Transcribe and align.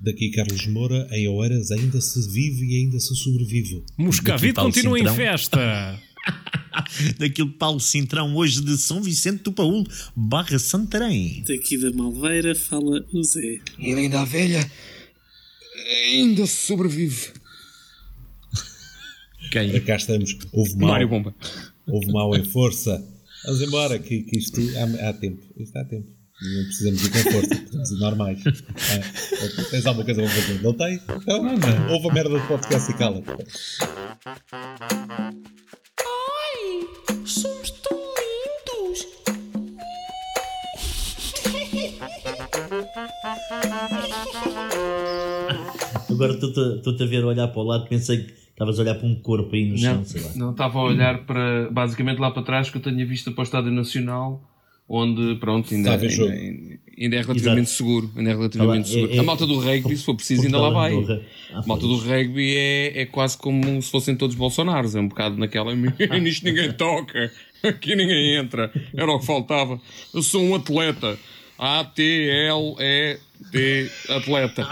Daqui 0.00 0.30
Carlos 0.30 0.66
Moura, 0.66 1.06
em 1.10 1.28
Oeiras 1.28 1.70
ainda 1.70 2.00
se 2.00 2.26
vive 2.32 2.64
e 2.64 2.76
ainda 2.78 2.98
se 2.98 3.14
sobrevive. 3.14 3.84
Moscavide 3.98 4.54
continua 4.54 4.96
Cintrão. 4.96 5.14
em 5.14 5.16
festa. 5.16 6.00
Daquilo 7.18 7.50
Paulo 7.52 7.80
Cintrão, 7.80 8.34
hoje 8.34 8.62
de 8.62 8.78
São 8.78 9.02
Vicente 9.02 9.42
do 9.42 9.52
Paúl, 9.52 9.86
barra 10.16 10.58
Santarém. 10.58 11.44
Daqui 11.46 11.76
da 11.76 11.90
Malveira 11.92 12.54
fala 12.54 13.04
o 13.12 13.22
Zé. 13.22 13.60
E 13.78 13.92
ainda 13.92 14.20
a 14.20 14.24
velha 14.24 14.70
ainda 16.14 16.46
se 16.46 16.66
sobrevive. 16.66 17.32
Quem? 19.50 19.80
Cá 19.82 19.96
estamos. 19.96 20.36
Houve 20.52 20.76
mal. 20.76 20.90
Mário 20.90 21.08
Bomba. 21.08 21.34
Houve 21.86 22.12
mal 22.12 22.34
em 22.36 22.44
força. 22.44 23.04
Vamos 23.44 23.60
embora, 23.62 23.98
que, 23.98 24.22
que 24.22 24.38
isto 24.38 24.60
há, 24.76 25.08
há 25.08 25.12
tempo. 25.12 25.42
Isto 25.58 25.76
há 25.76 25.84
tempo. 25.84 26.08
Não 26.42 26.64
precisamos 26.64 27.04
ir 27.04 27.10
com 27.10 27.18
força, 27.18 27.54
precisamos 27.54 27.90
ir 27.90 27.98
normais. 27.98 28.42
É. 28.46 29.62
Tens 29.70 29.84
alguma 29.86 30.04
coisa 30.04 30.22
para 30.22 30.30
fazer? 30.30 30.62
Não 30.62 30.72
tem? 30.72 30.94
Então, 30.94 31.42
não, 31.42 31.56
não. 31.56 31.92
Houve 31.92 32.08
a 32.08 32.14
merda 32.14 32.30
do 32.30 32.46
podcast 32.46 32.90
e 32.90 32.94
cala. 32.94 33.22
Ai, 36.00 36.88
somos 37.26 37.70
tão 37.70 37.98
lindos. 37.98 39.06
Agora 46.08 46.32
estou-te 46.32 47.02
a 47.02 47.06
ver 47.06 47.24
olhar 47.24 47.48
para 47.48 47.60
o 47.60 47.64
lado, 47.64 47.86
pensei 47.86 48.24
que 48.24 48.40
Estavas 48.60 48.78
a 48.78 48.82
olhar 48.82 48.94
para 48.96 49.08
um 49.08 49.14
corpo 49.14 49.56
aí 49.56 49.70
no 49.70 49.78
chão, 49.78 49.96
não, 49.96 50.04
sei 50.04 50.20
lá. 50.20 50.30
Não, 50.36 50.50
estava 50.50 50.78
a 50.78 50.82
olhar 50.82 51.24
para, 51.24 51.70
basicamente 51.70 52.18
lá 52.18 52.30
para 52.30 52.42
trás, 52.42 52.68
que 52.68 52.76
eu 52.76 52.82
tenho 52.82 53.00
a 53.00 53.06
vista 53.06 53.30
para 53.30 53.40
o 53.40 53.42
Estádio 53.42 53.72
Nacional, 53.72 54.49
onde, 54.92 55.36
pronto, 55.36 55.72
ainda, 55.72 55.92
ainda, 55.92 56.04
ainda, 56.98 57.16
é 57.16 57.20
relativamente 57.20 57.68
Exato. 57.68 57.76
seguro. 57.76 58.10
Ainda 58.16 58.30
é 58.30 58.34
relativamente 58.34 58.90
é, 58.90 58.92
seguro. 58.92 59.14
É, 59.14 59.18
a 59.18 59.22
malta 59.22 59.46
do 59.46 59.60
rugby, 59.60 59.96
se 59.96 60.02
for 60.04 60.16
preciso, 60.16 60.42
ainda 60.42 60.58
lá 60.58 60.70
vai. 60.70 60.92
a 61.52 61.64
malta 61.64 61.86
do 61.86 61.96
rugby 61.96 62.56
é, 62.56 63.02
é 63.02 63.06
quase 63.06 63.38
como 63.38 63.80
se 63.80 63.88
fossem 63.88 64.16
todos 64.16 64.34
Bolsonaros. 64.34 64.96
É 64.96 65.00
um 65.00 65.06
bocado 65.06 65.38
naquela. 65.38 65.72
Nisto 66.20 66.44
ninguém 66.44 66.72
toca, 66.72 67.30
aqui 67.62 67.94
ninguém 67.94 68.34
entra. 68.34 68.72
Era 68.92 69.12
o 69.12 69.20
que 69.20 69.26
faltava. 69.26 69.80
Eu 70.12 70.24
sou 70.24 70.42
um 70.42 70.56
atleta. 70.56 71.16
A-T-L-E-T, 71.56 73.20
atleta. 74.08 74.66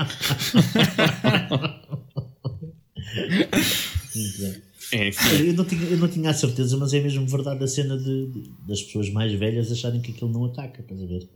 É, 4.93 5.11
eu, 5.49 5.55
não 5.55 5.65
tinha, 5.65 5.83
eu 5.83 5.99
não 5.99 6.09
tinha 6.09 6.31
a 6.31 6.35
certeza, 6.35 6.77
mas 6.77 6.95
é 6.95 7.01
mesmo 7.01 7.27
verdade 7.27 7.63
a 7.63 7.67
cena 7.67 7.97
de, 7.99 8.27
de, 8.29 8.51
das 8.67 8.83
pessoas 8.83 9.11
mais 9.11 9.33
velhas 9.33 9.71
acharem 9.71 10.01
que 10.01 10.13
aquilo 10.13 10.33
não 10.33 10.47
ataca, 10.47 10.81
estás 10.81 11.03
a 11.03 11.07
ver? 11.07 11.29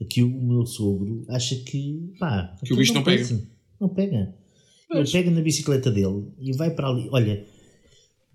Aqui 0.00 0.22
o 0.22 0.28
meu 0.28 0.66
sogro 0.66 1.24
acha 1.28 1.56
que 1.56 2.12
pá, 2.18 2.54
que 2.62 2.72
o 2.72 2.76
bicho 2.76 2.92
não, 2.92 3.00
não 3.00 3.04
pega. 3.04 3.42
Não 3.80 3.88
pega. 3.88 4.34
Ele 4.90 5.10
pega 5.10 5.30
na 5.30 5.40
bicicleta 5.40 5.90
dele 5.90 6.28
e 6.38 6.52
vai 6.52 6.70
para 6.70 6.88
ali. 6.88 7.08
Olha, 7.10 7.44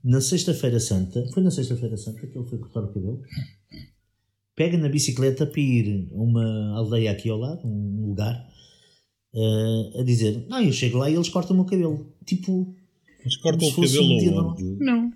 na 0.04 0.20
Sexta-feira 0.20 0.80
Santa, 0.80 1.26
foi 1.32 1.44
na 1.44 1.52
Sexta-feira 1.52 1.96
Santa 1.96 2.26
que 2.26 2.38
ele 2.38 2.48
foi 2.48 2.58
cortar 2.58 2.84
o 2.84 2.94
cabelo. 2.94 3.22
Pega 4.56 4.78
na 4.78 4.90
bicicleta 4.90 5.46
para 5.46 5.62
ir 5.62 6.10
a 6.12 6.16
uma 6.16 6.78
aldeia 6.78 7.12
aqui 7.12 7.30
ao 7.30 7.38
lado, 7.38 7.66
um 7.66 8.08
lugar, 8.08 8.48
uh, 9.34 10.00
a 10.00 10.04
dizer: 10.04 10.46
Não, 10.50 10.62
eu 10.62 10.74
chego 10.74 10.98
lá 10.98 11.10
e 11.10 11.14
eles 11.14 11.30
cortam 11.30 11.54
o 11.56 11.60
meu 11.60 11.66
cabelo. 11.66 12.12
Tipo, 12.26 12.76
mas 13.24 13.36
cortam 13.38 13.68
o 13.68 13.76
cabelo 13.76 14.04
um 14.04 14.50
onde? 14.50 14.64
Não. 14.80 15.12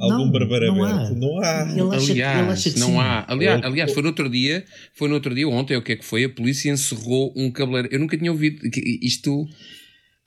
Algum 0.00 0.24
não, 0.24 0.32
barbeiro 0.32 0.74
não 0.74 0.84
há. 0.84 1.10
Não 1.10 1.40
há. 1.40 1.62
aliás, 1.94 2.76
não 2.76 3.00
há. 3.00 3.24
Aliás, 3.28 3.62
aliás, 3.62 3.92
foi 3.92 4.02
no 4.02 4.08
outro 4.08 4.28
dia, 4.28 4.64
foi 4.92 5.08
no 5.08 5.14
outro 5.14 5.32
dia, 5.32 5.48
ontem, 5.48 5.76
o 5.76 5.82
que 5.82 5.92
é 5.92 5.96
que 5.96 6.04
foi? 6.04 6.24
A 6.24 6.28
polícia 6.28 6.70
encerrou 6.70 7.32
um 7.36 7.50
cabeleireiro. 7.50 7.94
Eu 7.94 8.00
nunca 8.00 8.18
tinha 8.18 8.32
ouvido 8.32 8.60
isto 9.02 9.48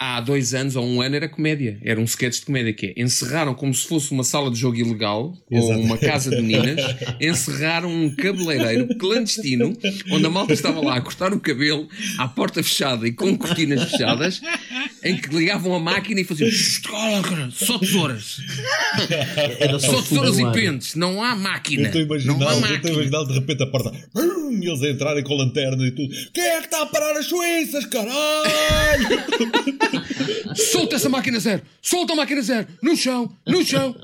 há 0.02 0.20
dois 0.20 0.56
anos 0.56 0.76
ou 0.76 0.84
um 0.84 1.00
ano 1.00 1.16
era 1.16 1.30
comédia, 1.30 1.78
era 1.84 2.02
um 2.02 2.06
sketch 2.06 2.40
de 2.40 2.46
comédia 2.48 2.74
que 2.74 2.88
é 2.88 2.94
encerraram 3.00 3.54
como 3.54 3.72
se 3.72 3.88
fosse 3.88 4.12
uma 4.12 4.24
sala 4.24 4.50
de 4.50 4.58
jogo 4.58 4.76
ilegal 4.76 5.38
Exato. 5.50 5.80
ou 5.80 5.86
uma 5.86 5.96
casa 5.96 6.32
de 6.32 6.42
meninas, 6.42 6.82
encerraram 7.22 7.88
um 7.88 8.10
cabeleireiro 8.16 8.98
clandestino 8.98 9.78
onde 10.10 10.26
a 10.26 10.30
malta 10.30 10.54
estava 10.54 10.82
lá 10.82 10.96
a 10.96 11.02
cortar 11.02 11.32
o 11.34 11.40
cabelo 11.40 11.88
à 12.18 12.28
porta 12.28 12.64
fechada 12.64 13.08
e 13.08 13.12
com 13.12 13.38
cortinas 13.38 13.92
fechadas, 13.92 14.42
em 15.04 15.16
que 15.16 15.30
ligavam 15.30 15.76
a 15.76 15.80
máquina 15.80 16.22
e 16.22 16.24
faziam 16.24 16.50
só 17.52 17.78
tesouras, 17.78 18.38
só 19.80 20.02
tesouras 20.02 20.40
e 20.40 20.52
pentes, 20.52 20.96
não 20.96 21.24
há 21.24 21.36
máquina. 21.36 21.84
Eu 21.84 22.02
estou 22.02 22.02
a 22.02 22.06
imaginar, 22.06 23.22
a 23.22 23.24
de 23.26 23.34
repente 23.34 23.62
a 23.62 23.68
porta 23.68 23.92
e 24.62 24.68
eles 24.68 24.82
entrarem 24.84 25.24
com 25.24 25.34
a 25.34 25.38
lanterna 25.38 25.86
e 25.86 25.92
tudo. 25.92 26.14
Quem 26.34 26.44
é 26.44 26.60
que 26.60 26.66
está 26.66 26.84
a 26.84 26.86
parar 26.86 27.18
as 27.18 27.26
suíças, 27.26 27.86
caralho? 27.86 29.08
Solta 30.56 30.96
essa 30.96 31.10
máquina 31.10 31.40
zero! 31.40 31.62
Solta 31.82 32.14
a 32.14 32.16
máquina 32.16 32.42
zero! 32.42 32.68
No 32.82 32.96
chão! 32.96 33.32
No 33.48 33.64
chão! 33.64 33.96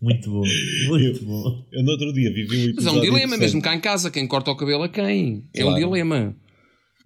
Muito 0.00 0.30
bom, 0.30 0.42
muito 0.88 1.24
bom. 1.24 1.64
Eu 1.72 1.82
no 1.82 1.90
outro 1.92 2.12
dia 2.12 2.32
vivi 2.32 2.56
um 2.56 2.70
episódio. 2.70 2.74
Mas 2.76 2.86
é 2.86 2.90
um 2.90 3.00
dilema, 3.00 3.36
mesmo 3.36 3.62
cá 3.62 3.74
em 3.74 3.80
casa, 3.80 4.10
quem 4.10 4.26
corta 4.26 4.50
o 4.50 4.56
cabelo 4.56 4.82
a 4.82 4.88
quem? 4.88 5.44
É 5.54 5.64
um 5.64 5.74
dilema. 5.74 6.36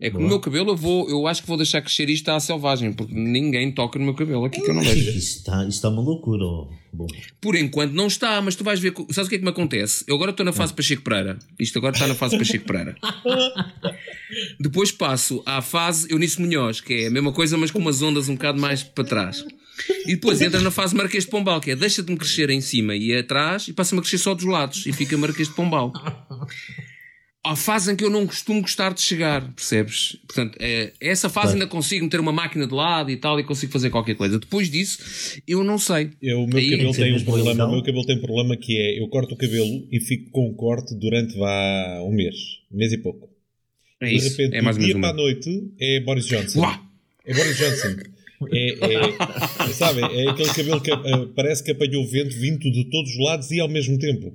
É 0.01 0.11
que 0.11 0.17
o 0.17 0.21
meu 0.21 0.41
cabelo 0.41 0.71
eu 0.71 0.77
vou, 0.77 1.11
eu 1.11 1.27
acho 1.27 1.43
que 1.43 1.49
vou 1.49 1.59
deixar 1.59 1.83
crescer 1.83 2.09
isto 2.09 2.27
à 2.31 2.41
selvagem, 2.41 2.91
porque 2.91 3.13
ninguém 3.13 3.71
toca 3.71 3.99
no 3.99 4.07
meu 4.07 4.15
cabelo 4.15 4.47
aqui 4.47 4.63
que 4.63 4.71
eu 4.71 4.75
não 4.75 4.83
vejo. 4.83 5.11
Isso 5.11 5.39
está, 5.39 5.61
isso 5.61 5.77
está 5.77 5.91
uma 5.91 6.01
loucura. 6.01 6.45
Bom. 6.91 7.07
Por 7.39 7.55
enquanto 7.55 7.93
não 7.93 8.07
está, 8.07 8.41
mas 8.41 8.57
tu 8.57 8.65
vais 8.65 8.81
ver. 8.81 8.95
Sabes 9.11 9.27
o 9.27 9.29
que 9.29 9.35
é 9.35 9.39
que 9.39 9.45
me 9.45 9.51
acontece? 9.51 10.03
Eu 10.09 10.15
agora 10.15 10.31
estou 10.31 10.45
na 10.45 10.53
fase 10.53 10.73
Pacheco 10.73 11.03
Pereira. 11.03 11.39
Isto 11.59 11.79
agora 11.79 11.95
está 11.95 12.07
na 12.07 12.15
fase 12.15 12.39
Pacheco 12.39 12.65
Pereira. 12.65 12.97
Depois 14.59 14.91
passo 14.91 15.43
à 15.45 15.61
fase 15.61 16.11
Eunice 16.11 16.41
Munhoz, 16.41 16.81
que 16.81 16.95
é 16.95 17.07
a 17.09 17.11
mesma 17.11 17.33
coisa, 17.33 17.59
mas 17.59 17.71
com 17.71 17.79
umas 17.79 18.01
ondas 18.01 18.29
um 18.29 18.35
bocado 18.35 18.59
mais 18.59 18.83
para 18.83 19.05
trás. 19.05 19.45
E 20.07 20.15
depois 20.15 20.41
entra 20.41 20.61
na 20.61 20.71
fase 20.71 20.95
Marquês 20.95 21.25
de 21.25 21.31
Pombal, 21.31 21.61
que 21.61 21.71
é 21.71 21.77
deixa 21.77 22.03
de 22.03 22.11
me 22.11 22.19
crescer 22.19 22.51
em 22.51 22.61
cima 22.61 22.95
e 22.97 23.15
atrás 23.15 23.69
e 23.69 23.73
passa-me 23.73 24.01
a 24.01 24.03
crescer 24.03 24.19
só 24.19 24.35
dos 24.35 24.45
lados 24.45 24.85
e 24.87 24.93
fica 24.93 25.17
Marquês 25.17 25.49
de 25.49 25.55
Pombal 25.55 25.93
à 27.43 27.57
fase 27.57 27.91
em 27.91 27.97
que 27.97 28.05
eu 28.05 28.11
não 28.11 28.27
costumo 28.27 28.61
gostar 28.61 28.93
de 28.93 29.01
chegar, 29.01 29.53
percebes? 29.55 30.17
Portanto, 30.27 30.59
é, 30.61 30.93
essa 31.01 31.29
fase 31.29 31.55
ainda 31.55 31.67
consigo 31.67 32.05
meter 32.05 32.21
uma 32.21 32.33
máquina 32.33 32.67
de 32.67 32.75
lado 32.75 33.11
e 33.11 33.17
tal 33.17 33.41
e 33.41 33.45
consigo 33.45 33.73
fazer 33.73 33.91
qualquer 33.91 34.15
coisa. 34.15 34.39
Depois 34.39 34.71
disso, 34.71 35.41
eu 35.49 35.65
não 35.65 35.79
sei. 35.79 36.11
Eu, 36.21 36.43
o 36.43 36.47
meu 36.47 36.59
Aí, 36.59 36.71
cabelo 36.71 36.93
tem 36.93 37.17
um 37.17 37.25
problema, 37.25 37.67
o 37.67 37.73
meu 37.73 37.83
cabelo 37.83 38.07
tem 38.07 38.17
um 38.17 38.21
problema 38.21 38.57
que 38.57 38.77
é 38.77 39.01
eu 39.01 39.09
corto 39.09 39.35
o 39.35 39.39
cabelo 39.39 39.87
e 39.91 40.01
fico 40.01 40.31
com 40.31 40.49
o 40.49 40.55
corte 40.55 40.95
durante 40.95 41.37
vá, 41.39 42.03
um 42.03 42.13
mês, 42.13 42.37
um 42.71 42.77
mês 42.77 42.93
e 42.93 42.99
pouco. 42.99 43.31
É 44.01 44.09
de 44.09 44.17
isso. 44.17 44.31
repente, 44.31 44.57
é 44.57 44.63
mais 44.63 44.77
do 44.77 44.85
dia 44.85 44.99
para 44.99 45.11
a 45.11 45.15
noite 45.15 45.73
é 45.79 46.01
Boris 46.01 46.27
Johnson. 46.27 46.61
Uá! 46.61 46.83
É 47.25 47.35
Boris 47.35 47.57
Johnson. 47.57 47.97
É, 48.51 48.71
é, 48.71 49.73
sabe, 49.75 50.01
é 50.01 50.31
aquele 50.31 50.49
cabelo 50.49 50.81
que 50.81 50.91
uh, 50.91 51.29
parece 51.37 51.63
que 51.63 51.73
apanhou 51.73 52.09
vento 52.09 52.35
vindo 52.35 52.71
de 52.71 52.85
todos 52.85 53.11
os 53.11 53.19
lados 53.19 53.51
e 53.51 53.61
ao 53.61 53.69
mesmo 53.69 53.99
tempo. 53.99 54.33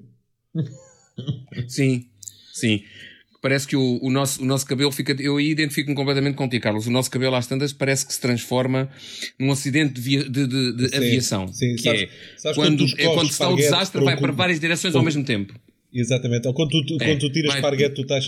Sim, 1.68 2.06
sim 2.54 2.84
parece 3.46 3.68
que 3.68 3.76
o, 3.76 4.00
o, 4.02 4.10
nosso, 4.10 4.42
o 4.42 4.46
nosso 4.46 4.66
cabelo 4.66 4.92
fica. 4.92 5.16
Eu 5.20 5.38
aí 5.38 5.52
identifico-me 5.52 5.96
completamente 5.96 6.34
contigo, 6.34 6.64
Carlos. 6.64 6.88
O 6.88 6.92
nosso 6.92 7.12
cabelo 7.12 7.36
às 7.36 7.46
tantas 7.46 7.72
parece 7.72 8.04
que 8.04 8.12
se 8.12 8.20
transforma 8.20 8.90
num 9.38 9.52
acidente 9.52 9.94
de, 9.94 10.02
via, 10.02 10.24
de, 10.24 10.48
de, 10.48 10.74
de 10.76 10.90
sim, 10.90 10.96
aviação. 10.96 11.48
Sim, 11.54 11.76
que 11.76 11.84
sabes, 11.84 12.02
é, 12.02 12.10
sabes 12.38 12.58
quando, 12.58 12.86
é 12.98 13.06
quando 13.06 13.30
está 13.30 13.48
o 13.48 13.56
desastre, 13.56 14.04
vai 14.04 14.18
para 14.20 14.32
várias 14.32 14.60
direções 14.60 14.96
ao 14.96 15.04
mesmo 15.04 15.24
tempo. 15.24 15.54
Exatamente. 15.94 16.48
Ou 16.48 16.56
quando 16.56 16.72
tu, 16.72 16.98
é, 17.00 17.06
quando 17.06 17.20
tu 17.20 17.32
tiras 17.32 17.52
vai, 17.52 17.60
esparguete, 17.60 17.94
tu 17.94 18.02
estás 18.02 18.26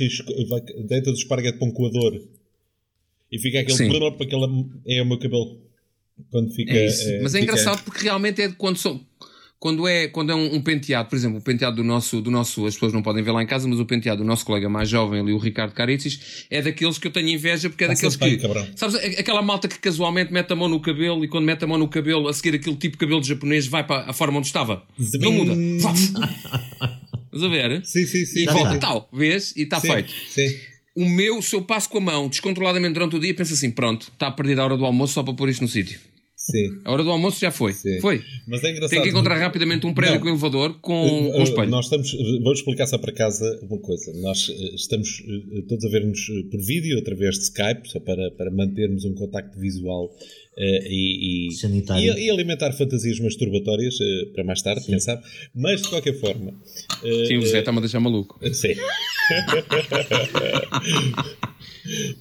dentro 0.87 1.11
do 1.11 1.17
esparguete 1.17 1.57
para 1.57 1.67
um 1.67 1.71
coador 1.71 2.21
e 3.31 3.39
fica 3.39 3.61
aquele 3.61 3.75
problema 3.75 4.11
porque 4.15 4.35
é 4.85 5.01
o 5.01 5.05
meu 5.05 5.17
cabelo. 5.17 5.59
Quando 6.29 6.53
fica. 6.53 6.73
É 6.73 6.85
é, 6.85 7.21
Mas 7.23 7.33
é 7.33 7.39
fica... 7.39 7.51
engraçado 7.53 7.83
porque 7.83 8.03
realmente 8.03 8.39
é 8.39 8.51
quando 8.51 8.77
são 8.77 9.03
quando 9.59 9.87
é, 9.87 10.07
quando 10.07 10.31
é 10.31 10.35
um, 10.35 10.55
um, 10.55 10.61
penteado, 10.61 11.09
por 11.09 11.15
exemplo, 11.15 11.39
o 11.39 11.41
penteado 11.41 11.77
do 11.77 11.83
nosso, 11.83 12.21
do 12.21 12.29
nosso, 12.29 12.65
as 12.67 12.75
pessoas 12.75 12.93
não 12.93 13.01
podem 13.01 13.23
ver 13.23 13.31
lá 13.31 13.41
em 13.41 13.47
casa, 13.47 13.67
mas 13.67 13.79
o 13.79 13.85
penteado 13.85 14.21
do 14.21 14.27
nosso 14.27 14.45
colega 14.45 14.69
mais 14.69 14.87
jovem 14.87 15.19
ali, 15.19 15.33
o 15.33 15.37
Ricardo 15.37 15.73
Caritzis, 15.73 16.45
é 16.49 16.61
daqueles 16.61 16.99
que 16.99 17.07
eu 17.07 17.11
tenho 17.11 17.29
inveja 17.29 17.67
porque 17.69 17.83
é 17.83 17.87
daqueles 17.87 18.15
que. 18.15 18.39
Sabes, 18.75 18.95
aquela 19.17 19.41
malta 19.41 19.67
que 19.67 19.79
casualmente 19.79 20.31
mete 20.31 20.53
a 20.53 20.55
mão 20.55 20.69
no 20.69 20.79
cabelo 20.79 21.25
e 21.25 21.27
quando 21.27 21.45
mete 21.45 21.63
a 21.63 21.67
mão 21.67 21.77
no 21.77 21.87
cabelo, 21.87 22.27
a 22.27 22.33
seguir 22.33 22.55
aquele 22.55 22.75
tipo 22.75 22.93
de 22.93 22.99
cabelo 22.99 23.23
japonês, 23.23 23.65
vai 23.65 23.83
para 23.83 24.09
a 24.09 24.13
forma 24.13 24.37
onde 24.37 24.47
estava. 24.47 24.83
Não 25.19 25.31
muda. 25.31 25.53
Estás 25.53 27.43
a 27.43 27.47
ver? 27.47 27.83
Sim, 27.83 28.05
sim, 28.05 28.25
sim. 28.25 28.43
E 28.43 28.45
volta 28.45 28.75
e 28.75 28.79
tal, 28.79 29.09
vês? 29.11 29.55
E 29.55 29.63
está 29.63 29.81
feito. 29.81 30.13
Sim. 30.29 30.55
O 30.95 31.05
meu, 31.05 31.41
se 31.41 31.55
eu 31.55 31.61
passo 31.61 31.89
com 31.89 31.97
a 31.97 32.01
mão 32.01 32.27
descontroladamente 32.27 32.93
durante 32.93 33.15
o 33.15 33.19
dia, 33.19 33.33
penso 33.33 33.53
assim: 33.53 33.71
pronto, 33.71 34.09
está 34.11 34.27
a 34.27 34.31
perder 34.31 34.59
a 34.59 34.65
hora 34.65 34.77
do 34.77 34.85
almoço 34.85 35.13
só 35.13 35.23
para 35.23 35.33
pôr 35.33 35.49
isto 35.49 35.61
no 35.61 35.67
sítio. 35.67 35.99
Sim. 36.49 36.79
A 36.85 36.93
hora 36.93 37.03
do 37.03 37.11
almoço 37.11 37.41
já 37.41 37.51
foi. 37.51 37.73
Sim. 37.73 37.99
Foi. 37.99 38.23
Mas 38.47 38.63
é 38.63 38.71
engraçado. 38.71 38.89
Tem 38.89 39.01
que 39.01 39.09
encontrar 39.09 39.37
rapidamente 39.37 39.85
um 39.85 39.93
prédio 39.93 40.15
não. 40.15 40.21
com 40.21 40.29
elevador 40.29 40.79
com, 40.79 41.27
uh, 41.27 41.33
com 41.33 41.43
espelho. 41.43 41.69
Nós 41.69 41.85
estamos, 41.85 42.13
vamos 42.41 42.59
explicar 42.59 42.87
só 42.87 42.97
para 42.97 43.11
casa 43.11 43.59
uma 43.63 43.77
coisa. 43.79 44.13
Nós 44.21 44.47
uh, 44.47 44.75
estamos 44.75 45.19
uh, 45.19 45.61
todos 45.63 45.83
a 45.83 45.89
ver-nos 45.89 46.25
por 46.49 46.61
vídeo 46.61 46.97
através 46.99 47.35
de 47.35 47.43
Skype, 47.43 47.89
só 47.89 47.99
para, 47.99 48.31
para 48.31 48.49
mantermos 48.49 49.03
um 49.03 49.13
contacto 49.13 49.59
visual 49.59 50.09
e, 50.57 50.87
e, 50.89 51.49
e, 51.49 52.25
e, 52.25 52.31
alimentar 52.31 52.71
fantasias 52.71 53.19
masturbatórias 53.19 53.95
para 54.33 54.43
mais 54.43 54.61
tarde, 54.61 54.81
sim. 54.81 54.91
quem 54.91 54.99
sabe. 54.99 55.23
Mas 55.53 55.81
de 55.81 55.89
qualquer 55.89 56.13
forma. 56.13 56.53
sim, 57.27 57.37
o 57.37 57.45
Zé 57.45 57.59
está-me 57.59 57.77
a 57.77 57.81
deixar 57.81 57.99
maluco. 57.99 58.39
Sim. 58.53 58.69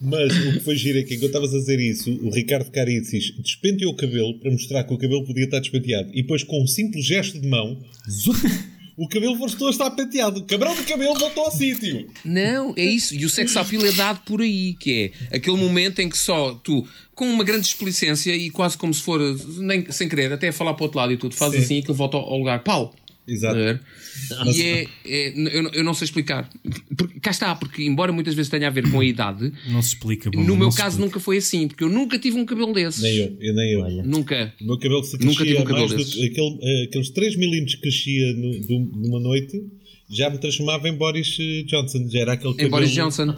Mas 0.01 0.33
o 0.37 0.53
que 0.53 0.61
foi 0.61 0.77
giro 0.77 0.99
é 0.99 1.03
que 1.03 1.15
enquanto 1.15 1.29
estavas 1.29 1.55
a 1.55 1.59
dizer 1.59 1.81
isso, 1.81 2.11
o 2.23 2.31
Ricardo 2.31 2.71
Caricis 2.71 3.33
despenteou 3.39 3.93
o 3.93 3.97
cabelo 3.97 4.39
para 4.39 4.51
mostrar 4.51 4.85
que 4.85 4.95
o 4.95 4.99
cabelo 4.99 5.25
podia 5.25 5.45
estar 5.45 5.61
despenteado. 5.61 6.11
E 6.13 6.23
depois, 6.23 6.43
com 6.43 6.63
um 6.63 6.67
simples 6.67 7.05
gesto 7.05 7.39
de 7.39 7.49
mão, 7.49 7.79
o 8.97 9.09
cabelo 9.09 9.37
voltou 9.37 9.69
a 9.69 9.71
estar 9.71 9.91
penteado. 9.91 10.41
O 10.41 10.45
cabrão 10.45 10.75
de 10.75 10.83
cabelo 10.83 11.15
voltou 11.15 11.45
ao 11.45 11.51
sítio. 11.51 12.09
Não, 12.25 12.75
é 12.77 12.85
isso. 12.85 13.15
E 13.15 13.25
o 13.25 13.31
sex 13.31 13.57
appeal 13.57 13.85
é 13.85 13.93
dado 13.93 14.21
por 14.25 14.41
aí, 14.41 14.75
que 14.75 15.13
é 15.31 15.37
aquele 15.37 15.57
momento 15.57 16.01
em 16.01 16.09
que 16.09 16.17
só 16.17 16.55
tu, 16.55 16.87
com 17.15 17.27
uma 17.27 17.45
grande 17.45 17.67
explicência 17.67 18.35
e 18.35 18.51
quase 18.51 18.77
como 18.79 18.95
se 18.95 19.03
for, 19.03 19.21
nem, 19.59 19.91
sem 19.91 20.09
querer, 20.09 20.33
até 20.33 20.49
a 20.49 20.53
falar 20.53 20.75
para 20.75 20.83
o 20.83 20.85
outro 20.85 20.99
lado 20.99 21.13
e 21.13 21.17
tudo, 21.17 21.35
fazes 21.35 21.65
assim 21.65 21.77
e 21.77 21.79
aquilo 21.81 21.95
volta 21.95 22.17
ao 22.17 22.39
lugar. 22.39 22.63
Pau! 22.63 22.95
Exato. 23.29 23.59
E 23.59 24.63
é, 24.63 24.87
é 25.05 25.33
eu, 25.37 25.69
eu, 25.73 25.85
não 25.85 25.95
sei 25.95 26.05
explicar. 26.05 26.49
Porque, 26.97 27.19
cá 27.21 27.31
está, 27.31 27.55
porque 27.57 27.83
embora 27.83 28.13
muitas 28.13 28.35
vezes 28.35 28.51
tenha 28.51 28.69
a 28.69 28.71
ver 28.71 28.91
com 28.91 29.01
a 29.01 29.05
idade, 29.05 29.53
não 29.69 29.83
se 29.83 29.95
explica. 29.95 30.31
Bom, 30.31 30.43
no 30.43 30.57
meu 30.57 30.71
caso 30.71 30.91
explica. 30.91 31.07
nunca 31.07 31.21
foi 31.21 31.39
assim, 31.39 31.67
porque 31.67 31.83
eu 31.83 31.89
nunca 31.89 32.19
tive 32.19 32.39
um 32.39 32.45
cabelo 32.45 32.73
desses. 32.73 33.03
Nem 33.03 33.17
eu, 33.17 33.37
eu 33.41 33.55
nem 33.55 33.73
eu. 33.73 34.05
Nunca. 34.05 34.55
O 34.61 34.65
meu 34.65 34.79
cabelo 34.79 35.03
se 35.03 35.19
nunca 35.19 35.45
tive 35.45 35.59
um 35.59 35.65
cabelo 35.65 35.89
desses. 35.89 36.15
Do, 36.15 36.25
aquele, 36.25 36.59
eh, 36.63 36.85
aqueles 36.85 37.11
3 37.11 37.37
milímetros 37.37 37.75
que 37.75 37.81
crescia 37.83 38.33
no, 38.35 38.61
do, 38.61 38.79
numa 38.97 39.21
noite 39.21 39.61
já 40.09 40.31
me 40.31 40.39
transformava 40.39 40.89
em 40.89 40.95
Boris 40.95 41.37
eh, 41.41 41.65
Johnson. 41.65 42.09
Já 42.09 42.21
era 42.21 42.33
aquele 42.35 42.53
cabelo. 42.53 42.69
Em 42.69 42.71
Boris 42.71 42.93
Johnson. 42.93 43.37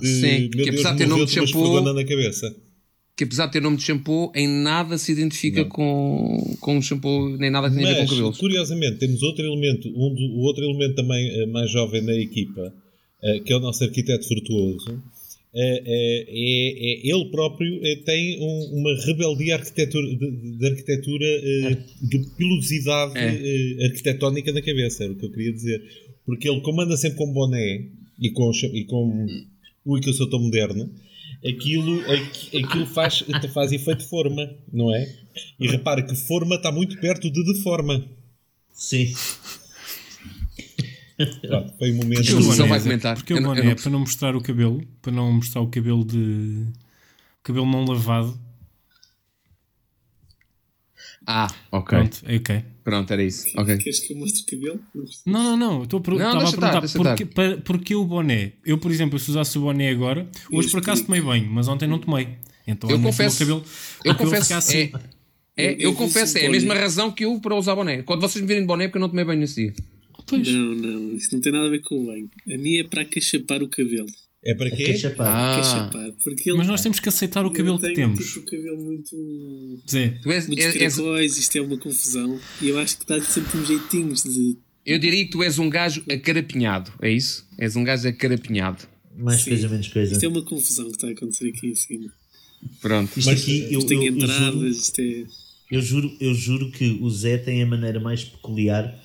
De, 0.00 0.06
Sim, 0.06 0.50
que 0.50 0.68
apesar 0.68 0.92
de 0.92 0.98
ter 0.98 1.06
nome 1.06 1.24
de 1.24 1.32
shampoo. 1.32 1.80
na 1.80 2.04
cabeça 2.04 2.54
que 3.20 3.24
apesar 3.24 3.46
de 3.46 3.52
ter 3.52 3.60
nome 3.60 3.76
de 3.76 3.82
shampoo, 3.82 4.32
em 4.34 4.48
nada 4.48 4.96
se 4.96 5.12
identifica 5.12 5.62
com, 5.66 6.56
com 6.58 6.78
um 6.78 6.80
shampoo, 6.80 7.36
nem 7.36 7.50
nada 7.50 7.70
tenha 7.70 7.86
a 7.86 7.92
ver 7.92 8.00
com 8.00 8.06
cabelos. 8.06 8.38
Curiosamente, 8.38 8.96
temos 8.96 9.22
outro 9.22 9.44
elemento, 9.44 9.88
um 9.88 10.14
do, 10.14 10.22
o 10.22 10.38
outro 10.38 10.64
elemento 10.64 10.94
também 10.94 11.44
uh, 11.44 11.52
mais 11.52 11.70
jovem 11.70 12.00
na 12.00 12.14
equipa, 12.14 12.72
uh, 13.22 13.44
que 13.44 13.52
é 13.52 13.56
o 13.56 13.60
nosso 13.60 13.84
arquiteto 13.84 14.26
virtuoso. 14.26 14.90
Uh, 14.90 15.02
é, 15.54 16.24
é, 16.26 17.08
ele 17.12 17.26
próprio 17.26 17.78
tem 18.06 18.40
um, 18.40 18.78
uma 18.78 19.04
rebeldia 19.04 19.56
arquitetura, 19.56 20.06
de, 20.16 20.56
de 20.56 20.66
arquitetura 20.66 21.26
de 22.00 22.18
pilosidade 22.38 23.18
é. 23.18 23.84
arquitetónica 23.84 24.50
na 24.50 24.62
cabeça, 24.62 25.04
era 25.04 25.12
o 25.12 25.16
que 25.16 25.26
eu 25.26 25.30
queria 25.30 25.52
dizer. 25.52 25.82
Porque 26.24 26.48
ele 26.48 26.62
comanda 26.62 26.96
sempre 26.96 27.18
com 27.18 27.30
boné 27.30 27.84
e 28.18 28.30
com, 28.30 28.50
e 28.72 28.84
com 28.84 29.26
ui 29.84 30.00
que 30.00 30.08
eu 30.08 30.14
sou 30.14 30.30
tão 30.30 30.40
moderno, 30.40 30.90
aquilo, 31.46 32.02
aquilo 32.64 32.86
faz, 32.86 33.24
faz 33.52 33.72
efeito 33.72 34.06
forma, 34.08 34.54
não 34.72 34.94
é? 34.94 35.08
E 35.58 35.66
repara 35.68 36.02
que 36.02 36.14
forma 36.14 36.56
está 36.56 36.70
muito 36.70 36.98
perto 37.00 37.30
de 37.30 37.44
deforma. 37.52 38.04
Sim. 38.72 39.12
Pronto, 41.46 41.74
foi 41.78 41.92
um 41.92 41.96
momento. 41.96 42.24
Porque 42.24 42.34
o 42.34 42.42
boné, 42.42 42.68
vai 42.68 42.80
comentar. 42.80 43.16
Porque 43.16 43.34
o 43.34 43.42
boné 43.42 43.70
é 43.70 43.74
para 43.74 43.90
não 43.90 44.00
mostrar 44.00 44.34
o 44.34 44.40
cabelo, 44.40 44.86
para 45.02 45.12
não 45.12 45.32
mostrar 45.32 45.60
o 45.60 45.68
cabelo 45.68 46.04
de. 46.04 46.66
cabelo 47.42 47.66
não 47.66 47.84
lavado. 47.84 48.40
Ah, 51.26 51.48
ok. 51.70 51.98
Pronto, 51.98 52.22
é 52.24 52.36
ok. 52.36 52.64
Pronto, 52.90 53.12
era 53.12 53.22
isso. 53.22 53.46
Okay. 53.56 53.78
Queres 53.78 54.00
que 54.00 54.12
eu 54.12 54.18
mostre 54.18 54.42
o 54.42 54.46
cabelo? 54.46 54.80
Não, 55.24 55.42
não, 55.44 55.56
não. 55.56 55.82
Estou 55.84 56.00
a, 56.00 56.02
per... 56.02 56.14
não, 56.14 56.40
a 56.40 56.42
perguntar 56.42 56.92
porquê, 56.92 57.24
para, 57.24 57.56
porquê 57.58 57.94
o 57.94 58.04
boné. 58.04 58.54
Eu, 58.66 58.78
por 58.78 58.90
exemplo, 58.90 59.16
se 59.16 59.30
usasse 59.30 59.56
o 59.56 59.60
boné 59.60 59.90
agora, 59.90 60.28
hoje 60.50 60.68
por 60.70 60.80
acaso 60.80 61.04
tomei 61.04 61.20
banho, 61.20 61.48
mas 61.48 61.68
ontem 61.68 61.86
não 61.86 62.00
tomei. 62.00 62.30
Então 62.66 62.90
eu 62.90 63.00
confesso, 63.00 63.38
cabelo, 63.38 63.64
eu 64.04 64.14
confesso, 64.16 64.54
assim. 64.54 64.90
é, 65.56 65.66
é, 65.66 65.72
eu, 65.74 65.90
eu 65.90 65.94
confesso, 65.94 66.36
é 66.36 66.46
a 66.46 66.50
mesma 66.50 66.74
razão 66.74 67.12
que 67.12 67.24
eu 67.24 67.38
para 67.40 67.54
usar 67.54 67.76
boné. 67.76 68.02
Quando 68.02 68.22
vocês 68.22 68.42
me 68.42 68.48
virem 68.48 68.62
de 68.62 68.66
boné 68.66 68.86
é 68.86 68.88
porque 68.88 68.98
eu 68.98 69.02
não 69.02 69.08
tomei 69.08 69.24
banho 69.24 69.38
nesse 69.38 69.54
dia. 69.54 69.74
Pois. 70.26 70.48
Não, 70.48 70.74
não, 70.74 71.14
isso 71.14 71.32
não 71.32 71.40
tem 71.40 71.52
nada 71.52 71.68
a 71.68 71.70
ver 71.70 71.82
com 71.82 71.94
o 71.94 72.06
banho. 72.06 72.28
A 72.52 72.58
minha 72.58 72.80
é 72.80 72.84
para 72.84 73.04
cachapar 73.04 73.62
o 73.62 73.68
cabelo. 73.68 74.08
É 74.42 74.54
para 74.54 74.70
quê? 74.70 74.94
Ah. 75.18 75.90
porque 76.24 76.52
Mas 76.54 76.66
nós 76.66 76.80
temos 76.82 76.98
que 76.98 77.08
aceitar 77.08 77.44
o 77.44 77.50
cabelo 77.50 77.78
que 77.78 77.92
temos. 77.92 78.24
Tipo, 78.26 78.40
o 78.40 78.50
cabelo 78.50 78.82
muito. 78.82 79.82
Zé. 79.88 80.18
Tu 80.22 80.32
és, 80.32 80.48
és, 80.48 81.36
isto 81.36 81.56
é 81.56 81.60
uma 81.60 81.76
confusão. 81.76 82.40
E 82.62 82.68
eu 82.70 82.78
acho 82.78 82.98
que 82.98 83.06
dá 83.06 83.20
sempre 83.20 83.58
uns 83.58 83.68
jeitinhos 83.68 84.22
de. 84.22 84.56
Eu 84.86 84.98
diria 84.98 85.24
que 85.26 85.30
tu 85.30 85.42
és 85.42 85.58
um 85.58 85.68
gajo 85.68 86.02
acarapinhado, 86.10 86.90
é 87.02 87.10
isso? 87.10 87.46
És 87.58 87.76
um 87.76 87.84
gajo 87.84 88.08
acarapinhado. 88.08 88.88
Mais 89.14 89.42
Sim. 89.42 89.50
coisa, 89.50 89.68
menos 89.68 89.88
coisa. 89.88 90.12
Isto 90.12 90.24
é 90.24 90.28
uma 90.28 90.42
confusão 90.42 90.86
que 90.86 90.92
está 90.92 91.08
a 91.08 91.10
acontecer 91.10 91.48
aqui 91.48 91.66
em 91.66 91.74
cima. 91.74 92.10
Pronto. 92.80 93.18
Isto 93.18 93.30
Mas 93.30 93.42
aqui, 93.42 93.68
eu, 93.70 93.84
tem 93.84 94.06
eu, 94.06 94.14
entradas, 94.14 94.38
eu 94.40 94.52
juro, 94.52 94.68
isto 94.68 95.00
é. 95.00 95.26
Eu 95.70 95.82
juro, 95.82 96.16
eu 96.18 96.34
juro 96.34 96.70
que 96.70 96.98
o 97.02 97.10
Zé 97.10 97.36
tem 97.36 97.62
a 97.62 97.66
maneira 97.66 98.00
mais 98.00 98.24
peculiar 98.24 98.98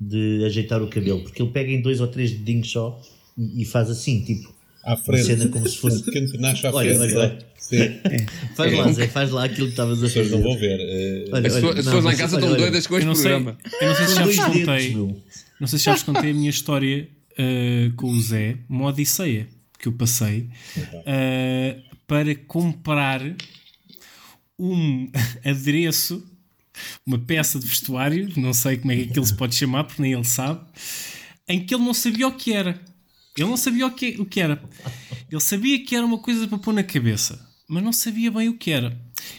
de 0.00 0.44
ajeitar 0.46 0.82
o 0.82 0.88
cabelo, 0.88 1.22
porque 1.22 1.42
ele 1.42 1.50
pega 1.50 1.70
em 1.70 1.82
dois 1.82 2.00
ou 2.00 2.08
três 2.08 2.32
dedinhos 2.32 2.70
só 2.70 3.00
e, 3.36 3.62
e 3.62 3.64
faz 3.66 3.90
assim, 3.90 4.24
tipo 4.24 4.57
à 4.84 4.96
frente. 4.96 5.24
Cena 5.24 5.48
como 5.48 5.68
se 5.68 5.78
fosse. 5.78 5.98
Um 5.98 6.02
pequeno 6.02 6.30
penacho 6.30 6.66
à 6.66 6.74
olha, 6.74 6.96
frente. 6.96 7.14
Olha, 7.14 7.24
olha. 7.24 7.48
Faz 8.56 8.72
lá, 8.72 8.92
Zé, 8.92 9.08
faz 9.08 9.30
lá 9.30 9.44
aquilo 9.44 9.66
que 9.66 9.72
estavas 9.72 9.98
a 9.98 10.08
fazer. 10.08 10.20
As 10.20 10.26
pessoas 10.26 10.42
não 10.42 10.48
vão 10.50 10.58
ver. 10.58 10.78
Uh... 10.78 11.34
Olha, 11.34 11.52
olha, 11.52 11.70
as 11.70 11.84
pessoas 11.84 12.04
lá 12.04 12.14
em 12.14 12.16
casa 12.16 12.36
estão 12.36 12.56
doidas 12.56 12.86
com 12.86 12.96
este 12.96 13.10
programa. 13.10 13.58
Sei, 13.62 13.78
eu 13.80 13.88
não 13.88 13.96
sei 13.96 14.06
se 14.06 14.14
já 14.14 14.24
vos 14.24 14.36
contei. 14.36 14.94
Não 15.60 15.66
sei 15.66 15.78
se 15.78 15.84
já 15.84 15.92
vos 15.92 16.02
contei 16.02 16.30
a 16.30 16.34
minha 16.34 16.50
história 16.50 17.08
uh, 17.32 17.92
com 17.96 18.08
o 18.10 18.20
Zé, 18.20 18.56
uma 18.68 18.86
odisseia 18.86 19.48
que 19.78 19.88
eu 19.88 19.92
passei 19.92 20.48
uh, 20.76 21.82
para 22.06 22.34
comprar 22.34 23.20
um 24.58 25.10
adereço, 25.44 26.24
uma 27.06 27.18
peça 27.18 27.58
de 27.58 27.66
vestuário, 27.66 28.32
não 28.36 28.52
sei 28.52 28.76
como 28.76 28.92
é 28.92 28.96
que 28.96 29.02
aquilo 29.02 29.26
se 29.26 29.34
pode 29.34 29.54
chamar, 29.54 29.84
porque 29.84 30.02
nem 30.02 30.12
ele 30.12 30.24
sabe, 30.24 30.60
em 31.46 31.64
que 31.64 31.74
ele 31.74 31.84
não 31.84 31.94
sabia 31.94 32.26
o 32.26 32.32
que 32.32 32.52
era. 32.52 32.80
Ele 33.38 33.50
não 33.50 33.56
sabia 33.56 33.86
o 33.86 33.90
que, 33.90 34.20
o 34.20 34.24
que 34.24 34.40
era. 34.40 34.62
Ele 35.30 35.40
sabia 35.40 35.84
que 35.84 35.94
era 35.94 36.04
uma 36.04 36.18
coisa 36.18 36.46
para 36.48 36.58
pôr 36.58 36.72
na 36.72 36.82
cabeça, 36.82 37.46
mas 37.68 37.82
não 37.82 37.92
sabia 37.92 38.30
bem 38.30 38.48
o 38.48 38.56
que 38.56 38.70
era. 38.70 38.98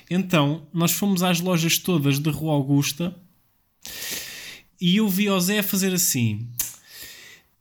Então, 0.10 0.68
nós 0.74 0.92
fomos 0.92 1.24
às 1.24 1.40
lojas 1.40 1.78
todas 1.78 2.20
da 2.20 2.32
Rua 2.32 2.54
Augusta 2.54 3.16
e 4.80 4.98
eu 4.98 5.10
vi 5.10 5.30
o 5.30 5.40
Zé 5.40 5.62
fazer 5.62 5.94
assim: 5.94 6.48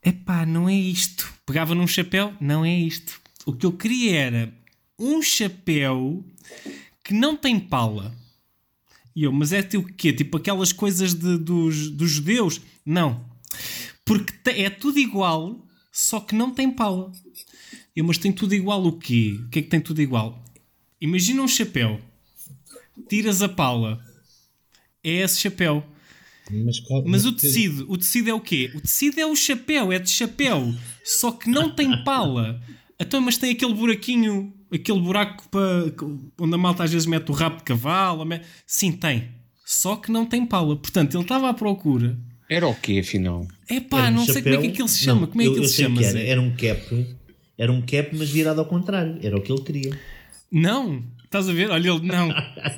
epá, 0.05 0.47
não 0.47 0.69
é 0.69 0.75
isto. 0.75 1.33
Pegava 1.45 1.75
num 1.75 1.87
chapéu, 1.87 2.33
não 2.41 2.65
é 2.65 2.75
isto. 2.75 3.21
O 3.45 3.53
que 3.53 3.67
eu 3.67 3.73
queria 3.73 4.17
era 4.17 4.55
um 4.99 5.23
chapéu 5.23 6.25
que 7.03 7.15
não 7.15 7.37
tem 7.37 7.59
pala. 7.59 8.15
E 9.17 9.25
eu, 9.25 9.33
mas 9.33 9.53
é 9.53 9.61
o 9.75 9.83
quê? 9.83 10.13
Tipo 10.13 10.37
aquelas 10.37 10.73
coisas 10.73 11.15
de, 11.15 11.39
dos, 11.39 11.91
dos 11.91 12.11
judeus? 12.11 12.61
Não. 12.85 13.25
Porque 14.05 14.33
é 14.51 14.71
tudo 14.71 14.99
igual, 14.99 15.67
só 15.99 16.21
que 16.21 16.33
não 16.33 16.53
tem 16.53 16.71
pala. 16.71 17.11
Eu, 17.95 18.05
mas 18.05 18.19
tem 18.19 18.31
tudo 18.31 18.55
igual 18.55 18.87
o 18.87 18.93
quê? 18.93 19.37
O 19.45 19.49
que 19.49 19.59
é 19.59 19.63
que 19.63 19.69
tem 19.69 19.81
tudo 19.81 20.01
igual? 20.01 20.41
Imagina 21.01 21.43
um 21.43 21.49
chapéu, 21.49 22.01
tiras 23.09 23.43
a 23.43 23.49
pala, 23.49 24.01
é 25.03 25.11
esse 25.11 25.41
chapéu. 25.41 25.85
Mas, 26.49 26.81
mas 27.05 27.27
o 27.27 27.33
tecido, 27.33 27.85
o 27.91 27.99
tecido 27.99 28.31
é 28.31 28.33
o 28.33 28.41
quê? 28.41 28.71
O 28.77 28.81
tecido 28.81 29.19
é 29.19 29.27
o 29.27 29.35
chapéu, 29.35 29.93
é 29.93 29.99
de 29.99 30.09
chapéu, 30.09 30.73
só 31.05 31.33
que 31.33 31.51
não 31.51 31.75
tem 31.75 32.05
pala. 32.05 32.63
Então, 32.99 33.21
mas 33.21 33.37
tem 33.37 33.51
aquele 33.51 33.75
buraquinho, 33.75 34.55
aquele 34.73 35.01
buraco 35.01 35.49
para, 35.49 35.93
onde 36.39 36.55
a 36.55 36.59
malta 36.59 36.85
às 36.85 36.93
vezes 36.93 37.07
mete 37.07 37.29
o 37.29 37.35
rabo 37.35 37.57
de 37.57 37.65
cavalo. 37.65 38.25
Sim, 38.65 38.93
tem. 38.93 39.31
Só 39.67 39.97
que 39.97 40.13
não 40.13 40.25
tem 40.25 40.47
pala. 40.47 40.77
Portanto, 40.77 41.17
ele 41.17 41.25
estava 41.25 41.51
à 41.51 41.55
procura 41.55 42.17
era 42.49 42.67
o 42.67 42.75
quê, 42.75 43.01
afinal? 43.01 43.47
É 43.69 43.81
pá, 43.81 44.09
um 44.09 44.13
não 44.13 44.27
chapéu... 44.27 44.35
sei 44.35 44.43
como 44.43 44.55
é 44.55 44.59
que 44.59 44.67
aquilo 44.69 44.89
se 44.89 44.99
chama. 44.99 45.21
Não, 45.23 45.27
como 45.29 45.43
é 45.43 45.45
que 45.45 45.51
ele 45.51 45.69
se 45.69 45.83
chama? 45.83 46.03
Era. 46.03 46.19
era 46.21 46.41
um 46.41 46.51
cap, 46.57 47.07
era 47.59 47.73
um 47.73 47.83
cap, 47.83 48.09
mas 48.13 48.31
virado 48.31 48.61
ao 48.61 48.67
contrário. 48.67 49.19
Era 49.23 49.37
o 49.37 49.43
que 49.43 49.53
ele 49.53 49.63
queria. 49.63 49.99
Não, 50.51 51.03
estás 51.25 51.47
a 51.47 51.53
ver? 51.53 51.71
Olha, 51.71 51.91
ele 51.91 52.07
não, 52.07 52.29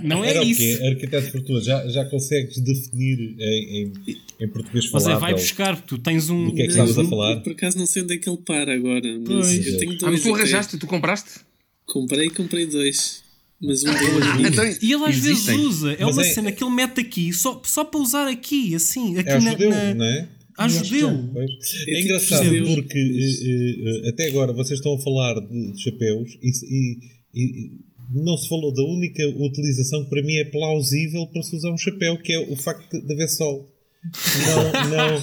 não 0.03 0.25
é 0.25 0.31
era 0.31 0.45
isso. 0.45 0.61
O 0.61 0.79
quê? 0.79 0.87
Arquiteto 0.89 1.31
Fortuna, 1.31 1.61
já, 1.61 1.87
já 1.89 2.05
consegues 2.07 2.59
definir 2.61 3.37
em, 3.39 3.93
em, 4.09 4.17
em 4.41 4.49
português 4.49 4.87
falável? 4.87 5.15
Mas 5.15 5.23
é, 5.23 5.27
vai 5.27 5.35
buscar, 5.35 5.77
porque 5.77 5.89
tu 5.89 5.99
tens 5.99 6.29
um. 6.29 6.49
O 6.49 6.55
que 6.55 6.63
é 6.63 6.65
que 6.65 6.73
estavas 6.73 6.99
a 6.99 7.05
falar? 7.05 7.37
Por 7.41 7.53
acaso 7.53 7.79
não 7.79 7.87
sei 7.87 8.03
onde 8.03 8.15
é 8.15 8.19
que 8.19 8.29
ele 8.29 8.39
para 8.39 8.75
agora. 8.75 9.19
Mas 9.21 9.29
pois. 9.29 9.67
eu 9.67 9.79
tenho 9.79 9.93
dois. 9.93 10.03
Ah, 10.03 10.11
mas 10.11 10.23
tu 10.23 10.35
arranjaste, 10.35 10.79
tu 10.79 10.87
compraste? 10.87 11.41
Comprei 11.87 12.27
e 12.27 12.31
comprei 12.31 12.67
dois. 12.67 13.23
Mas 13.63 13.85
um 13.85 13.93
deles. 13.93 14.53
então, 14.53 14.65
e 14.65 14.93
ele 14.93 15.05
às 15.05 15.17
existem. 15.17 15.57
vezes 15.57 15.69
usa, 15.69 15.93
é 15.93 16.05
mas 16.05 16.17
uma 16.17 16.23
é... 16.23 16.33
cena 16.33 16.53
que 16.53 16.65
ele 16.65 16.75
mete 16.75 17.01
aqui 17.01 17.33
só, 17.33 17.61
só 17.65 17.85
para 17.85 18.01
usar 18.01 18.27
aqui, 18.27 18.75
assim. 18.75 19.19
Aqui 19.19 19.29
é 19.29 19.41
na, 19.41 19.51
judeu, 19.51 19.71
na... 19.71 19.95
não 19.95 20.05
é? 20.05 20.29
Ajudeu. 20.57 21.09
É, 21.37 21.95
é 21.95 22.01
engraçado 22.03 22.45
porque 22.75 22.99
uh, 22.99 24.07
uh, 24.07 24.09
até 24.11 24.29
agora 24.29 24.53
vocês 24.53 24.79
estão 24.79 24.95
a 24.95 25.01
falar 25.01 25.41
de 25.41 25.83
chapéus 25.83 26.39
e, 26.43 26.51
e, 26.65 26.99
e, 27.35 27.71
não 28.13 28.37
se 28.37 28.49
falou 28.49 28.73
da 28.73 28.83
única 28.83 29.27
utilização 29.29 30.05
que 30.05 30.11
para 30.11 30.23
mim 30.23 30.37
é 30.37 30.45
plausível 30.45 31.27
para 31.29 31.43
se 31.43 31.57
usar 31.57 31.71
um 31.71 31.79
chapéu, 31.79 32.19
que 32.19 32.33
é 32.33 32.39
o 32.39 32.57
facto 32.57 33.01
de 33.01 33.13
haver 33.13 33.29
sol. 33.29 33.70
Não, 34.03 34.73
não. 34.89 35.21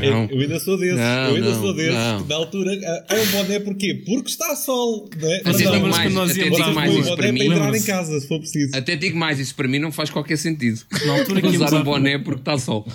não. 0.00 0.24
Eu 0.30 0.40
ainda 0.40 0.58
sou 0.58 0.78
desses. 0.78 0.96
Não, 0.96 1.28
eu 1.28 1.34
ainda 1.36 1.50
não, 1.50 1.60
sou 1.60 1.74
desses. 1.74 2.22
Que 2.22 2.28
na 2.28 2.34
altura. 2.34 2.72
É 2.74 3.20
um 3.20 3.26
boné 3.26 3.60
porquê? 3.60 4.02
Porque 4.06 4.30
está 4.30 4.56
sol. 4.56 5.10
Não 5.20 5.30
é? 5.30 5.42
Vocês 5.42 5.70
não, 5.70 5.88
mais, 5.88 6.12
nós 6.14 6.30
até 6.30 6.48
digo 6.48 6.74
mais 6.74 6.94
isso 6.94 7.16
para 7.16 7.32
mim. 7.32 7.48
para 7.50 7.76
em 7.76 7.82
casa, 7.82 8.18
se 8.18 8.26
for 8.26 8.38
preciso. 8.38 8.74
Até 8.74 8.96
digo 8.96 9.16
mais, 9.16 9.38
isso 9.38 9.54
para 9.54 9.68
mim 9.68 9.78
não 9.78 9.92
faz 9.92 10.08
qualquer 10.08 10.38
sentido. 10.38 10.80
Na 11.04 11.18
altura 11.18 11.42
que 11.42 11.48
usar 11.56 11.74
um 11.74 11.84
boné 11.84 12.18
porque 12.18 12.40
está 12.40 12.58
sol. 12.58 12.86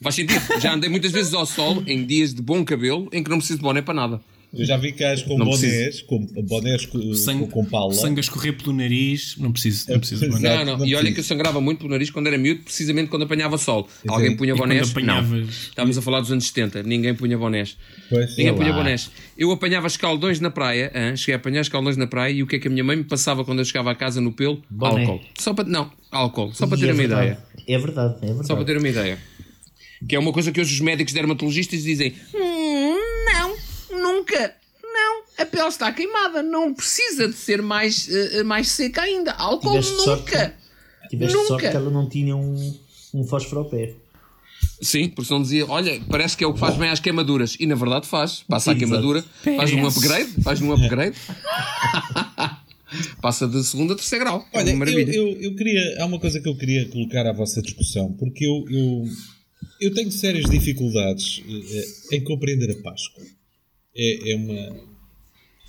Faz 0.00 0.14
sentido. 0.14 0.40
Já 0.60 0.74
andei 0.74 0.88
muitas 0.88 1.12
vezes 1.12 1.34
ao 1.34 1.44
sol 1.44 1.82
em 1.86 2.06
dias 2.06 2.32
de 2.32 2.40
bom 2.40 2.64
cabelo 2.64 3.10
em 3.12 3.22
que 3.22 3.28
não 3.28 3.38
preciso 3.38 3.58
de 3.58 3.62
boné 3.62 3.82
para 3.82 3.94
nada. 3.94 4.20
Eu 4.52 4.64
já 4.64 4.78
vi 4.78 4.92
cães 4.92 5.22
com 5.22 5.36
bonés, 5.36 6.00
com 6.02 6.18
bonés 6.42 6.86
com, 6.86 7.14
sangue, 7.14 7.48
com 7.48 7.64
pala. 7.66 7.92
Sangue 7.92 8.18
a 8.18 8.20
escorrer 8.20 8.56
pelo 8.56 8.72
nariz, 8.74 9.36
não 9.36 9.52
preciso, 9.52 9.90
não 9.90 9.98
preciso 9.98 10.26
Não, 10.26 10.64
não, 10.64 10.78
não, 10.78 10.86
e 10.86 10.94
olha 10.94 11.12
que 11.12 11.20
eu 11.20 11.24
sangrava 11.24 11.60
muito 11.60 11.78
pelo 11.80 11.90
nariz 11.90 12.10
quando 12.10 12.28
era 12.28 12.38
miúdo, 12.38 12.62
precisamente 12.62 13.10
quando 13.10 13.24
apanhava 13.24 13.58
sol. 13.58 13.86
Exato. 13.86 14.10
Alguém 14.10 14.36
punha 14.36 14.54
bonés? 14.54 14.90
Apanhavas... 14.90 15.30
Não. 15.30 15.48
Estávamos 15.48 15.98
a 15.98 16.02
falar 16.02 16.20
dos 16.20 16.32
anos 16.32 16.46
70, 16.46 16.82
ninguém 16.82 17.14
punha 17.14 17.36
bonés. 17.36 17.76
Pois, 18.08 18.36
ninguém 18.38 18.54
punha 18.54 18.70
lá. 18.70 18.76
bonés. 18.78 19.10
Eu 19.36 19.52
apanhava 19.52 19.86
escaldões 19.86 20.40
na 20.40 20.50
praia, 20.50 20.90
hein? 20.94 21.16
cheguei 21.16 21.34
a 21.34 21.36
apanhar 21.36 21.60
escaldões 21.60 21.98
na 21.98 22.06
praia 22.06 22.32
e 22.32 22.42
o 22.42 22.46
que 22.46 22.56
é 22.56 22.58
que 22.58 22.68
a 22.68 22.70
minha 22.70 22.84
mãe 22.84 22.96
me 22.96 23.04
passava 23.04 23.44
quando 23.44 23.58
eu 23.58 23.64
chegava 23.66 23.90
a 23.90 23.94
casa 23.94 24.18
no 24.20 24.32
pelo? 24.32 24.62
Boné. 24.70 25.04
Álcool. 25.04 25.20
Só 25.38 25.52
para, 25.52 25.68
não, 25.68 25.90
álcool, 26.10 26.54
só 26.54 26.66
para 26.66 26.78
ter 26.78 26.88
é 26.88 26.92
uma 26.92 26.94
verdade. 26.94 27.26
ideia. 27.26 27.38
É 27.68 27.78
verdade, 27.78 28.16
é 28.22 28.26
verdade. 28.26 28.46
Só 28.46 28.56
para 28.56 28.64
ter 28.64 28.78
uma 28.78 28.88
ideia. 28.88 29.18
Que 30.08 30.14
é 30.14 30.18
uma 30.18 30.32
coisa 30.32 30.52
que 30.52 30.60
hoje 30.60 30.74
os 30.74 30.80
médicos 30.80 31.12
dermatologistas 31.12 31.82
dizem: 31.82 32.14
hum, 32.34 32.47
nunca, 34.28 34.54
não, 34.82 35.22
a 35.38 35.46
pele 35.46 35.68
está 35.68 35.90
queimada, 35.92 36.42
não 36.42 36.74
precisa 36.74 37.28
de 37.28 37.34
ser 37.34 37.62
mais, 37.62 38.08
uh, 38.08 38.44
mais 38.44 38.68
seca 38.68 39.02
ainda. 39.02 39.32
Álcool 39.32 39.70
tiveste 39.70 39.92
nunca. 39.92 40.04
Sorte, 40.04 40.52
tiveste 41.10 41.36
nunca. 41.36 41.48
sorte 41.48 41.70
que 41.70 41.76
ela 41.76 41.90
não 41.90 42.08
tinha 42.08 42.36
um, 42.36 42.78
um 43.14 43.24
fósforo 43.24 43.62
ao 43.62 43.68
pé. 43.68 43.94
Sim, 44.80 45.08
porque 45.08 45.26
senão 45.26 45.42
dizia, 45.42 45.66
olha, 45.66 46.00
parece 46.08 46.36
que 46.36 46.44
é 46.44 46.46
o 46.46 46.52
que 46.52 46.60
faz 46.60 46.76
bem 46.76 46.88
às 46.88 47.00
queimaduras. 47.00 47.56
E 47.58 47.66
na 47.66 47.74
verdade 47.74 48.06
faz. 48.06 48.44
Passa 48.48 48.72
a 48.72 48.74
queimadura, 48.74 49.24
faz 49.56 49.72
um 49.72 49.86
upgrade, 49.86 50.42
faz 50.42 50.60
um 50.60 50.72
upgrade. 50.72 51.16
Passa 53.20 53.46
de 53.46 53.62
segunda 53.64 53.92
a 53.92 53.96
terceiro 53.96 54.24
grau. 54.24 54.46
É 54.50 54.60
olha, 54.60 54.70
eu, 54.70 55.12
eu, 55.12 55.42
eu, 55.42 55.54
queria. 55.54 56.00
Há 56.00 56.06
uma 56.06 56.18
coisa 56.18 56.40
que 56.40 56.48
eu 56.48 56.56
queria 56.56 56.88
colocar 56.88 57.26
à 57.26 57.34
vossa 57.34 57.60
discussão, 57.60 58.14
porque 58.14 58.46
eu, 58.46 58.64
eu, 58.70 59.04
eu 59.78 59.94
tenho 59.94 60.10
sérias 60.10 60.48
dificuldades 60.48 61.42
eh, 61.46 62.16
em 62.16 62.24
compreender 62.24 62.70
a 62.70 62.82
Páscoa. 62.82 63.22
É, 63.96 64.32
é 64.32 64.36
uma. 64.36 64.88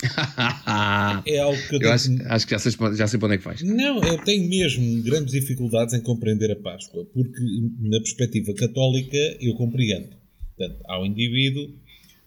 é 1.26 1.40
algo 1.40 1.62
que 1.68 1.76
eu, 1.76 1.82
eu 1.82 1.92
acho, 1.92 2.10
acho, 2.28 2.48
que 2.48 2.52
já 2.52 2.60
sei, 2.60 2.72
já 2.96 3.08
sei 3.08 3.20
para 3.20 3.26
onde 3.28 3.36
é 3.36 3.38
que 3.38 3.44
vais. 3.44 3.62
Não, 3.62 4.02
eu 4.02 4.18
tenho 4.24 4.48
mesmo 4.48 5.04
grandes 5.04 5.34
dificuldades 5.34 5.94
em 5.94 6.02
compreender 6.02 6.52
a 6.52 6.56
Páscoa, 6.56 7.06
porque 7.14 7.42
na 7.82 8.00
perspectiva 8.00 8.54
católica 8.54 9.18
eu 9.42 9.54
compreendo. 9.56 10.10
Portanto, 10.56 10.82
há 10.88 11.02
o 11.02 11.06
indivíduo, 11.06 11.70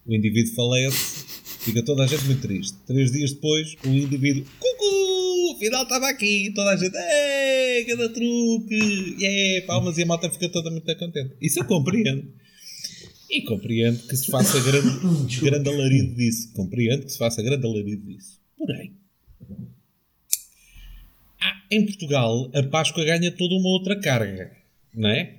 o 0.06 0.14
indivíduo 0.14 0.54
falece, 0.54 1.25
fica 1.61 1.82
toda 1.82 2.04
a 2.04 2.06
gente 2.06 2.25
muito 2.25 2.42
triste. 2.42 2.76
Três 2.87 3.11
dias 3.11 3.32
depois, 3.32 3.75
o 3.84 3.88
indivíduo, 3.88 4.44
cucu, 4.58 5.56
afinal 5.56 5.84
estava 5.84 6.08
aqui, 6.08 6.52
toda 6.54 6.72
a 6.72 6.76
gente, 6.76 6.94
ei, 6.96 7.84
cada 7.84 8.08
truque, 8.08 9.16
yeah, 9.18 9.66
palmas 9.66 9.96
e 9.96 10.02
a 10.02 10.06
malta 10.06 10.28
fica 10.28 10.49
toda 10.49 10.70
muito 10.70 10.84
contente. 10.96 11.34
Isso 11.40 11.61
eu 11.61 11.64
compreendo. 11.64 12.41
E 13.33 13.41
compreendo 13.43 14.07
que 14.07 14.17
se 14.17 14.31
faça 14.31 14.61
grande, 14.61 15.41
grande 15.41 15.69
alarido 15.69 16.15
disso. 16.15 16.53
Compreendo 16.53 17.07
que 17.07 17.12
se 17.12 17.19
faça 17.19 17.43
grande 17.43 17.67
alarido 17.67 18.07
disso. 18.07 18.39
Porém, 18.59 18.93
em 21.73 21.87
Portugal, 21.87 22.51
a 22.55 22.62
Páscoa 22.65 23.03
ganha 23.03 23.33
toda 23.33 23.55
uma 23.55 23.71
outra 23.71 23.99
carga, 23.99 24.53
não 24.95 25.09
é? 25.09 25.37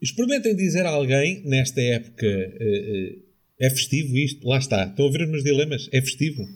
Experimentem 0.00 0.54
dizer 0.54 0.86
a 0.86 0.90
alguém, 0.90 1.42
nesta 1.44 1.80
época, 1.80 2.24
uh, 2.24 3.16
uh, 3.16 3.22
é 3.58 3.68
festivo 3.68 4.16
isto? 4.16 4.46
Lá 4.46 4.58
está. 4.58 4.84
Estão 4.84 5.08
a 5.08 5.10
ver 5.10 5.22
os 5.22 5.30
meus 5.30 5.42
dilemas? 5.42 5.88
É 5.92 6.00
festivo? 6.00 6.46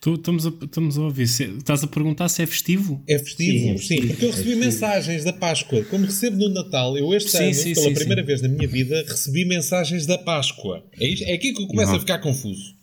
Tu, 0.00 0.14
estamos, 0.14 0.46
a, 0.46 0.48
estamos 0.62 0.96
a 0.96 1.02
ouvir. 1.02 1.26
Se, 1.26 1.44
estás 1.44 1.84
a 1.84 1.86
perguntar 1.86 2.28
se 2.30 2.42
é 2.42 2.46
festivo? 2.46 3.02
É 3.06 3.18
festivo, 3.18 3.58
sim, 3.58 3.68
é 3.68 3.76
festivo. 3.76 4.00
sim 4.00 4.08
porque 4.08 4.24
eu 4.24 4.30
recebi 4.30 4.52
é 4.52 4.56
mensagens 4.56 5.24
da 5.24 5.32
Páscoa. 5.32 5.84
Como 5.84 6.06
recebo 6.06 6.36
no 6.38 6.48
Natal, 6.48 6.96
eu 6.96 7.12
este 7.14 7.30
sim, 7.30 7.44
ano, 7.44 7.54
sim, 7.54 7.74
pela 7.74 7.92
primeira 7.92 8.22
vez 8.24 8.40
na 8.40 8.48
minha 8.48 8.66
vida, 8.66 9.04
recebi 9.06 9.44
mensagens 9.44 10.06
da 10.06 10.16
Páscoa. 10.16 10.82
É, 10.98 11.06
isto, 11.06 11.24
é 11.24 11.34
aqui 11.34 11.52
que 11.52 11.62
eu 11.62 11.66
começo 11.66 11.90
não. 11.90 11.98
a 11.98 12.00
ficar 12.00 12.18
confuso. 12.18 12.74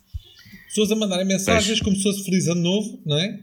Pessoas 0.68 0.92
a 0.92 0.96
mandarem 0.96 1.26
mensagens 1.26 1.80
como 1.80 1.96
se 1.96 2.04
fosse 2.04 2.24
Feliz 2.24 2.48
Ano 2.48 2.62
Novo, 2.62 3.02
não 3.04 3.18
é? 3.18 3.40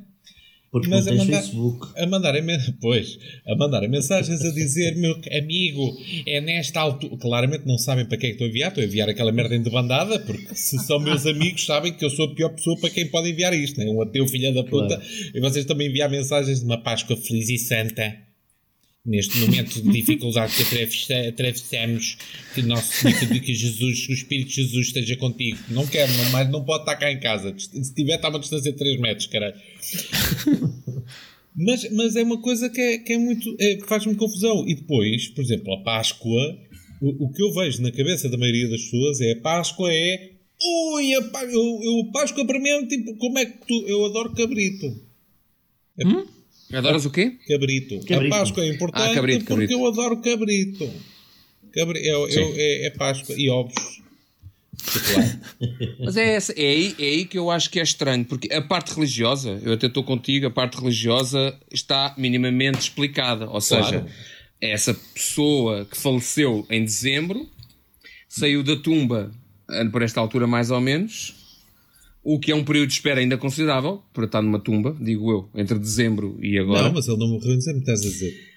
Porque 0.75 0.89
mas 0.89 1.07
não 1.07 1.13
a 1.13 1.17
mandar, 1.19 1.41
Facebook. 1.41 1.89
A 1.97 2.05
mandarem, 2.05 2.43
pois, 2.83 3.17
a 3.47 3.55
mandarem 3.55 3.89
mensagens 3.89 4.45
a 4.45 4.51
dizer, 4.51 4.97
meu 4.97 5.17
amigo, 5.41 5.97
é 6.27 6.41
nesta 6.41 6.81
altura. 6.81 7.17
Claramente 7.17 7.65
não 7.65 7.79
sabem 7.79 8.05
para 8.05 8.19
quem 8.19 8.31
é 8.31 8.33
que 8.33 8.35
estou 8.35 8.47
a 8.47 8.51
enviar. 8.51 8.69
Estou 8.71 8.83
a 8.83 8.85
enviar 8.85 9.09
aquela 9.09 9.31
merda 9.31 9.55
em 9.55 9.63
debandada, 9.63 10.19
porque 10.19 10.53
se 10.53 10.77
são 10.81 10.99
meus 10.99 11.27
amigos, 11.31 11.65
sabem 11.65 11.93
que 11.93 12.05
eu 12.05 12.11
sou 12.11 12.25
a 12.25 12.35
pior 12.35 12.49
pessoa 12.49 12.77
para 12.81 12.91
quem 12.91 13.07
pode 13.07 13.31
enviar 13.31 13.55
isto. 13.55 13.79
Né? 13.79 13.87
Um 13.87 14.03
ateu 14.03 14.27
filha 14.27 14.53
da 14.53 14.65
puta. 14.65 14.97
Claro. 14.97 15.03
E 15.33 15.41
vocês 15.41 15.65
também 15.65 15.87
enviar 15.87 16.11
mensagens 16.11 16.59
de 16.59 16.65
uma 16.65 16.83
Páscoa 16.83 17.17
feliz 17.17 17.49
e 17.51 17.59
santa 17.59 18.24
neste 19.05 19.39
momento 19.39 19.83
de 19.83 19.91
dificuldade 19.91 20.55
que 20.57 21.13
atravessamos, 21.13 22.17
que 22.55 22.63
nosso 22.63 23.07
que 23.45 23.55
Jesus, 23.55 24.09
o 24.09 24.13
Espírito 24.13 24.49
de 24.49 24.55
Jesus 24.63 24.87
esteja 24.87 25.17
contigo. 25.17 25.59
Não 25.69 25.87
quero, 25.87 26.11
não, 26.15 26.31
mas 26.31 26.51
não 26.51 26.65
pode 26.65 26.83
estar 26.83 26.97
cá 26.97 27.13
em 27.13 27.21
casa. 27.21 27.55
Se 27.59 27.95
tiver, 27.95 28.15
está 28.15 28.29
a 28.29 28.31
uma 28.31 28.41
distância 28.41 28.73
de 28.73 28.79
3 28.79 29.01
metros, 29.01 29.27
caralho. 29.27 29.57
mas, 31.55 31.91
mas 31.93 32.17
é 32.17 32.23
uma 32.23 32.41
coisa 32.41 32.71
que 32.71 32.81
é, 32.81 32.99
que 32.99 33.13
é 33.13 33.19
muito. 33.19 33.55
É, 33.61 33.79
faz-me 33.87 34.15
confusão. 34.15 34.67
E 34.67 34.75
depois, 34.75 35.29
por 35.29 35.45
exemplo, 35.45 35.75
a 35.75 35.83
Páscoa, 35.83 36.59
o, 37.03 37.27
o, 37.27 37.33
que 37.33 37.43
eu 37.43 37.53
vejo 37.53 37.83
na 37.83 37.93
cabeça 37.93 38.31
da 38.31 38.39
maioria 38.39 38.69
das 38.69 38.83
pessoas 38.83 39.21
é 39.21 39.33
a 39.33 39.41
Páscoa 39.41 39.93
é. 39.93 40.31
Ui, 40.95 41.15
a, 41.15 41.45
eu, 41.45 41.81
eu, 41.83 42.11
Páscoa 42.11 42.47
para 42.47 42.59
mim 42.59 42.71
é 42.71 42.87
tipo, 42.87 43.15
como 43.17 43.39
é 43.39 43.45
que 43.45 43.67
tu. 43.67 43.85
Eu 43.87 44.07
adoro 44.07 44.33
cabrito. 44.33 44.87
É, 45.99 46.07
hum? 46.07 46.34
Adoras 46.73 47.05
o 47.05 47.11
quê? 47.11 47.37
Cabrito. 47.49 48.01
cabrito. 48.07 48.35
A 48.35 48.39
Páscoa 48.39 48.65
é 48.65 48.69
importante 48.69 49.11
ah, 49.11 49.15
cabrito, 49.15 49.45
porque 49.45 49.53
cabrito. 49.53 49.73
eu 49.73 49.87
adoro 49.87 50.17
cabrito. 50.21 50.91
Cabri 51.73 52.01
é, 52.01 52.13
é, 52.13 52.87
é, 52.87 52.91
Páscoa 52.91 53.35
e 53.37 53.51
ovos. 53.51 53.75
Mas 55.99 56.17
é, 56.17 56.35
essa, 56.35 56.53
é, 56.53 56.67
aí, 56.67 56.95
é 56.99 57.03
aí 57.03 57.25
que 57.25 57.39
eu 57.39 57.51
acho 57.51 57.71
que 57.71 57.81
é 57.81 57.83
estranho, 57.83 58.25
porque 58.25 58.53
a 58.53 58.63
parte 58.63 58.95
religiosa, 58.95 59.61
eu 59.63 59.73
até 59.73 59.87
estou 59.87 60.05
contigo, 60.05 60.47
a 60.47 60.51
parte 60.51 60.79
religiosa 60.79 61.59
está 61.71 62.15
minimamente 62.17 62.79
explicada. 62.79 63.49
Ou 63.49 63.61
seja, 63.61 64.01
claro. 64.01 64.07
essa 64.61 64.95
pessoa 64.95 65.85
que 65.85 65.97
faleceu 65.97 66.67
em 66.71 66.85
dezembro 66.85 67.49
saiu 68.29 68.63
da 68.63 68.77
tumba 68.77 69.33
por 69.91 70.03
esta 70.03 70.21
altura, 70.21 70.47
mais 70.47 70.71
ou 70.71 70.81
menos, 70.81 71.44
o 72.25 72.39
que 72.39 72.51
é 72.51 72.55
um 72.55 72.65
período 72.65 72.89
de 72.89 72.95
espera 72.95 73.21
ainda 73.21 73.37
considerável 73.37 74.03
para 74.13 74.25
estar 74.25 74.41
numa 74.41 74.59
tumba, 74.59 74.97
digo 74.99 75.31
eu, 75.31 75.49
entre 75.55 75.79
dezembro 75.79 76.39
e 76.43 76.59
agora. 76.59 76.85
Não, 76.85 76.95
mas 76.95 77.07
ele 77.07 77.19
não 77.19 77.29
morreu 77.29 77.53
em 77.53 77.59
dezembro, 77.59 77.81
estás 77.81 78.01
a 78.01 78.05
dizer. 78.05 78.55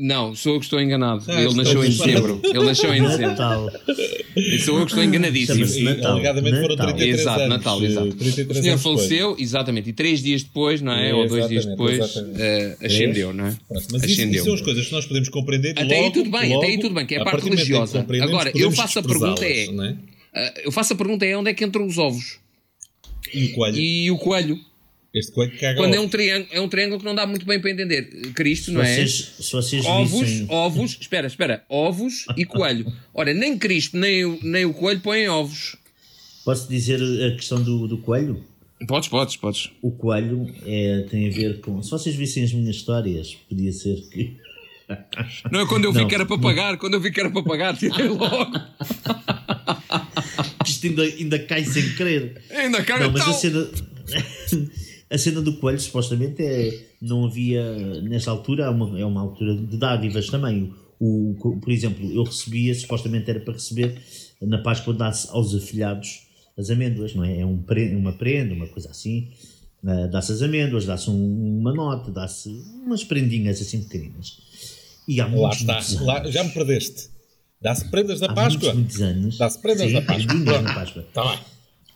Não, 0.00 0.34
sou 0.34 0.54
eu 0.54 0.58
que 0.58 0.66
estou 0.66 0.80
enganado. 0.80 1.22
Ah, 1.28 1.40
ele 1.40 1.54
nasceu 1.54 1.84
em 1.84 1.88
dezembro. 1.88 2.40
Ele 2.42 2.64
nasceu 2.64 2.92
em 2.92 3.02
dezembro. 3.02 3.36
E 4.36 4.58
sou 4.58 4.78
eu 4.78 4.84
que 4.84 4.90
estou 4.90 5.04
enganadíssimo. 5.04 5.84
Natal. 5.84 6.12
Alegadamente 6.12 6.60
foram 6.60 6.76
33 6.76 7.20
exato, 7.20 7.40
anos. 7.40 7.56
Natal, 7.56 7.84
exato. 7.84 8.16
O 8.50 8.54
senhor 8.54 8.78
faleceu, 8.78 9.28
depois. 9.28 9.48
exatamente, 9.48 9.90
e 9.90 9.92
três 9.92 10.22
dias 10.22 10.42
depois, 10.42 10.82
não 10.82 10.92
é? 10.92 11.10
é 11.10 11.14
Ou 11.14 11.28
dois 11.28 11.48
dias 11.48 11.64
depois, 11.64 12.16
uh, 12.16 12.84
ascendeu, 12.84 13.32
não 13.32 13.46
é? 13.46 13.56
Mas 13.70 14.04
ascendeu. 14.04 14.34
Isso, 14.34 14.44
são 14.44 14.54
as 14.54 14.60
coisas 14.60 14.86
que 14.86 14.92
nós 14.92 15.06
podemos 15.06 15.28
compreender. 15.28 15.70
Até 15.70 15.84
logo, 15.84 15.94
aí 15.94 16.12
tudo 16.12 16.30
bem, 16.30 16.48
logo, 16.48 16.62
até 16.62 16.72
aí 16.72 16.80
tudo 16.80 16.94
bem, 16.94 17.06
que 17.06 17.14
é 17.14 17.20
a 17.20 17.24
parte 17.24 17.44
religiosa. 17.44 18.04
Agora, 18.22 18.50
eu 18.54 18.72
faço 18.72 18.98
a 18.98 19.02
pergunta 19.02 19.44
é. 19.44 19.66
é? 20.34 20.66
Eu 20.66 20.72
faço 20.72 20.92
a 20.92 20.96
pergunta 20.96 21.24
é 21.24 21.36
onde 21.36 21.50
é 21.50 21.54
que 21.54 21.64
entram 21.64 21.86
os 21.86 21.96
ovos? 21.96 22.38
E 23.32 23.46
o 23.46 23.54
coelho. 23.54 23.76
E 23.78 24.10
o 24.10 24.18
coelho. 24.18 24.60
Este 25.16 25.32
coelho 25.32 25.58
caga 25.58 25.78
Quando 25.78 25.94
é 25.94 26.00
um, 26.00 26.08
triângulo, 26.08 26.48
é 26.52 26.60
um 26.60 26.68
triângulo 26.68 26.98
que 26.98 27.06
não 27.06 27.14
dá 27.14 27.26
muito 27.26 27.46
bem 27.46 27.58
para 27.58 27.70
entender. 27.70 28.04
Cristo, 28.34 28.66
se 28.66 28.70
não 28.72 28.82
é? 28.82 28.94
vocês, 28.94 29.34
é? 29.38 29.42
Se 29.42 29.52
vocês 29.52 29.86
ovos, 29.86 30.20
vissem... 30.20 30.46
ovos, 30.50 30.98
espera, 31.00 31.26
espera, 31.26 31.64
ovos 31.70 32.26
e 32.36 32.44
coelho. 32.44 32.92
Ora, 33.14 33.32
nem 33.32 33.56
Cristo 33.58 33.96
nem 33.96 34.26
o, 34.26 34.38
nem 34.42 34.66
o 34.66 34.74
coelho 34.74 35.00
põem 35.00 35.26
ovos. 35.26 35.76
Posso 36.44 36.68
dizer 36.68 37.00
a 37.00 37.34
questão 37.34 37.62
do, 37.62 37.88
do 37.88 37.96
coelho? 37.98 38.44
Podes, 38.86 39.08
podes, 39.08 39.36
podes. 39.36 39.70
O 39.80 39.90
coelho 39.90 40.52
é, 40.66 41.06
tem 41.08 41.28
a 41.28 41.30
ver 41.30 41.60
com. 41.60 41.82
Se 41.82 41.90
vocês 41.90 42.14
vissem 42.14 42.44
as 42.44 42.52
minhas 42.52 42.76
histórias, 42.76 43.34
podia 43.48 43.72
ser 43.72 43.96
que. 44.10 44.36
Não 45.50 45.60
é 45.60 45.66
quando 45.66 45.86
eu 45.86 45.92
vi 45.92 46.00
não, 46.00 46.08
que 46.08 46.14
era 46.14 46.26
para 46.26 46.38
pagar, 46.38 46.76
quando 46.76 46.94
eu 46.94 47.00
vi 47.00 47.10
que 47.10 47.18
era 47.18 47.30
para 47.30 47.42
pagar, 47.42 47.76
tirei 47.76 48.06
logo. 48.06 48.52
Ainda, 50.88 51.02
ainda 51.02 51.38
cai 51.38 51.64
sem 51.64 51.94
querer. 51.94 52.42
Ainda 52.50 52.82
cai 52.84 53.00
Não, 53.00 53.12
mas 53.12 53.22
a 53.22 53.32
cena, 53.32 53.68
a 55.10 55.18
cena 55.18 55.40
do 55.40 55.54
coelho, 55.54 55.80
supostamente, 55.80 56.42
é, 56.42 56.86
não 57.00 57.26
havia, 57.26 58.00
nessa 58.02 58.30
altura, 58.30 58.64
é 58.64 58.70
uma, 58.70 59.00
é 59.00 59.04
uma 59.04 59.20
altura 59.20 59.54
de 59.54 59.76
dádivas 59.76 60.28
também. 60.28 60.72
O, 60.98 61.36
o, 61.38 61.60
por 61.60 61.70
exemplo, 61.70 62.10
eu 62.10 62.22
recebia, 62.22 62.74
supostamente 62.74 63.30
era 63.30 63.40
para 63.40 63.54
receber, 63.54 64.00
na 64.40 64.58
Páscoa 64.58 64.94
dá-se 64.94 65.28
aos 65.30 65.54
afilhados 65.54 66.26
as 66.58 66.70
amêndoas, 66.70 67.14
não 67.14 67.24
é? 67.24 67.40
É 67.40 67.46
um, 67.46 67.62
uma 67.98 68.12
prenda, 68.12 68.54
uma 68.54 68.66
coisa 68.66 68.90
assim. 68.90 69.28
Uh, 69.82 70.10
dá-se 70.10 70.32
as 70.32 70.42
amêndoas, 70.42 70.86
dá-se 70.86 71.10
um, 71.10 71.58
uma 71.60 71.72
nota, 71.72 72.10
dá-se 72.10 72.48
umas 72.84 73.04
prendinhas 73.04 73.60
assim 73.60 73.82
pequeninas. 73.82 74.38
E 75.06 75.20
há 75.20 75.26
Lá 75.26 75.50
está, 75.50 75.80
Lá, 76.00 76.24
já 76.30 76.42
me 76.42 76.50
perdeste. 76.50 77.10
Dá-se 77.60 77.90
prendas 77.90 78.20
da 78.20 78.26
há 78.26 78.34
Páscoa. 78.34 78.74
Muitos, 78.74 78.96
muitos 78.96 79.00
anos. 79.00 79.38
Dá-se 79.38 79.58
prendas 79.60 79.86
Sim, 79.86 79.92
da 79.94 80.02
Páscoa. 80.02 80.26
Prendas 80.26 80.62
na 80.62 80.74
Páscoa. 80.74 81.06
Tá 81.12 81.30
bem. 81.30 81.38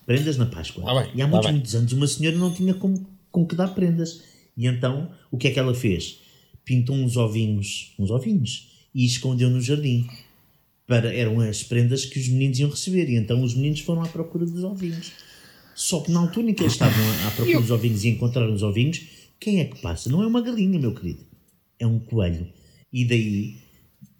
Prendas 0.07 0.37
na 0.37 0.47
Páscoa. 0.47 0.85
Tá 0.85 1.03
bem, 1.03 1.13
e 1.15 1.23
há 1.23 1.25
tá 1.25 1.31
muitos, 1.31 1.51
muitos 1.51 1.75
anos 1.75 1.93
uma 1.93 2.07
senhora 2.07 2.37
não 2.37 2.53
tinha 2.53 2.75
com, 2.75 3.05
com 3.31 3.47
que 3.47 3.55
dar 3.55 3.69
prendas. 3.69 4.23
E 4.57 4.67
então, 4.67 5.11
o 5.31 5.37
que 5.37 5.49
é 5.49 5.51
que 5.51 5.59
ela 5.59 5.75
fez? 5.75 6.19
Pintou 6.65 6.97
uns 6.97 7.17
ovinhos, 7.17 7.95
uns 7.99 8.11
ovinhos, 8.11 8.69
e 8.95 9.05
escondeu 9.05 9.49
no 9.51 9.61
jardim. 9.61 10.09
Para, 10.87 11.15
eram 11.15 11.39
as 11.41 11.63
prendas 11.63 12.05
que 12.05 12.19
os 12.19 12.29
meninos 12.29 12.59
iam 12.59 12.71
receber. 12.71 13.09
E 13.09 13.17
então 13.17 13.43
os 13.43 13.55
meninos 13.55 13.81
foram 13.81 14.03
à 14.03 14.09
procura 14.09 14.45
dos 14.45 14.65
ovinhos. 14.65 15.13
Só 15.75 16.01
que 16.01 16.11
na 16.11 16.21
altura 16.21 16.51
em 16.51 16.55
que 16.55 16.63
eles 16.63 16.73
estavam 16.73 17.05
à 17.27 17.31
procura 17.31 17.61
dos 17.61 17.71
ovinhos 17.71 18.05
e 18.05 18.09
encontraram 18.09 18.53
os 18.53 18.63
ovinhos, 18.63 19.01
quem 19.39 19.61
é 19.61 19.65
que 19.65 19.81
passa? 19.81 20.11
Não 20.11 20.23
é 20.23 20.27
uma 20.27 20.43
galinha, 20.43 20.79
meu 20.79 20.95
querido. 20.95 21.25
É 21.79 21.87
um 21.87 21.99
coelho. 21.99 22.47
E 22.93 23.05
daí, 23.05 23.57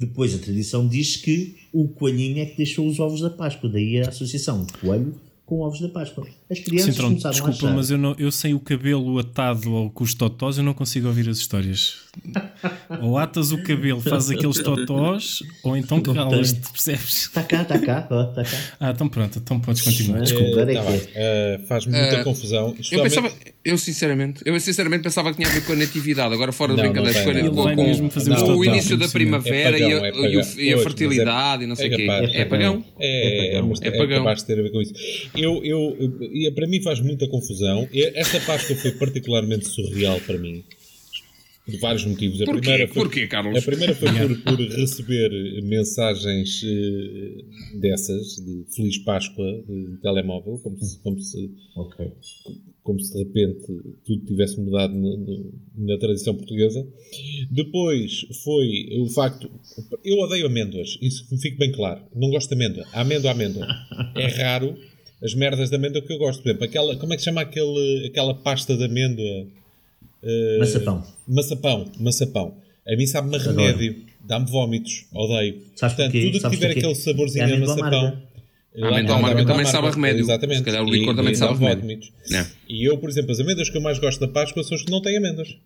depois 0.01 0.35
a 0.35 0.39
tradição 0.39 0.89
diz 0.89 1.17
que 1.17 1.57
o 1.71 1.87
coelhinho 1.87 2.39
é 2.39 2.47
que 2.47 2.57
deixou 2.57 2.89
os 2.89 2.99
ovos 2.99 3.21
da 3.21 3.29
Páscoa. 3.29 3.69
Daí 3.69 4.01
a 4.01 4.09
associação 4.09 4.67
coelho 4.81 5.15
com 5.45 5.61
ovos 5.61 5.79
da 5.79 5.91
Páscoa. 5.91 6.27
As 6.51 6.59
crianças 6.59 6.97
Sim, 6.97 7.03
começaram 7.03 7.33
desculpa, 7.33 7.67
a 7.67 7.69
achar... 7.69 7.77
mas 7.77 7.91
eu, 7.93 7.99
não, 7.99 8.15
eu 8.19 8.33
sem 8.33 8.55
o 8.55 8.59
cabelo 8.59 9.19
atado 9.21 9.77
ao 9.77 9.91
com 9.91 10.03
os 10.03 10.15
totós, 10.15 10.59
eu 10.59 10.65
não 10.65 10.75
consigo 10.75 11.07
ouvir 11.07 11.29
as 11.29 11.39
histórias. 11.39 11.99
ou 13.01 13.17
atas 13.19 13.53
o 13.53 13.63
cabelo, 13.63 14.01
faz 14.01 14.31
aqueles 14.31 14.59
totós, 14.59 15.45
ou 15.63 15.77
então 15.77 16.01
calas-te, 16.03 16.69
percebes? 16.73 17.27
Está 17.27 17.45
cá, 17.45 17.63
está 17.63 17.79
cá, 17.79 18.01
está 18.01 18.43
cá. 18.43 18.75
Ah, 18.81 18.91
então 18.91 19.09
pronto, 19.09 19.39
então 19.39 19.61
podes 19.61 19.83
continuar. 19.83 20.23
Desculpa, 20.23 20.61
é, 20.61 20.75
tá 20.75 20.83
é. 21.15 21.61
Uh, 21.63 21.67
faz 21.69 21.87
muita 21.87 22.21
uh, 22.21 22.25
confusão. 22.25 22.75
Eu, 22.91 23.03
pensava, 23.05 23.33
eu 23.65 23.79
sinceramente, 23.79 24.43
eu 24.45 24.59
sinceramente 24.59 25.05
pensava 25.05 25.31
que 25.31 25.37
tinha 25.37 25.49
a 25.49 25.53
ver 25.53 25.65
com 25.65 25.73
a 25.73 25.77
natividade, 25.77 26.35
agora 26.35 26.51
fora 26.51 26.75
de 26.75 26.81
brincadeiras, 26.81 27.23
com, 27.23 27.33
com, 27.53 28.09
com, 28.09 28.35
com 28.37 28.53
o 28.57 28.65
início 28.65 28.97
da 28.97 29.07
primavera 29.07 29.79
é 29.79 30.11
pagão, 30.11 30.25
e, 30.25 30.41
a, 30.41 30.63
e, 30.63 30.75
a, 30.75 30.79
fertilidade 30.79 31.63
e 31.63 31.67
não 31.69 31.77
sei 31.77 31.93
o 31.93 31.97
quê. 31.97 32.07
É 32.11 32.45
pagão. 32.45 32.85
É, 32.99 33.59
é 33.59 33.91
pagão. 33.93 34.17
É 34.17 34.19
capaz 34.19 34.41
de 34.41 34.47
ter 34.47 34.59
a 34.59 34.63
ver 34.63 34.73
com 34.73 34.81
isso. 34.81 34.95
Eu, 35.37 35.65
eu, 35.65 35.97
eu, 36.01 36.31
para 36.55 36.67
mim 36.67 36.83
faz 36.83 37.01
muita 37.01 37.29
confusão. 37.29 37.89
Esta 37.93 38.41
Páscoa 38.41 38.77
foi 38.77 38.93
particularmente 38.93 39.67
surreal 39.67 40.21
para 40.21 40.39
mim. 40.39 40.65
Por 41.65 41.79
vários 41.79 42.05
motivos. 42.05 42.41
A 42.41 42.47
Porquê? 42.47 42.61
primeira 42.61 42.89
foi, 42.89 43.03
Porquê, 43.03 43.27
Carlos? 43.27 43.59
A 43.59 43.63
primeira 43.63 43.95
foi 43.95 44.09
por, 44.13 44.43
por 44.43 44.59
receber 44.59 45.31
mensagens 45.63 46.63
uh, 46.63 47.79
dessas, 47.81 48.37
de 48.37 48.65
Feliz 48.75 48.99
Páscoa, 48.99 49.63
de 49.69 49.99
telemóvel, 50.01 50.59
como 50.59 50.83
se, 50.83 50.99
como 51.01 51.21
se, 51.21 51.51
okay. 51.77 52.13
como 52.83 52.99
se 52.99 53.13
de 53.13 53.19
repente 53.25 53.67
tudo 54.05 54.25
tivesse 54.27 54.59
mudado 54.59 54.95
no, 54.95 55.17
no, 55.19 55.53
na 55.77 55.99
tradição 55.99 56.35
portuguesa. 56.35 56.87
Depois 57.51 58.27
foi 58.43 58.89
o 58.99 59.09
facto. 59.09 59.51
Eu 60.03 60.17
odeio 60.19 60.47
amêndoas, 60.47 60.99
isso 61.01 61.27
fique 61.39 61.59
bem 61.59 61.73
claro. 61.73 62.03
Não 62.15 62.31
gosto 62.31 62.49
de 62.49 62.55
amêndoa. 62.55 62.87
Amêndoa, 62.93 63.31
amêndoa. 63.33 63.67
É 64.17 64.27
raro 64.43 64.77
as 65.23 65.35
merdas 65.35 65.71
de 65.71 65.77
amêndoa 65.77 66.03
que 66.03 66.13
eu 66.13 66.19
gosto. 66.19 66.43
Por 66.43 66.49
exemplo, 66.49 66.65
aquela, 66.65 66.97
como 66.97 67.13
é 67.13 67.17
que 67.17 67.23
se 67.23 67.27
chama 67.27 67.43
aquele, 67.43 68.07
aquela 68.07 68.35
pasta 68.35 68.77
de 68.77 68.85
amêndoa? 68.85 69.47
Uh, 70.23 70.59
maçapão. 70.59 71.07
Maçapão, 71.27 71.93
maçapão. 71.99 72.55
A 72.87 72.97
mim 72.97 73.07
sabe-me 73.07 73.39
remédio, 73.39 73.97
dá-me 74.25 74.51
vómitos, 74.51 75.07
odeio. 75.13 75.63
Sabes 75.77 75.97
Portanto, 75.97 76.13
porquê? 76.13 76.31
tudo 76.31 76.43
que 76.43 76.57
tiver 76.57 76.71
aquele 76.71 76.95
saborzinho 76.95 77.45
é 77.45 77.55
a 77.55 77.59
maçapão. 77.59 78.23
A 78.83 78.89
amêndoa 78.89 79.17
amarga 79.17 79.45
também 79.45 79.67
sabe 79.67 79.89
a 79.89 79.91
remédio. 79.91 80.21
Exatamente. 80.21 80.59
Se 80.59 80.65
calhar 80.65 80.83
o 80.83 80.91
licor 80.91 81.15
também 81.15 81.35
sabe 81.35 81.53
a 81.53 81.57
remédio. 81.57 82.13
E 82.69 82.89
eu, 82.89 82.99
por 82.99 83.11
exemplo, 83.11 83.33
as 83.33 83.41
amêndoas 83.41 83.69
que 83.69 83.77
eu 83.77 83.83
mais 83.83 83.99
gosto 83.99 84.21
da 84.21 84.29
Páscoa 84.29 84.63
são 84.63 84.77
as 84.77 84.83
que 84.83 84.91
não 84.91 85.03
têm 85.03 85.17
amêndoas. 85.17 85.57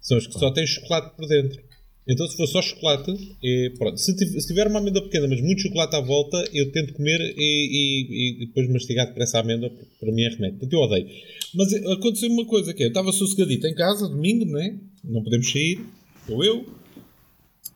São 0.00 0.16
as 0.16 0.26
que 0.26 0.38
só 0.38 0.50
têm 0.50 0.66
chocolate 0.66 1.16
por 1.16 1.26
dentro. 1.26 1.62
Então, 2.08 2.26
se 2.26 2.36
for 2.36 2.46
só 2.46 2.62
chocolate, 2.62 3.12
é, 3.44 3.70
pronto. 3.78 3.98
Se, 3.98 4.16
se, 4.16 4.46
tiver 4.46 4.66
uma 4.66 4.80
amêndoa 4.80 5.02
pequena, 5.02 5.28
mas 5.28 5.40
muito 5.40 5.62
chocolate 5.62 5.94
à 5.94 6.00
volta, 6.00 6.42
eu 6.52 6.72
tento 6.72 6.94
comer 6.94 7.20
e, 7.36 7.36
e, 7.38 8.42
e 8.42 8.46
depois 8.46 8.68
mastigar 8.68 9.06
depressa 9.06 9.38
a 9.38 9.40
amêndoa, 9.42 9.70
porque 9.70 9.86
para 10.00 10.12
mim 10.12 10.22
é 10.22 10.28
remédio. 10.30 10.58
Portanto, 10.58 10.72
eu 10.72 10.80
odeio. 10.80 11.06
Mas 11.54 11.72
aconteceu 11.74 12.30
uma 12.30 12.46
coisa 12.46 12.72
que 12.72 12.82
é, 12.82 12.86
eu 12.86 12.88
estava 12.88 13.12
sossegadito 13.12 13.66
em 13.66 13.74
casa, 13.74 14.08
domingo, 14.08 14.44
não 14.44 14.60
é? 14.60 14.74
Não 15.04 15.22
podemos 15.22 15.50
sair. 15.50 15.80
Ou 16.28 16.44
eu, 16.44 16.66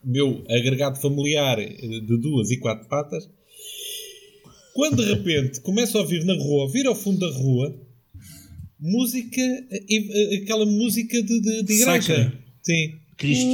meu 0.03 0.45
agregado 0.49 1.01
familiar 1.01 1.59
de 1.59 2.21
duas 2.21 2.51
e 2.51 2.57
quatro 2.57 2.89
patas. 2.89 3.29
Quando 4.75 5.05
de 5.05 5.15
repente 5.15 5.61
começo 5.61 5.97
a 5.97 6.01
ouvir 6.01 6.25
na 6.25 6.35
rua, 6.35 6.71
vir 6.71 6.87
ao 6.87 6.97
fundo 6.97 7.21
da 7.21 7.31
rua, 7.31 7.75
música, 8.81 9.41
aquela 10.43 10.67
música 10.67 11.23
de, 11.23 11.41
de, 11.41 11.63
de 11.63 11.73
igreja. 11.75 12.33
Sim. 12.63 13.04
Cristo. 13.17 13.47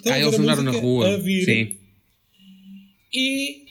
Então, 0.00 0.12
ah, 0.12 0.20
eles 0.20 0.38
andaram 0.38 0.62
na 0.62 0.72
rua. 0.72 1.20
Sim. 1.22 1.76
E 3.12 3.64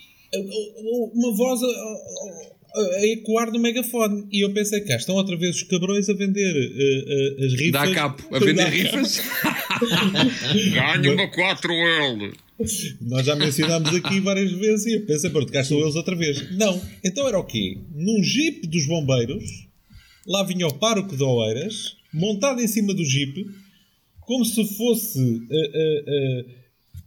uma 1.14 1.36
voz 1.36 1.62
a, 1.62 1.66
a, 1.66 2.98
a, 2.98 3.08
ecoar 3.08 3.52
no 3.52 3.60
megafone. 3.60 4.28
E 4.32 4.44
eu 4.44 4.54
pensei, 4.54 4.82
cá 4.82 4.96
estão 4.96 5.16
outra 5.16 5.38
vez 5.38 5.58
os 5.58 5.64
cabrões 5.64 6.10
a 6.10 6.14
vender 6.14 6.54
uh, 6.56 7.42
uh, 7.42 7.46
as 7.46 7.54
rifas. 7.54 7.72
Dá 7.72 7.94
capo, 7.94 8.36
a 8.36 8.40
vender 8.40 8.68
rifas. 8.70 9.22
Ganha 10.74 11.14
uma 11.14 11.32
4L. 11.32 12.34
Nós 13.02 13.26
já 13.26 13.36
mencionámos 13.36 13.94
aqui 13.94 14.20
várias 14.20 14.52
vezes 14.52 14.86
e 14.86 14.94
eu 14.96 15.06
pensei, 15.06 15.30
pronto, 15.30 15.52
cá 15.52 15.62
estão 15.62 15.80
eles 15.80 15.96
outra 15.96 16.16
vez. 16.16 16.52
Não. 16.58 16.82
Então 17.04 17.28
era 17.28 17.38
o 17.38 17.44
quê? 17.44 17.78
Num 17.94 18.24
jeep 18.24 18.68
dos 18.68 18.88
bombeiros, 18.88 19.44
lá 20.26 20.44
vinha 20.44 20.68
o 20.68 20.74
pároco 20.74 21.16
de 21.16 21.24
Oeiras, 21.24 21.98
montado 22.14 22.62
em 22.62 22.68
cima 22.68 22.94
do 22.94 23.04
jeep, 23.04 23.46
como 24.26 24.46
se 24.46 24.64
fosse. 24.76 25.20
Uh, 25.20 25.44
uh, 25.44 26.48
uh, 26.48 26.64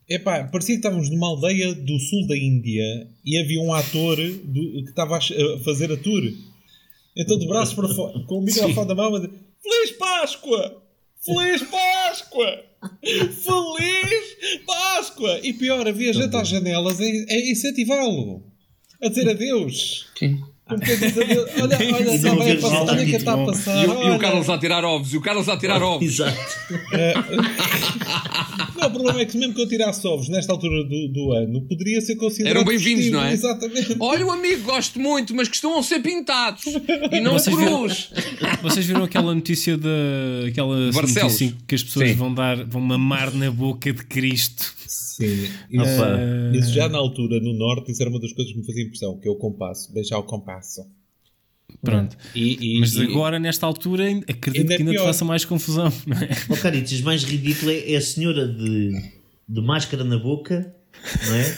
epá, 0.09 0.45
parecia 0.45 0.75
que 0.75 0.81
estávamos 0.81 1.11
numa 1.11 1.29
aldeia 1.29 1.75
do 1.75 1.99
sul 1.99 2.27
da 2.27 2.37
Índia 2.37 3.09
e 3.25 3.39
havia 3.39 3.61
um 3.61 3.73
ator 3.73 4.17
do, 4.17 4.85
que 4.85 4.91
estava 4.91 5.19
a, 5.19 5.21
fazer 5.65 5.91
a 5.93 5.97
tour. 5.97 6.23
Então, 7.17 7.39
de 7.39 7.47
braços 7.47 7.75
para 7.75 7.89
fora, 7.89 8.21
com 8.27 8.39
o 8.39 8.43
microfone 8.43 8.89
da 8.89 8.95
mão, 8.95 9.13
Feliz 9.63 9.93
Páscoa! 9.99 10.83
Feliz 11.25 11.63
Páscoa! 11.63 12.65
Feliz 13.03 14.65
Páscoa! 14.67 15.41
E 15.43 15.53
pior, 15.55 15.89
havia 15.89 16.13
gente 16.13 16.37
às 16.37 16.47
janelas 16.47 17.01
a, 17.01 17.05
a 17.05 17.51
incentivá-lo, 17.51 18.45
a 19.03 19.09
dizer 19.09 19.29
adeus. 19.29 20.07
Sim. 20.19 20.41
Olha, 20.69 21.79
olha, 21.79 22.19
já 22.19 22.35
vai 22.35 22.57
passar, 22.57 22.83
olha 22.83 23.05
que 23.05 23.15
está 23.15 23.35
a 23.35 23.47
passar. 23.47 23.85
E, 23.85 23.89
e, 23.89 24.11
o 24.11 24.19
Carlos 24.19 24.51
a 24.51 24.59
tirar 24.59 24.85
ovos, 24.85 25.15
e 25.15 25.17
o 25.17 25.21
Carlos 25.21 25.49
a 25.49 25.57
tirar 25.57 25.81
ovos. 25.81 26.05
Exato. 26.05 26.39
É. 26.93 27.15
não, 28.77 28.89
o 28.89 28.91
problema 28.91 29.21
é 29.21 29.27
que 29.27 29.39
mesmo 29.39 29.55
que 29.55 29.63
eu 29.63 29.69
tirasse 29.69 30.05
ovos 30.05 30.29
nesta 30.29 30.53
altura 30.53 30.83
do, 30.83 31.09
do 31.09 31.33
ano, 31.35 31.61
poderia 31.69 32.01
ser 32.01 32.17
considerado. 32.17 32.57
Eram 32.57 32.65
bem-vindos, 32.65 33.13
não 33.13 33.25
é? 33.25 33.33
Exatamente. 33.33 33.95
Olha, 34.01 34.27
o 34.27 34.31
amigo, 34.33 34.65
gosto 34.65 34.99
muito, 34.99 35.33
mas 35.37 35.47
costumam 35.47 35.81
ser 35.85 36.01
pintados 36.01 36.65
e 37.13 37.21
não 37.21 37.35
vocês 37.35 37.55
cruz. 37.55 38.11
Viram, 38.13 38.57
vocês 38.63 38.87
viram 38.87 39.05
aquela 39.05 39.33
notícia 39.33 39.79
da. 39.79 39.89
aquela 40.49 40.91
notícia 40.91 41.55
que 41.65 41.77
as 41.77 41.83
pessoas 41.85 42.11
vão 42.17 42.35
dar, 42.35 42.65
vão 42.65 42.81
mamar 42.81 43.33
na 43.33 43.53
boca 43.53 43.93
de 43.93 44.05
Cristo. 44.05 44.75
Sim, 45.17 45.49
isso, 45.71 46.03
uh... 46.03 46.55
isso, 46.55 46.75
já 46.75 46.91
na 46.91 46.99
altura, 46.99 47.41
no 47.41 47.55
Norte, 47.55 47.91
isso 47.91 48.03
era 48.03 48.11
uma 48.11 48.21
das 48.21 48.35
coisas 48.35 48.53
que 48.53 48.59
me 48.59 48.67
fazia 48.67 48.85
impressão, 48.85 49.19
que 49.19 49.27
é 49.27 49.31
o 49.31 49.37
compasso, 49.37 49.91
beijar 49.95 50.19
o 50.19 50.23
compasso. 50.23 50.83
Pronto. 51.83 52.19
E, 52.35 52.77
e, 52.77 52.81
Mas 52.81 52.99
agora, 52.99 53.39
e, 53.39 53.41
nesta 53.41 53.65
altura, 53.65 54.05
acredito 54.29 54.73
é 54.73 54.77
que 54.77 54.83
ainda 54.83 54.93
te 54.93 54.99
faça 54.99 55.25
mais 55.25 55.43
confusão. 55.43 55.91
Não 56.07 56.19
é? 56.19 56.29
Oh, 56.51 56.57
Caritas, 56.57 57.01
mais 57.01 57.25
ridículo 57.25 57.71
é 57.71 57.97
a 57.97 58.01
senhora 58.03 58.47
de, 58.47 58.93
de 59.49 59.61
máscara 59.63 60.05
na 60.05 60.19
boca, 60.19 60.75
não 61.27 61.35
é? 61.35 61.57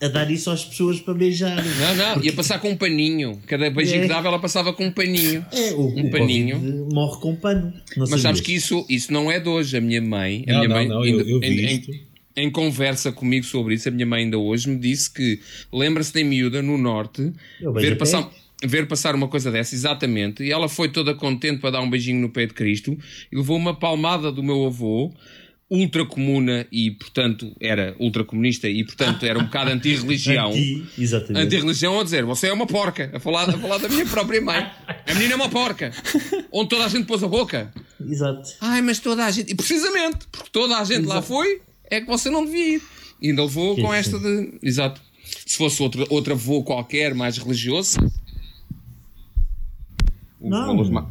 A 0.00 0.08
dar 0.08 0.30
isso 0.30 0.50
às 0.50 0.64
pessoas 0.64 1.00
para 1.00 1.12
beijar. 1.12 1.56
Não, 1.56 1.94
não, 1.94 2.12
Porque... 2.14 2.28
ia 2.28 2.32
passar 2.32 2.58
com 2.58 2.70
um 2.70 2.76
paninho. 2.76 3.38
Cada 3.46 3.68
beijinho 3.68 3.98
é. 3.98 4.02
que 4.02 4.08
dava, 4.08 4.28
ela 4.28 4.38
passava 4.38 4.72
com 4.72 4.86
um 4.86 4.92
paninho. 4.92 5.44
É, 5.52 5.72
o, 5.72 5.88
um 5.88 6.06
o 6.06 6.10
paninho. 6.10 6.88
morre 6.90 7.20
com 7.20 7.32
um 7.32 7.36
pano. 7.36 7.72
Não 7.96 8.06
Mas 8.08 8.20
sabes 8.20 8.40
que 8.40 8.54
isso, 8.54 8.86
isso 8.88 9.12
não 9.12 9.30
é 9.30 9.40
de 9.40 9.48
hoje. 9.48 9.76
A 9.76 9.80
minha 9.80 10.00
mãe. 10.00 10.44
A 10.46 10.52
não, 10.52 10.58
minha 10.58 10.68
não, 10.68 10.76
mãe 10.76 10.88
não, 10.88 11.04
eu, 11.04 11.20
eu 11.28 11.40
vi 11.40 12.07
em, 12.42 12.50
conversa 12.50 13.12
comigo 13.12 13.44
sobre 13.44 13.74
isso, 13.74 13.88
a 13.88 13.92
minha 13.92 14.06
mãe 14.06 14.24
ainda 14.24 14.38
hoje 14.38 14.68
me 14.68 14.78
disse 14.78 15.12
que 15.12 15.40
lembra-se 15.72 16.12
de 16.12 16.24
miúda 16.24 16.62
no 16.62 16.78
norte 16.78 17.32
ver 17.74 17.96
passar, 17.96 18.30
ver 18.64 18.86
passar 18.86 19.14
uma 19.14 19.28
coisa 19.28 19.50
dessa, 19.50 19.74
exatamente, 19.74 20.42
e 20.42 20.50
ela 20.50 20.68
foi 20.68 20.88
toda 20.88 21.14
contente 21.14 21.60
para 21.60 21.70
dar 21.70 21.80
um 21.80 21.90
beijinho 21.90 22.20
no 22.20 22.30
pé 22.30 22.46
de 22.46 22.54
Cristo 22.54 22.96
e 23.30 23.36
levou 23.36 23.56
uma 23.56 23.74
palmada 23.74 24.32
do 24.32 24.42
meu 24.42 24.66
avô 24.66 25.12
ultracomuna 25.70 26.66
e, 26.72 26.90
portanto, 26.92 27.54
era 27.60 27.94
ultracomunista 27.98 28.68
e, 28.68 28.82
portanto, 28.84 29.26
era 29.26 29.38
um 29.38 29.44
bocado 29.44 29.70
anti-religião. 29.70 30.50
Anti. 30.98 31.32
Anti-religião 31.34 32.00
a 32.00 32.04
dizer, 32.04 32.24
você 32.24 32.48
é 32.48 32.52
uma 32.52 32.66
porca, 32.66 33.10
a 33.12 33.20
falar, 33.20 33.50
a 33.50 33.58
falar 33.58 33.78
da 33.78 33.88
minha 33.88 34.06
própria 34.06 34.40
mãe. 34.40 34.66
A 35.06 35.14
menina 35.14 35.34
é 35.34 35.36
uma 35.36 35.48
porca. 35.48 35.92
Onde 36.50 36.70
toda 36.70 36.86
a 36.86 36.88
gente 36.88 37.06
pôs 37.06 37.22
a 37.22 37.28
boca. 37.28 37.70
Exato. 38.00 38.50
Ai, 38.60 38.80
mas 38.80 38.98
toda 38.98 39.24
a 39.26 39.30
gente... 39.30 39.52
E 39.52 39.54
precisamente, 39.54 40.26
porque 40.32 40.48
toda 40.50 40.78
a 40.78 40.84
gente 40.84 41.00
Exato. 41.00 41.08
lá 41.08 41.22
foi, 41.22 41.60
é 41.90 42.00
que 42.00 42.06
você 42.06 42.30
não 42.30 42.44
devia 42.44 42.76
ir. 42.76 42.82
E 43.20 43.30
ainda 43.30 43.42
levou 43.42 43.74
com 43.76 43.92
esta 43.92 44.18
de... 44.18 44.58
Exato. 44.62 45.00
Se 45.46 45.56
fosse 45.56 45.82
outro, 45.82 46.06
outro 46.10 46.34
avô 46.34 46.62
qualquer, 46.62 47.14
mais 47.14 47.36
religioso... 47.38 47.98
Não, 50.40 50.84
ma... 50.84 51.10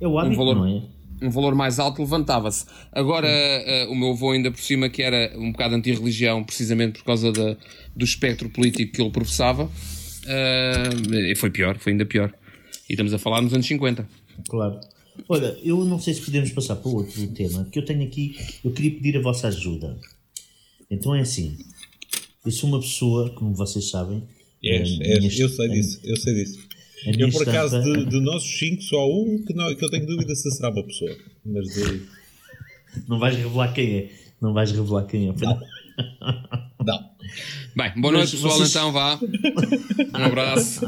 é 0.00 0.06
o 0.06 0.18
hábito, 0.18 0.34
um 0.34 0.38
valor... 0.38 0.56
não 0.56 0.66
é? 0.66 0.82
um 1.22 1.30
valor 1.30 1.54
mais 1.54 1.78
alto 1.78 2.00
levantava-se. 2.00 2.64
Agora, 2.92 3.28
uh, 3.28 3.92
o 3.92 3.96
meu 3.96 4.10
avô, 4.10 4.30
ainda 4.32 4.50
por 4.50 4.60
cima, 4.60 4.88
que 4.88 5.02
era 5.02 5.32
um 5.36 5.52
bocado 5.52 5.74
anti-religião, 5.74 6.42
precisamente 6.42 6.98
por 6.98 7.04
causa 7.04 7.30
da, 7.32 7.56
do 7.94 8.04
espectro 8.04 8.48
político 8.48 8.92
que 8.92 9.02
ele 9.02 9.10
professava, 9.10 9.64
uh, 9.64 11.36
foi 11.36 11.50
pior, 11.50 11.78
foi 11.78 11.92
ainda 11.92 12.06
pior. 12.06 12.32
E 12.88 12.94
estamos 12.94 13.12
a 13.12 13.18
falar 13.18 13.42
nos 13.42 13.52
anos 13.52 13.66
50. 13.66 14.08
Claro. 14.48 14.80
Olha, 15.28 15.56
eu 15.62 15.84
não 15.84 15.98
sei 15.98 16.14
se 16.14 16.22
podemos 16.22 16.50
passar 16.50 16.76
para 16.76 16.90
outro 16.90 17.26
tema, 17.28 17.64
que 17.70 17.78
eu 17.78 17.84
tenho 17.84 18.02
aqui, 18.02 18.36
eu 18.64 18.70
queria 18.72 18.90
pedir 18.90 19.16
a 19.16 19.22
vossa 19.22 19.48
ajuda. 19.48 19.98
Então 20.90 21.14
é 21.14 21.20
assim, 21.20 21.56
eu 22.44 22.50
sou 22.50 22.68
uma 22.68 22.80
pessoa, 22.80 23.30
como 23.30 23.54
vocês 23.54 23.90
sabem. 23.90 24.22
Yes, 24.62 24.98
é, 25.00 25.14
yes, 25.18 25.38
eu 25.38 25.48
sei 25.48 25.68
disso, 25.68 26.00
eu 26.04 26.16
sei 26.16 26.34
disso. 26.34 26.58
Eu, 27.06 27.30
por 27.30 27.48
acaso, 27.48 27.80
de, 27.82 28.06
de 28.06 28.20
nossos 28.20 28.58
cinco, 28.58 28.82
só 28.82 29.08
um 29.08 29.42
que, 29.46 29.54
não, 29.54 29.74
que 29.74 29.84
eu 29.84 29.90
tenho 29.90 30.06
dúvida 30.06 30.34
se 30.34 30.50
será 30.50 30.70
uma 30.70 30.82
pessoa. 30.82 31.16
Mas 31.44 31.66
de... 31.68 32.02
Não 33.08 33.18
vais 33.18 33.36
revelar 33.36 33.72
quem 33.72 33.96
é. 33.96 34.10
Não 34.40 34.52
vais 34.52 34.70
revelar 34.70 35.04
quem 35.04 35.28
é. 35.28 35.32
Não. 35.32 35.60
não. 36.84 37.10
Bem, 37.76 37.92
boa 38.00 38.12
noite, 38.12 38.32
pessoal. 38.32 38.56
Vocês... 38.56 38.70
Então 38.70 38.92
vá. 38.92 39.18
Um 40.18 40.24
abraço. 40.24 40.80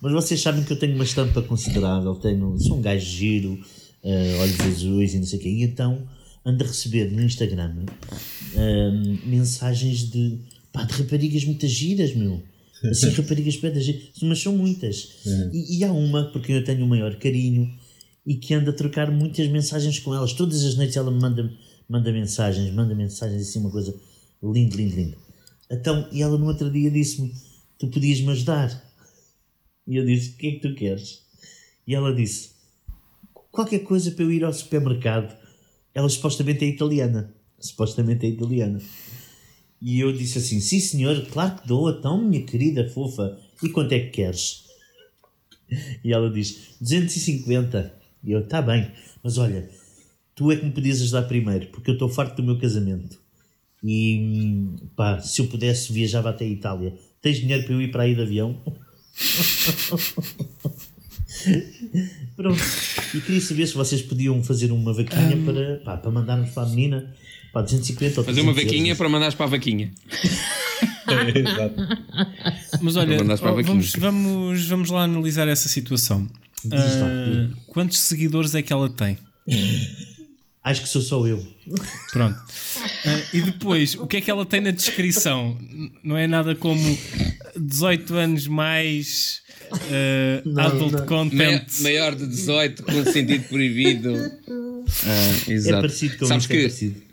Mas 0.00 0.12
vocês 0.12 0.40
sabem 0.40 0.62
que 0.64 0.72
eu 0.72 0.78
tenho 0.78 0.94
uma 0.94 1.04
estampa 1.04 1.42
considerável. 1.42 2.14
Tenho, 2.16 2.58
sou 2.58 2.78
um 2.78 2.82
gajo 2.82 3.04
giro, 3.04 3.52
uh, 4.04 4.40
olhos 4.40 4.60
azuis 4.60 5.14
e 5.14 5.18
não 5.18 5.26
sei 5.26 5.38
o 5.38 5.42
quê. 5.42 5.48
E 5.48 5.62
então 5.62 6.06
ando 6.44 6.64
a 6.64 6.66
receber 6.66 7.10
no 7.10 7.22
Instagram 7.22 7.84
uh, 8.54 9.28
mensagens 9.28 10.10
de, 10.10 10.38
pá, 10.72 10.84
de 10.84 10.94
raparigas 10.94 11.44
muitas 11.44 11.70
giras, 11.70 12.14
meu. 12.14 12.42
Assim, 12.84 13.10
raparigas 13.12 13.56
pedas, 13.56 13.86
mas 14.22 14.40
são 14.40 14.56
muitas. 14.56 15.08
Uhum. 15.26 15.50
E, 15.52 15.78
e, 15.78 15.84
há 15.84 15.92
uma, 15.92 16.24
porque 16.32 16.52
eu 16.52 16.64
tenho 16.64 16.84
o 16.84 16.88
maior 16.88 17.14
carinho, 17.16 17.70
e 18.26 18.36
que 18.36 18.54
anda 18.54 18.70
a 18.70 18.74
trocar 18.74 19.10
muitas 19.10 19.46
mensagens 19.48 19.98
com 19.98 20.14
elas. 20.14 20.32
Todas 20.32 20.64
as 20.64 20.76
noites 20.76 20.96
ela 20.96 21.10
me 21.10 21.20
manda, 21.20 21.50
manda 21.88 22.12
mensagens, 22.12 22.72
manda 22.72 22.94
mensagens, 22.94 23.42
assim, 23.42 23.58
uma 23.58 23.70
coisa 23.70 23.94
linda, 24.42 24.76
linda, 24.76 24.96
linda. 24.96 25.16
Então, 25.70 26.08
e 26.10 26.22
ela 26.22 26.38
no 26.38 26.46
outro 26.46 26.70
dia 26.70 26.90
disse-me: 26.90 27.32
Tu 27.78 27.88
podias 27.88 28.20
me 28.20 28.30
ajudar. 28.30 28.89
E 29.90 29.96
eu 29.96 30.06
disse: 30.06 30.30
O 30.30 30.36
que 30.36 30.46
é 30.46 30.50
que 30.52 30.60
tu 30.60 30.72
queres? 30.72 31.26
E 31.84 31.96
ela 31.96 32.14
disse: 32.14 32.52
Qualquer 33.50 33.80
coisa 33.80 34.12
para 34.12 34.22
eu 34.22 34.30
ir 34.30 34.44
ao 34.44 34.52
supermercado. 34.52 35.36
Ela 35.92 36.08
supostamente 36.08 36.64
é 36.64 36.68
italiana. 36.68 37.34
Supostamente 37.58 38.24
é 38.24 38.28
italiana. 38.28 38.80
E 39.82 39.98
eu 39.98 40.12
disse 40.12 40.38
assim: 40.38 40.60
Sim, 40.60 40.78
senhor, 40.78 41.26
claro 41.26 41.60
que 41.60 41.66
dou, 41.66 41.90
então, 41.90 42.22
minha 42.22 42.46
querida 42.46 42.88
fofa. 42.88 43.36
E 43.60 43.68
quanto 43.68 43.90
é 43.90 43.98
que 43.98 44.10
queres? 44.10 44.66
E 46.04 46.12
ela 46.12 46.30
diz: 46.30 46.76
250. 46.80 47.92
E 48.22 48.30
eu: 48.30 48.46
Tá 48.46 48.62
bem, 48.62 48.92
mas 49.24 49.38
olha, 49.38 49.68
tu 50.36 50.52
é 50.52 50.56
que 50.56 50.64
me 50.64 50.70
podias 50.70 51.02
ajudar 51.02 51.22
primeiro, 51.22 51.66
porque 51.72 51.90
eu 51.90 51.94
estou 51.94 52.08
farto 52.08 52.36
do 52.36 52.44
meu 52.44 52.60
casamento. 52.60 53.18
E 53.82 54.68
pá, 54.94 55.18
se 55.18 55.40
eu 55.40 55.48
pudesse, 55.48 55.92
viajava 55.92 56.30
até 56.30 56.44
a 56.44 56.48
Itália. 56.48 56.96
Tens 57.20 57.38
dinheiro 57.38 57.64
para 57.64 57.72
eu 57.72 57.82
ir 57.82 57.90
para 57.90 58.04
aí 58.04 58.14
de 58.14 58.22
avião? 58.22 58.56
Pronto. 62.36 62.60
E 63.14 63.20
queria 63.20 63.40
saber 63.40 63.66
se 63.66 63.74
vocês 63.74 64.02
podiam 64.02 64.42
fazer 64.42 64.72
uma 64.72 64.92
vaquinha 64.92 65.36
um... 65.36 65.44
para, 65.44 65.76
pá, 65.84 65.96
para 65.96 66.10
mandarmos 66.10 66.50
para 66.50 66.64
a 66.64 66.66
menina 66.66 67.14
Pá, 67.52 67.62
250 67.62 68.22
Fazer 68.22 68.40
uma 68.42 68.52
vaquinha 68.52 68.94
para 68.94 69.08
mandares 69.08 69.34
para 69.34 69.46
a 69.46 69.48
vaquinha. 69.48 69.92
é, 71.08 71.38
exato. 71.38 71.74
Mas 72.80 72.96
olha, 72.96 73.18
oh, 73.20 73.62
vamos, 73.62 73.92
vamos, 73.96 74.68
vamos 74.68 74.90
lá 74.90 75.02
analisar 75.02 75.48
essa 75.48 75.68
situação. 75.68 76.28
Uh, 76.64 77.54
quantos 77.68 77.98
seguidores 77.98 78.54
é 78.54 78.62
que 78.62 78.72
ela 78.72 78.88
tem? 78.88 79.18
Acho 80.62 80.82
que 80.82 80.88
sou 80.88 81.00
só 81.00 81.26
eu. 81.26 81.44
Pronto. 82.12 82.38
Uh, 82.38 83.36
e 83.36 83.40
depois, 83.40 83.94
o 83.94 84.06
que 84.06 84.18
é 84.18 84.20
que 84.20 84.30
ela 84.30 84.44
tem 84.44 84.60
na 84.60 84.70
descrição? 84.70 85.58
Não 86.04 86.16
é 86.16 86.26
nada 86.26 86.54
como 86.54 86.98
18 87.60 88.14
anos 88.14 88.46
mais 88.46 89.42
uh, 89.72 90.48
não, 90.48 90.62
adult 90.64 90.92
não. 90.92 91.06
content. 91.06 91.80
Maior 91.80 92.14
de 92.14 92.26
18 92.26 92.82
com 92.82 93.04
sentido 93.04 93.48
proibido. 93.48 94.12
Uh, 94.12 95.50
exato. 95.50 95.76
É 95.76 95.80
parecido 95.80 96.18
com 96.18 96.26
Sabes 96.26 96.44
é 96.44 96.48
que 96.48 96.54
é 96.54 96.60
parecido 96.62 97.10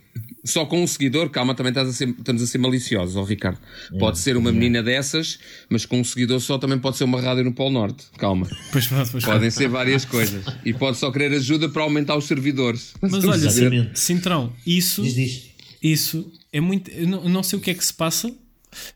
só 0.47 0.65
com 0.65 0.81
um 0.81 0.87
seguidor, 0.87 1.29
calma, 1.29 1.53
também 1.53 1.71
estás 1.71 1.89
a 1.89 1.93
ser, 1.93 2.09
estamos 2.09 2.41
a 2.41 2.47
ser 2.47 2.57
maliciosos, 2.57 3.15
ó 3.15 3.23
Ricardo. 3.23 3.59
Pode 3.99 4.17
ser 4.17 4.37
uma 4.37 4.51
menina 4.51 4.81
dessas, 4.81 5.39
mas 5.69 5.85
com 5.85 5.99
um 5.99 6.03
seguidor 6.03 6.39
só 6.39 6.57
também 6.57 6.79
pode 6.79 6.97
ser 6.97 7.03
uma 7.03 7.19
rádio 7.19 7.43
no 7.43 7.53
Polo 7.53 7.71
Norte. 7.71 8.05
Calma. 8.17 8.47
Pois, 8.71 8.87
pois, 8.87 9.25
Podem 9.25 9.49
ser 9.51 9.67
várias 9.67 10.05
coisas. 10.05 10.45
E 10.63 10.73
pode 10.73 10.97
só 10.97 11.11
querer 11.11 11.33
ajuda 11.33 11.67
para 11.69 11.83
aumentar 11.83 12.15
os 12.15 12.25
servidores. 12.25 12.93
Mas 13.01 13.13
olha, 13.25 13.91
Cintrão, 13.93 14.53
isso, 14.65 15.03
diz, 15.03 15.13
diz. 15.13 15.49
isso 15.83 16.31
é 16.51 16.61
muito. 16.61 16.89
Não, 17.05 17.27
não 17.27 17.43
sei 17.43 17.59
o 17.59 17.61
que 17.61 17.71
é 17.71 17.73
que 17.73 17.83
se 17.83 17.93
passa, 17.93 18.33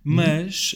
mas, 0.03 0.75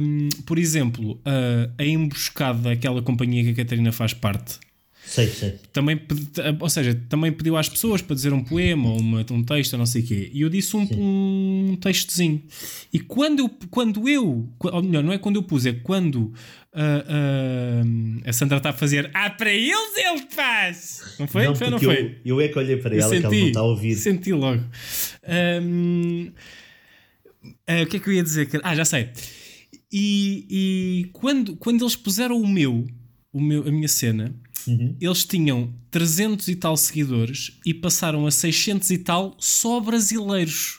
hum, 0.00 0.28
por 0.46 0.58
exemplo, 0.58 1.20
a, 1.24 1.82
a 1.82 1.86
emboscada 1.86 2.70
daquela 2.70 3.02
companhia 3.02 3.44
que 3.44 3.50
a 3.50 3.64
Catarina 3.64 3.92
faz 3.92 4.12
parte 4.12 4.58
Sei, 5.10 5.26
sei. 5.26 5.58
Também, 5.72 6.00
ou 6.60 6.70
seja, 6.70 6.94
também 7.08 7.32
pediu 7.32 7.56
às 7.56 7.68
pessoas 7.68 8.00
para 8.00 8.14
dizer 8.14 8.32
um 8.32 8.44
poema 8.44 8.90
ou 8.90 9.00
uma, 9.00 9.26
um 9.32 9.42
texto, 9.42 9.76
não 9.76 9.84
sei 9.84 10.02
o 10.02 10.06
quê. 10.06 10.30
E 10.32 10.42
eu 10.42 10.48
disse 10.48 10.76
um, 10.76 10.86
um 10.92 11.76
textozinho. 11.80 12.40
E 12.92 13.00
quando 13.00 13.40
eu, 13.40 13.50
quando 13.70 14.08
eu, 14.08 14.48
ou 14.60 14.82
melhor, 14.82 15.02
não 15.02 15.12
é 15.12 15.18
quando 15.18 15.34
eu 15.34 15.42
pus, 15.42 15.66
é 15.66 15.72
quando 15.72 16.16
uh, 16.16 16.32
uh, 17.82 18.22
a 18.24 18.32
Sandra 18.32 18.58
está 18.58 18.70
a 18.70 18.72
fazer 18.72 19.10
Ah, 19.12 19.30
para 19.30 19.52
eles 19.52 19.96
ele 19.96 20.26
faz! 20.30 21.16
Não 21.18 21.26
foi? 21.26 21.44
Não, 21.44 21.56
foi, 21.56 21.70
não 21.70 21.80
foi? 21.80 22.20
Eu, 22.24 22.38
eu 22.38 22.40
é 22.42 22.46
que 22.46 22.58
olhei 22.58 22.76
para 22.76 22.94
eu 22.94 23.00
ela 23.00 23.10
senti, 23.10 23.20
que 23.20 23.26
ela 23.26 23.36
não 23.36 23.48
está 23.48 23.60
a 23.60 23.64
ouvir. 23.64 23.94
Senti 23.96 24.32
logo. 24.32 24.62
Um, 25.62 26.30
uh, 27.44 27.82
o 27.82 27.86
que 27.86 27.96
é 27.96 28.00
que 28.00 28.08
eu 28.08 28.12
ia 28.12 28.22
dizer? 28.22 28.48
Ah, 28.62 28.74
já 28.74 28.84
sei. 28.84 29.10
E, 29.92 30.46
e 30.50 31.10
quando, 31.12 31.56
quando 31.56 31.82
eles 31.82 31.96
puseram 31.96 32.40
o 32.40 32.46
meu, 32.46 32.86
o 33.32 33.40
meu, 33.40 33.66
a 33.66 33.70
minha 33.70 33.88
cena 33.88 34.34
Uhum. 34.66 34.96
Eles 35.00 35.24
tinham 35.24 35.72
300 35.90 36.48
e 36.48 36.56
tal 36.56 36.76
seguidores 36.76 37.52
e 37.64 37.72
passaram 37.72 38.26
a 38.26 38.30
600 38.30 38.90
e 38.90 38.98
tal 38.98 39.36
só 39.38 39.80
brasileiros. 39.80 40.78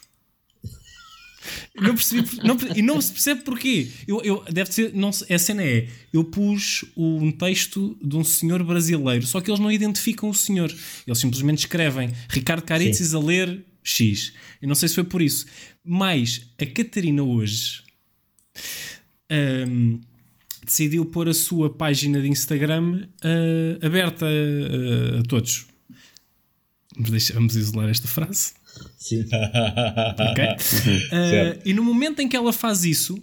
Não 1.74 1.94
percebi, 1.94 2.24
não, 2.44 2.56
e 2.76 2.82
não 2.82 3.00
se 3.00 3.12
percebe 3.12 3.42
porquê. 3.42 3.88
Eu, 4.06 4.22
eu, 4.22 4.44
deve 4.50 4.72
ser, 4.72 4.94
não, 4.94 5.08
a 5.08 5.38
cena 5.38 5.64
é: 5.64 5.88
eu 6.12 6.22
pus 6.22 6.84
um 6.96 7.32
texto 7.32 7.98
de 8.00 8.16
um 8.16 8.22
senhor 8.22 8.62
brasileiro, 8.62 9.26
só 9.26 9.40
que 9.40 9.50
eles 9.50 9.58
não 9.58 9.72
identificam 9.72 10.30
o 10.30 10.34
senhor. 10.34 10.72
Eles 11.04 11.18
simplesmente 11.18 11.58
escrevem 11.58 12.12
Ricardo 12.28 12.62
Caritzis 12.62 13.12
a 13.12 13.18
ler 13.18 13.64
X. 13.82 14.32
Eu 14.60 14.68
não 14.68 14.74
sei 14.74 14.88
se 14.88 14.94
foi 14.94 15.04
por 15.04 15.22
isso. 15.22 15.46
Mas 15.84 16.46
a 16.60 16.66
Catarina 16.66 17.22
hoje. 17.22 17.82
Um, 19.30 20.00
decidiu 20.64 21.04
pôr 21.04 21.28
a 21.28 21.34
sua 21.34 21.70
página 21.70 22.20
de 22.20 22.28
Instagram 22.28 23.08
uh, 23.24 23.86
aberta 23.86 24.26
uh, 24.26 25.20
a 25.20 25.22
todos. 25.24 25.66
Vamos, 26.96 27.30
vamos 27.30 27.56
isolar 27.56 27.88
esta 27.88 28.06
frase. 28.06 28.52
Sim. 28.96 29.24
ok? 30.30 30.44
Uh, 30.44 31.62
e 31.64 31.72
no 31.72 31.82
momento 31.82 32.20
em 32.20 32.28
que 32.28 32.36
ela 32.36 32.52
faz 32.52 32.84
isso, 32.84 33.18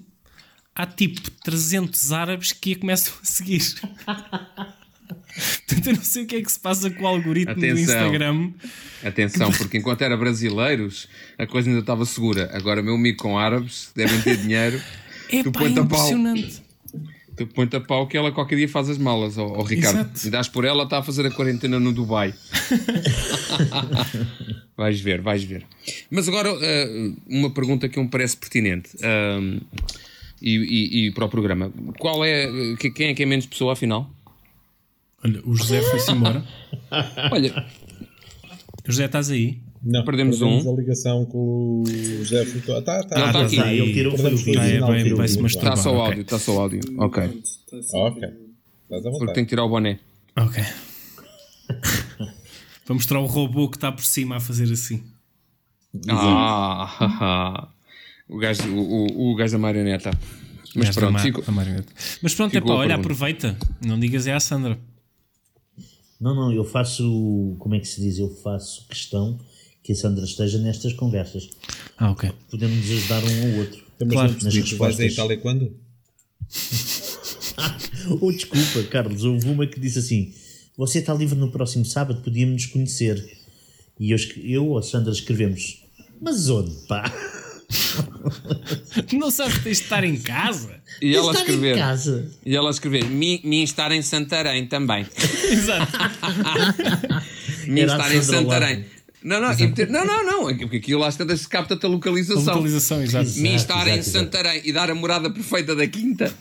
há 0.76 0.86
tipo 0.86 1.30
300 1.44 2.12
árabes 2.12 2.52
que 2.52 2.74
a 2.74 2.80
começam 2.80 3.14
a 3.22 3.26
seguir. 3.26 3.64
Portanto, 5.68 5.88
eu 5.88 5.94
não 5.94 6.04
sei 6.04 6.24
o 6.24 6.26
que 6.28 6.36
é 6.36 6.42
que 6.42 6.52
se 6.52 6.60
passa 6.60 6.90
com 6.90 7.04
o 7.04 7.08
algoritmo 7.08 7.52
Atenção. 7.52 7.76
do 7.76 7.80
Instagram. 7.82 8.52
Atenção, 9.04 9.52
porque 9.52 9.78
enquanto 9.78 10.02
era 10.02 10.18
brasileiros, 10.18 11.08
a 11.38 11.46
coisa 11.46 11.70
ainda 11.70 11.82
estava 11.82 12.06
segura. 12.06 12.50
Agora, 12.54 12.82
meu 12.82 12.96
amigo 12.96 13.18
com 13.18 13.38
árabes, 13.38 13.92
devem 13.96 14.20
ter 14.22 14.38
dinheiro. 14.38 14.82
É 15.30 15.44
pá, 15.44 15.64
é 15.64 15.70
impressionante 15.70 16.70
põe-te 17.46 17.76
a 17.76 17.82
pau 17.82 18.08
que 18.08 18.18
ela 18.18 18.32
qualquer 18.32 18.56
dia 18.56 18.68
faz 18.68 18.90
as 18.90 18.98
malas, 18.98 19.38
ó, 19.38 19.46
ó 19.46 19.64
Ricardo. 19.64 20.00
Exato. 20.00 20.28
E 20.28 20.30
dás 20.30 20.48
por 20.48 20.66
ela, 20.66 20.84
está 20.84 21.00
a 21.00 21.04
fazer 21.04 21.26
a 21.26 21.32
quarentena 21.32 21.80
no 21.80 21.94
Dubai. 21.94 22.34
vais 24.76 25.00
ver, 25.00 25.22
vais 25.22 25.44
ver. 25.44 25.66
Mas 26.10 26.28
agora, 26.28 26.54
uh, 26.54 27.16
uma 27.28 27.50
pergunta 27.52 27.88
que 27.88 28.00
me 28.00 28.08
parece 28.08 28.38
pertinente. 28.38 28.90
Uh, 28.98 29.62
e, 30.42 30.56
e, 30.56 31.08
e, 31.08 31.12
para 31.12 31.26
o 31.26 31.30
programa. 31.30 31.72
Qual 31.98 32.24
é. 32.24 32.48
Quem 32.96 33.10
é 33.10 33.14
que 33.14 33.24
é 33.24 33.26
menos 33.26 33.46
pessoa, 33.46 33.74
afinal? 33.74 34.10
Olha, 35.24 35.42
o 35.46 35.56
José 35.56 35.82
foi-se 35.82 36.12
embora. 36.12 36.44
Olha. 37.32 37.66
José, 38.86 39.06
estás 39.06 39.30
aí? 39.30 39.62
Não, 39.82 40.04
perdemos, 40.04 40.40
perdemos 40.40 40.66
um. 40.66 40.74
a 40.74 40.76
ligação 40.76 41.26
com 41.26 41.84
o 41.84 42.24
José 42.24 42.46
Foucault. 42.46 42.90
Ah, 42.90 43.04
tá, 43.04 43.04
tá, 43.04 43.30
ah, 43.30 43.34
tá, 43.34 43.42
aqui. 43.46 43.56
Tá, 43.56 43.74
ele 43.74 43.94
tirou 43.94 44.14
o 44.14 44.18
vídeo. 44.18 45.46
Está 45.46 45.76
só 45.76 45.96
o 45.96 46.02
áudio, 46.02 46.22
está 46.22 46.40
só 46.40 46.56
o 46.56 46.60
áudio. 46.60 46.82
Ok. 46.98 47.44
Ok. 47.94 48.30
Porque 48.90 49.34
tem 49.34 49.44
que 49.46 49.50
tirar 49.50 49.64
o 49.64 49.70
boné. 49.70 50.00
Ok. 50.36 50.64
Vou 52.86 52.96
mostrar 52.96 53.20
o 53.20 53.26
robô 53.26 53.70
que 53.70 53.78
está 53.78 53.92
por 53.92 54.04
cima 54.04 54.38
a 54.38 54.40
fazer 54.40 54.72
assim. 54.74 55.04
Ah, 56.10 57.68
o 58.28 58.38
gajo, 58.38 58.68
o, 58.68 59.32
o, 59.32 59.36
gajo 59.36 59.54
da 59.54 59.60
marioneta. 59.60 60.12
Mas 60.76 60.96
pronto, 60.96 61.14
da 61.14 61.20
fico, 61.20 61.52
marioneta. 61.52 61.92
Mas 62.22 62.34
pronto, 62.34 62.56
é 62.56 62.62
pá, 62.62 62.74
olha, 62.74 62.96
aproveita. 62.96 63.56
Não 63.86 64.00
digas 64.00 64.28
é 64.28 64.34
a 64.34 64.40
Sandra. 64.40 64.78
Não, 66.20 66.36
não, 66.36 66.52
eu 66.52 66.66
faço, 66.66 67.56
como 67.60 67.76
é 67.76 67.80
que 67.80 67.88
se 67.88 68.02
diz? 68.02 68.20
Eu 68.20 68.30
faço 68.30 68.86
questão 68.88 69.40
que 69.82 69.94
a 69.94 69.96
Sandra 69.96 70.26
esteja 70.26 70.58
nestas 70.58 70.94
conversas. 70.94 71.50
Ah, 71.98 72.12
ok. 72.12 72.32
Podemos 72.52 72.76
nos 72.78 72.92
ajudar 72.92 73.24
um 73.24 73.54
ao 73.54 73.60
outro. 73.60 73.84
Mas 74.00 74.10
claro, 74.10 74.32
nas 74.34 74.56
respostas. 74.56 74.78
Vais 74.78 75.00
a 75.00 75.06
Itália 75.06 75.38
quando? 75.38 75.74
oh, 78.22 78.32
desculpa, 78.32 78.84
Carlos, 78.90 79.24
houve 79.24 79.50
uma 79.50 79.66
que 79.66 79.80
disse 79.80 80.00
assim: 80.00 80.34
Você 80.78 81.00
está 81.00 81.14
livre 81.14 81.38
no 81.38 81.52
próximo 81.52 81.86
sábado, 81.86 82.22
podíamos 82.22 82.64
nos 82.64 82.66
conhecer. 82.66 83.38
E 84.00 84.12
eu, 84.12 84.18
eu 84.44 84.68
ou 84.68 84.78
a 84.78 84.84
Sandra 84.84 85.12
escrevemos: 85.12 85.84
Mas 86.22 86.50
onde, 86.50 86.72
pá? 86.88 87.12
Não 89.14 89.32
sabes 89.32 89.58
que 89.58 89.64
tens 89.64 89.78
de 89.78 89.84
estar 89.84 90.04
em 90.04 90.18
casa? 90.18 90.76
E 91.02 91.16
ela 91.16 91.34
escrever. 91.34 91.76
Em 91.76 91.80
casa. 91.80 92.32
E 92.46 92.56
ela 92.56 92.70
escrever, 92.70 93.06
me, 93.06 93.42
me 93.44 93.64
estar 93.64 93.92
em 93.92 94.02
Santarém 94.02 94.68
também. 94.68 95.06
Exato. 95.50 95.92
me 97.68 97.82
estar 97.82 98.14
em 98.14 98.22
Santarém. 98.22 98.86
Não, 99.22 99.42
não, 99.42 99.50
não, 99.90 100.06
não, 100.06 100.24
não, 100.24 100.58
porque 100.58 100.78
aquilo 100.78 101.04
às 101.04 101.18
tantas 101.18 101.46
capta-te 101.46 101.86
a 101.86 101.90
localização. 101.90 102.54
A 102.54 102.56
localização, 102.56 103.04
exato. 103.04 103.30
Me 103.40 103.54
estar 103.54 103.86
exato, 103.86 104.00
em 104.00 104.02
Santarém 104.04 104.54
exato. 104.54 104.70
e 104.70 104.74
dar 104.74 104.90
a 104.90 104.96
morada 104.96 105.30
perfeita 105.30 105.76
da 105.76 105.86
quinta. 105.86 106.34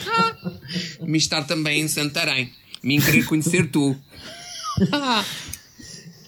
me 1.00 1.16
estar 1.16 1.44
também 1.44 1.80
em 1.80 1.88
Santarém. 1.88 2.52
Me 2.82 3.00
querer 3.00 3.24
conhecer 3.24 3.70
tu. 3.70 3.96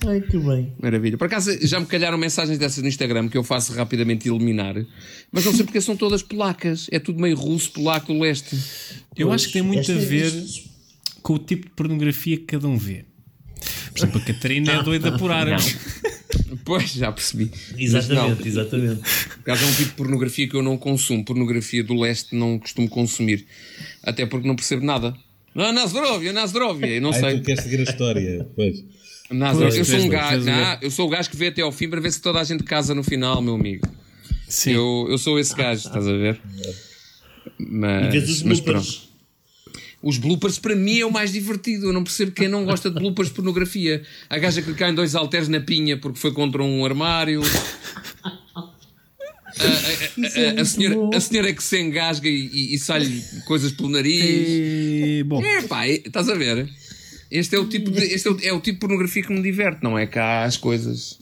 Ai, 0.07 0.21
que 0.21 0.39
bem. 0.39 0.73
Maravilha. 0.81 1.19
Por 1.19 1.27
acaso 1.27 1.51
já 1.67 1.81
me 1.81 1.87
calharam 1.87 2.17
mensagens 2.17 2.59
dessas 2.59 2.83
no 2.83 2.89
Instagram 2.89 3.29
que 3.29 3.37
eu 3.37 3.43
faço 3.43 3.73
rapidamente 3.73 4.29
eliminar, 4.29 4.75
mas 5.33 5.45
não 5.45 5.53
sei 5.53 5.65
porque 5.65 5.81
são 5.81 5.97
todas 5.97 6.23
polacas. 6.23 6.87
É 6.91 6.99
tudo 6.99 7.21
meio 7.21 7.37
russo, 7.37 7.73
polaco 7.73 8.13
do 8.13 8.21
leste. 8.21 8.57
Eu 9.17 9.33
acho 9.33 9.49
que 9.49 9.55
tem 9.55 9.63
muito 9.63 9.91
a 9.91 9.95
é 9.95 9.99
ver 9.99 10.33
com 11.23 11.35
o 11.35 11.39
tipo 11.39 11.67
de 11.67 11.75
pornografia 11.75 12.37
que 12.37 12.45
cada 12.45 12.69
um 12.69 12.77
vê. 12.77 13.05
Por 13.91 13.99
exemplo, 13.99 14.21
a 14.21 14.25
Catarina 14.25 14.73
é 14.73 14.83
doida 14.83 15.19
por 15.19 15.31
árabes. 15.31 15.77
Pois, 16.65 16.93
já 16.93 17.11
percebi. 17.13 17.51
Exatamente, 17.77 18.47
exatamente. 18.47 19.01
Por 19.29 19.43
causa 19.43 19.65
é 19.65 19.67
um 19.67 19.73
tipo 19.73 19.89
de 19.89 19.95
pornografia 19.95 20.49
que 20.49 20.55
eu 20.55 20.63
não 20.63 20.77
consumo. 20.77 21.25
Pornografia 21.25 21.83
do 21.83 21.95
leste 21.95 22.35
não 22.35 22.59
costumo 22.59 22.89
consumir. 22.89 23.47
Até 24.03 24.27
porque 24.27 24.47
não 24.47 24.57
percebo 24.57 24.85
nada. 24.85 25.15
Não, 25.55 25.73
na 25.73 25.87
Zdrovia, 25.87 26.33
na 26.33 26.47
Zdrovia. 26.47 27.01
Não 27.01 27.11
Ai, 27.11 27.21
sei. 27.21 27.41
tu 27.41 27.45
queres 27.45 27.65
seguir 27.65 27.81
a 27.81 27.83
história, 27.85 28.49
pois. 28.55 28.85
Não, 29.31 29.55
pois, 29.55 29.77
eu, 29.77 29.85
sou 29.85 30.01
um 30.01 30.09
gajo, 30.09 30.45
não, 30.45 30.79
eu 30.81 30.91
sou 30.91 31.07
o 31.07 31.11
gajo 31.11 31.29
que 31.29 31.37
vê 31.37 31.49
até 31.49 31.61
ao 31.61 31.71
fim 31.71 31.89
para 31.89 32.01
ver 32.01 32.11
se 32.13 32.21
toda 32.21 32.41
a 32.41 32.45
gente 32.45 32.65
casa 32.65 32.95
no 32.95 33.05
final, 33.05 33.43
meu 33.43 33.55
amigo. 33.55 33.87
Sim. 34.49 34.73
Eu, 34.73 35.07
eu 35.11 35.19
sou 35.19 35.39
esse 35.39 35.55
gajo, 35.55 35.87
estás 35.87 36.09
a 36.09 36.13
ver? 36.13 36.41
Mas, 37.59 38.43
mas 38.43 38.61
pronto. 38.61 39.09
Os 40.01 40.17
bloopers 40.17 40.59
para 40.59 40.77
mim 40.77 41.01
é 41.01 41.07
o 41.07 41.11
mais 41.11 41.33
divertido. 41.33 41.87
Eu 41.87 41.93
não 41.93 42.05
percebo 42.05 42.31
quem 42.33 42.49
não 42.49 42.65
gosta 42.65 42.89
de 42.89 42.99
bloopers 42.99 43.29
de 43.29 43.35
pornografia. 43.35 44.03
A 44.31 44.39
gaja 44.39 44.63
que 44.63 44.73
cai 44.75 44.91
em 44.91 44.95
dois 44.95 45.15
halteres 45.15 45.49
na 45.49 45.61
pinha 45.61 45.97
porque 45.99 46.19
foi 46.19 46.33
contra 46.33 46.63
um 46.63 46.85
armário. 46.85 47.43
A, 48.25 48.29
a, 49.65 50.59
a, 50.59 50.61
a, 50.61 50.65
senhora, 50.65 51.17
a 51.17 51.21
senhora 51.21 51.53
que 51.53 51.63
se 51.63 51.81
engasga 51.81 52.29
e, 52.29 52.49
e, 52.53 52.75
e 52.75 52.79
sai 52.79 53.23
coisas 53.45 53.73
pelo 53.73 53.89
nariz. 53.89 54.23
E, 54.23 55.25
bom. 55.27 55.45
É 55.45 55.63
pá, 55.63 55.87
estás 55.89 56.29
a 56.29 56.35
ver? 56.35 56.69
Este 57.31 57.57
é 57.57 57.59
o 57.59 57.69
tipo 57.69 57.91
de, 57.91 58.01
este 58.05 58.29
é 58.29 58.31
o, 58.31 58.41
é 58.41 58.53
o 58.53 58.61
tipo 58.61 58.77
de 58.77 58.81
pornografia 58.81 59.23
que 59.23 59.33
me 59.33 59.43
diverte, 59.43 59.83
não 59.83 59.99
é 59.99 60.07
cá 60.07 60.45
as 60.45 60.57
coisas. 60.57 61.19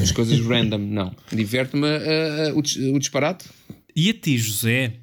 As 0.00 0.12
coisas 0.12 0.40
random, 0.40 0.78
não. 0.78 1.14
Diverte-me 1.32 1.86
uh, 1.86 2.54
uh, 2.54 2.56
o, 2.56 2.94
o 2.94 2.98
disparate. 2.98 3.46
E 3.94 4.10
a 4.10 4.14
ti, 4.14 4.38
José? 4.38 4.94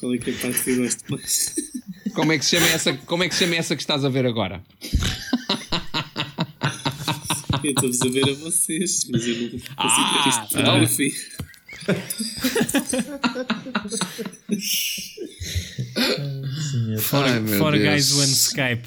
Qual 0.00 0.14
é 0.14 0.18
que 0.18 0.30
é 0.30 0.34
a 0.34 0.36
parte 0.38 0.64
que 0.64 0.76
gosto 0.76 1.04
mais? 1.10 1.54
Como 2.14 2.32
é 2.32 2.38
que 2.38 2.44
se 2.44 2.56
chama 2.56 2.66
essa, 2.68 2.92
como 2.92 3.22
é 3.22 3.28
que, 3.28 3.34
se 3.34 3.44
chama 3.44 3.54
essa 3.56 3.76
que 3.76 3.82
estás 3.82 4.04
a 4.04 4.08
ver 4.08 4.26
agora? 4.26 4.62
Eu 7.62 7.70
estou-vos 7.70 8.02
a 8.02 8.08
ver 8.08 8.28
a 8.28 8.34
vocês, 8.34 9.06
mas 9.08 9.24
eu 9.24 9.36
não 9.36 9.50
consigo 9.50 9.70
ah, 9.76 10.22
ver 10.24 10.28
isto 10.28 10.42
de 10.42 10.52
fotografia. 10.52 11.12
for, 16.98 17.24
Ai, 17.24 17.46
for 17.58 17.72
guys 17.78 18.12
one 18.12 18.26
Skype. 18.26 18.86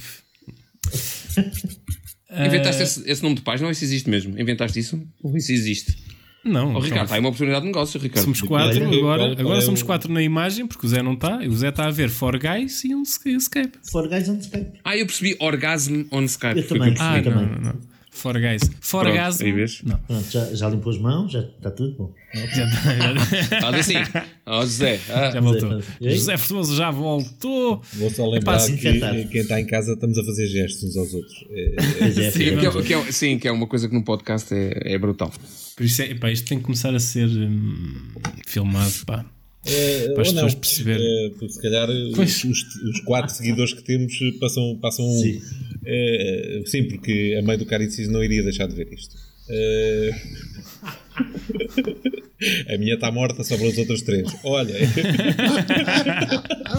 Inventaste 2.38 2.82
uh, 2.82 2.84
esse, 2.84 3.10
esse, 3.10 3.24
nome 3.24 3.36
de 3.36 3.42
página 3.42 3.68
ou 3.68 3.72
isso 3.72 3.84
existe 3.84 4.10
mesmo? 4.10 4.40
Inventaste 4.40 4.80
isso? 4.80 5.02
Ou 5.24 5.38
isso 5.38 5.52
existe? 5.52 5.98
Não. 6.44 6.76
Oh, 6.76 6.80
Ricardo, 6.80 7.06
está 7.06 7.16
aí 7.16 7.20
uma 7.20 7.30
oportunidade 7.30 7.62
de 7.62 7.68
negócio, 7.68 8.00
Ricardo. 8.00 8.24
Somos 8.24 8.42
quatro 8.42 8.86
agora. 8.88 9.32
Agora 9.32 9.62
somos 9.62 9.82
quatro 9.82 10.14
na 10.14 10.22
imagem, 10.22 10.68
porque 10.68 10.86
o 10.86 10.90
Zé 10.90 11.02
não 11.02 11.14
está. 11.14 11.44
E 11.44 11.48
o 11.48 11.56
Zé 11.56 11.70
está 11.70 11.88
a 11.88 11.92
ver 11.92 12.10
For 12.10 12.38
Guys 12.38 12.84
e 12.84 12.94
um 12.94 13.02
Skype. 13.02 13.80
For 13.90 14.08
Guys 14.08 14.30
on 14.30 14.38
Skype. 14.38 14.80
Ah, 14.84 14.96
eu 14.96 15.06
percebi 15.08 15.36
Orgasm 15.40 16.04
on 16.12 16.24
Skype. 16.24 16.58
Eu 16.58 16.68
também. 16.68 16.94
Ah, 17.00 17.20
não, 17.22 17.32
não, 17.34 17.62
não. 17.62 17.95
For 18.16 18.40
guys. 18.40 18.62
For 18.80 19.04
Pronto, 19.04 19.18
guys. 19.18 19.42
Aí 19.42 19.52
vês? 19.52 19.82
Não. 19.84 19.98
Pronto, 19.98 20.32
já, 20.32 20.56
já 20.56 20.70
limpou 20.70 20.92
as 20.94 20.98
mãos, 20.98 21.32
já 21.34 21.42
está 21.42 21.70
tudo 21.70 21.96
bom. 21.98 22.14
Já 22.34 22.66
está. 22.66 23.62
Faz 23.62 23.76
assim. 23.76 23.96
Ó, 24.46 24.62
José. 24.62 25.00
Ah. 25.10 25.32
Já 25.32 25.42
voltou. 25.42 25.82
José 26.02 26.38
Formoso 26.38 26.76
já 26.78 26.92
voltou. 26.92 27.82
Vou 27.94 28.10
só 28.10 28.26
lembrar 28.30 28.56
Epá, 28.56 28.66
que 28.74 29.26
quem 29.26 29.42
está 29.42 29.60
em 29.60 29.68
casa 29.68 29.94
estamos 29.94 30.18
a 30.18 30.24
fazer 30.24 30.48
gestos 30.48 30.84
uns 30.84 30.98
aos 30.98 31.14
outros. 31.14 31.46
É, 31.52 31.76
é, 32.06 32.32
sim, 32.32 32.40
que 32.40 32.66
é, 32.66 32.82
que 32.84 32.94
é, 32.94 33.12
sim, 33.12 33.38
que 33.38 33.48
é 33.50 33.52
uma 33.52 33.68
coisa 33.68 33.90
que 33.90 33.94
no 33.94 34.04
podcast 34.04 34.54
é, 34.54 34.94
é 34.94 34.98
brutal. 34.98 35.32
Por 35.76 35.86
isso, 35.86 36.02
é, 36.02 36.12
epá, 36.12 36.32
isto 36.32 36.48
tem 36.48 36.58
que 36.58 36.64
começar 36.64 36.96
a 36.96 37.00
ser 37.00 37.28
hum, 37.28 38.12
filmado, 38.48 38.94
pá. 39.06 39.26
É, 39.66 40.10
para 40.10 40.22
as 40.22 40.32
pessoas 40.32 40.56
perceberem. 40.56 41.34
É, 41.42 41.48
se 41.50 41.62
calhar 41.62 41.90
os, 41.90 42.44
os, 42.44 43.00
quatro 43.04 43.34
seguidores 43.34 43.74
que 43.74 43.84
temos 43.84 44.18
passam, 44.40 44.78
passam 44.80 45.06
sim. 45.18 45.42
É, 45.86 46.62
sim, 46.66 46.84
porque 46.88 47.36
a 47.40 47.42
mãe 47.44 47.58
do 47.58 47.66
Caricis 47.66 48.08
não 48.10 48.24
iria 48.24 48.44
deixar 48.44 48.68
de 48.68 48.76
ver 48.76 48.92
isto. 48.92 49.16
É, 49.48 50.10
a 52.74 52.78
minha 52.78 52.96
está 52.96 53.12
morta, 53.12 53.44
sobram 53.44 53.68
os 53.70 53.78
outros 53.78 54.02
três. 54.02 54.28
Olha, 54.44 54.74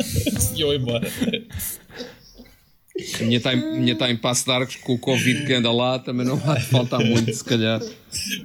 se 0.03 0.61
eu 0.61 0.75
embora. 0.75 1.09
A 3.21 3.25
minha 3.25 3.37
está 3.37 3.55
em, 3.55 3.95
tá 3.97 4.11
em 4.11 4.17
passo 4.17 4.45
de 4.45 4.51
arcos 4.51 4.77
com 4.77 4.95
o 4.95 4.99
Covid 4.99 5.45
que 5.45 5.53
anda 5.53 5.71
lá, 5.71 5.99
também 5.99 6.27
não 6.27 6.37
vai 6.37 6.61
faltar 6.61 7.05
muito, 7.05 7.33
se 7.33 7.45
calhar. 7.45 7.81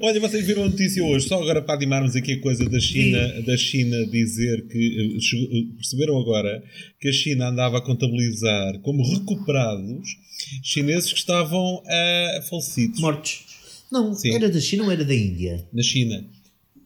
Olha, 0.01 0.19
vocês 0.19 0.45
viram 0.45 0.63
a 0.63 0.69
notícia 0.69 1.03
hoje, 1.03 1.27
só 1.27 1.41
agora 1.41 1.61
para 1.61 1.75
animarmos 1.75 2.15
aqui 2.15 2.33
a 2.33 2.41
coisa 2.41 2.67
da 2.69 2.79
China, 2.79 3.41
da 3.43 3.55
China 3.55 4.05
dizer 4.07 4.67
que 4.67 5.17
eh, 5.17 5.75
perceberam 5.75 6.19
agora 6.19 6.61
que 6.99 7.07
a 7.07 7.13
China 7.13 7.47
andava 7.47 7.77
a 7.77 7.81
contabilizar 7.81 8.79
como 8.79 9.03
recuperados 9.03 10.17
chineses 10.63 11.11
que 11.13 11.19
estavam 11.19 11.75
uh, 11.77 12.49
falecidos. 12.49 12.99
Mortos. 12.99 13.45
Não, 13.91 14.13
Sim. 14.13 14.33
era 14.33 14.49
da 14.49 14.59
China 14.59 14.83
ou 14.85 14.91
era 14.91 15.03
da 15.03 15.15
Índia? 15.15 15.65
Na 15.71 15.83
China. 15.83 16.25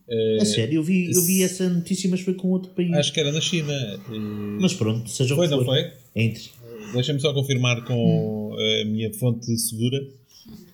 Uh, 0.07 0.41
a 0.41 0.45
sério, 0.45 0.75
eu 0.75 0.83
vi, 0.83 1.11
eu 1.11 1.21
vi 1.23 1.41
essa 1.41 1.67
notícia, 1.67 2.07
mas 2.09 2.21
foi 2.21 2.35
com 2.35 2.49
outro 2.49 2.71
país. 2.71 2.91
Acho 2.93 3.11
que 3.11 3.19
era 3.19 3.31
na 3.31 3.41
China. 3.41 3.73
Uh, 4.07 4.61
mas 4.61 4.73
pronto, 4.73 5.09
seja 5.09 5.35
o 5.35 5.41
que 5.41 5.47
for. 5.47 5.57
não 5.57 5.65
foi? 5.65 5.91
Entre. 6.15 6.51
Deixa-me 6.95 7.19
só 7.19 7.33
confirmar 7.33 7.83
com 7.85 8.55
a 8.55 8.85
minha 8.85 9.13
fonte 9.13 9.57
segura. 9.57 9.99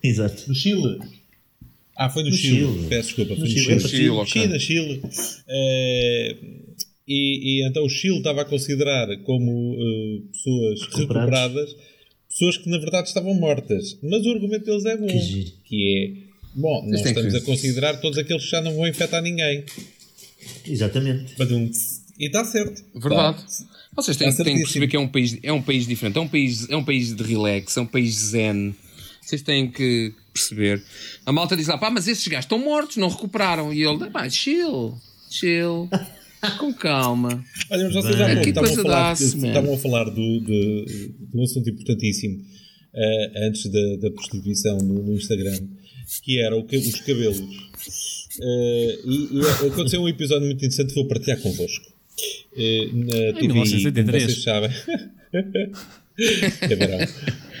Exato. 0.02 0.48
No 0.48 0.54
Chile. 0.54 0.98
Ah, 1.96 2.08
foi 2.08 2.22
no, 2.22 2.30
no 2.30 2.36
Chile. 2.36 2.58
Chile. 2.58 2.86
Peço 2.88 3.08
desculpa, 3.08 3.36
foi 3.36 3.44
no, 3.44 3.50
Chile. 3.50 3.64
Chile. 3.64 3.88
Chile, 3.88 4.08
okay. 4.10 4.42
China, 4.42 4.58
Chile. 4.58 5.02
Uh, 5.04 6.72
e, 7.06 7.60
e, 7.60 7.68
então 7.68 7.84
o 7.84 7.88
Chile 7.88 8.18
estava 8.18 8.42
a 8.42 8.44
considerar 8.44 9.16
como 9.24 9.74
uh, 9.74 10.22
pessoas 10.32 10.82
recuperadas 10.94 11.76
pessoas 12.32 12.56
que 12.56 12.70
na 12.70 12.78
verdade 12.78 13.08
estavam 13.08 13.34
mortas. 13.34 13.98
Mas 14.02 14.24
o 14.24 14.30
argumento 14.30 14.64
deles 14.64 14.84
é 14.86 14.96
bom. 14.96 15.06
Que, 15.06 15.54
que 15.64 15.98
é, 15.98 16.58
bom, 16.58 16.88
nós 16.88 17.04
estamos 17.04 17.34
a 17.34 17.40
considerar 17.42 18.00
todos 18.00 18.18
aqueles 18.18 18.44
que 18.44 18.50
já 18.50 18.60
não 18.60 18.74
vão 18.74 18.86
infectar 18.86 19.22
ninguém. 19.22 19.64
Exatamente. 20.66 21.34
E 22.18 22.26
está 22.26 22.44
certo. 22.44 22.82
Verdade. 22.94 23.38
Tá. 23.38 23.66
Vocês 23.96 24.16
têm, 24.16 24.34
têm 24.34 24.56
que 24.56 24.62
perceber 24.62 24.88
que 24.88 24.96
é 24.96 25.00
um, 25.00 25.08
país, 25.08 25.38
é 25.42 25.52
um 25.52 25.62
país 25.62 25.86
diferente, 25.86 26.18
é 26.18 26.20
um 26.20 26.28
país, 26.28 26.68
é 26.70 26.76
um 26.76 26.84
país 26.84 27.14
de 27.14 27.22
relax, 27.22 27.76
é 27.76 27.80
um 27.80 27.86
país 27.86 28.14
zen. 28.14 28.74
Vocês 29.20 29.42
têm 29.42 29.70
que 29.70 30.14
perceber. 30.32 30.82
A 31.24 31.32
malta 31.32 31.56
diz 31.56 31.66
lá, 31.68 31.78
pá, 31.78 31.90
mas 31.90 32.08
esses 32.08 32.26
gajos 32.26 32.44
estão 32.44 32.58
mortos, 32.58 32.96
não 32.96 33.08
recuperaram. 33.08 33.72
E 33.72 33.82
ele, 33.82 34.10
pá, 34.10 34.28
chill, 34.28 34.94
chill. 35.30 35.88
Com 36.58 36.74
calma. 36.74 37.44
Olha, 37.70 37.84
mas 37.84 37.94
vocês 37.94 38.16
já 38.16 38.32
estavam, 38.34 38.72
a 38.72 38.76
falar, 38.76 39.12
estavam 39.12 39.74
a 39.74 39.78
falar 39.78 40.04
do, 40.06 40.40
de, 40.40 41.12
de 41.20 41.38
um 41.38 41.44
assunto 41.44 41.70
importantíssimo 41.70 42.42
uh, 42.94 43.46
antes 43.46 43.70
da, 43.70 43.96
da 43.96 44.10
prostituição 44.10 44.76
no, 44.78 45.04
no, 45.04 45.14
Instagram, 45.14 45.56
que 46.24 46.40
era 46.40 46.56
o, 46.56 46.64
os 46.64 47.00
cabelos. 47.00 47.38
Uh, 47.38 49.08
e, 49.08 49.28
e, 49.34 49.66
aconteceu 49.68 50.00
um 50.02 50.08
episódio 50.08 50.46
muito 50.46 50.58
interessante 50.58 50.88
que 50.88 50.94
vou 50.94 51.06
partilhar 51.06 51.40
convosco. 51.40 51.91
Uh, 52.52 52.96
na 52.96 53.32
TV, 53.34 53.48
1973. 53.48 54.24
vocês 54.24 54.42
sabem. 54.42 54.70
que 56.68 56.74
verão. 56.74 56.98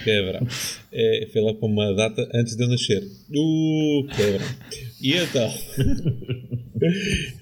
Que 0.04 0.22
verão. 0.22 0.46
É, 0.92 1.28
foi 1.32 1.40
lá 1.42 1.54
com 1.54 1.66
uma 1.66 1.94
data 1.94 2.28
antes 2.34 2.54
de 2.54 2.62
eu 2.62 2.68
nascer. 2.68 3.02
Uh, 3.34 4.06
verão. 4.14 4.46
E 5.02 5.14
então. 5.14 5.52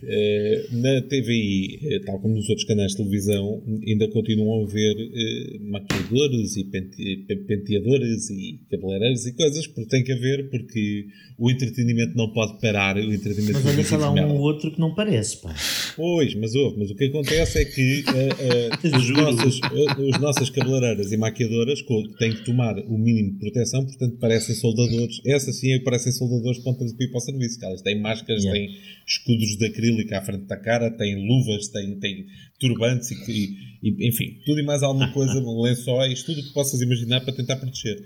Eh, 0.03 0.67
na 0.73 1.01
TVI, 1.03 1.79
eh, 1.83 2.01
tal 2.05 2.19
como 2.21 2.35
nos 2.35 2.49
outros 2.49 2.67
canais 2.67 2.93
de 2.93 2.99
televisão, 2.99 3.63
ainda 3.87 4.09
continuam 4.09 4.61
a 4.61 4.65
haver 4.65 4.97
uh, 4.97 5.71
maquiadores 5.71 6.57
e 6.57 6.65
pente, 6.65 7.25
penteadores 7.47 8.29
e 8.29 8.61
cabeleireiros 8.71 9.27
e 9.27 9.33
coisas, 9.33 9.67
porque 9.67 9.89
tem 9.89 10.05
que 10.05 10.13
haver, 10.13 10.51
porque 10.51 11.07
o 11.39 11.51
entretenimento 11.51 12.17
não 12.17 12.33
pode 12.33 12.61
parar. 12.61 12.97
O 12.97 13.13
entretenimento 13.13 13.61
mas 13.65 13.67
olha 13.67 13.85
que 13.85 13.97
lá 13.97 14.13
um 14.13 14.37
ou 14.37 14.41
outro 14.41 14.71
que 14.71 14.81
não 14.81 14.95
parece, 14.95 15.39
pá. 15.39 15.55
Pois, 15.97 16.35
mas 16.35 16.55
ouve, 16.55 16.79
mas 16.79 16.91
o 16.91 16.95
que 16.95 17.05
acontece 17.05 17.61
é 17.61 17.65
que 17.65 18.05
uh, 18.11 18.95
uh, 18.95 18.99
os, 18.99 19.11
nossos, 19.11 19.61
os 19.99 20.21
nossas 20.21 20.51
cabeleireiras 20.51 21.13
e 21.13 21.17
maquiadoras 21.17 21.81
têm 22.19 22.33
que 22.33 22.45
tomar 22.45 22.79
o 22.79 22.99
mínimo 22.99 23.33
de 23.33 23.39
proteção, 23.39 23.85
portanto 23.85 24.19
parecem 24.19 24.55
soldadores. 24.55 25.21
Essas 25.25 25.59
sim 25.59 25.79
parecem 25.83 26.13
soldadores 26.13 26.59
pontas 26.59 26.91
de 26.91 26.97
pipa 26.97 27.17
ao 27.17 27.21
serviço, 27.21 27.50
elas 27.63 27.83
têm 27.83 28.01
máscaras, 28.01 28.45
yeah. 28.45 28.59
têm 28.59 28.79
escudos 29.07 29.57
de 29.57 29.67
acrílico 29.67 30.15
à 30.15 30.23
frente 30.23 30.45
da 30.45 30.57
cara, 30.57 30.91
têm 30.91 31.27
luvas, 31.27 31.69
têm, 31.69 31.99
têm 31.99 32.27
turbantes 32.59 33.11
e, 33.11 33.57
e, 33.83 34.09
enfim, 34.09 34.39
tudo 34.45 34.61
e 34.61 34.63
mais 34.63 34.83
alguma 34.83 35.13
coisa, 35.13 35.35
lençóis, 35.41 36.23
tudo 36.23 36.41
o 36.41 36.45
que 36.45 36.53
possas 36.53 36.81
imaginar 36.81 37.21
para 37.21 37.35
tentar 37.35 37.57
proteger. 37.57 38.05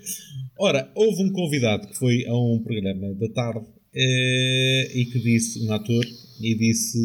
Ora, 0.58 0.90
houve 0.94 1.22
um 1.22 1.32
convidado 1.32 1.88
que 1.88 1.98
foi 1.98 2.24
a 2.26 2.36
um 2.36 2.60
programa 2.62 3.14
da 3.14 3.28
tarde 3.28 3.66
eh, 3.94 4.92
e 4.94 5.04
que 5.06 5.18
disse, 5.20 5.66
um 5.66 5.72
ator, 5.72 6.04
e 6.40 6.54
disse: 6.54 6.98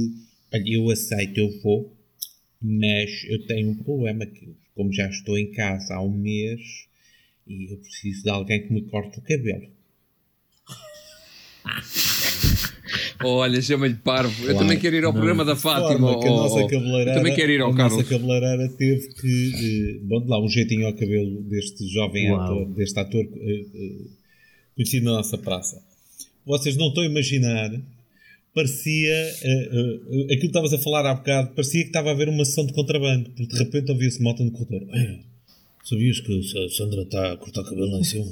Olha, 0.54 0.64
eu 0.66 0.90
aceito, 0.90 1.38
eu 1.38 1.62
vou, 1.62 1.96
mas 2.62 3.24
eu 3.28 3.46
tenho 3.46 3.70
um 3.70 3.76
problema 3.76 4.26
que, 4.26 4.56
como 4.76 4.92
já 4.92 5.08
estou 5.08 5.38
em 5.38 5.52
casa 5.52 5.96
há 5.96 6.02
um 6.02 6.12
mês 6.12 6.88
e 7.48 7.72
eu 7.72 7.78
preciso 7.78 8.24
de 8.24 8.30
alguém 8.30 8.68
que 8.68 8.74
me 8.74 8.84
corte 8.84 9.20
o 9.20 9.22
cabelo. 9.22 9.68
Olha, 13.24 13.62
chama-lhe 13.62 13.96
parvo. 13.96 14.36
Claro, 14.36 14.52
eu 14.52 14.58
também 14.58 14.80
quero 14.80 14.96
ir 14.96 15.06
ao 15.06 15.14
programa 15.14 15.46
da 15.46 15.56
Fátima. 15.56 16.20
Que 16.20 16.28
a 16.28 16.32
nossa 16.32 16.68
cabeleireira, 16.68 17.14
também 17.14 17.36
quero 17.36 17.52
ir 17.52 17.62
ao 17.62 17.72
a 17.72 17.76
Carlos. 17.76 17.98
nossa 17.98 18.10
cabeleireira 18.10 18.70
teve 18.70 19.14
que. 19.14 20.00
Eh, 20.02 20.20
lá, 20.28 20.42
um 20.42 20.50
jeitinho 20.50 20.88
ao 20.88 20.94
cabelo 20.94 21.42
deste 21.44 21.88
jovem 21.88 22.32
Uau. 22.32 22.42
ator, 22.42 22.66
deste 22.74 23.00
ator 23.00 23.24
eh, 23.24 23.66
eh, 23.74 24.08
conhecido 24.76 25.06
na 25.06 25.14
nossa 25.14 25.38
praça. 25.38 25.82
Vocês 26.46 26.78
não 26.78 26.88
estão 26.88 27.04
a 27.04 27.06
imaginar. 27.06 27.72
Parecia. 28.54 29.34
Uh, 29.44 30.22
uh, 30.22 30.24
aquilo 30.26 30.40
que 30.40 30.46
estavas 30.48 30.74
a 30.74 30.80
falar 30.80 31.06
há 31.06 31.14
bocado, 31.14 31.50
parecia 31.50 31.82
que 31.82 31.90
estava 31.90 32.10
a 32.10 32.14
haver 32.14 32.28
uma 32.28 32.44
sessão 32.44 32.66
de 32.66 32.74
contrabando, 32.74 33.30
porque 33.30 33.54
de 33.54 33.60
repente 33.60 33.92
ouvia-se 33.92 34.22
moto 34.22 34.44
no 34.44 34.52
corredor. 34.52 34.88
Sabias 35.84 36.20
que 36.20 36.40
a 36.40 36.70
Sandra 36.70 37.04
está 37.04 37.34
a 37.34 37.38
cortar 37.38 37.64
cabelo 37.64 37.92
lá 37.92 38.00
em 38.00 38.04
cima? 38.04 38.26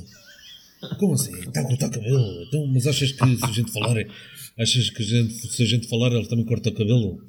Como 0.99 1.13
assim? 1.13 1.33
Está 1.39 1.61
a 1.61 1.63
cortar 1.63 1.89
cabelo? 1.89 2.43
Então, 2.47 2.67
mas 2.67 2.87
achas 2.87 3.11
que 3.11 3.37
se 3.37 3.45
a 3.45 3.51
gente 3.51 3.71
falar. 3.71 4.05
Achas 4.57 4.89
que 4.89 5.03
a 5.03 5.05
gente, 5.05 5.33
se 5.33 5.61
a 5.61 5.65
gente 5.65 5.87
falar, 5.87 6.11
ela 6.11 6.27
também 6.27 6.45
corta 6.45 6.69
o 6.69 6.73
cabelo? 6.73 7.21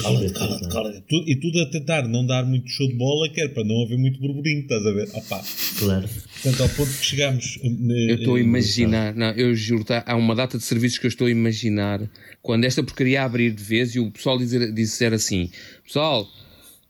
Cala-te, 0.00 0.32
cala-te, 0.32 0.68
cala 0.68 1.04
E 1.26 1.36
tudo 1.36 1.60
a 1.60 1.66
tentar 1.66 2.08
não 2.08 2.24
dar 2.24 2.46
muito 2.46 2.68
show 2.70 2.86
de 2.88 2.94
bola, 2.94 3.28
quer 3.28 3.52
para 3.52 3.64
não 3.64 3.82
haver 3.82 3.98
muito 3.98 4.18
burburinho, 4.20 4.60
estás 4.62 4.86
a 4.86 4.92
ver? 4.92 5.08
Opa. 5.12 5.44
Claro. 5.78 6.08
Portanto, 6.08 6.62
ao 6.62 6.68
ponto 6.70 6.90
que 6.90 7.04
chegamos. 7.04 7.58
Eh, 7.62 8.12
eu 8.12 8.16
estou 8.16 8.36
a 8.36 8.40
imaginar, 8.40 9.14
não, 9.14 9.30
eu 9.32 9.54
juro, 9.54 9.84
tá, 9.84 10.04
há 10.06 10.16
uma 10.16 10.34
data 10.34 10.56
de 10.56 10.64
serviços 10.64 10.98
que 10.98 11.06
eu 11.06 11.08
estou 11.08 11.26
a 11.26 11.30
imaginar 11.30 12.08
quando 12.40 12.64
esta 12.64 12.82
porcaria 12.82 13.22
abrir 13.22 13.50
de 13.50 13.62
vez 13.62 13.94
e 13.94 14.00
o 14.00 14.10
pessoal 14.10 14.38
dizer, 14.38 14.72
disser 14.72 15.12
assim: 15.12 15.50
Pessoal, 15.84 16.26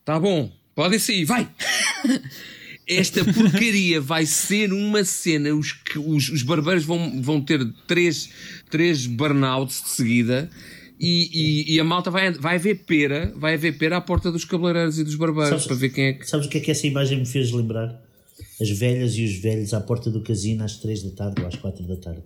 tá 0.05 0.21
bom, 0.21 0.53
podem 0.75 0.99
sair, 0.99 1.25
vai! 1.25 1.49
esta 2.89 3.25
porcaria 3.25 4.01
vai 4.01 4.25
ser 4.27 4.73
uma 4.73 5.05
cena. 5.05 5.55
Os, 5.55 5.75
os, 5.97 6.29
os 6.29 6.43
barbeiros 6.43 6.85
vão, 6.85 7.21
vão 7.21 7.41
ter 7.41 7.67
três, 7.87 8.31
três 8.71 9.07
burnouts 9.07 9.83
de 9.83 9.89
seguida. 9.89 10.51
E, 10.99 11.29
e, 11.33 11.75
e, 11.75 11.81
a 11.81 11.85
malta 11.85 12.11
vai, 12.11 12.33
vai 12.33 12.59
ver 12.59 12.87
pera, 12.87 13.31
vai 13.37 13.55
haver 13.55 13.77
pera 13.77 13.99
à 13.99 14.01
porta 14.01 14.33
dos 14.33 14.47
cabeleireiros 14.47 14.99
e 14.99 15.05
dos 15.05 15.15
barbeiros 15.15 15.51
sabes, 15.51 15.67
para 15.67 15.77
ver 15.77 15.91
quem 15.91 16.05
é 16.07 16.13
que. 16.15 16.27
Sabes 16.27 16.47
o 16.47 16.49
que 16.49 16.57
é 16.57 16.61
que 16.61 16.71
essa 16.71 16.87
imagem 16.87 17.19
me 17.19 17.27
fez 17.27 17.53
lembrar? 17.53 18.03
As 18.59 18.71
velhas 18.71 19.15
e 19.17 19.25
os 19.25 19.37
velhos 19.37 19.75
à 19.75 19.81
porta 19.81 20.11
do 20.11 20.23
casino 20.23 20.65
às 20.65 20.79
3 20.79 21.03
da 21.03 21.11
tarde 21.11 21.43
ou 21.43 21.49
às 21.49 21.57
4 21.57 21.87
da 21.87 21.97
tarde 21.97 22.23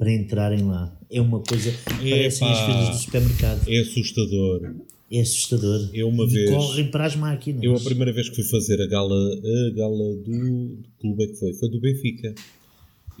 para 0.00 0.10
entrarem 0.10 0.64
lá. 0.64 0.98
É 1.10 1.20
uma 1.20 1.40
coisa. 1.40 1.74
Parecem 1.84 2.50
as 2.50 2.60
filas 2.60 2.88
do 2.88 2.94
supermercado. 2.96 3.68
É 3.68 3.80
assustador. 3.80 4.74
É 5.10 5.20
assustador. 5.20 5.90
Eu 5.92 6.08
uma 6.08 6.24
e 6.24 6.28
vez. 6.28 6.50
Correm 6.50 6.90
para 6.90 7.06
as 7.06 7.16
máquinas. 7.16 7.64
Eu 7.64 7.74
a 7.74 7.80
primeira 7.80 8.12
vez 8.12 8.28
que 8.28 8.36
fui 8.36 8.44
fazer 8.44 8.80
a 8.80 8.86
gala, 8.86 9.14
a 9.14 9.70
gala 9.74 10.16
do. 10.16 10.76
De 10.76 10.88
clube 11.00 11.24
é 11.24 11.26
que 11.26 11.34
foi? 11.34 11.52
Foi 11.54 11.68
do 11.68 11.80
Benfica. 11.80 12.32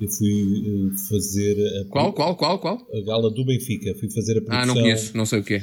Eu 0.00 0.08
fui 0.08 0.32
uh, 0.32 0.98
fazer. 1.08 1.58
A, 1.80 1.84
qual, 1.86 2.12
qual, 2.12 2.36
qual, 2.36 2.58
qual? 2.60 2.88
A 2.94 3.00
gala 3.04 3.28
do 3.28 3.44
Benfica. 3.44 3.92
Fui 3.98 4.08
fazer 4.08 4.38
a 4.38 4.40
produção. 4.40 4.62
Ah, 4.62 4.66
não 4.66 4.74
conheço, 4.74 5.16
não 5.16 5.26
sei 5.26 5.40
o 5.40 5.44
quê. 5.44 5.60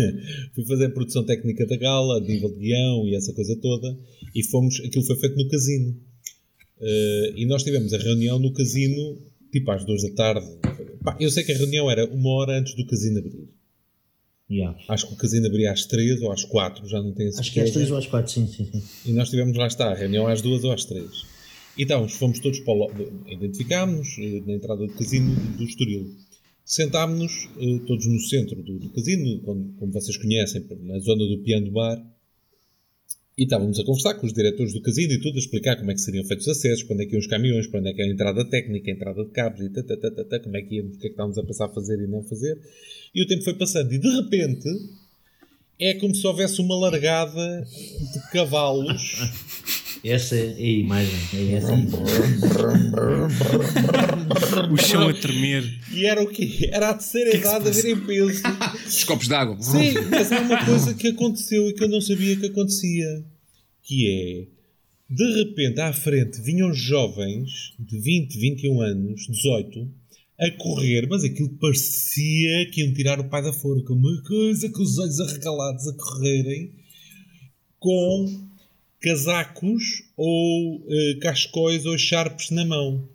fui 0.54 0.64
fazer 0.66 0.86
a 0.86 0.90
produção 0.90 1.24
técnica 1.24 1.66
da 1.66 1.76
gala, 1.76 2.16
a 2.16 2.20
nível 2.20 2.50
de 2.50 2.58
guião 2.58 3.06
e 3.06 3.14
essa 3.14 3.34
coisa 3.34 3.54
toda. 3.60 3.98
E 4.34 4.42
fomos. 4.44 4.80
Aquilo 4.80 5.04
foi 5.04 5.16
feito 5.16 5.36
no 5.36 5.46
casino. 5.46 5.94
Uh, 6.80 7.36
e 7.36 7.46
nós 7.46 7.62
tivemos 7.62 7.92
a 7.92 7.98
reunião 7.98 8.38
no 8.38 8.52
casino, 8.52 9.18
tipo 9.52 9.70
às 9.70 9.84
duas 9.84 10.02
da 10.02 10.10
tarde. 10.14 10.46
Pá, 11.04 11.16
eu 11.20 11.30
sei 11.30 11.44
que 11.44 11.52
a 11.52 11.56
reunião 11.56 11.90
era 11.90 12.06
uma 12.06 12.30
hora 12.30 12.58
antes 12.58 12.74
do 12.74 12.86
casino 12.86 13.18
abrir. 13.18 13.55
Yeah. 14.48 14.78
Acho 14.88 15.08
que 15.08 15.14
o 15.14 15.16
casino 15.16 15.46
abria 15.46 15.72
às 15.72 15.86
3 15.86 16.22
ou 16.22 16.30
às 16.30 16.44
4, 16.44 16.86
já 16.88 17.02
não 17.02 17.12
tenho 17.12 17.32
certeza. 17.32 17.40
Acho 17.40 17.52
que 17.52 17.60
é 17.60 17.62
às 17.64 17.70
3 17.70 17.90
ou 17.90 17.98
às 17.98 18.06
4, 18.06 18.32
sim, 18.32 18.46
sim, 18.46 18.70
sim. 18.70 18.82
E 19.04 19.12
nós 19.12 19.28
tivemos 19.28 19.56
lá 19.56 19.66
está, 19.66 19.90
a 19.90 19.94
reunião 19.94 20.26
às 20.26 20.40
2 20.40 20.64
ou 20.64 20.72
às 20.72 20.84
3. 20.84 21.10
Então, 21.78 22.08
fomos 22.08 22.38
todos 22.40 22.60
para 22.60 22.72
o 22.72 22.90
identificámos 23.28 24.16
eh, 24.18 24.42
na 24.46 24.54
entrada 24.54 24.86
do 24.86 24.92
casino 24.94 25.34
do 25.56 25.64
Estoril. 25.64 26.14
Sentámos-nos 26.64 27.48
eh, 27.58 27.80
todos 27.86 28.06
no 28.06 28.20
centro 28.20 28.62
do, 28.62 28.78
do 28.78 28.88
casino, 28.90 29.40
como, 29.42 29.72
como, 29.74 29.92
vocês 29.92 30.16
conhecem, 30.16 30.64
na 30.82 30.98
zona 31.00 31.26
do 31.26 31.38
piano 31.42 31.70
bar. 31.72 32.02
E 33.38 33.42
estávamos 33.42 33.78
a 33.78 33.84
conversar 33.84 34.14
com 34.14 34.26
os 34.26 34.32
diretores 34.32 34.72
do 34.72 34.80
casino 34.80 35.12
e 35.12 35.20
tudo, 35.20 35.36
a 35.36 35.38
explicar 35.38 35.76
como 35.76 35.90
é 35.90 35.94
que 35.94 36.00
seriam 36.00 36.24
feitos 36.24 36.46
os 36.46 36.56
acessos, 36.56 36.84
quando 36.84 37.02
é 37.02 37.04
que 37.04 37.12
iam 37.12 37.20
os 37.20 37.26
caminhões, 37.26 37.66
quando 37.66 37.86
é 37.86 37.92
que 37.92 38.00
é 38.00 38.06
a 38.06 38.08
entrada 38.08 38.42
técnica, 38.48 38.90
a 38.90 38.94
entrada 38.94 39.22
de 39.22 39.30
cabos 39.30 39.60
e 39.60 39.68
tata, 39.68 39.94
tata, 39.94 40.24
tata, 40.24 40.40
como 40.40 40.56
é 40.56 40.62
que 40.62 40.76
íamos, 40.76 40.96
o 40.96 40.98
que 40.98 41.06
é 41.06 41.08
que 41.10 41.12
estávamos 41.12 41.36
a 41.36 41.42
passar 41.42 41.66
a 41.66 41.68
fazer 41.68 42.00
e 42.00 42.06
não 42.06 42.22
fazer. 42.22 42.58
E 43.14 43.22
o 43.22 43.26
tempo 43.26 43.44
foi 43.44 43.52
passando 43.52 43.92
e 43.92 43.98
de 43.98 44.08
repente 44.08 44.68
é 45.78 45.92
como 45.94 46.14
se 46.14 46.26
houvesse 46.26 46.62
uma 46.62 46.78
largada 46.78 47.66
de 48.14 48.30
cavalos. 48.32 49.16
Essa 50.06 50.36
é 50.36 50.54
a 50.54 50.60
imagem. 50.60 51.18
É 51.34 51.54
essa 51.54 51.74
o 54.70 54.76
chão 54.76 55.08
a 55.08 55.12
tremer. 55.12 55.64
E 55.92 56.06
era 56.06 56.22
o 56.22 56.28
quê? 56.28 56.70
Era 56.72 56.90
a 56.90 56.94
terceira 56.94 57.32
que 57.32 57.38
idade 57.38 57.68
a 57.68 57.70
ver 57.72 57.90
em 57.90 58.00
peso. 58.06 58.42
Os 58.86 59.02
copos 59.02 59.26
d'água. 59.26 59.60
Sim, 59.60 59.94
mas 60.08 60.30
há 60.30 60.40
uma 60.42 60.64
coisa 60.64 60.94
que 60.94 61.08
aconteceu 61.08 61.68
e 61.68 61.72
que 61.72 61.82
eu 61.82 61.88
não 61.88 62.00
sabia 62.00 62.36
que 62.36 62.46
acontecia. 62.46 63.24
Que 63.82 64.08
é, 64.08 64.46
de 65.12 65.44
repente, 65.44 65.80
à 65.80 65.92
frente 65.92 66.40
vinham 66.40 66.72
jovens 66.72 67.74
de 67.76 67.98
20, 67.98 68.38
21 68.38 68.80
anos, 68.82 69.26
18, 69.28 69.88
a 70.38 70.50
correr, 70.52 71.08
mas 71.08 71.24
aquilo 71.24 71.48
parecia 71.60 72.70
que 72.70 72.82
iam 72.82 72.92
tirar 72.92 73.18
o 73.18 73.28
pai 73.28 73.42
da 73.42 73.52
forca. 73.52 73.92
Uma 73.92 74.22
coisa 74.22 74.68
com 74.68 74.82
os 74.82 74.98
olhos 74.98 75.18
arregalados 75.18 75.88
a 75.88 75.92
correrem 75.94 76.70
com 77.80 78.45
casacos 79.06 80.02
ou 80.16 80.78
uh, 80.78 81.20
cascóis 81.20 81.86
ou 81.86 81.96
charpes 81.96 82.50
na 82.50 82.64
mão. 82.64 83.08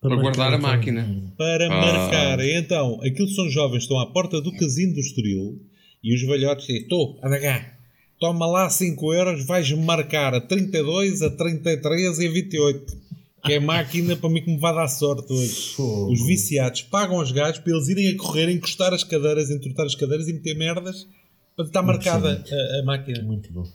Para, 0.00 0.10
para 0.10 0.22
guardar 0.22 0.54
a 0.54 0.58
máquina. 0.58 1.32
Para 1.36 1.66
ah. 1.66 1.68
marcar. 1.68 2.40
Então, 2.40 3.00
aquilo 3.02 3.28
são 3.28 3.50
jovens, 3.50 3.82
estão 3.82 3.98
à 3.98 4.06
porta 4.06 4.40
do 4.40 4.52
casino 4.52 4.94
do 4.94 5.00
Estoril 5.00 5.60
e 6.02 6.14
os 6.14 6.22
velhotes 6.22 6.66
dizem: 6.66 6.82
Estou, 6.82 7.18
anda 7.24 7.40
cá, 7.40 7.74
toma 8.20 8.46
lá 8.46 8.70
5 8.70 9.12
euros, 9.12 9.44
vais-me 9.44 9.82
marcar 9.82 10.32
a 10.32 10.40
32, 10.40 11.22
a 11.22 11.30
33 11.30 12.18
e 12.20 12.26
a 12.26 12.30
28 12.30 13.00
que 13.42 13.54
é 13.54 13.58
máquina 13.58 14.14
para 14.16 14.28
mim 14.28 14.42
que 14.42 14.50
me 14.50 14.58
vai 14.58 14.74
dar 14.74 14.86
sorte 14.86 15.32
hoje. 15.32 15.74
Fogo. 15.74 16.12
Os 16.12 16.26
viciados 16.26 16.82
pagam 16.82 17.16
os 17.16 17.32
gajos 17.32 17.58
para 17.58 17.72
eles 17.72 17.88
irem 17.88 18.10
a 18.10 18.16
correr, 18.18 18.50
encostar 18.50 18.92
as 18.92 19.02
cadeiras, 19.02 19.50
entortar 19.50 19.86
as 19.86 19.94
cadeiras 19.94 20.28
e 20.28 20.34
meter 20.34 20.54
merdas 20.54 21.08
para 21.56 21.64
estar 21.64 21.82
marcada 21.82 22.44
a, 22.50 22.80
a, 22.80 22.84
máquina. 22.84 23.22
Muito 23.22 23.50
bom. 23.50 23.66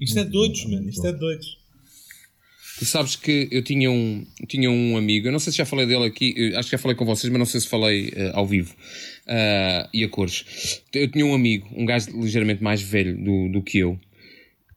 Isto 0.00 0.18
é 0.18 0.24
doidos, 0.24 0.64
mano. 0.66 0.88
Isto 0.88 1.06
é 1.06 1.12
doidos. 1.12 1.58
Tu 2.78 2.84
sabes 2.84 3.14
que 3.14 3.48
eu 3.52 3.62
tinha 3.62 3.88
um, 3.88 4.26
tinha 4.48 4.68
um 4.68 4.96
amigo, 4.96 5.28
eu 5.28 5.32
não 5.32 5.38
sei 5.38 5.52
se 5.52 5.58
já 5.58 5.64
falei 5.64 5.86
dele 5.86 6.06
aqui, 6.06 6.52
acho 6.56 6.68
que 6.68 6.72
já 6.72 6.78
falei 6.78 6.96
com 6.96 7.04
vocês, 7.04 7.30
mas 7.30 7.38
não 7.38 7.46
sei 7.46 7.60
se 7.60 7.68
falei 7.68 8.08
uh, 8.08 8.32
ao 8.34 8.44
vivo 8.44 8.74
uh, 8.74 9.88
e 9.94 10.02
a 10.02 10.08
cores. 10.08 10.82
Eu 10.92 11.08
tinha 11.08 11.24
um 11.24 11.34
amigo, 11.34 11.68
um 11.76 11.86
gajo 11.86 12.10
ligeiramente 12.20 12.64
mais 12.64 12.82
velho 12.82 13.16
do, 13.16 13.48
do 13.48 13.62
que 13.62 13.78
eu, 13.78 13.96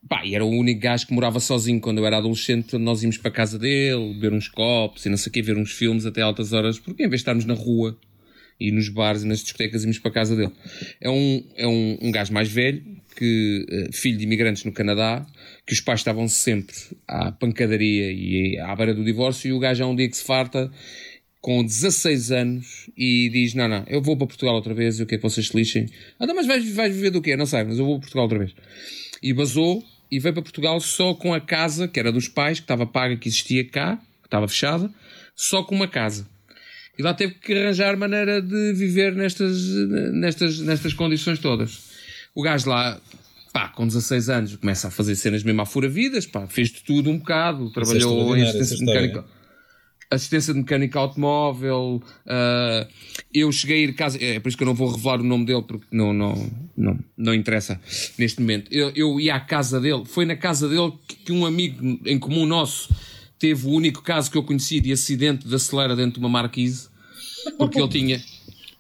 Pá, 0.07 0.25
e 0.25 0.35
era 0.35 0.45
o 0.45 0.49
único 0.49 0.79
gajo 0.79 1.05
que 1.05 1.13
morava 1.13 1.39
sozinho 1.39 1.81
quando 1.81 1.97
eu 1.97 2.05
era 2.05 2.17
adolescente. 2.17 2.77
Nós 2.77 3.03
íamos 3.03 3.17
para 3.17 3.29
a 3.29 3.33
casa 3.33 3.59
dele, 3.59 4.13
beber 4.13 4.31
uns 4.31 4.47
copos 4.47 5.05
e 5.05 5.09
não 5.09 5.17
sei 5.17 5.29
o 5.29 5.33
quê, 5.33 5.41
ver 5.41 5.57
uns 5.57 5.71
filmes 5.71 6.05
até 6.05 6.21
altas 6.21 6.53
horas, 6.53 6.79
porque 6.79 7.03
em 7.03 7.09
vez 7.09 7.19
de 7.19 7.23
estarmos 7.23 7.45
na 7.45 7.53
rua 7.53 7.97
e 8.59 8.71
nos 8.71 8.89
bares 8.89 9.23
e 9.23 9.27
nas 9.27 9.41
discotecas, 9.41 9.83
íamos 9.83 9.99
para 9.99 10.11
a 10.11 10.13
casa 10.13 10.35
dele. 10.35 10.53
É 11.01 11.09
um, 11.09 11.43
é 11.55 11.67
um, 11.67 11.97
um 12.03 12.11
gajo 12.11 12.31
mais 12.33 12.49
velho, 12.49 12.83
que, 13.17 13.65
eh, 13.67 13.89
filho 13.91 14.17
de 14.17 14.23
imigrantes 14.23 14.63
no 14.63 14.71
Canadá, 14.71 15.25
que 15.65 15.73
os 15.73 15.81
pais 15.81 16.01
estavam 16.01 16.27
sempre 16.27 16.75
à 17.07 17.31
pancadaria 17.31 18.11
e 18.11 18.59
à 18.59 18.75
beira 18.75 18.93
do 18.93 19.03
divórcio, 19.03 19.49
e 19.49 19.53
o 19.53 19.59
gajo 19.59 19.83
há 19.83 19.87
um 19.87 19.95
dia 19.95 20.07
que 20.07 20.15
se 20.15 20.23
farta 20.23 20.71
com 21.41 21.63
16 21.63 22.31
anos 22.31 22.89
e 22.95 23.29
diz: 23.29 23.55
Não, 23.55 23.67
não, 23.67 23.83
eu 23.87 24.01
vou 24.01 24.15
para 24.15 24.27
Portugal 24.27 24.53
outra 24.53 24.73
vez 24.73 24.99
e 24.99 25.03
o 25.03 25.05
que 25.07 25.15
é 25.15 25.17
que 25.17 25.23
vocês 25.23 25.47
se 25.47 25.57
lixem? 25.57 25.87
Ah, 26.19 26.27
não, 26.27 26.35
mas 26.35 26.45
vais, 26.45 26.69
vais 26.73 26.93
viver 26.93 27.09
do 27.09 27.21
quê? 27.21 27.35
Não 27.35 27.47
sei, 27.47 27.63
mas 27.63 27.79
eu 27.79 27.85
vou 27.85 27.95
para 27.95 28.01
Portugal 28.01 28.23
outra 28.25 28.39
vez. 28.39 28.53
E 29.23 29.33
basou 29.33 29.83
e 30.11 30.19
veio 30.19 30.33
para 30.33 30.43
Portugal 30.43 30.79
só 30.79 31.13
com 31.15 31.33
a 31.33 31.41
casa 31.41 31.87
que 31.87 31.99
era 31.99 32.11
dos 32.11 32.27
pais, 32.27 32.59
que 32.59 32.65
estava 32.65 32.85
paga, 32.85 33.17
que 33.17 33.27
existia 33.27 33.67
cá, 33.67 33.97
que 34.21 34.27
estava 34.27 34.47
fechada, 34.47 34.91
só 35.35 35.63
com 35.63 35.73
uma 35.73 35.87
casa. 35.87 36.27
E 36.99 37.03
lá 37.03 37.13
teve 37.13 37.35
que 37.35 37.53
arranjar 37.53 37.95
maneira 37.95 38.41
de 38.41 38.73
viver 38.73 39.15
nestas, 39.15 39.57
nestas, 40.13 40.59
nestas 40.59 40.93
condições 40.93 41.39
todas. 41.39 41.86
O 42.37 42.43
gajo 42.43 42.69
lá, 42.69 43.01
pá, 43.51 43.69
com 43.69 43.87
16 43.87 44.29
anos, 44.29 44.55
começa 44.57 44.89
a 44.89 44.91
fazer 44.91 45.15
cenas 45.15 45.41
mesmo 45.41 45.59
à 45.59 45.65
fura-vidas, 45.65 46.27
pá, 46.27 46.45
fez 46.45 46.69
de 46.69 46.83
tudo 46.83 47.09
um 47.09 47.17
bocado, 47.17 47.71
trabalhou 47.71 48.37
em 48.37 48.43
assistência 48.43 48.85
mecânica 48.85 49.25
assistência 50.11 50.53
de 50.53 50.59
mecânica 50.59 50.99
automóvel. 50.99 51.99
Uh, 52.27 52.87
eu 53.33 53.51
cheguei 53.51 53.77
a 53.77 53.89
ir 53.89 53.93
casa, 53.95 54.23
é 54.23 54.39
por 54.39 54.49
isso 54.49 54.55
que 54.55 54.63
eu 54.63 54.67
não 54.67 54.75
vou 54.75 54.87
revelar 54.91 55.19
o 55.19 55.23
nome 55.23 55.45
dele 55.47 55.63
porque 55.63 55.87
não, 55.91 56.13
não, 56.13 56.49
não, 56.77 56.99
não 57.17 57.33
interessa 57.33 57.81
neste 58.19 58.39
momento. 58.39 58.71
Eu, 58.71 58.91
eu 58.95 59.19
ia 59.19 59.33
à 59.33 59.39
casa 59.39 59.81
dele, 59.81 60.03
foi 60.05 60.23
na 60.23 60.35
casa 60.35 60.69
dele 60.69 60.93
que 61.25 61.31
um 61.31 61.43
amigo 61.43 61.99
em 62.05 62.19
comum 62.19 62.45
nosso 62.45 62.93
teve 63.39 63.65
o 63.65 63.71
único 63.71 64.03
caso 64.03 64.29
que 64.29 64.37
eu 64.37 64.43
conheci 64.43 64.79
de 64.79 64.91
acidente 64.91 65.47
de 65.47 65.55
acelera 65.55 65.95
dentro 65.95 66.13
de 66.13 66.19
uma 66.19 66.29
marquise, 66.29 66.87
porque 67.57 67.81
ele 67.81 67.89
tinha. 67.89 68.36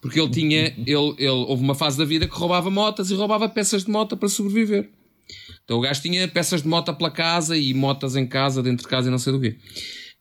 Porque 0.07 0.21
ele 0.21 0.29
tinha. 0.29 0.73
Ele, 0.77 1.15
ele, 1.17 1.27
houve 1.27 1.61
uma 1.61 1.75
fase 1.75 1.97
da 1.97 2.05
vida 2.05 2.27
que 2.27 2.33
roubava 2.33 2.71
motas 2.71 3.11
e 3.11 3.13
roubava 3.13 3.49
peças 3.49 3.83
de 3.83 3.91
moto 3.91 4.15
para 4.15 4.29
sobreviver. 4.29 4.89
Então 5.65 5.77
o 5.77 5.81
gajo 5.81 6.01
tinha 6.01 6.25
peças 6.29 6.61
de 6.61 6.67
moto 6.67 6.93
pela 6.93 7.11
casa 7.11 7.57
e 7.57 7.73
motas 7.73 8.15
em 8.15 8.25
casa, 8.25 8.63
dentro 8.63 8.85
de 8.85 8.89
casa 8.89 9.09
e 9.09 9.11
não 9.11 9.19
sei 9.19 9.33
do 9.33 9.41
quê. 9.41 9.57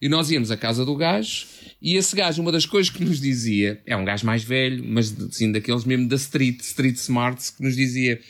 E 0.02 0.08
nós 0.08 0.28
íamos 0.28 0.50
à 0.50 0.56
casa 0.56 0.84
do 0.84 0.96
gajo 0.96 1.46
e 1.80 1.94
esse 1.94 2.16
gajo, 2.16 2.42
uma 2.42 2.50
das 2.50 2.66
coisas 2.66 2.90
que 2.90 3.04
nos 3.04 3.20
dizia, 3.20 3.80
é 3.86 3.96
um 3.96 4.04
gajo 4.04 4.26
mais 4.26 4.42
velho, 4.42 4.82
mas 4.84 5.14
assim, 5.20 5.52
daqueles 5.52 5.84
mesmo 5.84 6.08
da 6.08 6.16
street, 6.16 6.58
street 6.60 6.96
smarts, 6.96 7.50
que 7.50 7.62
nos 7.62 7.76
dizia: 7.76 8.20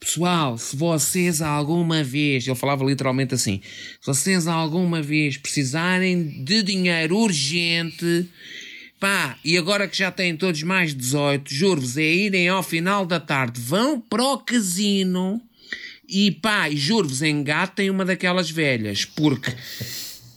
Pessoal, 0.00 0.56
se 0.56 0.74
vocês 0.74 1.42
alguma 1.42 2.02
vez, 2.02 2.46
ele 2.46 2.56
falava 2.56 2.84
literalmente 2.84 3.34
assim: 3.34 3.60
se 4.00 4.06
vocês 4.06 4.46
alguma 4.46 5.02
vez 5.02 5.36
precisarem 5.36 6.42
de 6.42 6.62
dinheiro 6.62 7.18
urgente, 7.18 8.26
pá, 9.00 9.36
e 9.44 9.56
agora 9.56 9.88
que 9.88 9.96
já 9.96 10.10
têm 10.10 10.36
todos 10.36 10.62
mais 10.62 10.94
18, 10.94 11.52
juro-vos, 11.52 11.96
é 11.96 12.02
irem 12.02 12.48
ao 12.48 12.62
final 12.62 13.04
da 13.04 13.20
tarde, 13.20 13.60
vão 13.60 14.00
para 14.00 14.22
o 14.22 14.38
casino 14.38 15.40
e 16.08 16.30
pá, 16.30 16.70
juro-vos, 16.70 17.22
engatem 17.22 17.90
uma 17.90 18.04
daquelas 18.04 18.50
velhas, 18.50 19.04
porque 19.04 19.52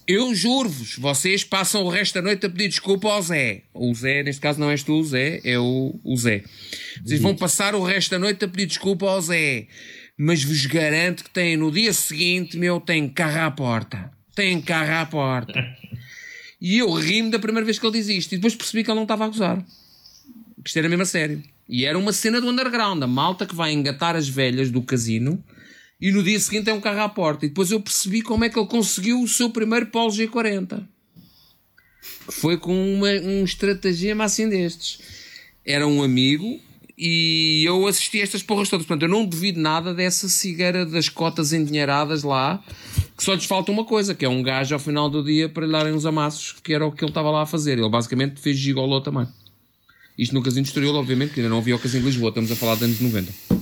eu 0.08 0.34
juro-vos, 0.34 0.96
vocês 0.98 1.44
passam 1.44 1.84
o 1.84 1.90
resto 1.90 2.16
da 2.16 2.24
noite 2.24 2.44
a 2.44 2.50
pedir 2.50 2.70
desculpa 2.70 3.10
ao 3.10 3.22
Zé. 3.22 3.62
O 3.72 3.94
Zé, 3.94 4.24
neste 4.24 4.42
caso 4.42 4.60
não 4.60 4.72
és 4.72 4.82
tu, 4.82 4.94
o 4.94 5.04
Zé, 5.04 5.40
é 5.44 5.60
o, 5.60 6.00
o 6.04 6.18
Zé. 6.18 6.44
Vocês 7.06 7.22
vão 7.22 7.36
passar 7.36 7.76
o 7.76 7.84
resto 7.84 8.10
da 8.10 8.18
noite 8.20 8.44
a 8.44 8.48
pedir 8.48 8.66
desculpa 8.66 9.06
ao 9.06 9.22
Zé. 9.22 9.68
Mas 10.18 10.44
vos 10.44 10.66
garanto 10.66 11.24
que 11.24 11.30
têm 11.30 11.56
no 11.56 11.72
dia 11.72 11.94
seguinte, 11.94 12.58
meu, 12.58 12.82
tem 12.82 13.08
carro 13.08 13.42
à 13.42 13.52
porta. 13.52 14.12
Tem 14.34 14.60
carro 14.60 14.94
à 14.94 15.06
porta. 15.06 15.78
E 16.62 16.78
eu 16.78 16.92
ri-me 16.92 17.30
da 17.30 17.40
primeira 17.40 17.66
vez 17.66 17.80
que 17.80 17.86
ele 17.86 17.98
diz 17.98 18.10
isto. 18.10 18.34
E 18.34 18.38
depois 18.38 18.56
percebi 18.56 18.84
que 18.84 18.90
ele 18.90 18.96
não 18.96 19.04
estava 19.04 19.26
a 19.26 19.28
gozar. 19.28 19.64
Que 20.64 20.68
isto 20.68 20.78
era 20.78 20.90
mesmo 20.90 21.04
a 21.04 21.06
sério. 21.06 21.42
E 21.68 21.86
era 21.86 21.98
uma 21.98 22.12
cena 22.12 22.42
do 22.42 22.50
underground. 22.50 23.02
A 23.02 23.08
malta 23.08 23.46
que 23.46 23.56
vai 23.56 23.72
engatar 23.72 24.16
as 24.16 24.28
velhas 24.28 24.70
do 24.70 24.82
casino 24.82 25.44
e 26.02 26.12
no 26.12 26.24
dia 26.24 26.40
seguinte 26.40 26.70
é 26.70 26.74
um 26.74 26.80
carro 26.80 27.02
à 27.02 27.10
porta. 27.10 27.46
E 27.46 27.50
depois 27.50 27.72
eu 27.72 27.82
percebi 27.82 28.22
como 28.22 28.46
é 28.46 28.50
que 28.50 28.58
ele 28.58 28.68
conseguiu 28.68 29.22
o 29.22 29.28
seu 29.28 29.50
primeiro 29.50 29.88
Polo 29.88 30.12
G40. 30.12 30.86
Foi 32.30 32.58
com 32.58 32.96
uma, 32.96 33.10
um 33.10 33.44
estratagema 33.44 34.24
assim 34.24 34.48
destes. 34.48 35.00
Era 35.66 35.86
um 35.86 36.02
amigo 36.02 36.60
e 37.00 37.64
eu 37.66 37.88
assisti 37.88 38.20
a 38.20 38.24
estas 38.24 38.44
porras 38.44 38.68
todas. 38.70 38.86
Portanto, 38.86 39.04
eu 39.04 39.10
não 39.10 39.26
duvido 39.26 39.58
nada 39.58 39.94
dessa 39.94 40.28
cigueira 40.28 40.86
das 40.86 41.08
cotas 41.08 41.54
endinheiradas 41.54 42.24
lá, 42.24 42.62
que 43.16 43.24
só 43.24 43.34
lhes 43.34 43.46
falta 43.46 43.72
uma 43.72 43.86
coisa, 43.86 44.14
que 44.14 44.26
é 44.26 44.30
um 44.30 44.44
gajo 44.44 44.76
ao 44.76 44.80
final 44.80 45.10
do 45.10 45.24
dia 45.24 45.48
para 45.48 45.66
lhe 45.66 45.72
darem 45.72 45.94
uns 45.94 46.06
amassos, 46.06 46.56
que 46.62 46.74
era 46.74 46.86
o 46.86 46.92
que 46.92 47.02
ele 47.02 47.12
estava 47.12 47.32
lá 47.32 47.44
a 47.44 47.46
fazer. 47.46 47.78
Ele 47.78 47.90
basicamente 47.90 48.42
fez 48.42 48.58
gigolô 48.58 49.00
também. 49.00 49.26
Isto 50.18 50.36
no 50.36 50.44
Casino 50.44 50.66
Estoril, 50.66 50.94
obviamente, 50.96 51.34
que 51.34 51.40
ainda 51.40 51.50
não 51.50 51.60
havia 51.60 51.78
o 51.78 51.80
Casino 51.80 52.02
de 52.02 52.10
Lisboa, 52.10 52.30
estamos 52.30 52.52
a 52.52 52.56
falar 52.58 52.76
de 52.76 52.84
anos 52.84 53.00
90. 53.00 53.59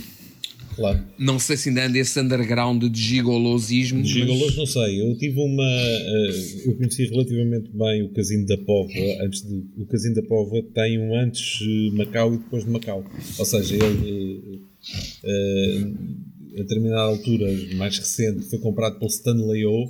Claro. 0.78 1.04
Não 1.18 1.40
sei 1.40 1.58
se 1.58 1.70
ainda 1.70 1.88
anda 1.88 1.98
esse 1.98 2.20
underground 2.20 2.84
de 2.84 3.02
gigolosismo. 3.02 4.04
De 4.04 4.10
gigolos 4.10 4.46
mas... 4.46 4.58
não 4.58 4.66
sei. 4.68 5.02
Eu 5.02 5.18
tive 5.18 5.40
uma. 5.40 5.64
Uh, 5.64 6.70
eu 6.70 6.78
conheci 6.78 7.06
relativamente 7.06 7.72
bem 7.74 8.04
o 8.04 8.14
Casino 8.14 8.46
da 8.46 8.58
Póvoa. 8.60 9.26
Antes 9.26 9.42
de, 9.42 9.66
o 9.76 9.86
Casino 9.88 10.14
da 10.14 10.22
Póvoa 10.22 10.62
tem 10.76 11.00
um 11.00 11.16
antes 11.16 11.60
Macau 11.94 12.36
e 12.36 12.38
depois 12.38 12.64
de 12.64 12.70
Macau. 12.70 13.04
Ou 13.40 13.46
seja, 13.46 13.76
ele. 13.76 14.62
Uh, 15.24 16.28
a 16.54 16.62
determinada 16.62 17.02
altura, 17.02 17.48
mais 17.76 17.98
recente, 17.98 18.48
foi 18.48 18.60
comprado 18.60 19.00
pelo 19.00 19.10
Stanley 19.10 19.66
O. 19.66 19.86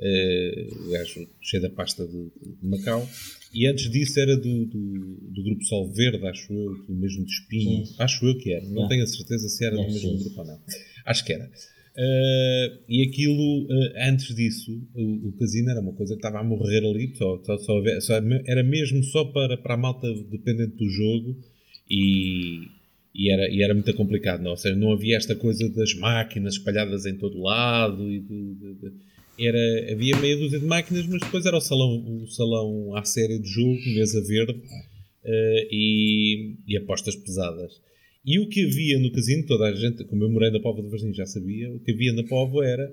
Uh, 0.00 0.90
gajo 0.90 1.28
cheio 1.42 1.62
da 1.62 1.70
pasta 1.70 2.06
de, 2.06 2.12
de 2.12 2.68
Macau 2.68 3.06
e 3.52 3.66
antes 3.66 3.90
disso 3.90 4.20
era 4.20 4.36
do, 4.36 4.66
do, 4.66 5.18
do 5.30 5.42
grupo 5.42 5.64
Sol 5.64 5.90
Verde, 5.92 6.26
acho 6.26 6.52
eu, 6.52 6.74
do 6.86 6.94
mesmo 6.94 7.24
de 7.24 7.32
Espinho. 7.32 7.86
Sim. 7.86 7.94
Acho 7.98 8.26
eu 8.26 8.36
que 8.36 8.52
era. 8.52 8.66
Não 8.68 8.84
é. 8.84 8.88
tenho 8.88 9.02
a 9.02 9.06
certeza 9.06 9.48
se 9.48 9.64
era 9.64 9.74
é, 9.74 9.78
do 9.78 9.92
mesmo 9.92 10.10
sim. 10.10 10.24
grupo 10.24 10.40
ou 10.40 10.46
não. 10.46 10.60
Acho 11.06 11.24
que 11.24 11.32
era. 11.32 11.44
Uh, 11.46 12.78
e 12.88 13.02
aquilo, 13.08 13.64
uh, 13.64 13.92
antes 14.08 14.32
disso, 14.34 14.70
o, 14.94 15.28
o, 15.28 15.32
casino 15.32 15.70
era 15.70 15.80
uma 15.80 15.92
coisa 15.92 16.14
que 16.14 16.18
estava 16.18 16.38
a 16.38 16.44
morrer 16.44 16.84
ali, 16.84 17.12
só, 17.16 17.42
só, 17.42 17.58
só, 17.58 18.00
só, 18.00 18.14
era 18.46 18.62
mesmo 18.62 19.02
só 19.02 19.24
para, 19.24 19.56
para 19.56 19.74
a 19.74 19.76
malta 19.76 20.06
dependente 20.30 20.76
do 20.76 20.88
jogo 20.88 21.36
e, 21.90 22.68
e, 23.12 23.32
era, 23.32 23.50
e 23.50 23.62
era 23.62 23.74
muito 23.74 23.92
complicado. 23.94 24.42
Não? 24.42 24.52
Ou 24.52 24.56
seja, 24.56 24.76
não 24.76 24.92
havia 24.92 25.16
esta 25.16 25.34
coisa 25.34 25.68
das 25.70 25.92
máquinas 25.94 26.54
espalhadas 26.54 27.04
em 27.04 27.16
todo 27.16 27.42
lado 27.42 28.08
e 28.08 28.20
de, 28.20 28.54
de, 28.54 28.74
de 28.74 28.92
era, 29.38 29.92
havia 29.92 30.16
meia 30.18 30.36
dúzia 30.36 30.58
de 30.58 30.66
máquinas, 30.66 31.06
mas 31.06 31.20
depois 31.20 31.46
era 31.46 31.56
o 31.56 31.60
salão, 31.60 32.22
o 32.22 32.26
salão 32.28 32.96
à 32.96 33.04
série 33.04 33.38
de 33.38 33.48
jogo, 33.48 33.78
mesa 33.94 34.20
verde 34.22 34.52
uh, 34.52 35.68
e, 35.70 36.56
e, 36.66 36.76
apostas 36.76 37.14
pesadas. 37.14 37.80
E 38.24 38.38
o 38.40 38.48
que 38.48 38.64
havia 38.64 38.98
no 38.98 39.12
casino, 39.12 39.46
toda 39.46 39.66
a 39.66 39.74
gente, 39.74 40.04
como 40.04 40.24
eu 40.24 40.30
morei 40.30 40.50
na 40.50 40.60
Pova 40.60 40.82
de 40.82 40.88
Varzim 40.88 41.14
já 41.14 41.24
sabia, 41.24 41.72
o 41.72 41.78
que 41.78 41.92
havia 41.92 42.12
na 42.12 42.24
Pova 42.24 42.64
era, 42.64 42.92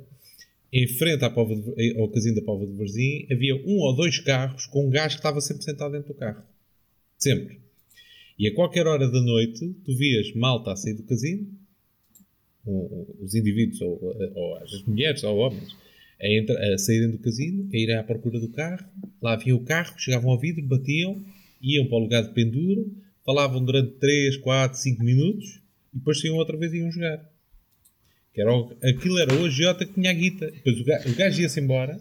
em 0.71 0.87
frente 0.87 1.23
à 1.25 1.29
de, 1.29 1.99
ao 1.99 2.09
casino 2.09 2.35
da 2.35 2.41
Pova 2.41 2.65
de 2.65 2.73
Varzim, 2.73 3.25
havia 3.31 3.55
um 3.55 3.79
ou 3.79 3.95
dois 3.95 4.19
carros 4.19 4.67
com 4.67 4.87
um 4.87 4.89
gajo 4.89 5.15
que 5.15 5.19
estava 5.19 5.41
sempre 5.41 5.63
sentado 5.63 5.91
dentro 5.91 6.13
do 6.13 6.19
carro. 6.19 6.43
Sempre. 7.17 7.59
E 8.37 8.47
a 8.47 8.53
qualquer 8.53 8.85
hora 8.85 9.09
da 9.09 9.21
noite, 9.21 9.73
tu 9.83 9.95
vias 9.95 10.33
malta 10.35 10.71
a 10.71 10.75
sair 10.75 10.93
do 10.93 11.03
casino, 11.03 11.47
os 13.21 13.33
indivíduos, 13.33 13.79
ou, 13.81 13.99
ou 14.35 14.57
as 14.57 14.83
mulheres, 14.83 15.23
ou 15.23 15.37
homens, 15.37 15.75
a, 16.21 16.27
entra, 16.27 16.73
a 16.73 16.77
saírem 16.77 17.11
do 17.11 17.19
casino, 17.19 17.69
a 17.73 17.77
ir 17.77 17.91
à 17.91 18.03
procura 18.03 18.39
do 18.39 18.49
carro, 18.49 18.85
lá 19.21 19.35
vinha 19.35 19.55
o 19.55 19.63
carro, 19.63 19.93
chegavam 19.97 20.31
ao 20.31 20.39
vidro, 20.39 20.63
batiam, 20.63 21.23
iam 21.61 21.85
para 21.85 21.97
o 21.97 22.01
lugar 22.01 22.23
de 22.23 22.33
pendura, 22.33 22.83
falavam 23.25 23.63
durante 23.63 23.93
3, 23.93 24.37
4, 24.37 24.77
5 24.77 25.03
minutos 25.03 25.61
e 25.93 25.97
depois 25.97 26.19
saíam 26.19 26.35
outra 26.35 26.57
vez 26.57 26.73
e 26.73 26.77
iam 26.77 26.91
jogar. 26.91 27.23
Que 28.33 28.41
era 28.41 28.53
o, 28.53 28.71
aquilo 28.83 29.17
era 29.17 29.33
o 29.33 29.45
agiota 29.45 29.85
que 29.85 29.93
tinha 29.93 30.09
a 30.09 30.13
guita. 30.13 30.51
Depois 30.51 30.79
o 30.79 30.83
gajo, 30.83 31.09
o 31.09 31.15
gajo 31.15 31.41
ia-se 31.41 31.59
embora. 31.59 31.99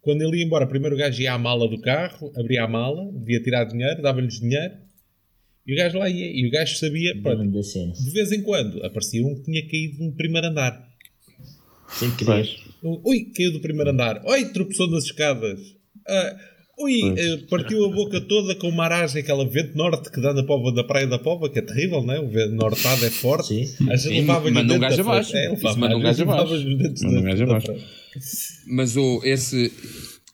Quando 0.00 0.22
ele 0.22 0.38
ia 0.38 0.44
embora, 0.44 0.66
primeiro 0.66 0.94
o 0.94 0.98
gajo 0.98 1.20
ia 1.20 1.32
à 1.32 1.38
mala 1.38 1.68
do 1.68 1.80
carro, 1.80 2.32
abria 2.36 2.62
a 2.64 2.68
mala, 2.68 3.10
devia 3.12 3.42
tirar 3.42 3.64
dinheiro, 3.64 4.00
dava-lhes 4.00 4.38
dinheiro 4.38 4.84
e 5.66 5.72
o 5.72 5.76
gajo 5.76 5.98
lá 5.98 6.08
ia. 6.08 6.26
E 6.26 6.46
o 6.46 6.50
gajo 6.50 6.76
sabia. 6.76 7.14
Pronto, 7.20 7.50
de 7.50 8.10
vez 8.10 8.32
em 8.32 8.42
quando 8.42 8.84
aparecia 8.84 9.26
um 9.26 9.34
que 9.34 9.42
tinha 9.42 9.66
caído 9.66 10.04
no 10.04 10.12
primeiro 10.12 10.46
andar. 10.48 10.88
Sem 11.88 12.14
querer. 12.16 12.48
Ui, 12.84 13.30
caiu 13.34 13.52
do 13.52 13.60
primeiro 13.60 13.90
andar. 13.90 14.20
Oi, 14.26 14.44
tropeçou 14.46 14.90
nas 14.90 15.04
escadas. 15.04 15.58
Ah, 16.06 16.36
ui, 16.78 17.14
eh, 17.16 17.38
partiu 17.48 17.82
a 17.86 17.88
boca 17.88 18.20
toda 18.20 18.54
com 18.56 18.68
uma 18.68 18.84
aragem, 18.84 19.22
aquela 19.22 19.48
vento 19.48 19.74
norte 19.74 20.10
que 20.10 20.20
dá 20.20 20.34
na, 20.34 20.44
pova, 20.44 20.70
na 20.70 20.84
praia 20.84 21.06
da 21.06 21.18
Pova, 21.18 21.48
que 21.48 21.58
é 21.58 21.62
terrível, 21.62 22.02
não 22.02 22.12
é? 22.12 22.20
O 22.20 22.28
vento 22.28 22.54
nortado 22.54 23.06
é 23.06 23.10
forte. 23.10 23.66
Sim. 23.66 23.90
A 23.90 23.96
gente 23.96 24.22
manda 24.22 24.74
um 24.74 24.78
gajo 24.78 25.00
abaixo. 25.00 25.34
É, 25.34 25.48
manda 25.76 25.96
um 25.96 26.00
gajo 26.00 26.22
abaixo. 26.24 26.54
Manda 27.02 27.20
um 27.20 27.22
gajo 27.22 27.44
abaixo. 27.44 27.74
Mas 28.66 28.96
o, 28.98 29.22
esse, 29.24 29.72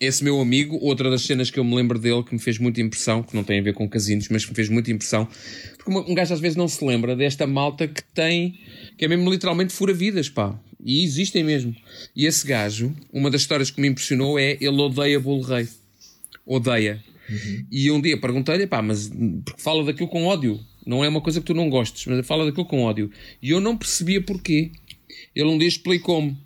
esse 0.01 0.25
meu 0.25 0.41
amigo, 0.41 0.77
outra 0.83 1.09
das 1.09 1.23
cenas 1.23 1.51
que 1.51 1.61
eu 1.61 1.65
me 1.65 1.77
lembro 1.77 2.01
dele 2.01 2.25
que 2.25 2.33
me 2.33 2.41
fez 2.41 2.59
muita 2.59 2.81
impressão, 2.81 3.23
que 3.23 3.37
não 3.37 3.45
tem 3.45 3.61
a 3.61 3.63
ver 3.63 3.75
com 3.75 3.89
casinos, 3.89 4.29
mas 4.29 4.45
que 4.45 4.51
me 4.51 4.57
fez 4.57 4.69
muita 4.69 4.91
impressão, 4.91 5.29
porque 5.77 6.11
um 6.11 6.15
gajo 6.15 6.35
às 6.35 6.41
vezes 6.41 6.57
não 6.57 6.67
se 6.67 6.85
lembra 6.85 7.15
desta 7.15 7.47
malta 7.47 7.87
que 7.87 8.03
tem, 8.13 8.59
que 8.99 9.05
é 9.05 9.09
mesmo 9.09 9.31
literalmente 9.31 9.73
fura-vidas, 9.73 10.29
pá. 10.29 10.59
E 10.85 11.05
existem 11.05 11.45
mesmo. 11.45 11.75
E 12.15 12.27
esse 12.27 12.47
gajo, 12.47 12.95
uma 13.13 13.31
das 13.31 13.43
histórias 13.43 13.71
que 13.71 13.81
me 13.81 13.89
impressionou 13.89 14.39
é 14.39 14.57
ele 14.61 14.81
odeia 14.81 15.21
Bull 15.21 15.43
Rei. 15.43 15.69
Odeia. 16.47 17.03
Uhum. 17.29 17.67
E 17.71 17.91
um 17.91 18.01
dia 18.01 18.19
perguntei-lhe, 18.19 18.67
pá, 18.67 18.83
mas 18.83 19.11
porque 19.45 19.63
fala 19.63 19.85
daquilo 19.85 20.09
com 20.09 20.27
ódio. 20.27 20.61
Não 20.85 21.05
é 21.05 21.09
uma 21.09 21.21
coisa 21.21 21.41
que 21.41 21.47
tu 21.47 21.55
não 21.55 21.69
gostes, 21.69 22.07
mas 22.07 22.27
fala 22.27 22.45
daquilo 22.45 22.67
com 22.67 22.83
ódio. 22.83 23.11
E 23.43 23.51
eu 23.51 23.61
não 23.61 23.77
percebia 23.77 24.21
porquê. 24.21 24.73
Ele 25.35 25.49
um 25.49 25.59
dia 25.59 25.69
explicou-me 25.69 26.37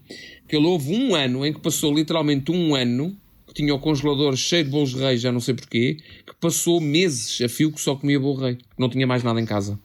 que 0.49 0.57
ele 0.57 0.67
houve 0.67 0.93
um 0.93 1.15
ano 1.15 1.47
em 1.47 1.53
que 1.53 1.61
passou 1.61 1.95
literalmente 1.95 2.51
um 2.51 2.75
ano 2.75 3.17
que 3.47 3.55
tinha 3.55 3.75
o 3.75 3.79
congelador 3.79 4.37
cheio 4.37 4.65
de 4.65 4.71
bolos 4.71 4.91
de 4.91 4.99
rei, 4.99 5.17
já 5.17 5.31
não 5.31 5.41
sei 5.41 5.55
porquê, 5.55 5.99
que 6.27 6.35
passou 6.41 6.81
meses 6.81 7.41
a 7.41 7.49
fio 7.49 7.73
que 7.73 7.81
só 7.81 7.95
comia 7.95 8.19
bolo 8.19 8.41
rei, 8.41 8.59
não 8.77 8.89
tinha 8.89 9.07
mais 9.07 9.23
nada 9.23 9.41
em 9.41 9.47
casa. 9.47 9.79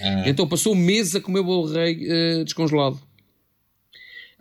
Ah. 0.00 0.24
Então 0.26 0.46
passou 0.46 0.74
meses 0.74 1.14
a 1.14 1.20
comer 1.20 1.42
bolo 1.42 1.72
rei 1.72 2.06
uh, 2.06 2.44
descongelado. 2.44 3.00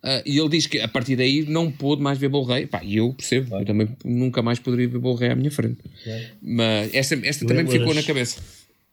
Uh, 0.03 0.21
e 0.25 0.37
ele 0.37 0.49
diz 0.49 0.67
que 0.67 0.79
a 0.79 0.87
partir 0.87 1.15
daí 1.15 1.43
não 1.43 1.71
pôde 1.71 2.01
mais 2.01 2.19
ver. 2.19 2.29
Pá, 2.69 2.83
e 2.83 2.97
eu 2.97 3.13
percebo, 3.13 3.49
claro. 3.49 3.63
eu 3.63 3.67
também 3.67 3.89
nunca 4.05 4.41
mais 4.41 4.59
poderia 4.59 4.87
ver 4.87 4.99
rei 5.15 5.31
à 5.31 5.35
minha 5.35 5.51
frente. 5.51 5.79
Claro. 6.03 6.23
Mas 6.41 6.93
esta, 6.93 7.15
esta 7.23 7.45
também 7.45 7.63
me 7.63 7.71
ficou 7.71 7.93
na 7.93 8.03
cabeça. 8.03 8.39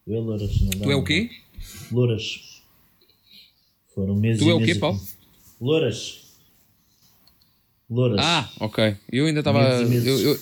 Eu 0.06 0.16
é 0.16 0.20
Louras, 0.20 0.60
não 0.60 0.70
Tu 0.70 0.90
é 0.90 0.96
o 0.96 1.04
quê? 1.04 1.30
Louras. 1.92 2.62
Foram 3.94 4.16
meses 4.16 4.42
Tu 4.42 4.50
é 4.50 4.54
o 4.54 4.64
quê, 4.64 4.74
Paulo? 4.74 5.00
Louras. 5.60 6.24
Louras. 7.88 8.18
Ah, 8.20 8.50
ok. 8.60 8.96
Eu 9.12 9.26
ainda 9.26 9.40
estava. 9.40 9.60
Eu, 9.60 9.92
eu, 9.92 10.18
eu, 10.20 10.40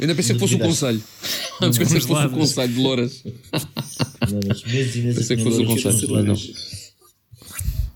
ainda 0.00 0.14
pensei 0.14 0.34
que 0.34 0.40
fosse 0.40 0.54
o 0.54 0.58
conselho. 0.58 1.02
Antes 1.60 1.78
pensei 1.78 2.00
que 2.00 2.06
fosse 2.06 2.26
o 2.26 2.30
conselho 2.30 2.72
de 2.72 2.80
Louras. 2.80 3.24
Louras. 4.30 4.62
Meses 4.64 4.96
e 4.96 5.00
meses 5.00 5.18
pensei 5.18 5.36
que 5.36 5.42
fosse 5.42 5.62
o 5.62 5.66
conselho. 5.66 6.22
Não. 6.24 6.34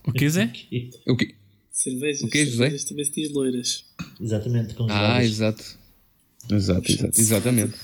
O 0.04 0.12
que 0.12 0.24
é? 0.26 0.52
O 1.06 1.16
que? 1.16 1.41
Cervejas. 1.82 2.22
O 2.22 2.28
que, 2.28 2.44
José? 2.44 2.56
Cervejas 2.56 2.84
também 2.84 3.04
se 3.04 3.12
diz 3.12 3.32
loiras. 3.32 3.84
Exatamente, 4.20 4.74
Ah, 4.88 5.24
exato. 5.24 5.64
Exato, 6.50 6.92
exato. 6.92 7.20
Exatamente. 7.20 7.74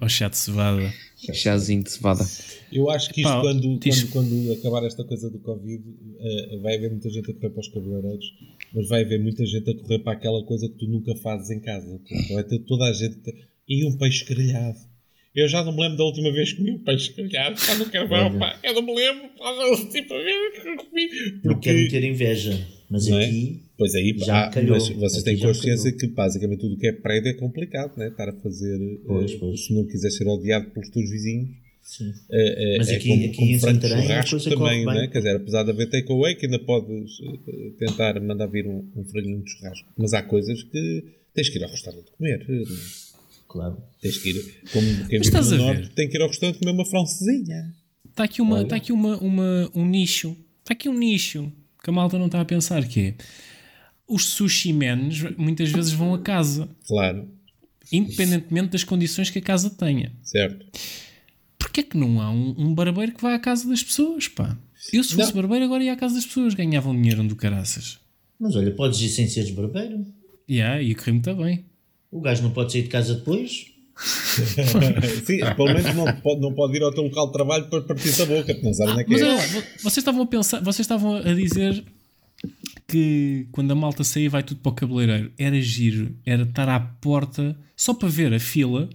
O 0.00 0.08
chá 0.08 0.28
de 0.28 0.36
cevada. 0.38 0.92
Chazinho 1.34 1.84
de 1.84 1.90
cevada. 1.90 2.24
Eu 2.72 2.90
acho 2.90 3.12
que 3.12 3.20
isto, 3.20 3.30
Pá, 3.30 3.40
quando, 3.42 3.78
quando, 3.78 4.10
quando, 4.10 4.52
acabar 4.54 4.84
esta 4.84 5.04
coisa 5.04 5.30
do 5.30 5.38
Covid, 5.38 5.82
uh, 5.86 6.60
vai 6.62 6.76
haver 6.76 6.90
muita 6.90 7.10
gente 7.10 7.30
a 7.30 7.34
correr 7.34 7.50
para 7.50 7.60
os 7.60 7.68
cabeleireiros, 7.68 8.24
mas 8.74 8.88
vai 8.88 9.04
haver 9.04 9.20
muita 9.20 9.44
gente 9.44 9.70
a 9.70 9.76
correr 9.76 9.98
para 10.00 10.12
aquela 10.14 10.42
coisa 10.44 10.68
que 10.68 10.74
tu 10.74 10.86
nunca 10.86 11.14
fazes 11.16 11.50
em 11.50 11.60
casa. 11.60 12.00
Vai 12.32 12.42
ter 12.42 12.58
toda 12.60 12.86
a 12.86 12.92
gente. 12.92 13.20
E 13.68 13.86
um 13.86 13.96
peixe 13.96 14.24
grelhado. 14.24 14.78
Eu 15.34 15.48
já 15.48 15.64
não 15.64 15.72
me 15.72 15.80
lembro 15.80 15.98
da 15.98 16.04
última 16.04 16.30
vez 16.30 16.52
que 16.52 16.58
comi 16.58 16.72
um 16.72 16.78
peixe 16.78 17.12
grelhado. 17.12 17.58
Já 17.58 17.74
não 17.76 17.88
quero 17.88 18.08
ver, 18.08 18.38
pá. 18.38 18.58
Eu 18.62 18.74
não 18.74 18.82
me 18.82 18.94
lembro 18.94 19.30
da 19.38 19.66
última 19.66 20.18
vez 20.18 20.52
que 20.54 20.76
comi. 20.76 21.08
Porque... 21.08 21.48
Não 21.48 21.60
quero 21.60 21.88
ter 21.88 22.04
inveja, 22.04 22.66
mas 22.90 23.06
não 23.06 23.18
é? 23.18 23.24
aqui. 23.24 23.62
É? 23.64 23.72
Pois 23.78 23.94
aí, 23.94 24.14
já 24.18 24.44
há, 24.44 24.50
calhou. 24.50 24.76
mas 24.76 24.88
vocês 24.88 25.22
têm 25.22 25.38
consciência 25.38 25.90
que 25.92 26.06
basicamente 26.06 26.60
tudo 26.60 26.74
o 26.74 26.78
que 26.78 26.86
é 26.86 26.92
prédio 26.92 27.30
é 27.30 27.34
complicado, 27.34 27.96
né? 27.96 28.08
Estar 28.08 28.28
a 28.28 28.32
fazer. 28.34 28.78
Pois, 29.06 29.34
pois. 29.34 29.64
Se 29.64 29.74
não 29.74 29.86
quiser 29.86 30.10
ser 30.10 30.26
odiado 30.28 30.70
pelos 30.70 30.90
teus 30.90 31.10
vizinhos 31.10 31.62
Sim. 31.82 32.12
É, 32.30 32.74
é, 32.74 32.78
Mas 32.78 32.88
aqui, 32.90 33.10
é 33.10 33.14
como, 33.14 33.24
aqui 33.26 33.36
como 33.36 33.50
em 33.50 33.58
Santarém 33.58 34.02
churrasco 34.02 34.50
também, 34.50 34.86
né? 34.86 35.08
quer 35.08 35.18
dizer, 35.18 35.36
apesar 35.36 35.64
de 35.64 35.70
haver 35.70 35.90
takeaway 35.90 36.34
que 36.36 36.46
ainda 36.46 36.58
podes 36.60 37.18
eh, 37.20 37.70
tentar 37.78 38.20
mandar 38.20 38.46
vir 38.46 38.66
um, 38.66 38.88
um 38.94 39.04
franguinho 39.04 39.42
de 39.42 39.50
churrasco, 39.50 39.88
mas 39.96 40.14
há 40.14 40.22
coisas 40.22 40.62
que 40.62 41.04
tens 41.34 41.48
que 41.48 41.58
ir 41.58 41.64
ao 41.64 41.70
restaurante 41.70 42.10
comer. 42.12 42.46
Claro. 43.52 43.76
Tens 44.00 44.18
que 44.18 44.30
ir, 44.30 44.62
como 44.72 44.86
quem 45.08 45.20
vive 45.20 45.40
no 45.40 45.56
norte, 45.58 45.90
tem 45.90 46.08
que 46.08 46.16
ir 46.16 46.22
ao 46.22 46.28
restaurante 46.28 46.58
comer 46.58 46.72
uma 46.72 46.86
francesinha. 46.86 47.74
Está 48.08 48.24
aqui, 48.24 48.40
uma, 48.42 48.62
está 48.62 48.76
aqui 48.76 48.92
uma, 48.92 49.16
uma, 49.18 49.70
um 49.74 49.86
nicho, 49.86 50.36
está 50.60 50.72
aqui 50.72 50.88
um 50.88 50.98
nicho 50.98 51.52
que 51.82 51.90
a 51.90 51.92
malta 51.92 52.18
não 52.18 52.26
está 52.26 52.40
a 52.40 52.44
pensar 52.44 52.86
que 52.86 53.00
é 53.00 53.14
os 54.08 54.26
sushi 54.26 54.72
menos 54.72 55.22
muitas 55.36 55.70
vezes 55.70 55.92
vão 55.92 56.14
a 56.14 56.18
casa. 56.18 56.68
Claro. 56.86 57.28
Independentemente 57.92 58.70
das 58.70 58.84
condições 58.84 59.28
que 59.30 59.38
a 59.38 59.42
casa 59.42 59.68
tenha. 59.70 60.12
Certo 60.22 60.66
porquê 61.72 61.80
é 61.80 61.84
que 61.84 61.96
não 61.96 62.20
há 62.20 62.30
um, 62.30 62.54
um, 62.58 62.74
barbeiro 62.74 63.12
que 63.12 63.22
vá 63.22 63.34
à 63.34 63.38
casa 63.38 63.66
das 63.66 63.82
pessoas, 63.82 64.28
pá? 64.28 64.58
Eu 64.92 65.02
se 65.02 65.14
fosse 65.14 65.34
não. 65.34 65.40
barbeiro 65.40 65.64
agora 65.64 65.82
ia 65.82 65.94
à 65.94 65.96
casa 65.96 66.16
das 66.16 66.26
pessoas, 66.26 66.52
ganhavam 66.52 66.94
dinheiro 66.94 67.24
do 67.24 67.34
caraças. 67.34 67.98
Mas 68.38 68.54
olha, 68.54 68.70
podes 68.72 69.00
ir 69.00 69.08
sem 69.08 69.26
seres 69.26 69.50
barbeiro. 69.50 70.04
Yeah, 70.50 70.82
ia 70.82 70.94
correr 70.94 71.12
muito 71.12 71.34
bem. 71.34 71.64
O 72.12 72.20
gajo 72.20 72.42
não 72.42 72.50
pode 72.50 72.70
sair 72.70 72.82
de 72.82 72.88
casa 72.88 73.14
depois. 73.14 73.72
Sim, 75.24 75.38
pelo 75.56 75.72
menos 75.72 75.94
não 75.94 76.04
pode, 76.16 76.40
não 76.40 76.52
pode 76.52 76.76
ir 76.76 76.82
ao 76.82 76.92
teu 76.92 77.04
local 77.04 77.26
de 77.26 77.32
trabalho 77.32 77.68
para 77.68 77.82
partir 77.82 78.22
a 78.22 78.26
boca, 78.26 78.58
não 78.62 78.72
sabe 78.72 78.92
onde 78.92 79.00
é 79.00 79.04
que 79.04 79.10
Mas, 79.10 79.22
é. 79.22 79.60
vocês 79.82 79.98
estavam 79.98 80.22
a 80.22 80.26
pensar, 80.26 80.60
vocês 80.60 80.80
estavam 80.80 81.16
a 81.16 81.34
dizer 81.34 81.84
que 82.86 83.46
quando 83.52 83.70
a 83.70 83.74
malta 83.74 84.04
saía 84.04 84.28
vai 84.28 84.42
tudo 84.42 84.60
para 84.60 84.70
o 84.70 84.74
cabeleireiro. 84.74 85.32
Era 85.38 85.60
giro, 85.60 86.14
era 86.26 86.42
estar 86.42 86.68
à 86.68 86.80
porta 86.80 87.56
só 87.76 87.94
para 87.94 88.08
ver 88.08 88.34
a 88.34 88.40
fila 88.40 88.88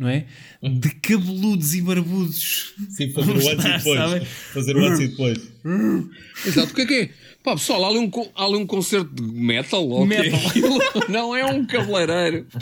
não 0.00 0.08
é? 0.08 0.24
De 0.62 0.90
cabeludos 0.94 1.74
e 1.74 1.82
barbudos. 1.82 2.74
Sim, 2.88 3.12
fazer 3.12 3.32
o 3.32 3.48
antes 3.48 3.64
e 3.64 3.72
depois. 3.76 3.98
Sabe? 3.98 4.24
Fazer 4.24 4.76
o 4.76 4.84
antes 4.86 5.00
e 5.00 5.08
depois. 5.08 5.38
Exato, 6.46 6.72
o 6.72 6.74
que 6.74 6.80
é 6.80 6.86
que 6.86 6.94
é? 6.94 7.10
Pá, 7.44 7.52
pessoal, 7.52 7.84
há 7.84 7.88
ali 7.88 7.98
um, 7.98 8.10
há 8.34 8.44
ali 8.46 8.56
um 8.56 8.66
concerto 8.66 9.14
de 9.14 9.22
metal, 9.22 9.86
ou 9.86 10.06
metal. 10.06 10.40
não 11.10 11.36
é 11.36 11.44
um 11.44 11.66
cabeleireiro. 11.66 12.46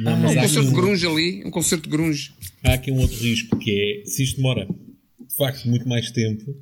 Não, 0.00 0.16
mas 0.16 0.32
um 0.32 0.40
concerto 0.40 0.66
um... 0.66 0.70
de 0.70 0.74
grunge 0.74 1.06
ali, 1.06 1.44
um 1.44 1.50
concerto 1.50 1.84
de 1.84 1.90
grunge. 1.90 2.32
Há 2.64 2.72
aqui 2.72 2.90
um 2.90 3.00
outro 3.00 3.18
risco 3.18 3.58
que 3.58 3.70
é, 3.70 4.08
se 4.08 4.22
isto 4.22 4.36
demora 4.36 4.66
de 4.66 5.36
facto 5.36 5.68
muito 5.68 5.86
mais 5.86 6.10
tempo, 6.10 6.56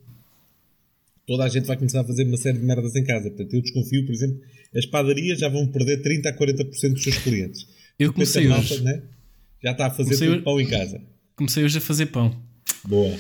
toda 1.25 1.45
a 1.45 1.49
gente 1.49 1.65
vai 1.65 1.77
começar 1.77 2.01
a 2.01 2.05
fazer 2.05 2.25
uma 2.25 2.37
série 2.37 2.59
de 2.59 2.65
merdas 2.65 2.97
em 2.97 3.05
casa. 3.05 3.31
Portanto, 3.31 3.55
eu 3.55 3.63
desconfio, 3.63 4.05
por 4.05 4.13
exemplo, 4.13 4.41
as 4.75 4.87
padarias 4.87 5.39
já 5.39 5.49
vão 5.49 5.69
perder 5.69 6.03
30 6.03 6.29
a 6.29 6.37
40% 6.37 6.93
dos 6.95 7.03
seus 7.05 7.19
clientes. 7.19 7.78
Eu 7.99 8.13
comecei 8.13 8.49
hoje. 8.49 8.83
né? 8.83 9.03
Já 9.63 9.73
está 9.73 9.87
a 9.87 9.91
fazer 9.91 10.17
tudo 10.17 10.43
pão 10.43 10.61
em 10.61 10.67
casa. 10.67 11.01
Comecei 11.35 11.65
hoje 11.65 11.79
a 11.79 11.81
fazer 11.81 12.07
pão. 12.07 12.35
Boa. 12.85 13.17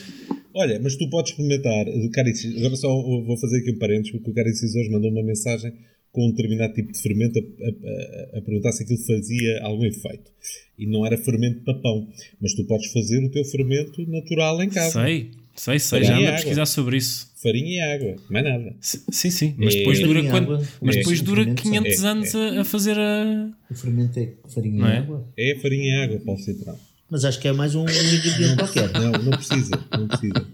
Olha, 0.54 0.80
mas 0.80 0.96
tu 0.96 1.08
podes 1.10 1.32
experimentar. 1.32 1.86
Agora 1.88 2.76
só 2.76 2.88
vou 2.88 3.36
fazer 3.38 3.58
aqui 3.58 3.72
um 3.72 3.78
parênteses, 3.78 4.12
porque 4.12 4.30
o 4.30 4.34
Caricis 4.34 4.74
hoje 4.74 4.90
mandou 4.90 5.10
uma 5.10 5.22
mensagem 5.22 5.72
com 6.12 6.26
um 6.26 6.30
determinado 6.30 6.72
tipo 6.74 6.92
de 6.92 7.00
fermento 7.00 7.38
a, 7.38 8.36
a, 8.36 8.38
a, 8.38 8.42
perguntar 8.42 8.72
se 8.72 8.82
aquilo 8.82 8.98
fazia 8.98 9.60
algum 9.62 9.84
efeito. 9.84 10.30
E 10.78 10.86
não 10.86 11.04
era 11.04 11.18
fermento 11.18 11.62
para 11.64 11.74
pão. 11.74 12.08
Mas 12.40 12.54
tu 12.54 12.64
podes 12.64 12.90
fazer 12.92 13.24
o 13.24 13.30
teu 13.30 13.44
fermento 13.44 14.08
natural 14.08 14.62
em 14.62 14.68
casa. 14.68 15.02
Sei, 15.02 15.30
sei, 15.60 15.78
sei. 15.78 16.04
já 16.04 16.16
ando 16.16 16.28
a 16.28 16.32
pesquisar 16.32 16.66
sobre 16.66 16.96
isso 16.96 17.28
farinha 17.42 17.70
e 17.70 17.80
água, 17.80 18.16
mais 18.28 18.44
nada. 18.44 18.76
Sim, 18.80 19.30
sim, 19.30 19.54
mas 19.56 19.74
é, 19.74 19.78
depois 19.78 20.00
dura, 20.00 20.22
quando, 20.24 20.66
mas 20.80 20.96
é, 20.96 20.98
depois 20.98 21.20
dura 21.20 21.54
500 21.54 22.04
é, 22.04 22.06
anos 22.06 22.34
a, 22.34 22.60
a, 22.60 22.64
fazer 22.64 22.98
a. 22.98 23.50
O 23.70 23.74
fermento 23.74 24.18
é 24.18 24.32
farinha 24.52 24.86
e 24.86 24.90
é? 24.90 24.98
água? 24.98 25.28
É 25.36 25.54
farinha 25.56 25.84
e 25.84 26.04
água, 26.04 26.20
Paulo 26.24 26.40
Central. 26.40 26.78
Mas 27.10 27.24
acho 27.24 27.40
que 27.40 27.48
é 27.48 27.52
mais 27.52 27.74
um, 27.74 27.84
um 27.84 27.88
ingrediente 27.88 28.56
qualquer. 28.56 28.92
Não, 28.92 29.12
não 29.12 29.30
precisa, 29.30 29.70
não 29.96 30.08
precisa. 30.08 30.46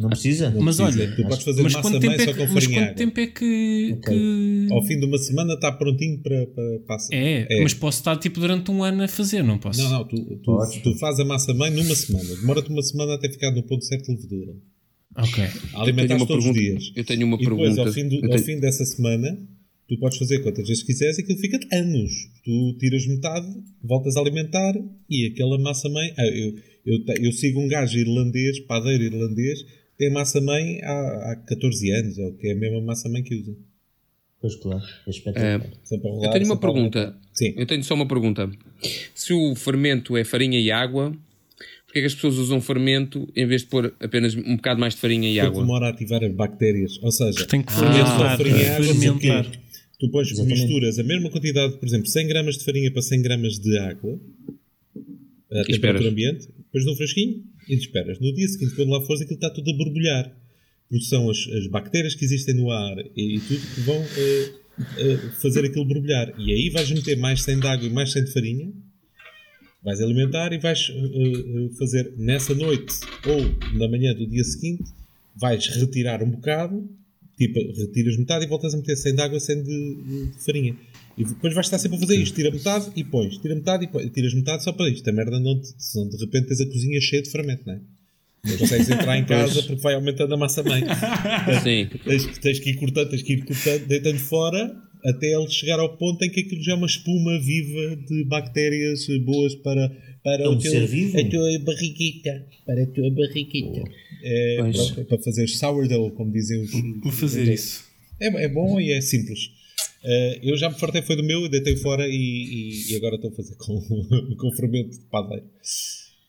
Não 0.00 0.08
precisa? 0.08 0.50
Não 0.50 0.62
mas 0.62 0.76
precisa. 0.76 1.02
olha, 1.02 1.16
tu 1.16 1.22
podes 1.22 1.44
fazer 1.44 1.62
massa 1.62 1.90
mãe 1.90 2.14
é 2.14 2.18
só 2.18 2.34
com 2.34 2.46
mas 2.52 2.66
quanto 2.66 2.94
tempo 2.94 3.20
é 3.20 3.26
que, 3.26 3.94
okay. 3.98 4.18
que, 4.18 4.66
Ao 4.70 4.82
fim 4.82 4.98
de 4.98 5.06
uma 5.06 5.18
semana 5.18 5.54
está 5.54 5.72
prontinho 5.72 6.18
para, 6.18 6.46
para 6.46 6.78
passar. 6.86 7.14
É, 7.14 7.46
é, 7.50 7.62
mas 7.62 7.74
posso 7.74 7.98
estar 7.98 8.16
tipo 8.16 8.40
durante 8.40 8.70
um 8.70 8.82
ano 8.82 9.02
a 9.02 9.08
fazer, 9.08 9.42
não 9.42 9.58
posso? 9.58 9.82
Não, 9.82 9.90
não, 9.90 10.04
tu, 10.04 10.16
tu, 10.16 10.58
tu 10.82 10.98
fazes 10.98 11.20
a 11.20 11.24
massa 11.24 11.52
mãe 11.54 11.70
numa 11.70 11.94
semana. 11.94 12.36
Demora-te 12.36 12.70
uma 12.70 12.82
semana 12.82 13.14
até 13.14 13.28
ficar 13.28 13.50
no 13.50 13.62
ponto 13.62 13.84
certo 13.84 14.06
de 14.06 14.12
levedura. 14.12 14.54
Ok. 15.16 15.44
Alimentar 15.74 16.18
todos 16.18 16.44
pergunta, 16.44 16.50
os 16.50 16.54
dias. 16.54 16.92
Eu 16.94 17.04
tenho 17.04 17.26
uma 17.26 17.36
e 17.36 17.40
pergunta. 17.40 17.70
depois, 17.70 17.86
ao 17.86 17.92
fim, 17.92 18.08
do, 18.08 18.20
tenho... 18.20 18.32
ao 18.32 18.38
fim 18.38 18.60
dessa 18.60 18.84
semana, 18.84 19.38
tu 19.88 19.98
podes 19.98 20.18
fazer 20.18 20.40
quantas 20.40 20.68
vezes 20.68 20.82
quiseres 20.82 21.18
e 21.18 21.22
aquilo 21.22 21.38
fica 21.38 21.58
de 21.58 21.74
anos. 21.74 22.12
Tu 22.44 22.76
tiras 22.78 23.06
metade, 23.06 23.46
voltas 23.82 24.16
a 24.16 24.20
alimentar 24.20 24.74
e 25.08 25.26
aquela 25.26 25.58
massa-mãe. 25.58 26.12
Ah, 26.18 26.26
eu, 26.26 26.54
eu, 26.84 26.98
eu, 27.24 27.32
sigo 27.32 27.60
um 27.60 27.68
gajo 27.68 27.98
irlandês, 27.98 28.60
padeiro 28.60 29.04
irlandês, 29.04 29.60
tem 29.98 30.10
massa-mãe 30.10 30.80
há, 30.82 31.32
há 31.32 31.36
14 31.46 31.90
anos, 31.90 32.18
ou 32.18 32.32
que 32.34 32.48
é 32.48 32.52
a 32.52 32.56
mesma 32.56 32.80
massa-mãe 32.80 33.22
que 33.22 33.34
usa. 33.34 33.54
Pois 34.40 34.54
claro, 34.56 34.82
é 35.34 35.56
rolar, 35.96 36.26
eu 36.26 36.32
tenho 36.32 36.44
uma 36.44 36.60
pergunta. 36.60 37.16
Sim. 37.32 37.54
Eu 37.56 37.66
tenho 37.66 37.82
só 37.82 37.94
uma 37.94 38.06
pergunta. 38.06 38.50
Se 39.14 39.32
o 39.32 39.54
fermento 39.54 40.16
é 40.16 40.24
farinha 40.24 40.60
e 40.60 40.70
água, 40.70 41.16
porque 41.86 41.98
é 41.98 42.02
que 42.02 42.06
as 42.06 42.14
pessoas 42.14 42.36
usam 42.36 42.60
fermento 42.60 43.26
em 43.34 43.46
vez 43.46 43.62
de 43.62 43.68
pôr 43.68 43.94
apenas 43.98 44.34
um 44.34 44.56
bocado 44.56 44.78
mais 44.78 44.94
de 44.94 45.00
farinha 45.00 45.28
e 45.28 45.34
Porque 45.34 45.46
água? 45.46 45.62
demora 45.62 45.86
a 45.86 45.90
ativar 45.90 46.22
as 46.22 46.32
bactérias. 46.32 46.98
Ou 47.02 47.10
seja, 47.10 47.46
tem 47.46 47.62
que 47.62 47.72
fermentar. 47.72 48.34
Ah, 48.34 48.36
farinha 48.36 48.56
e 48.56 48.66
água, 48.68 48.84
fermentar. 48.84 49.46
Tu 49.98 50.20
Exatamente. 50.20 50.60
misturas 50.60 50.98
a 50.98 51.02
mesma 51.02 51.30
quantidade, 51.30 51.78
por 51.78 51.86
exemplo, 51.86 52.06
100 52.06 52.26
gramas 52.28 52.58
de 52.58 52.64
farinha 52.64 52.90
para 52.90 53.00
100 53.00 53.22
gramas 53.22 53.58
de 53.58 53.78
água 53.78 54.20
a 55.50 55.64
temperatura 55.64 56.10
ambiente, 56.10 56.48
depois 56.58 56.84
num 56.84 56.96
fresquinho 56.96 57.42
e 57.68 57.74
esperas. 57.74 58.18
No 58.20 58.32
dia 58.34 58.48
seguinte, 58.48 58.74
quando 58.74 58.90
lá 58.90 59.00
fores, 59.04 59.22
aquilo 59.22 59.36
está 59.36 59.50
tudo 59.50 59.70
a 59.70 59.76
borbulhar. 59.76 60.32
Porque 60.88 61.04
são 61.04 61.28
as, 61.28 61.38
as 61.48 61.66
bactérias 61.66 62.14
que 62.14 62.24
existem 62.24 62.54
no 62.54 62.70
ar 62.70 62.96
e, 63.16 63.36
e 63.36 63.40
tudo 63.40 63.60
que 63.74 63.80
vão 63.80 64.00
uh, 64.00 64.04
uh, 64.04 65.30
fazer 65.40 65.64
aquilo 65.64 65.84
borbulhar. 65.84 66.32
E 66.38 66.52
aí 66.52 66.70
vais 66.70 66.90
meter 66.90 67.16
mais 67.16 67.42
100 67.42 67.60
de 67.60 67.66
água 67.66 67.86
e 67.86 67.90
mais 67.90 68.12
100 68.12 68.24
de 68.24 68.32
farinha 68.32 68.72
Vais 69.86 70.00
alimentar 70.00 70.52
e 70.52 70.58
vais 70.58 70.88
uh, 70.88 71.70
fazer 71.78 72.12
nessa 72.16 72.52
noite 72.52 72.92
ou 73.24 73.78
na 73.78 73.86
manhã 73.86 74.12
do 74.12 74.26
dia 74.26 74.42
seguinte, 74.42 74.82
vais 75.36 75.64
retirar 75.68 76.24
um 76.24 76.30
bocado, 76.30 76.90
tipo, 77.38 77.60
retiras 77.72 78.16
metade 78.16 78.46
e 78.46 78.48
voltas 78.48 78.74
a 78.74 78.78
meter 78.78 78.96
100 78.96 79.14
de 79.14 79.22
água, 79.22 79.38
100 79.38 79.62
de, 79.62 79.94
de, 80.32 80.44
farinha. 80.44 80.76
E 81.16 81.24
depois 81.24 81.54
vais 81.54 81.66
estar 81.66 81.78
sempre 81.78 81.96
a 81.96 82.00
fazer 82.00 82.16
isto. 82.16 82.34
Tira 82.34 82.50
metade 82.50 82.90
e 82.94 83.02
pões. 83.02 83.38
Tira 83.38 83.54
metade 83.54 83.84
e 83.84 83.88
pões. 83.88 84.10
Tiras 84.10 84.34
metade 84.34 84.62
só 84.62 84.72
para 84.72 84.90
isto. 84.90 85.08
A 85.08 85.12
merda 85.12 85.40
não 85.40 85.58
te, 85.58 85.68
senão 85.78 86.08
de 86.08 86.16
repente 86.18 86.48
tens 86.48 86.60
a 86.60 86.66
cozinha 86.66 87.00
cheia 87.00 87.22
de 87.22 87.30
fermento, 87.30 87.62
não 87.66 87.74
é? 87.74 87.80
Não 88.44 88.58
consegues 88.58 88.88
entrar 88.88 89.18
em 89.18 89.24
casa 89.24 89.62
porque 89.62 89.82
vai 89.82 89.94
aumentando 89.94 90.34
a 90.34 90.36
massa 90.36 90.62
mãe. 90.62 90.82
Sim. 91.64 91.88
Tens, 92.04 92.38
tens, 92.38 92.58
que 92.60 92.70
ir 92.70 92.74
cortando, 92.76 93.10
tens 93.10 93.22
que 93.22 93.32
ir 93.32 93.44
cortando, 93.44 93.86
deitando 93.86 94.18
fora 94.18 94.76
até 95.04 95.34
ele 95.34 95.48
chegar 95.48 95.78
ao 95.78 95.96
ponto 95.96 96.22
em 96.24 96.30
que 96.30 96.40
aquilo 96.40 96.62
já 96.62 96.72
é 96.72 96.74
uma 96.74 96.86
espuma 96.86 97.38
viva 97.40 97.96
de 97.96 98.24
bactérias 98.24 99.06
boas 99.24 99.54
para, 99.54 99.88
para 100.22 100.44
é 100.44 100.48
um 100.48 100.52
o 100.52 100.58
teu, 100.58 100.70
ser 100.70 100.86
vivo? 100.86 101.18
a 101.18 101.24
tua 101.28 101.58
barriguita. 101.60 102.46
Para 102.64 102.82
a 102.82 102.86
tua 102.86 103.10
barriguita. 103.10 103.82
É, 104.22 104.56
pronto, 104.56 105.00
é 105.00 105.04
para 105.04 105.18
fazer 105.18 105.48
sourdough, 105.48 106.10
como 106.12 106.32
dizem 106.32 106.62
os. 106.62 106.70
Vou 107.02 107.12
fazer 107.12 107.52
isso. 107.52 107.84
É, 108.20 108.44
é 108.44 108.48
bom 108.48 108.80
e 108.80 108.92
é 108.92 109.00
simples. 109.00 109.50
Uh, 110.04 110.38
eu 110.42 110.56
já 110.56 110.68
me 110.68 110.78
fartei 110.78 111.02
foi 111.02 111.16
do 111.16 111.24
meu, 111.24 111.48
deitei 111.48 111.76
fora 111.76 112.06
e, 112.06 112.12
e, 112.12 112.92
e 112.92 112.96
agora 112.96 113.16
estou 113.16 113.30
a 113.30 113.34
fazer 113.34 113.56
com, 113.56 113.80
com 114.38 114.52
fermento 114.52 114.90
de 114.90 115.04
padeiro. 115.06 115.44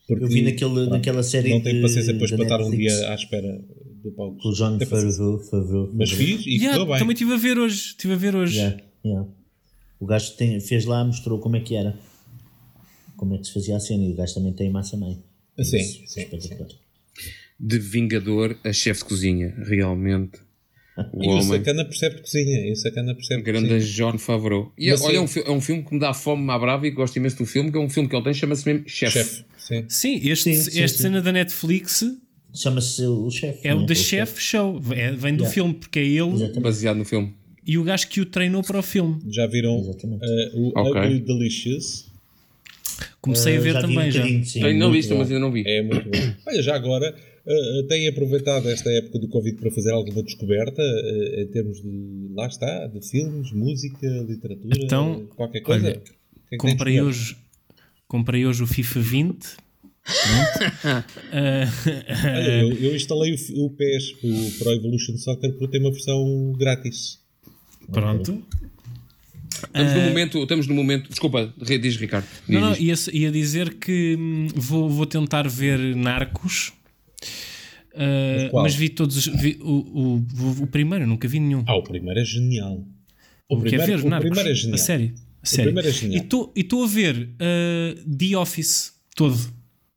Porque, 0.07 0.24
eu 0.24 0.28
vi 0.28 0.41
naquele, 0.41 0.74
pronto, 0.74 0.89
naquela 0.89 1.22
série. 1.22 1.49
Não 1.49 1.61
tenho 1.61 1.82
paciência 1.82 2.13
depois 2.13 2.32
para 2.32 2.43
estar 2.43 2.61
um 2.61 2.72
dia 2.72 3.11
à 3.11 3.15
espera 3.15 3.61
do 4.01 4.11
palco. 4.11 4.38
Com 4.41 4.49
o 4.49 4.53
John 4.53 4.80
Favreau. 4.80 5.39
Favreau 5.39 5.89
Mas 5.93 6.11
fiz 6.11 6.45
e 6.45 6.57
yeah, 6.57 6.84
bem. 6.86 6.97
Também 6.97 7.13
estive 7.13 7.34
a 7.34 7.38
ver 7.38 7.57
hoje. 7.59 7.76
Estive 7.76 8.13
a 8.13 8.18
ver 8.18 8.36
hoje. 8.36 8.57
Yeah, 8.57 8.84
yeah. 9.05 9.28
O 9.99 10.05
gajo 10.05 10.32
tem, 10.38 10.59
fez 10.61 10.86
lá, 10.86 11.03
mostrou 11.03 11.39
como 11.39 11.57
é 11.57 11.59
que 11.59 11.76
era. 11.76 11.97
Como 13.18 13.36
é 13.36 13.38
que 13.38 13.47
se 13.47 13.53
fazia 13.53 13.76
a 13.76 13.80
cena. 13.82 14.05
E 14.05 14.11
o 14.11 14.15
gajo 14.15 14.34
também 14.34 14.53
tem 14.53 14.70
massa 14.70 14.95
mãe. 14.95 15.22
Sim, 15.59 15.84
sim, 15.84 16.05
sim. 16.05 16.28
De 17.59 17.78
Vingador 17.78 18.57
a 18.63 18.72
chefe 18.72 19.01
de 19.01 19.09
cozinha. 19.09 19.55
Realmente. 19.65 20.39
O 21.14 21.24
e 21.24 21.28
homem... 21.28 21.39
o 21.39 21.43
Sacana 21.43 21.86
percebe 21.86 22.16
de 22.16 22.22
cozinha. 22.22 22.68
E 22.68 22.72
o 22.72 22.76
Sacana 22.76 23.14
percebe 23.14 23.43
Grande 23.43 23.80
de 23.80 23.93
John 23.93 24.18
Favreau. 24.18 24.72
E 24.78 24.89
Mas, 24.89 25.02
olha, 25.02 25.18
é 25.18 25.20
um, 25.22 25.28
é 25.45 25.52
um, 25.52 25.62
filme 25.62 25.84
que 25.84 25.93
me 25.93 26.00
dá 26.00 26.14
fome 26.14 26.50
à 26.52 26.58
brava 26.58 26.88
e 26.88 26.91
gosto 26.91 27.16
imenso 27.18 27.38
do 27.38 27.45
filme, 27.45 27.72
que 27.72 27.78
é 27.78 27.82
um 27.82 27.89
filme 27.89 28.10
que 28.10 28.16
ele 28.16 28.24
tem, 28.24 28.34
chama-se 28.34 28.66
mesmo 28.66 28.88
Chef. 28.88 29.12
Chef. 29.12 29.45
Sim, 29.58 29.86
sim, 29.89 30.16
este, 30.24 30.43
sim, 30.43 30.72
sim, 30.72 30.82
esta 30.82 30.98
sim. 30.98 31.04
cena 31.04 31.22
da 31.22 31.32
Netflix 31.32 32.04
chama-se 32.54 33.06
o 33.06 33.30
chefe. 33.30 33.68
É 33.68 33.76
o 33.76 33.86
The 33.86 33.95
Chef 33.95 34.41
Show. 34.41 34.82
É, 34.91 35.12
vem 35.12 35.36
do 35.36 35.43
yeah. 35.43 35.54
filme, 35.54 35.74
porque 35.74 36.00
é 36.00 36.06
ele. 36.06 36.30
Exatamente. 36.30 36.60
Baseado 36.62 36.98
no 36.98 37.06
filme. 37.06 37.34
E 37.66 37.78
o 37.78 37.84
gajo 37.84 38.08
que 38.08 38.22
o 38.22 38.26
treinou 38.26 38.64
para 38.64 38.80
o 38.80 38.82
filme. 38.82 39.20
Já 39.30 39.45
viram 39.45 39.78
uh, 39.78 39.91
o 40.56 40.70
okay. 40.70 41.02
Ugly 41.02 41.20
Delicious? 41.20 42.08
Comecei 43.20 43.56
uh, 43.56 43.60
a 43.60 43.62
ver 43.62 43.74
já 43.74 43.82
também, 43.82 44.08
um 44.08 44.12
já. 44.12 44.24
Tenho 44.24 44.80
não 44.80 44.91
visto, 44.91 45.14
mas 45.16 45.28
ainda 45.28 45.39
não 45.39 45.52
vi. 45.52 45.64
É 45.68 45.82
muito 45.82 46.10
bom. 46.10 46.34
Olha, 46.48 46.62
já 46.62 46.76
agora, 46.76 47.14
uh, 47.48 47.88
tenho 47.88 48.10
aproveitado 48.12 48.70
esta 48.70 48.89
época 48.91 49.20
do 49.20 49.28
Covid 49.30 49.58
para 49.58 49.72
fazer 49.72 49.91
alguma 49.91 50.22
descoberta 50.22 50.82
uh, 50.82 51.41
em 51.41 51.48
termos 51.48 51.82
de, 51.82 52.30
lá 52.34 52.48
está, 52.48 52.88
de 52.88 53.02
filmes, 53.08 53.52
música, 53.52 54.08
literatura, 54.28 54.76
então, 54.78 55.28
qualquer 55.36 55.62
coisa. 55.62 55.88
Olha, 55.88 56.00
que 56.00 56.12
é 56.56 56.58
que 56.58 56.58
comprei, 56.58 57.02
hoje, 57.02 57.38
comprei 58.08 58.45
hoje 58.45 58.64
o 58.64 58.68
FIFA 58.68 59.00
20. 59.00 59.45
uh, 59.45 59.58
olha, 62.24 62.62
eu, 62.62 62.74
eu, 62.74 62.95
instalei 62.95 63.34
o, 63.34 63.66
o 63.66 63.70
PES, 63.72 64.14
o 64.24 64.60
Pro 64.60 64.72
Evolution 64.74 65.18
Soccer, 65.18 65.52
porque 65.54 65.68
tem 65.68 65.82
uma 65.82 65.91
versão 65.91 66.54
grátis. 66.58 67.20
Pronto. 67.91 68.43
Estamos 69.64 69.93
no 69.93 70.02
momento, 70.02 70.43
estamos 70.43 70.68
no 70.68 70.76
momento. 70.76 71.10
Desculpa, 71.10 71.54
diz 71.58 71.95
Ricardo. 71.98 72.28
Diz, 72.48 72.60
não, 72.60 72.70
não, 72.70 72.78
ia, 72.78 72.93
ia 73.12 73.32
dizer 73.32 73.74
que 73.76 74.16
hum, 74.18 74.48
vou, 74.56 74.89
vou 74.89 75.06
tentar 75.06 75.48
ver 75.48 75.80
Narcos. 75.95 76.74
Uh, 77.93 78.53
mas 78.61 78.76
vi 78.76 78.89
todos. 78.89 79.26
Vi, 79.26 79.57
o, 79.61 80.18
o, 80.20 80.63
o 80.63 80.68
primeiro, 80.68 81.07
nunca 81.07 81.28
vi 81.28 81.39
nenhum. 81.39 81.63
Ah, 81.68 81.76
o 81.76 81.84
primeiro 81.84 82.20
é 82.20 82.24
genial. 82.24 82.86
O, 83.49 83.59
primeiro, 83.59 83.86
ver, 83.86 84.05
o 84.05 84.09
Narcos, 84.09 84.30
primeiro 84.30 84.49
é 84.49 84.53
genial. 84.53 84.76
A 84.76 84.78
série. 84.78 85.15
A 85.41 85.45
série. 85.45 85.61
O 85.61 85.65
primeiro 85.65 85.89
é 85.89 85.91
genial. 85.91 86.26
E 86.55 86.61
estou 86.61 86.84
a 86.84 86.88
ver 86.88 87.30
uh, 87.34 88.18
The 88.18 88.38
Office 88.38 88.93
todo. 89.15 89.38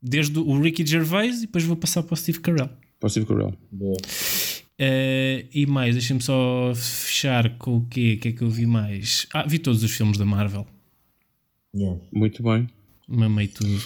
Desde 0.03 0.39
o 0.39 0.59
Ricky 0.59 0.83
Gervais 0.83 1.37
e 1.37 1.41
depois 1.41 1.63
vou 1.63 1.75
passar 1.75 2.01
para 2.01 2.15
o 2.15 2.17
Steve 2.17 2.39
Carell. 2.39 2.69
Para 2.99 3.07
o 3.07 3.09
Steve 3.09 3.27
Carell. 3.27 3.53
Boa. 3.71 3.97
Uh, 3.97 5.45
e 5.53 5.67
mais, 5.67 5.93
deixa-me 5.93 6.21
só 6.21 6.73
fechar 6.73 7.55
com 7.59 7.77
o 7.77 7.85
quê? 7.85 8.15
O 8.17 8.19
que 8.19 8.29
é 8.29 8.31
que 8.31 8.41
eu 8.41 8.49
vi 8.49 8.65
mais? 8.65 9.27
Ah, 9.31 9.45
vi 9.47 9.59
todos 9.59 9.83
os 9.83 9.91
filmes 9.91 10.17
da 10.17 10.25
Marvel. 10.25 10.65
Yeah. 11.75 12.01
Muito 12.11 12.41
bem. 12.41 12.67
Mamei 13.07 13.47
tudo. 13.47 13.79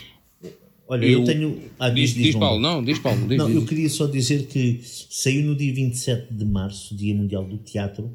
Olha, 0.87 1.05
eu, 1.05 1.19
eu 1.19 1.25
tenho. 1.25 1.61
Ah, 1.79 1.89
diz, 1.89 2.11
diz, 2.11 2.25
diz 2.25 2.35
Paulo, 2.35 2.59
não, 2.59 2.83
diz 2.83 2.99
Paulo. 2.99 3.27
Diz, 3.27 3.37
não, 3.37 3.49
eu 3.49 3.65
queria 3.65 3.89
só 3.89 4.05
dizer 4.07 4.47
que 4.47 4.81
saiu 4.83 5.43
no 5.43 5.55
dia 5.55 5.73
27 5.73 6.33
de 6.33 6.45
março, 6.45 6.95
Dia 6.95 7.15
Mundial 7.15 7.43
do 7.43 7.57
Teatro, 7.57 8.11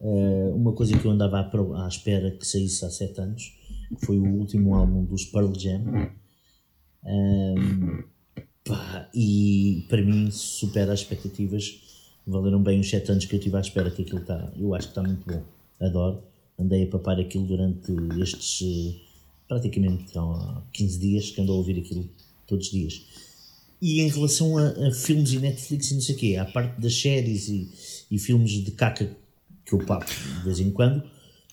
uh, 0.00 0.54
uma 0.54 0.72
coisa 0.72 0.98
que 0.98 1.04
eu 1.04 1.10
andava 1.10 1.40
à, 1.40 1.88
espera 1.88 2.30
que 2.30 2.46
saísse 2.46 2.84
há 2.84 2.90
sete 2.90 3.20
anos, 3.20 3.52
que 3.98 4.04
foi 4.06 4.18
o 4.18 4.26
último 4.26 4.74
álbum 4.74 5.04
dos 5.04 5.24
Pearl 5.24 5.52
Jam. 5.58 6.10
Um, 7.04 8.02
pá, 8.64 9.08
e 9.14 9.84
para 9.88 10.02
mim 10.02 10.30
supera 10.30 10.92
as 10.92 11.00
expectativas 11.00 11.84
valeram 12.26 12.62
bem 12.62 12.80
os 12.80 12.88
7 12.88 13.12
anos 13.12 13.24
que 13.26 13.36
eu 13.36 13.40
tive 13.40 13.56
à 13.56 13.60
espera 13.60 13.90
que 13.90 14.02
aquilo 14.02 14.20
está. 14.20 14.52
Eu 14.56 14.74
acho 14.74 14.88
que 14.88 14.98
está 14.98 15.02
muito 15.02 15.26
bom. 15.26 15.42
Adoro. 15.80 16.22
Andei 16.58 16.84
a 16.84 16.86
papar 16.86 17.18
aquilo 17.18 17.46
durante 17.46 17.92
estes 18.20 18.62
eh, 18.62 19.00
praticamente 19.54 20.18
há 20.18 20.62
15 20.72 20.98
dias 20.98 21.30
que 21.30 21.40
ando 21.40 21.52
a 21.52 21.54
ouvir 21.54 21.78
aquilo 21.78 22.08
todos 22.46 22.66
os 22.66 22.72
dias. 22.72 23.02
E 23.80 24.00
em 24.00 24.08
relação 24.08 24.58
a, 24.58 24.68
a 24.88 24.92
filmes 24.92 25.32
e 25.32 25.38
Netflix 25.38 25.90
e 25.90 25.94
não 25.94 26.00
sei 26.00 26.14
o 26.14 26.18
quê, 26.18 26.36
à 26.36 26.44
parte 26.44 26.80
das 26.80 27.00
séries 27.00 27.48
e, 27.48 27.70
e 28.10 28.18
filmes 28.18 28.50
de 28.50 28.70
caca 28.72 29.16
que 29.64 29.72
eu 29.72 29.78
papo 29.84 30.06
de 30.06 30.44
vez 30.44 30.58
em 30.60 30.70
quando, 30.70 31.02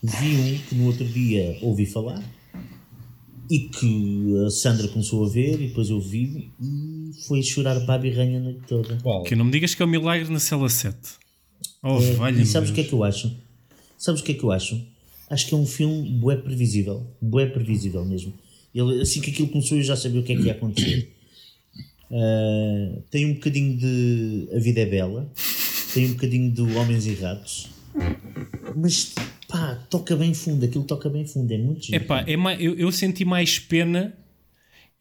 vi 0.01 0.35
um 0.35 0.57
que 0.67 0.75
no 0.75 0.87
outro 0.87 1.05
dia 1.05 1.57
ouvi 1.61 1.85
falar 1.85 2.23
e 3.49 3.59
que 3.59 4.33
a 4.45 4.49
Sandra 4.49 4.87
começou 4.87 5.25
a 5.25 5.29
ver 5.29 5.61
e 5.61 5.67
depois 5.67 5.89
eu 5.89 5.99
vi 5.99 6.51
e 6.59 7.11
foi 7.27 7.43
chorar 7.43 7.79
para 7.81 7.95
a 7.95 7.97
birranha 7.97 8.39
a 8.39 8.43
noite 8.43 8.61
toda. 8.67 8.97
Que 9.25 9.35
não 9.35 9.45
me 9.45 9.51
digas 9.51 9.75
que 9.75 9.81
é 9.81 9.85
o 9.85 9.87
um 9.87 9.91
milagre 9.91 10.31
na 10.31 10.39
cela 10.39 10.69
7. 10.69 10.97
Oh, 11.83 11.99
é, 11.99 12.31
E 12.31 12.45
sabes 12.45 12.69
o 12.69 12.73
que 12.73 12.81
é 12.81 12.83
que 12.83 12.93
eu 12.93 13.03
acho? 13.03 13.31
Sabes 13.97 14.21
o 14.21 14.23
que 14.23 14.31
é 14.31 14.35
que 14.35 14.43
eu 14.43 14.51
acho? 14.51 14.81
Acho 15.32 15.47
que 15.47 15.53
é 15.55 15.57
um 15.57 15.65
filme 15.65 16.09
bué 16.09 16.36
previsível. 16.36 17.07
Bué 17.21 17.45
previsível 17.45 18.03
mesmo. 18.03 18.34
Ele, 18.75 19.01
assim 19.01 19.21
que 19.21 19.32
aquilo 19.32 19.47
começou 19.47 19.77
eu 19.77 19.84
já 19.84 19.95
sabia 19.95 20.19
o 20.19 20.23
que 20.23 20.34
é 20.34 20.36
que 20.36 20.41
ia 20.43 20.51
acontecer. 20.51 21.09
Uh, 22.11 23.01
tem 23.09 23.25
um 23.25 23.36
bocadinho 23.36 23.77
de 23.77 24.49
A 24.53 24.59
Vida 24.59 24.82
é 24.82 24.86
Bela. 24.86 25.32
Tem 25.93 26.07
um 26.07 26.13
bocadinho 26.15 26.51
de 26.51 26.61
Homens 26.61 27.05
e 27.05 27.13
Ratos. 27.13 27.69
Mas 28.75 29.15
pá, 29.47 29.75
toca 29.89 30.17
bem 30.17 30.34
fundo, 30.34 30.65
aquilo 30.65 30.84
toca 30.84 31.09
bem 31.09 31.25
fundo, 31.25 31.49
é 31.49 31.57
muito 31.57 31.86
giro. 31.86 31.95
Epá, 31.95 32.25
é 32.27 32.36
mais, 32.36 32.61
eu, 32.61 32.75
eu 32.75 32.91
senti 32.91 33.23
mais 33.23 33.57
pena 33.57 34.13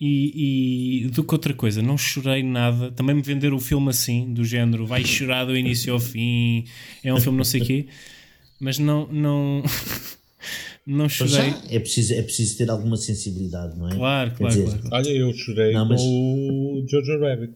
e, 0.01 1.07
e, 1.07 1.09
do 1.09 1.25
que 1.25 1.35
outra 1.35 1.53
coisa, 1.55 1.83
não 1.83 1.99
chorei 1.99 2.45
nada. 2.45 2.93
Também 2.93 3.17
me 3.17 3.23
venderam 3.23 3.57
o 3.57 3.61
filme 3.61 3.91
assim, 3.91 4.33
do 4.33 4.45
género, 4.45 4.87
vai 4.87 5.05
chorar 5.05 5.45
do 5.45 5.57
início 5.57 5.93
ao 5.93 5.99
fim, 5.99 6.65
é 7.03 7.13
um 7.13 7.21
filme 7.21 7.37
não 7.37 7.45
sei 7.45 7.63
o 7.63 7.65
quê, 7.65 7.87
mas 8.61 8.79
não. 8.79 9.09
não 9.13 9.63
não 10.87 11.09
chorei. 11.09 11.55
é 11.71 11.79
preciso, 11.79 12.15
é 12.15 12.23
preciso 12.23 12.59
ter 12.59 12.71
alguma 12.71 12.97
sensibilidade, 12.97 13.79
não 13.79 13.89
é? 13.89 13.95
Claro, 13.95 14.31
claro, 14.37 14.55
dizer, 14.55 14.79
claro, 14.79 14.89
Olha, 14.93 15.09
eu 15.11 15.33
chorei 15.33 15.73
não, 15.73 15.89
mas... 15.89 16.01
com 16.01 16.83
o 16.83 16.89
Jojo 16.89 17.21
Rabbit. 17.21 17.53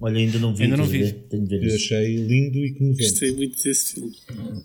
Olha, 0.00 0.18
ainda 0.18 0.36
não 0.40 0.52
vi. 0.52 0.64
Ainda 0.64 0.76
não 0.76 0.84
vi. 0.84 1.12
Tenho 1.12 1.46
de 1.46 1.58
ver 1.58 1.70
eu 1.70 1.76
achei 1.76 2.16
lindo 2.16 2.58
e 2.58 2.74
comovente. 2.74 3.08
Gostei 3.08 3.32
muito 3.36 3.62
desse 3.62 3.94
filme. 3.94 4.12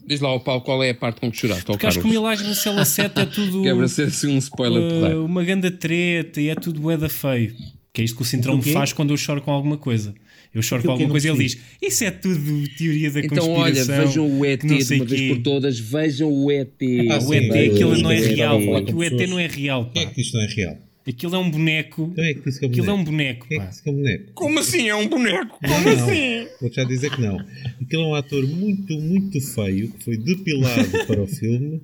Diz 0.07 0.19
lá, 0.19 0.39
Paulo, 0.39 0.61
qual 0.61 0.83
é 0.83 0.89
a 0.89 0.95
parte 0.95 1.21
com 1.21 1.29
que 1.29 1.37
choraste? 1.37 1.63
Porque 1.63 1.85
acho 1.85 1.99
que 1.99 2.05
o 2.05 2.09
Milagre 2.09 2.47
na 2.47 2.55
Cela 2.55 2.83
7 2.83 3.19
é 3.19 3.25
tudo. 3.27 3.61
Quebra 3.63 3.87
ser 3.87 4.07
assim 4.07 4.29
um 4.29 4.39
spoiler 4.39 5.15
uh, 5.15 5.23
Uma 5.23 5.43
ganda 5.43 5.69
treta 5.69 6.41
e 6.41 6.49
é 6.49 6.55
tudo 6.55 6.81
bué 6.81 6.97
feio. 7.07 7.55
Que 7.93 8.01
é 8.01 8.05
isto 8.05 8.15
que 8.15 8.23
o 8.23 8.25
Cintrão 8.25 8.57
me 8.57 8.63
faz 8.63 8.93
quando 8.93 9.11
eu 9.11 9.17
choro 9.17 9.39
com 9.39 9.51
alguma 9.51 9.77
coisa. 9.77 10.15
Eu 10.57 10.63
choro 10.63 10.81
com 10.81 10.91
alguma 10.91 11.09
coisa 11.11 11.27
e 11.27 11.29
ele 11.31 11.43
diz: 11.43 11.57
Isso 11.79 12.03
é 12.03 12.09
tudo 12.09 12.67
teoria 12.69 13.11
da 13.11 13.19
então, 13.19 13.45
conspiração. 13.45 13.83
Então, 13.83 13.95
olha, 13.95 14.05
vejam 14.07 14.39
o 14.39 14.43
ET 14.45 14.61
de 14.61 14.95
uma 14.95 15.05
vez 15.05 15.27
por 15.27 15.37
todas, 15.43 15.79
vejam 15.79 16.33
o 16.33 16.51
ET. 16.51 16.81
Ah, 17.11 17.19
o 17.23 17.33
ET, 17.33 17.51
aquilo 17.51 17.97
não 17.99 18.11
é 18.11 18.19
real. 18.19 18.59
O 18.59 19.03
ET 19.03 19.29
não 19.29 19.39
é 19.39 19.45
real. 19.45 19.91
Quem 19.93 20.03
é 20.03 20.05
que 20.07 20.21
isto 20.21 20.35
não 20.35 20.43
é 20.43 20.47
real? 20.47 20.77
Aquilo 21.07 21.35
é 21.35 21.37
um 21.37 21.51
boneco. 21.51 22.09
Então 22.11 22.25
é 22.25 22.33
que 22.33 22.41
disse 22.41 22.59
que 22.59 22.65
é 22.65 22.67
um 22.67 22.71
Aquilo 22.71 22.85
boneco. 22.87 22.97
é 22.97 23.01
um 23.01 23.05
boneco. 23.05 23.47
Quem 23.47 23.57
é 23.57 23.61
que 23.61 23.67
disse 23.69 23.83
que 23.83 23.89
é 23.89 23.91
um 23.91 23.95
boneco? 23.95 24.33
Como 24.33 24.59
assim 24.59 24.89
é 24.89 24.95
um 24.95 25.07
boneco? 25.07 25.59
Como 25.59 25.85
não, 25.85 25.91
assim? 25.91 26.47
Vou 26.59 26.73
já 26.73 26.83
dizer 26.83 27.11
que 27.11 27.21
não. 27.21 27.39
Aquilo 27.81 28.01
é 28.01 28.07
um 28.07 28.15
ator 28.15 28.47
muito, 28.47 28.99
muito 28.99 29.39
feio 29.39 29.89
que 29.89 30.03
foi 30.03 30.17
depilado 30.17 30.89
para 31.05 31.21
o 31.21 31.27
filme. 31.27 31.81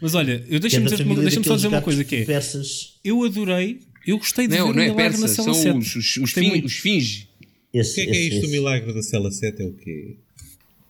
Mas 0.00 0.14
olha, 0.14 0.44
eu 0.48 0.60
deixa-me 0.60 0.86
é 0.86 0.88
deixa 0.88 1.42
só 1.42 1.56
dizer 1.56 1.66
uma 1.66 1.82
coisa 1.82 2.04
que 2.04 2.16
é. 2.16 2.24
Persas. 2.24 2.94
Eu 3.04 3.24
adorei, 3.24 3.80
eu 4.06 4.18
gostei 4.18 4.46
de 4.46 4.56
não, 4.56 4.72
ver 4.72 4.74
não 4.74 4.80
o 4.80 4.84
é 4.84 4.88
Milagre 4.88 5.18
persa, 5.18 5.20
na 5.20 5.28
Cela 5.28 5.54
são 5.54 5.62
7. 5.62 5.78
Os, 5.78 5.96
os, 5.96 6.16
os, 6.16 6.32
fin, 6.32 6.64
os 6.64 6.72
finge. 6.74 7.28
Esse, 7.72 7.92
o 7.92 7.94
que 7.94 8.00
é, 8.00 8.12
que 8.12 8.18
é 8.18 8.20
isto, 8.20 8.36
esse. 8.36 8.46
o 8.46 8.50
Milagre 8.50 8.92
da 8.92 9.02
Cela 9.02 9.30
7? 9.30 9.62
É 9.62 9.66
o 9.66 9.72
quê? 9.72 10.16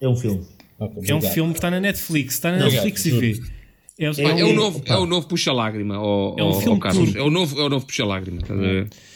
É 0.01 0.09
um 0.09 0.17
filme. 0.17 0.47
Ah, 0.81 0.91
é 1.07 1.15
um 1.15 1.23
filme 1.23 1.53
que 1.53 1.59
está 1.59 1.71
na 1.71 1.81
Netflix. 1.81 2.35
Está 2.35 2.51
na 2.53 2.59
não, 2.59 2.67
Netflix 2.67 3.07
e 3.07 3.11
vê. 3.11 3.41
É, 3.99 4.07
é, 4.07 4.41
é, 4.41 4.45
o 4.45 4.53
novo, 4.53 4.83
é 4.85 4.97
o 4.97 5.07
novo 5.07 5.29
Puxa 5.29 5.53
Lágrima, 5.53 6.01
oh, 6.03 6.35
é 6.37 6.43
um 6.43 6.61
filme 6.61 6.81
Carlos. 6.81 7.15
É 7.15 7.23
o 7.23 7.31
novo, 7.31 7.61
é 7.61 7.65
o 7.65 7.69
novo 7.69 7.87
Puxa 7.87 8.05
Lágrima. 8.05 8.39
Está 8.39 8.55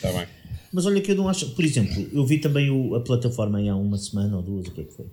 tá 0.03 0.13
bem. 0.13 0.27
Mas 0.73 0.87
olha 0.87 1.01
que 1.01 1.11
eu 1.11 1.17
não 1.17 1.29
acho. 1.29 1.55
Por 1.55 1.65
exemplo, 1.65 2.07
eu 2.13 2.25
vi 2.25 2.39
também 2.39 2.71
o, 2.71 2.95
a 2.95 3.01
plataforma 3.01 3.59
há 3.59 3.77
uma 3.77 3.99
semana 3.99 4.37
ou 4.37 4.43
duas, 4.43 4.69
o 4.69 4.71
que 4.71 4.83
é 4.83 4.85
que 4.85 4.93
foi? 4.93 5.07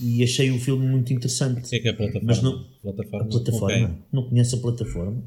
E 0.00 0.22
achei 0.22 0.50
o 0.50 0.58
filme 0.58 0.86
muito 0.86 1.12
interessante. 1.12 1.58
O 1.58 1.68
que 1.68 1.76
é 1.76 1.78
que 1.80 1.88
é 1.88 1.90
a 1.90 1.94
plataforma? 1.94 2.26
Mas 2.26 2.42
não, 2.42 2.64
plataforma? 2.82 3.26
A 3.26 3.28
plataforma? 3.28 3.84
Okay. 3.84 3.96
Não 4.12 4.28
conhece 4.28 4.54
a 4.54 4.58
plataforma? 4.58 5.22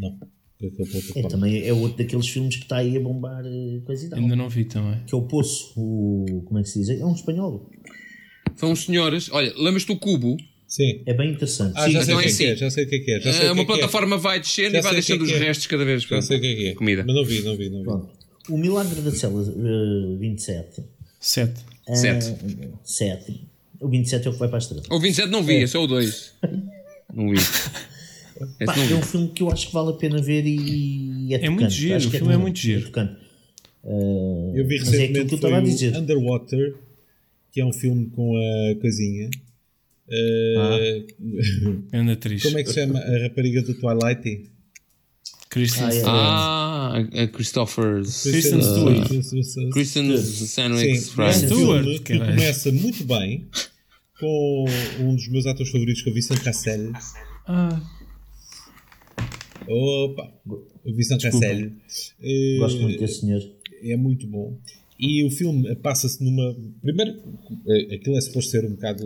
Não. 0.00 0.18
É, 0.62 0.66
é, 0.66 1.20
é, 1.20 1.28
também 1.28 1.66
é 1.66 1.72
outro 1.72 1.98
daqueles 1.98 2.26
filmes 2.28 2.56
que 2.56 2.62
está 2.62 2.78
aí 2.78 2.96
a 2.96 3.00
bombar 3.00 3.44
eh, 3.44 3.80
coisa 3.84 4.06
e 4.06 4.08
tal. 4.08 4.18
Ainda 4.18 4.34
não 4.36 4.48
vi 4.48 4.64
também. 4.64 4.98
Que 5.06 5.14
é 5.14 5.18
o 5.18 5.22
Poço, 5.22 5.72
o, 5.76 6.42
como 6.46 6.58
é 6.58 6.62
que 6.62 6.68
se 6.70 6.80
diz? 6.80 6.88
É 7.00 7.04
um 7.04 7.12
espanhol. 7.12 7.68
São 8.56 8.72
uns 8.72 8.84
senhores. 8.86 9.28
Olha, 9.32 9.52
lembras-te 9.56 9.88
do 9.88 9.96
Cubo? 9.96 10.36
Sim. 10.66 11.02
É 11.06 11.12
bem 11.14 11.30
interessante. 11.32 11.74
Ah, 11.76 11.84
Sim, 11.84 11.92
já 11.92 12.04
sei 12.04 12.14
então 12.14 12.18
o 12.18 12.22
que 12.22 12.28
é 12.28 12.32
é 12.32 12.34
que 12.36 12.44
é, 12.44 12.50
assim. 12.52 12.60
já 12.60 12.70
sei 12.70 12.84
o 12.84 12.88
que 12.88 12.94
é 12.94 12.98
que 13.00 13.10
é. 13.12 13.20
Já 13.20 13.32
sei 13.32 13.42
É 13.42 13.44
que 13.44 13.52
uma 13.52 13.62
é 13.62 13.64
que 13.64 13.72
é. 13.72 13.74
plataforma 13.76 14.16
vai 14.18 14.40
descendo 14.40 14.72
Já 14.72 14.78
e 14.78 14.82
vai 14.82 14.90
que 14.92 14.96
é 14.96 15.00
deixando 15.00 15.22
os 15.22 15.30
que 15.30 15.36
é. 15.36 15.38
restos 15.38 15.66
cada 15.66 15.84
vez. 15.84 16.02
Já 16.02 16.22
sei 16.22 16.38
o 16.38 16.40
que 16.40 16.46
é 16.46 16.54
que 16.56 16.66
é. 16.68 16.74
Comida. 16.74 17.04
Mas 17.06 17.14
não 17.14 17.24
vi, 17.24 17.42
não 17.42 17.56
vi, 17.56 17.68
não 17.70 17.78
vi. 17.78 17.84
Pronto. 17.84 18.08
O 18.48 18.56
Milagre 18.58 19.00
da 19.02 19.10
Cela 19.12 19.42
uh, 19.42 20.18
27. 20.18 20.82
7. 21.20 21.52
Sete. 21.94 22.34
7. 22.82 23.40
O 23.80 23.88
27 23.88 24.26
é 24.26 24.30
o 24.30 24.32
que 24.32 24.38
vai 24.38 24.48
para 24.48 24.56
a 24.56 24.60
estrela. 24.60 24.82
O 24.90 24.98
27 24.98 25.28
não 25.30 25.42
vi, 25.42 25.62
é 25.62 25.66
só 25.66 25.84
o 25.84 25.86
2. 25.86 26.32
Não 27.14 27.30
vi. 27.30 27.36
Esse 28.60 28.64
Pá, 28.66 28.74
é 28.78 28.94
um 28.94 29.00
vi. 29.00 29.06
filme 29.06 29.28
que 29.28 29.42
eu 29.42 29.50
acho 29.50 29.66
que 29.68 29.72
vale 29.72 29.90
a 29.90 29.92
pena 29.94 30.20
ver 30.22 30.44
e 30.46 31.32
é, 31.32 31.36
É 31.36 31.38
tocante. 31.40 31.54
muito 31.60 31.70
giro, 31.72 31.96
Acho 31.96 32.08
o 32.08 32.10
que 32.10 32.18
filme 32.18 32.32
é 32.32 32.36
muito 32.36 32.58
giro. 32.58 32.90
Uh, 33.84 34.52
Eu 34.56 34.66
vi 34.66 34.78
mas 34.78 34.88
é 34.88 34.90
recentemente 34.90 35.28
que 35.28 35.34
eu 35.34 35.38
a 35.38 35.60
o 35.60 35.62
dizer. 35.64 35.96
Underwater, 35.96 36.74
que 37.52 37.60
é 37.60 37.64
um 37.64 37.72
filme 37.72 38.06
com 38.10 38.36
a 38.36 38.74
coisinha. 38.80 39.30
Uh, 40.08 41.82
Grande 41.90 42.12
atriz. 42.12 42.40
Como 42.44 42.56
é 42.58 42.62
que 42.62 42.68
se 42.68 42.76
chama 42.76 42.96
a 43.00 43.22
rapariga 43.24 43.60
do 43.62 43.74
Twilight? 43.74 44.48
Kristen 45.50 45.82
Ah, 45.82 45.88
é. 45.88 45.90
Stewart. 45.90 46.06
Ah, 46.06 47.22
a 47.22 47.26
Christopher. 47.26 48.02
Kristen 48.02 48.62
Stewart. 48.62 49.08
Kristen 49.72 50.16
Sim, 50.16 50.46
Sandwich 50.46 50.86
é 50.86 50.94
um. 50.94 51.32
Stewart, 51.32 51.82
filme 51.82 51.98
que 52.04 52.18
começa 52.20 52.70
muito 52.70 53.02
bem 53.04 53.48
com 54.20 54.64
um 55.00 55.16
dos 55.16 55.26
meus 55.28 55.46
atores 55.46 55.72
favoritos, 55.72 56.02
que 56.02 56.08
é 56.08 56.12
o 56.12 56.14
Vincent 56.14 56.40
Cassel. 56.40 56.92
Ah, 57.48 57.80
Opa! 59.68 60.32
O 60.84 60.92
Vincent 60.94 61.20
Desculpa. 61.20 61.46
Cassel. 61.46 61.72
Eh, 62.22 62.56
Gosto 62.58 62.80
muito 62.82 62.98
desse 63.00 63.20
senhor. 63.20 63.42
é 63.82 63.96
muito 63.96 64.26
bom. 64.26 64.56
E 64.98 65.24
o 65.24 65.30
filme 65.30 65.74
passa-se 65.76 66.22
numa. 66.24 66.56
Primeiro, 66.80 67.20
eh, 67.68 67.94
aquilo 67.96 68.16
é 68.16 68.20
suposto 68.20 68.50
ser 68.50 68.64
um 68.64 68.70
bocado 68.70 69.04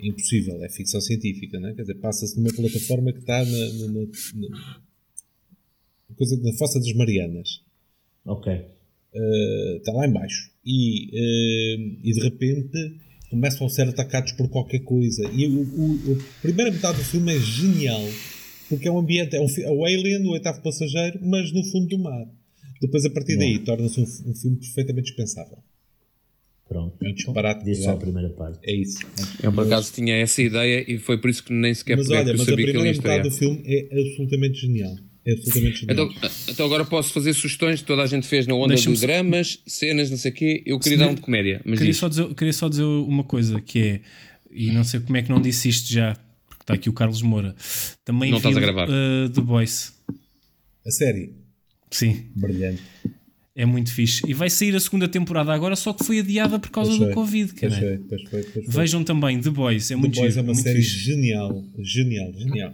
impossível, 0.00 0.62
é 0.62 0.68
ficção 0.68 1.00
científica, 1.00 1.58
né? 1.58 1.72
quer 1.74 1.82
dizer, 1.82 1.94
passa-se 1.94 2.36
numa 2.38 2.52
plataforma 2.52 3.10
que 3.12 3.20
está 3.20 3.42
na, 3.44 3.72
na, 3.72 3.86
na- 3.88 4.06
na- 4.34 4.80
coisa, 6.16 6.36
na 6.42 6.52
Fossa 6.54 6.78
das 6.78 6.92
Marianas. 6.92 7.62
Ok. 8.26 8.52
Uh, 8.52 9.76
está 9.76 9.92
lá 9.92 10.06
embaixo 10.08 10.50
e, 10.66 11.06
uh, 11.12 11.98
e 12.02 12.12
de 12.12 12.20
repente 12.20 12.96
começam 13.30 13.64
a 13.66 13.70
ser 13.70 13.88
atacados 13.88 14.32
por 14.32 14.48
qualquer 14.48 14.80
coisa 14.80 15.22
e 15.32 15.46
o, 15.46 15.60
o- 15.62 16.18
a 16.38 16.42
primeira 16.42 16.70
metade 16.72 16.98
do 16.98 17.04
filme 17.04 17.32
é 17.34 17.38
genial 17.38 18.02
porque 18.68 18.88
é 18.88 18.90
um 18.92 18.98
ambiente, 18.98 19.36
é, 19.36 19.40
um, 19.40 19.46
é 19.58 19.70
o 19.70 19.84
Alien, 19.84 20.26
o 20.26 20.30
oitavo 20.30 20.60
passageiro 20.62 21.18
mas 21.22 21.52
no 21.52 21.62
fundo 21.64 21.88
do 21.88 21.98
mar 21.98 22.26
depois 22.80 23.04
a 23.04 23.10
partir 23.10 23.36
daí 23.36 23.58
torna-se 23.60 24.00
um, 24.00 24.04
um 24.30 24.34
filme 24.34 24.56
perfeitamente 24.58 25.06
dispensável 25.08 25.58
Pronto. 26.66 26.96
É 27.04 27.08
um 27.10 27.12
disparate 27.12 27.74
só 27.76 27.90
a 27.90 27.96
primeira 27.96 28.30
parte. 28.30 28.58
é 28.62 28.74
isso 28.74 28.98
Eu 29.42 29.52
por 29.52 29.66
acaso 29.66 29.92
tinha 29.92 30.14
essa 30.16 30.40
ideia 30.42 30.84
e 30.90 30.98
foi 30.98 31.18
por 31.18 31.28
isso 31.28 31.44
que 31.44 31.52
nem 31.52 31.74
sequer 31.74 31.96
mas 31.98 32.08
olha, 32.10 32.32
mas 32.32 32.40
a 32.40 32.44
sabia 32.44 32.56
que 32.56 32.62
ele 32.62 32.72
primeira 32.72 32.96
metade 32.96 32.96
estrear. 32.96 33.22
do 33.22 33.30
filme 33.30 33.62
é 33.66 34.00
absolutamente 34.00 34.58
genial 34.60 34.96
é 35.26 35.32
absolutamente 35.32 35.80
genial 35.80 36.06
Então, 36.06 36.30
então 36.48 36.66
agora 36.66 36.84
posso 36.86 37.12
fazer 37.12 37.34
sugestões 37.34 37.80
que 37.80 37.86
toda 37.86 38.02
a 38.02 38.06
gente 38.06 38.26
fez 38.26 38.46
na 38.46 38.54
onda 38.54 38.76
só- 38.78 38.90
dramas, 38.92 39.60
cenas, 39.66 40.10
não 40.10 40.16
sei 40.16 40.30
o 40.30 40.34
quê. 40.34 40.62
Eu 40.66 40.78
queria 40.78 40.98
dar 40.98 41.08
um 41.08 41.14
de 41.14 41.20
comédia, 41.20 41.60
mas 41.66 41.78
queria, 41.78 41.92
diz. 41.92 42.00
só 42.00 42.08
dizer, 42.08 42.34
queria 42.34 42.52
só 42.52 42.68
dizer 42.68 42.82
uma 42.84 43.24
coisa 43.24 43.60
que 43.60 43.78
é, 43.78 44.00
e 44.50 44.70
não 44.70 44.84
sei 44.84 45.00
como 45.00 45.16
é 45.18 45.22
que 45.22 45.28
não 45.30 45.40
disse 45.42 45.68
isto 45.68 45.92
já, 45.92 46.16
está 46.64 46.74
aqui 46.74 46.88
o 46.88 46.92
Carlos 46.92 47.22
Moura. 47.22 47.54
Também 48.04 48.30
Não 48.30 48.38
estás 48.38 48.56
a 48.56 48.60
gravar. 48.60 48.88
uh, 48.88 49.28
The 49.30 49.40
Voice. 49.42 49.92
a 50.86 50.90
série, 50.90 51.32
Sim, 51.90 52.26
brilhante 52.34 52.82
é 53.56 53.64
muito 53.64 53.92
fixe. 53.92 54.28
E 54.28 54.34
vai 54.34 54.50
sair 54.50 54.74
a 54.74 54.80
segunda 54.80 55.06
temporada 55.06 55.52
agora, 55.52 55.76
só 55.76 55.92
que 55.92 56.04
foi 56.04 56.18
adiada 56.18 56.58
por 56.58 56.70
causa 56.70 56.88
Pois 56.90 56.98
do 56.98 57.04
foi, 57.06 57.14
Covid, 57.14 57.52
pois 57.60 57.78
foi, 57.78 57.98
pois 57.98 58.22
foi, 58.22 58.42
pois 58.42 58.52
foi. 58.52 58.64
Vejam 58.82 59.04
também 59.04 59.40
The 59.40 59.50
Boys, 59.50 59.92
é 59.92 59.94
The 59.94 60.00
muito 60.00 60.16
Boys 60.16 60.34
giro, 60.34 60.40
é 60.40 60.42
uma 60.48 60.54
muito 60.54 60.64
série 60.66 60.82
fixe. 60.82 60.98
genial 60.98 61.64
genial, 61.78 62.32
genial 62.36 62.72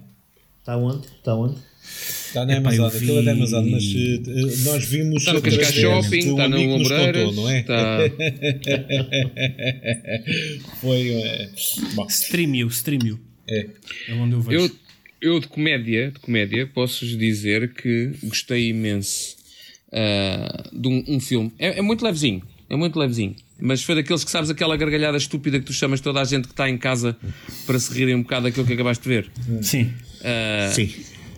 Está 0.59 0.76
onde? 0.78 1.07
Está 1.07 1.34
onde? 1.34 1.57
Está 1.82 2.47
na 2.47 2.53
Epá, 2.55 2.70
Amazon, 2.70 2.88
vi- 2.91 2.97
aquilo 2.97 3.18
é 3.18 3.22
da 3.24 3.32
Amazon, 3.32 3.68
mas 3.70 3.84
eh, 3.84 4.20
nós 4.64 4.84
vimos. 4.86 5.16
Está 5.16 5.32
no 5.34 5.43
Cascais 5.43 5.74
Shopping, 5.74 6.18
de 6.20 6.28
um 6.28 6.30
está 6.30 6.49
no 6.49 6.74
Ombreiras, 6.76 7.24
contou, 7.26 7.43
não 7.43 7.51
é? 7.51 7.61
está... 7.61 7.99
Foi. 10.80 11.11
eh, 11.11 11.51
bom, 11.95 12.07
Streamio, 12.09 12.68
Streamio. 12.68 13.20
É. 13.51 13.66
É 14.09 14.12
onde 14.14 14.34
eu 14.34 14.40
vejo. 14.40 14.72
Eu, 15.20 15.34
eu 15.34 15.40
de 15.40 15.48
comédia, 15.48 16.11
de 16.12 16.18
comédia, 16.20 16.66
posso-vos 16.66 17.16
dizer 17.18 17.72
que 17.74 18.12
gostei 18.24 18.68
imenso 18.70 19.36
ah, 19.92 20.68
de 20.72 20.88
um, 20.88 21.05
um 21.09 21.20
filme. 21.20 21.53
É, 21.59 21.78
é 21.78 21.82
muito 21.82 22.05
levezinho, 22.05 22.42
é 22.68 22.76
muito 22.76 22.98
levezinho. 22.98 23.34
Mas 23.62 23.82
foi 23.82 23.94
daqueles 23.94 24.24
que 24.24 24.30
sabes 24.30 24.48
aquela 24.48 24.74
gargalhada 24.76 25.18
estúpida 25.18 25.59
que 25.59 25.66
tu 25.66 25.72
chamas 25.74 26.01
toda 26.01 26.20
a 26.20 26.24
gente 26.24 26.44
que 26.46 26.53
está 26.55 26.68
em 26.70 26.78
casa 26.78 27.14
para 27.66 27.78
se 27.78 27.92
rirem 27.92 28.14
um 28.14 28.22
bocado 28.22 28.44
daquilo 28.44 28.66
que 28.66 28.72
acabaste 28.72 29.03
de 29.03 29.09
ver. 29.09 29.30
Sim. 29.62 29.92
Ah, 30.24 30.70
Sim. 30.72 30.88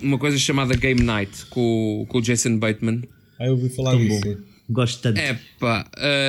uma 0.00 0.18
coisa 0.18 0.38
chamada 0.38 0.76
Game 0.76 1.02
Night 1.02 1.46
com, 1.46 2.02
o- 2.02 2.06
com 2.06 2.18
o 2.18 2.22
Jason 2.22 2.58
Bateman. 2.58 3.02
Ah, 3.40 3.46
eu 3.46 3.52
ouvi 3.54 3.68
falar 3.70 3.92
Tão 3.92 4.00
disso. 4.00 4.20
bom. 4.20 4.36
Gosto 4.70 5.02
tanto. 5.02 5.18
É 5.18 5.38
pá, 5.58 5.86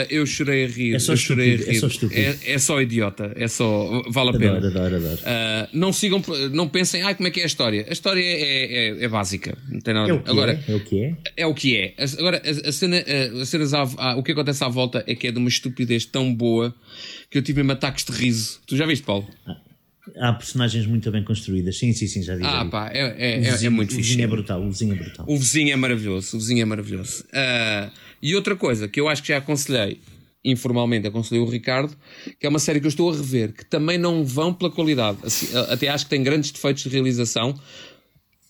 eu 0.10 0.26
chorei 0.26 0.66
a 0.66 0.68
rir. 0.68 0.96
É 0.96 1.00
só 1.00 1.14
eu 1.14 1.18
chorei 1.18 1.54
estúpido, 1.56 1.70
a 1.70 1.72
rir. 1.72 1.78
é 1.78 1.80
só 1.80 1.88
estúpido. 1.88 2.20
É, 2.22 2.52
é 2.54 2.58
só 2.58 2.82
idiota, 2.82 3.32
é 3.36 3.48
só. 3.48 4.02
Vale 4.10 4.30
a 4.32 4.34
pena. 4.34 4.58
adoro, 4.58 4.68
adoro, 4.68 4.96
adoro. 4.98 5.20
Ah, 5.24 5.70
não 5.72 5.94
sigam, 5.94 6.22
não 6.52 6.68
pensem, 6.68 7.04
ai, 7.04 7.16
como 7.16 7.28
é 7.28 7.32
que 7.32 7.40
é 7.40 7.44
a 7.44 7.46
história? 7.46 7.86
A 7.88 7.94
história 7.94 8.22
é, 8.22 8.90
é, 9.00 9.04
é 9.04 9.08
básica, 9.08 9.58
não 9.70 9.80
tem 9.80 9.94
nada 9.94 10.10
É 10.10 10.12
a 10.12 10.16
o 10.16 10.18
ver. 10.18 10.24
que 10.24 10.30
Agora, 10.32 10.64
é. 10.68 10.72
É 10.72 10.76
o 10.76 10.80
que 10.84 11.00
é. 11.04 11.16
é 11.38 11.48
o 11.48 11.54
que 11.54 11.78
é. 11.78 11.94
Agora, 12.20 12.42
a, 12.44 12.70
a 12.70 12.72
cena, 12.72 12.98
a- 12.98 13.42
as 13.42 13.50
cenas 13.50 13.74
à- 13.74 13.84
à- 13.98 14.16
o 14.18 14.24
que 14.24 14.32
acontece 14.34 14.64
à 14.64 14.68
volta 14.68 15.04
é 15.08 15.16
que 15.16 15.28
é 15.28 15.32
de 15.32 15.38
uma 15.38 15.48
estupidez 15.50 16.06
tão 16.06 16.34
boa 16.34 16.76
que 17.30 17.38
eu 17.38 17.42
tive 17.42 17.60
mesmo 17.62 17.72
ataques 17.74 18.04
de 18.04 18.12
riso. 18.12 18.60
Tu 18.68 18.76
já 18.76 18.86
viste, 18.86 19.04
Paulo? 19.06 19.28
Há 20.18 20.34
personagens 20.34 20.86
muito 20.86 21.10
bem 21.12 21.24
construídas. 21.24 21.78
Sim, 21.78 21.94
sim, 21.94 22.08
sim, 22.08 22.22
já 22.22 22.36
vi. 22.36 22.44
Ah, 22.44 22.66
pá, 22.66 22.90
é, 22.94 23.00
é, 23.00 23.04
O 23.04 23.06
é- 23.18 23.48
é 23.48 23.52
vizinho- 23.52 23.72
muito 23.72 23.92
O 23.92 23.96
fixe. 23.96 24.10
vizinho 24.10 24.24
é 24.26 24.28
brutal. 24.28 24.62
O 24.62 24.70
vizinho 24.70 24.94
é 24.94 24.98
brutal. 24.98 25.26
O 25.30 25.38
vizinho 25.38 25.72
é 25.72 25.76
maravilhoso, 25.78 26.36
o 26.36 26.40
vizinho 26.42 26.62
é 26.62 26.66
maravilhoso. 26.66 27.24
Ah, 27.34 27.90
e 28.24 28.36
outra 28.36 28.56
coisa 28.56 28.88
que 28.88 29.00
eu 29.00 29.08
acho 29.10 29.22
que 29.22 29.28
já 29.28 29.38
aconselhei, 29.38 30.00
informalmente 30.46 31.06
aconselhei 31.08 31.44
o 31.44 31.48
Ricardo, 31.50 31.96
que 32.40 32.46
é 32.46 32.50
uma 32.50 32.60
série 32.60 32.80
que 32.80 32.86
eu 32.86 32.90
estou 32.90 33.10
a 33.12 33.16
rever, 33.16 33.54
que 33.54 33.66
também 33.66 33.98
não 33.98 34.24
vão 34.26 34.54
pela 34.54 34.72
qualidade. 34.72 35.18
Assim, 35.24 35.48
até 35.70 35.88
acho 35.90 36.06
que 36.06 36.10
tem 36.10 36.24
grandes 36.24 36.52
defeitos 36.52 36.84
de 36.84 36.90
realização, 36.90 37.54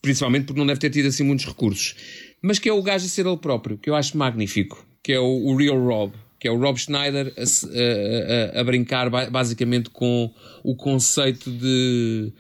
principalmente 0.02 0.46
porque 0.46 0.60
não 0.60 0.68
deve 0.68 0.80
ter 0.80 0.90
tido 0.90 1.08
assim 1.08 1.24
muitos 1.24 1.46
recursos. 1.46 1.96
Mas 2.42 2.60
que 2.60 2.68
é 2.70 2.74
o 2.74 2.82
gajo 2.82 3.06
a 3.06 3.10
ser 3.10 3.26
ele 3.26 3.38
próprio, 3.38 3.78
que 3.78 3.90
eu 3.90 3.96
acho 3.96 4.18
magnífico, 4.18 4.86
que 5.04 5.14
é 5.14 5.20
o, 5.20 5.24
o 5.46 5.56
Real 5.56 5.78
Rob. 5.84 6.14
Que 6.40 6.48
é 6.50 6.52
o 6.52 6.58
Rob 6.60 6.78
Schneider 6.78 7.34
a, 7.38 8.58
a- 8.58 8.60
a- 8.60 8.64
brincar 8.66 9.10
ba- 9.10 9.30
basicamente 9.30 9.90
com 9.90 10.30
o 10.62 10.76
conceito 10.76 11.50
de 11.50 12.34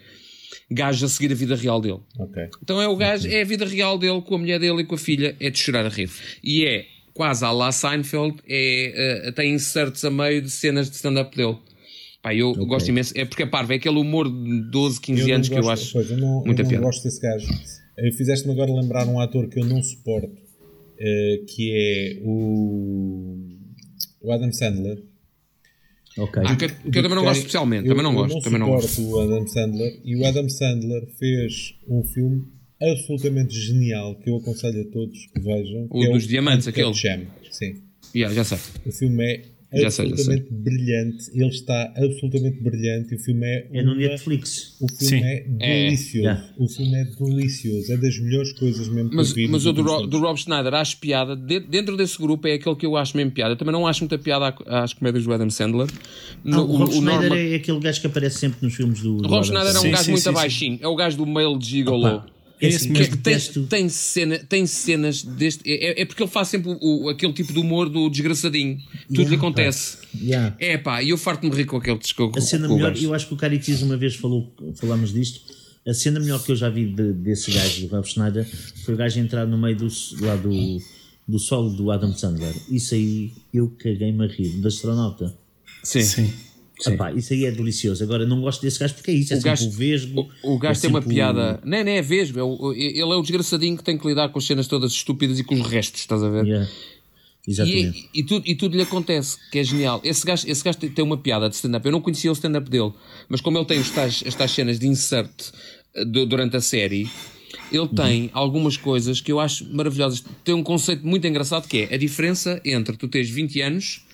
gajo 0.69 1.05
a 1.05 1.07
seguir 1.09 1.31
a 1.31 1.36
vida 1.36 1.55
real 1.55 1.79
dele. 1.79 1.99
Ok. 2.19 2.49
Então 2.61 2.81
é 2.81 2.88
o 2.88 2.97
gajo, 2.97 3.29
é 3.29 3.41
a 3.41 3.45
vida 3.45 3.65
real 3.65 3.97
dele 3.97 4.21
com 4.21 4.36
a 4.36 4.38
mulher 4.38 4.59
dele 4.59 4.81
e 4.81 4.84
com 4.84 4.95
a 4.95 4.97
filha, 4.97 5.38
é 5.39 5.49
de 5.49 5.57
chorar 5.57 5.86
a 5.86 5.89
rir. 5.89 6.09
E 6.43 6.65
é 6.65 6.86
quase 7.14 7.43
à 7.45 7.51
la 7.51 7.72
Seinfeld, 7.72 8.38
é, 8.47 9.28
eh, 9.28 9.32
tem 9.32 9.53
insertos 9.53 10.03
a 10.05 10.09
meio 10.11 10.41
de 10.41 10.49
cenas 10.49 10.89
de 10.89 10.95
stand-up 10.95 11.36
dele. 11.36 11.57
Pá, 12.22 12.34
eu 12.34 12.53
gosto 12.66 12.88
imenso, 12.89 13.14
é 13.18 13.26
porque 13.26 13.43
é 13.43 13.45
parvo, 13.45 13.74
é 13.74 13.76
aquele 13.76 13.97
humor 13.99 14.30
de 14.30 14.61
12, 14.72 14.99
15 15.01 15.28
não 15.28 15.36
anos 15.36 15.49
que 15.49 15.55
eu 15.55 15.61
gosto- 15.61 15.72
acho 15.84 15.93
pois, 15.93 16.09
eu 16.11 16.18
não, 16.18 16.43
muita 16.45 16.61
eu 16.61 16.64
não 16.64 16.70
piada. 16.70 16.86
gosto 16.86 17.03
desse 17.03 17.20
gajo. 17.22 17.47
Eh, 17.97 18.11
Fizeste-me 18.11 18.53
agora 18.53 18.72
lembrar 18.74 19.05
um 19.07 19.20
ator 19.20 19.47
que 19.49 19.59
eu 19.59 19.66
não 19.66 19.84
suporto, 19.84 20.32
eh, 20.97 21.41
que 21.47 21.72
é 21.76 22.22
o, 22.24 23.38
o 24.22 24.32
Adam 24.32 24.51
Sandler. 24.53 25.03
Ok. 26.18 26.41
Ah, 26.45 26.55
que, 26.55 26.68
que 26.70 26.99
eu 26.99 27.03
também 27.03 27.16
não 27.16 27.24
gosto 27.24 27.39
especialmente, 27.39 27.88
também 27.88 28.03
não 28.03 28.11
eu 28.14 28.18
gosto, 28.18 28.39
também 28.41 28.59
não 28.59 28.68
suporto 28.68 28.88
gosto. 28.88 29.01
o 29.11 29.20
Adam 29.22 29.47
Sandler 29.47 29.99
e 30.05 30.16
o 30.16 30.26
Adam 30.26 30.47
Sandler 30.47 31.07
fez 31.20 31.76
um 31.89 32.03
filme 32.05 32.45
absolutamente 32.91 33.53
genial 33.59 34.15
que 34.15 34.29
eu 34.29 34.38
aconselho 34.38 34.81
a 34.81 34.91
todos 34.91 35.17
que 35.34 35.39
vejam. 35.39 35.88
O 35.89 35.99
que 36.01 36.07
é 36.07 36.11
dos 36.11 36.27
diamantes, 36.27 36.67
Uncut 36.67 36.81
aquele. 36.81 36.93
Gem. 36.93 37.27
Sim. 37.51 37.75
Yeah, 38.15 38.34
já 38.36 38.43
sei. 38.43 38.57
O 38.86 38.91
filme 38.91 39.23
é 39.23 39.53
Já 39.75 39.89
sei, 39.89 40.05
já 40.07 40.11
absolutamente 40.13 40.53
brilhante. 40.53 41.31
Ele 41.34 41.47
está 41.47 41.93
absolutamente 41.97 42.61
brilhante. 42.61 43.15
O 43.15 43.17
filme 43.19 43.43
é. 43.43 43.67
É 43.73 43.81
no 43.81 43.95
Netflix. 43.95 44.75
O 44.79 44.88
filme 44.88 45.17
Sim. 45.19 45.23
é 45.23 45.45
É. 45.59 45.86
delicioso. 45.86 46.17
Yeah. 46.27 46.49
O 46.59 46.67
filme 46.67 46.95
é 46.95 47.03
delicioso. 47.05 47.91
É 47.91 47.97
das 47.97 48.19
melhores 48.19 48.53
coisas 48.53 48.88
mesmo 48.88 49.09
que 49.09 49.15
Mas, 49.15 49.29
eu 49.29 49.36
vi. 49.36 49.47
mas 49.47 49.65
o 49.65 49.73
do, 49.73 49.81
Ro- 49.81 50.05
do. 50.05 50.19
Rob 50.19 50.38
Schneider 50.39 50.75
acho 50.75 50.97
piada. 50.99 51.36
De- 51.36 51.59
dentro 51.61 51.97
desse 51.97 52.19
grupo 52.19 52.47
é 52.47 52.53
aquele 52.53 52.75
que 52.75 52.86
eu 52.86 52.95
acho 52.95 53.17
mesmo 53.17 53.31
piada. 53.31 53.53
Eu 53.53 53.57
também 53.57 53.71
não 53.73 53.88
acho 53.88 54.01
muita 54.03 54.19
piada 54.19 54.53
às 54.67 54.93
comédias 54.93 55.23
do 55.23 55.34
Adam 55.34 55.49
Sandler. 55.49 55.88
No- 56.43 56.57
Ah, 56.57 56.61
o 56.61 56.75
Rob 56.77 56.91
Schneider 56.93 57.29
Norma- 57.29 57.39
é 57.39 57.55
aquele 57.55 57.79
gajo 57.79 57.99
que 58.01 58.07
aparece 58.07 58.38
sempre 58.38 58.57
nos 58.61 58.75
filmes 58.75 59.01
do. 59.01 59.15
O 59.17 59.27
Rob 59.27 59.43
Schneider 59.43 59.75
é 59.75 59.79
um 59.79 59.81
Sim, 59.81 59.89
gajo 59.91 60.03
sim, 60.03 60.11
muito 60.11 60.23
sim, 60.23 60.29
sim. 60.29 60.36
baixinho. 60.36 60.79
É 60.84 60.88
o 60.88 60.95
gajo 60.95 61.17
do 61.17 61.25
male 61.25 61.57
gigolo. 61.59 62.05
Opa, 62.05 62.27
é 62.27 62.34
Esse 62.61 62.77
assim, 62.77 62.89
mesmo. 62.91 63.03
Que 63.17 63.21
tem, 63.23 63.33
detesto- 63.33 63.63
tem, 63.67 63.89
cena, 63.89 64.39
tem 64.39 64.65
cenas 64.65 65.21
deste. 65.23 65.61
É, 65.69 66.01
é 66.01 66.05
porque 66.05 66.23
ele 66.23 66.31
faz 66.31 66.47
sempre 66.47 66.71
o, 66.71 67.03
o- 67.05 67.09
aquele 67.09 67.33
tipo 67.33 67.51
de 67.51 67.59
humor 67.59 67.89
do 67.89 68.09
desgraçadinho. 68.09 68.77
Tudo 69.07 69.15
Yeah, 69.17 69.29
lhe 69.29 69.35
acontece. 69.35 69.97
Yeah. 70.21 70.55
É 70.59 70.77
pá, 70.77 71.03
e 71.03 71.09
eu 71.09 71.17
farto-me 71.17 71.53
rir 71.53 71.65
com 71.65 71.77
aquele 71.77 71.99
com, 72.15 72.31
A 72.37 72.41
cena 72.41 72.67
melhor, 72.69 72.91
gajo. 72.91 73.05
eu 73.05 73.13
acho 73.13 73.27
que 73.27 73.33
o 73.33 73.37
Caritis 73.37 73.81
uma 73.81 73.97
vez 73.97 74.15
falou, 74.15 74.53
falámos 74.75 75.11
disto. 75.13 75.41
A 75.85 75.93
cena 75.93 76.19
melhor 76.19 76.41
que 76.41 76.51
eu 76.51 76.55
já 76.55 76.69
vi 76.69 76.85
de- 76.85 77.11
desse 77.11 77.51
gajo, 77.51 77.81
do 77.81 77.87
Rob 77.93 78.07
Schneider, 78.07 78.47
foi 78.85 78.93
o 78.93 78.97
gajo 78.97 79.19
entrar 79.19 79.45
no 79.45 79.57
meio 79.57 79.75
do, 79.75 79.87
lá 80.21 80.35
do, 80.37 80.79
do 81.27 81.39
solo 81.39 81.69
do 81.71 81.91
Adam 81.91 82.15
Sandler. 82.15 82.53
Isso 82.69 82.93
aí 82.93 83.33
eu 83.53 83.67
caguei-me 83.77 84.23
a 84.23 84.27
rir, 84.27 84.47
do 84.61 84.67
astronauta. 84.69 85.35
Sim. 85.83 86.01
Sim. 86.03 86.33
Epá, 86.86 87.11
isso 87.13 87.34
aí 87.34 87.45
é 87.45 87.51
delicioso. 87.51 88.03
Agora 88.03 88.26
não 88.26 88.41
gosto 88.41 88.61
desse 88.61 88.80
gajo 88.80 88.95
porque 88.95 89.11
é 89.11 89.13
isso, 89.13 89.34
é 89.34 89.38
o 89.38 89.41
gajo, 89.41 89.67
o 89.67 89.71
vesgo. 89.71 90.30
O, 90.41 90.55
o 90.55 90.59
gajo 90.59 90.80
é 90.80 90.82
tem 90.82 90.89
uma 90.89 91.01
piada. 91.01 91.59
O... 91.63 91.69
Não, 91.69 91.84
não 91.84 91.91
é 91.91 92.01
vesgo, 92.01 92.39
é 92.39 92.43
o, 92.43 92.74
ele 92.74 92.99
é 92.99 93.15
o 93.15 93.21
desgraçadinho 93.21 93.78
que 93.78 93.84
tem 93.84 93.97
que 93.97 94.07
lidar 94.07 94.30
com 94.30 94.39
as 94.39 94.45
cenas 94.45 94.67
todas 94.67 94.91
estúpidas 94.91 95.39
e 95.39 95.43
com 95.43 95.55
os 95.55 95.67
restos, 95.67 96.01
estás 96.01 96.24
a 96.24 96.30
ver? 96.30 96.45
Yeah. 96.45 96.69
Exatamente. 97.47 98.09
E, 98.13 98.19
e, 98.19 98.24
tudo, 98.24 98.47
e 98.47 98.55
tudo 98.55 98.76
lhe 98.76 98.84
acontece, 98.84 99.38
que 99.51 99.59
é 99.59 99.63
genial. 99.63 100.01
Esse 100.03 100.26
gajo, 100.26 100.47
esse 100.47 100.63
gajo 100.63 100.78
tem 100.78 101.03
uma 101.03 101.17
piada 101.17 101.49
de 101.49 101.55
stand-up. 101.55 101.86
Eu 101.86 101.91
não 101.91 102.01
conhecia 102.01 102.32
o 102.32 102.34
stand-up 102.34 102.69
dele, 102.69 102.93
mas 103.28 103.41
como 103.41 103.57
ele 103.57 103.65
tem 103.65 103.80
os 103.80 103.89
tais, 103.89 104.24
as 104.26 104.34
tais 104.34 104.51
cenas 104.51 104.80
de 104.80 104.88
insert 104.88 105.51
eh, 105.95 106.05
durante 106.05 106.55
a 106.55 106.61
série, 106.61 107.09
ele 107.71 107.88
tem 107.89 108.24
uhum. 108.24 108.30
algumas 108.34 108.78
coisas 108.78 109.19
que 109.19 109.32
eu 109.32 109.39
acho 109.39 109.67
maravilhosas. 109.74 110.24
Tem 110.43 110.55
um 110.55 110.63
conceito 110.63 111.05
muito 111.05 111.28
engraçado 111.28 111.67
que 111.67 111.88
é 111.89 111.93
a 111.93 111.97
diferença 111.97 112.61
entre 112.63 112.95
tu 112.95 113.07
teres 113.07 113.30
20 113.30 113.61
anos 113.61 114.05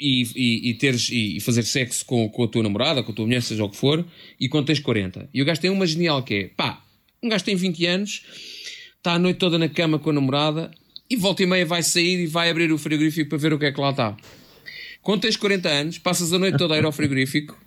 e, 0.00 0.22
e, 0.34 0.70
e 0.70 0.74
teres, 0.74 1.10
e, 1.10 1.38
fazer 1.40 1.62
sexo 1.62 2.04
com, 2.06 2.28
com 2.28 2.44
a 2.44 2.48
tua 2.48 2.62
namorada, 2.62 3.02
com 3.02 3.12
a 3.12 3.14
tua 3.14 3.26
mulher, 3.26 3.42
seja 3.42 3.62
o 3.62 3.68
que 3.68 3.76
for, 3.76 4.04
e 4.38 4.48
quando 4.48 4.66
tens 4.66 4.80
40. 4.80 5.28
E 5.32 5.42
o 5.42 5.44
gajo 5.44 5.60
tem 5.60 5.70
uma 5.70 5.86
genial 5.86 6.22
que 6.22 6.34
é, 6.34 6.44
pá, 6.48 6.82
um 7.22 7.28
gajo 7.28 7.44
tem 7.44 7.54
20 7.54 7.86
anos, 7.86 8.22
está 8.96 9.12
a 9.12 9.18
noite 9.18 9.36
toda 9.36 9.58
na 9.58 9.68
cama 9.68 9.98
com 9.98 10.10
a 10.10 10.12
namorada, 10.12 10.70
e 11.10 11.16
volta 11.16 11.42
e 11.42 11.46
meia 11.46 11.66
vai 11.66 11.82
sair 11.82 12.22
e 12.22 12.26
vai 12.26 12.48
abrir 12.48 12.72
o 12.72 12.78
frigorífico 12.78 13.28
para 13.28 13.38
ver 13.38 13.52
o 13.52 13.58
que 13.58 13.66
é 13.66 13.72
que 13.72 13.80
lá 13.80 13.90
está. 13.90 14.16
Quando 15.02 15.22
tens 15.22 15.36
40 15.36 15.68
anos, 15.68 15.98
passas 15.98 16.32
a 16.32 16.38
noite 16.38 16.56
toda 16.56 16.74
a 16.74 16.78
ir 16.78 16.84
ao 16.84 16.92
frigorífico 16.92 17.58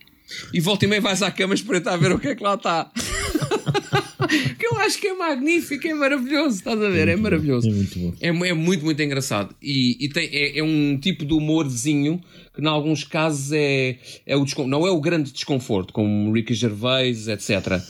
e 0.53 0.59
volta 0.59 0.86
e 0.86 0.88
meia 0.88 1.01
vais 1.01 1.21
à 1.21 1.31
cama 1.31 1.53
espreitar 1.53 1.93
a 1.93 1.97
ver 1.97 2.11
o 2.11 2.19
que 2.19 2.29
é 2.29 2.36
que 2.36 2.43
lá 2.43 2.55
está. 2.55 2.91
que 4.57 4.65
eu 4.65 4.77
acho 4.77 4.99
que 4.99 5.07
é 5.07 5.13
magnífico, 5.13 5.88
é 5.88 5.93
maravilhoso, 5.93 6.57
estás 6.57 6.81
a 6.81 6.89
ver? 6.89 7.07
É 7.07 7.15
maravilhoso. 7.15 7.69
É 7.69 7.71
muito, 7.71 7.99
bom. 7.99 8.13
É, 8.19 8.27
é 8.27 8.53
muito, 8.53 8.86
muito 8.86 9.01
engraçado. 9.01 9.55
E, 9.61 10.05
e 10.05 10.09
tem, 10.09 10.29
é, 10.31 10.59
é, 10.59 10.63
um 10.63 10.97
tipo 10.97 11.25
de 11.25 11.34
humorzinho 11.34 12.21
que, 12.53 12.61
em 12.61 12.67
alguns 12.67 13.03
casos, 13.03 13.51
é, 13.51 13.97
é 14.25 14.36
o 14.36 14.45
não 14.67 14.86
é 14.88 14.91
o 14.91 15.01
grande 15.01 15.31
desconforto, 15.31 15.93
como 15.93 16.31
Ricky 16.31 16.53
Gervais, 16.53 17.27
etc 17.27 17.81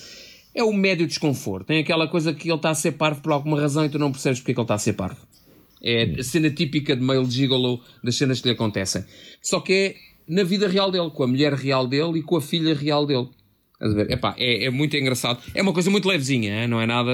é 0.54 0.64
o 0.64 0.72
médio 0.72 1.08
desconforto. 1.08 1.68
Tem 1.68 1.80
aquela 1.80 2.08
coisa 2.08 2.34
que 2.34 2.48
ele 2.48 2.56
está 2.56 2.70
a 2.70 2.76
ser 2.76 2.94
parvo 2.94 3.22
por 3.22 3.32
alguma 3.32 3.60
razão 3.60 3.86
e 3.86 3.90
tu 3.90 3.98
não 3.98 4.12
percebes 4.12 4.40
porque 4.40 4.52
é 4.52 4.54
que 4.54 4.60
ele 4.60 4.66
está 4.66 4.76
a 4.76 4.80
ser 4.80 4.94
parvo. 4.94 5.18
É 5.82 6.04
a 6.20 6.24
cena 6.24 6.50
típica 6.50 6.96
de 6.96 7.02
male 7.02 7.26
gigolo 7.30 7.82
das 8.04 8.16
cenas 8.16 8.40
que 8.40 8.48
lhe 8.48 8.54
acontecem. 8.54 9.04
Só 9.42 9.60
que 9.60 9.74
é 9.74 9.96
na 10.28 10.44
vida 10.44 10.68
real 10.68 10.90
dele, 10.92 11.10
com 11.10 11.24
a 11.24 11.28
mulher 11.28 11.54
real 11.54 11.88
dele 11.88 12.20
e 12.20 12.24
com 12.24 12.38
a 12.38 12.42
filha 12.42 12.74
real 12.74 13.06
dele. 13.06 13.28
Epá, 14.10 14.36
é, 14.38 14.66
é 14.66 14.70
muito 14.70 14.96
engraçado. 14.96 15.40
É 15.54 15.62
uma 15.62 15.74
coisa 15.74 15.90
muito 15.90 16.08
levezinha, 16.08 16.68
não 16.68 16.82
é 16.82 16.86
nada 16.86 17.12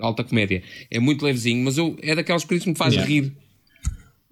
alta 0.00 0.24
comédia. 0.24 0.62
É 0.90 0.98
muito 0.98 1.24
levezinho, 1.24 1.64
mas 1.64 1.76
eu, 1.76 1.96
é 2.02 2.14
daquelas 2.14 2.44
coisas 2.44 2.64
que 2.64 2.70
me 2.70 2.76
faz 2.76 2.94
yeah. 2.94 3.08
rir. 3.08 3.32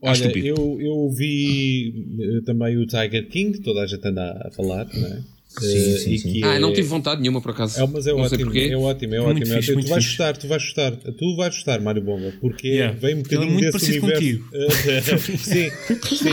Olha, 0.01 0.39
eu, 0.39 0.79
eu 0.81 1.11
vi 1.11 2.07
eh, 2.21 2.41
também 2.45 2.77
o 2.77 2.87
Tiger 2.87 3.29
King, 3.29 3.59
toda 3.61 3.83
a 3.83 3.87
gente 3.87 4.07
anda 4.07 4.47
a 4.47 4.51
falar, 4.51 4.87
não 4.95 5.07
é? 5.07 5.23
Sim, 5.61 5.99
sim, 5.99 6.19
sim. 6.19 6.41
Ah, 6.45 6.55
é... 6.55 6.59
não 6.59 6.73
tive 6.73 6.89
vontade 6.89 7.21
nenhuma 7.21 7.41
por 7.41 7.53
acaso. 7.53 7.81
É, 7.81 7.87
mas 7.87 8.07
é 8.07 8.13
ótimo, 8.13 8.57
é 8.57 8.77
ótimo, 8.77 9.15
é 9.15 9.21
ótimo, 9.21 9.53
é 9.53 9.59
ótimo. 9.59 9.83
Tu 9.83 9.89
vais 9.89 10.05
gostar, 10.05 10.37
tu 10.37 10.49
vais 10.49 10.63
gostar, 10.63 10.93
tu 10.93 11.37
vais 11.37 11.55
gostar, 11.55 11.81
Mário 11.81 12.03
Bomba, 12.03 12.33
porque 12.41 12.69
yeah. 12.69 12.97
vem 12.99 13.17
um 13.17 13.23
bocadinho 13.23 13.53
muito 13.53 13.73
desse 13.73 13.99
universo. 13.99 14.23
sim, 15.45 15.71
sim. 16.17 16.33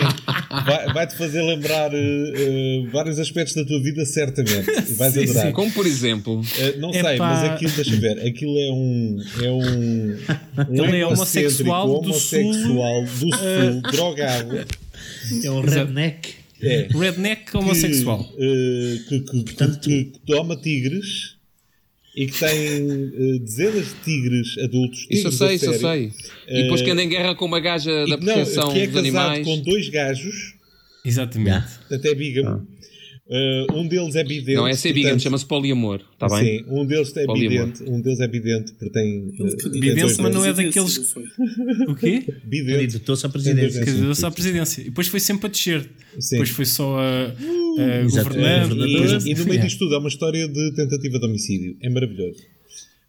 Vai-te 0.66 0.94
vai 0.94 1.10
fazer 1.12 1.42
lembrar 1.42 1.92
uh, 1.94 2.90
vários 2.92 3.20
aspectos 3.20 3.56
da 3.56 3.66
tua 3.66 3.82
vida, 3.82 4.06
certamente. 4.06 4.72
Vais 4.94 5.14
sim, 5.14 5.24
adorar. 5.24 5.48
Sim. 5.48 5.52
Como 5.52 5.72
por 5.72 5.86
exemplo. 5.86 6.40
Uh, 6.40 6.80
não 6.80 6.92
sei, 6.92 7.18
mas 7.18 7.44
aquilo, 7.44 7.72
deixa 7.72 7.96
ver, 7.96 8.20
aquilo 8.26 8.58
é 8.60 8.72
um. 8.72 9.18
É 9.42 9.50
um. 9.50 10.18
um 10.70 10.84
Ele 10.86 10.98
é 11.00 11.06
homossexual, 11.06 11.90
homossexual 11.90 13.04
do 13.04 13.10
sul, 13.10 13.30
do 13.30 13.38
sul 13.38 13.82
drogado. 13.92 14.66
É 15.44 15.52
um 15.52 15.62
redneck. 15.62 16.43
É, 16.64 16.88
Redneck 16.92 17.56
homossexual. 17.56 18.24
Que, 18.24 18.34
uh, 18.34 19.04
que, 19.08 19.20
que, 19.20 19.44
Portanto, 19.44 19.80
que, 19.80 20.12
toma 20.26 20.56
tigres 20.56 21.36
e 22.16 22.28
que 22.28 22.40
tem 22.40 22.82
uh, 22.82 23.40
dezenas 23.40 23.88
de 23.88 23.96
tigres 24.04 24.58
adultos. 24.60 25.08
Isso 25.10 25.28
eu 25.28 25.32
sei, 25.32 25.56
isso 25.56 25.66
eu 25.66 25.74
sei. 25.74 26.12
E 26.48 26.64
depois 26.64 26.82
que 26.82 26.90
anda 26.90 27.04
em 27.04 27.10
guerra 27.10 27.36
com 27.36 27.46
uma 27.46 27.60
gaja 27.60 28.06
da 28.06 28.18
proteção 28.18 28.66
não, 28.66 28.74
que 28.74 28.80
é 28.80 28.88
dos 28.88 28.98
animais. 28.98 29.46
com 29.46 29.60
dois 29.60 29.90
gajos. 29.90 30.56
Exatamente. 31.06 31.68
Até 31.92 32.16
bígamo. 32.16 32.66
Uh, 33.26 33.78
um 33.78 33.88
deles 33.88 34.16
é 34.16 34.24
vidente. 34.24 34.56
Não 34.56 34.68
é 34.68 34.74
ser 34.74 34.92
bigante, 34.92 35.24
chama-se 35.24 35.46
poliamor. 35.46 36.02
Está 36.12 36.28
bem? 36.28 36.60
Sim, 36.60 36.66
um 36.68 36.86
deles 36.86 37.16
é 37.16 37.26
vidente. 37.26 37.84
Um 37.84 38.02
deles 38.02 38.20
é 38.20 38.28
vidente 38.28 38.74
porque 38.74 38.90
tem. 38.90 39.30
Uh, 39.40 39.72
vidente, 39.80 40.22
mas 40.22 40.34
não 40.34 40.44
é 40.44 40.52
daqueles. 40.52 41.16
o 41.88 41.96
quê? 41.96 42.26
Vidente. 42.46 42.80
Candidatou-se 42.80 43.26
à 43.26 43.30
presidência. 43.30 43.86
Candidatou-se 43.86 44.26
à 44.26 44.32
presidência. 44.32 44.82
E 44.82 44.86
depois 44.86 45.08
foi 45.08 45.22
sempre 45.22 45.48
a 45.48 45.50
descer. 45.50 45.90
Sim. 46.20 46.36
Depois 46.36 46.50
foi 46.50 46.66
só 46.66 47.00
a, 47.00 47.28
a 47.28 48.04
governando. 48.04 48.86
E, 48.86 49.32
e 49.32 49.36
no 49.36 49.46
meio 49.46 49.62
disto 49.62 49.80
tudo 49.80 49.96
há 49.96 50.00
uma 50.00 50.10
história 50.10 50.46
de 50.46 50.76
tentativa 50.76 51.18
de 51.18 51.26
homicídio. 51.26 51.78
É 51.82 51.90
maravilhoso. 51.90 52.42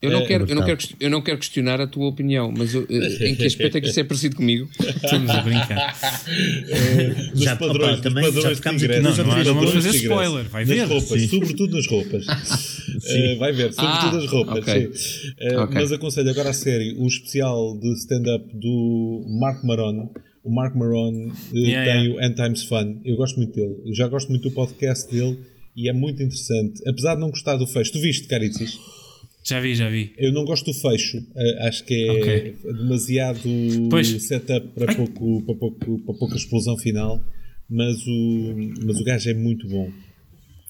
Eu 0.04 0.10
não, 0.10 0.20
é, 0.20 0.26
quero, 0.26 0.46
eu, 0.46 0.54
não 0.54 0.64
quero, 0.64 0.78
eu 1.00 1.10
não 1.10 1.22
quero 1.22 1.38
questionar 1.38 1.80
a 1.80 1.86
tua 1.86 2.06
opinião, 2.06 2.52
mas 2.54 2.74
eu, 2.74 2.86
eh, 2.90 3.28
em 3.30 3.34
que 3.34 3.46
aspecto 3.46 3.78
é 3.78 3.80
que 3.80 3.88
isso 3.88 3.98
é 4.00 4.04
parecido 4.04 4.36
comigo? 4.36 4.68
Estamos 4.78 5.30
a 5.30 5.40
brincar. 5.40 5.94
Uh, 6.34 7.36
já, 7.36 7.56
padrões, 7.56 7.98
opa, 7.98 8.02
também 8.02 8.32
já 8.32 8.54
ficámos 8.54 8.82
aqui 8.82 9.00
não, 9.00 9.16
não, 9.16 9.44
não 9.44 9.54
vamos 9.54 9.72
fazer 9.72 9.90
spoiler, 9.90 10.44
vai 10.48 10.64
ver. 10.64 10.76
Nas 10.78 10.88
roupas, 10.88 11.20
sim. 11.20 11.28
sobretudo 11.28 11.76
nas 11.76 11.86
roupas. 11.86 12.26
uh, 12.26 13.38
vai 13.38 13.52
ver, 13.52 13.72
sobretudo 13.72 14.08
ah, 14.08 14.12
nas 14.12 14.26
roupas. 14.26 14.58
Okay. 14.58 14.86
Uh, 14.86 15.60
okay. 15.62 15.74
Mas 15.74 15.92
aconselho 15.92 16.30
agora 16.30 16.50
a 16.50 16.52
série 16.52 16.94
o 16.98 17.06
especial 17.06 17.78
de 17.78 17.92
stand-up 17.94 18.44
do 18.54 19.24
Mark 19.40 19.62
Maron. 19.64 20.10
O 20.42 20.54
Mark 20.54 20.74
Maron 20.74 21.32
yeah, 21.52 21.92
tem 21.92 22.04
yeah. 22.04 22.14
o 22.14 22.20
End 22.20 22.34
Times 22.34 22.64
Fun. 22.64 23.00
Eu 23.04 23.16
gosto 23.16 23.36
muito 23.36 23.54
dele. 23.54 23.76
Eu 23.86 23.94
já 23.94 24.08
gosto 24.08 24.28
muito 24.28 24.48
do 24.48 24.54
podcast 24.54 25.10
dele 25.10 25.38
e 25.76 25.88
é 25.88 25.92
muito 25.92 26.22
interessante. 26.22 26.80
Apesar 26.88 27.14
de 27.14 27.20
não 27.20 27.30
gostar 27.30 27.56
do 27.56 27.66
fecho. 27.66 27.92
Tu 27.92 28.00
viste, 28.00 28.28
Caritzis? 28.28 28.78
Já 29.44 29.60
vi, 29.60 29.74
já 29.74 29.90
vi. 29.90 30.12
Eu 30.16 30.32
não 30.32 30.44
gosto 30.44 30.64
do 30.64 30.74
fecho. 30.74 31.18
Uh, 31.18 31.66
acho 31.68 31.84
que 31.84 32.08
é 32.08 32.12
okay. 32.12 32.56
demasiado 32.64 33.48
pois. 33.90 34.08
setup 34.22 34.68
para, 34.68 34.94
pouco, 34.94 35.42
para, 35.42 35.54
pouco, 35.54 35.98
para 35.98 36.14
pouca 36.14 36.36
explosão 36.36 36.78
final. 36.78 37.22
Mas 37.68 37.96
o, 38.06 38.54
mas 38.84 38.98
o 38.98 39.04
gajo 39.04 39.28
é 39.28 39.34
muito 39.34 39.68
bom. 39.68 39.90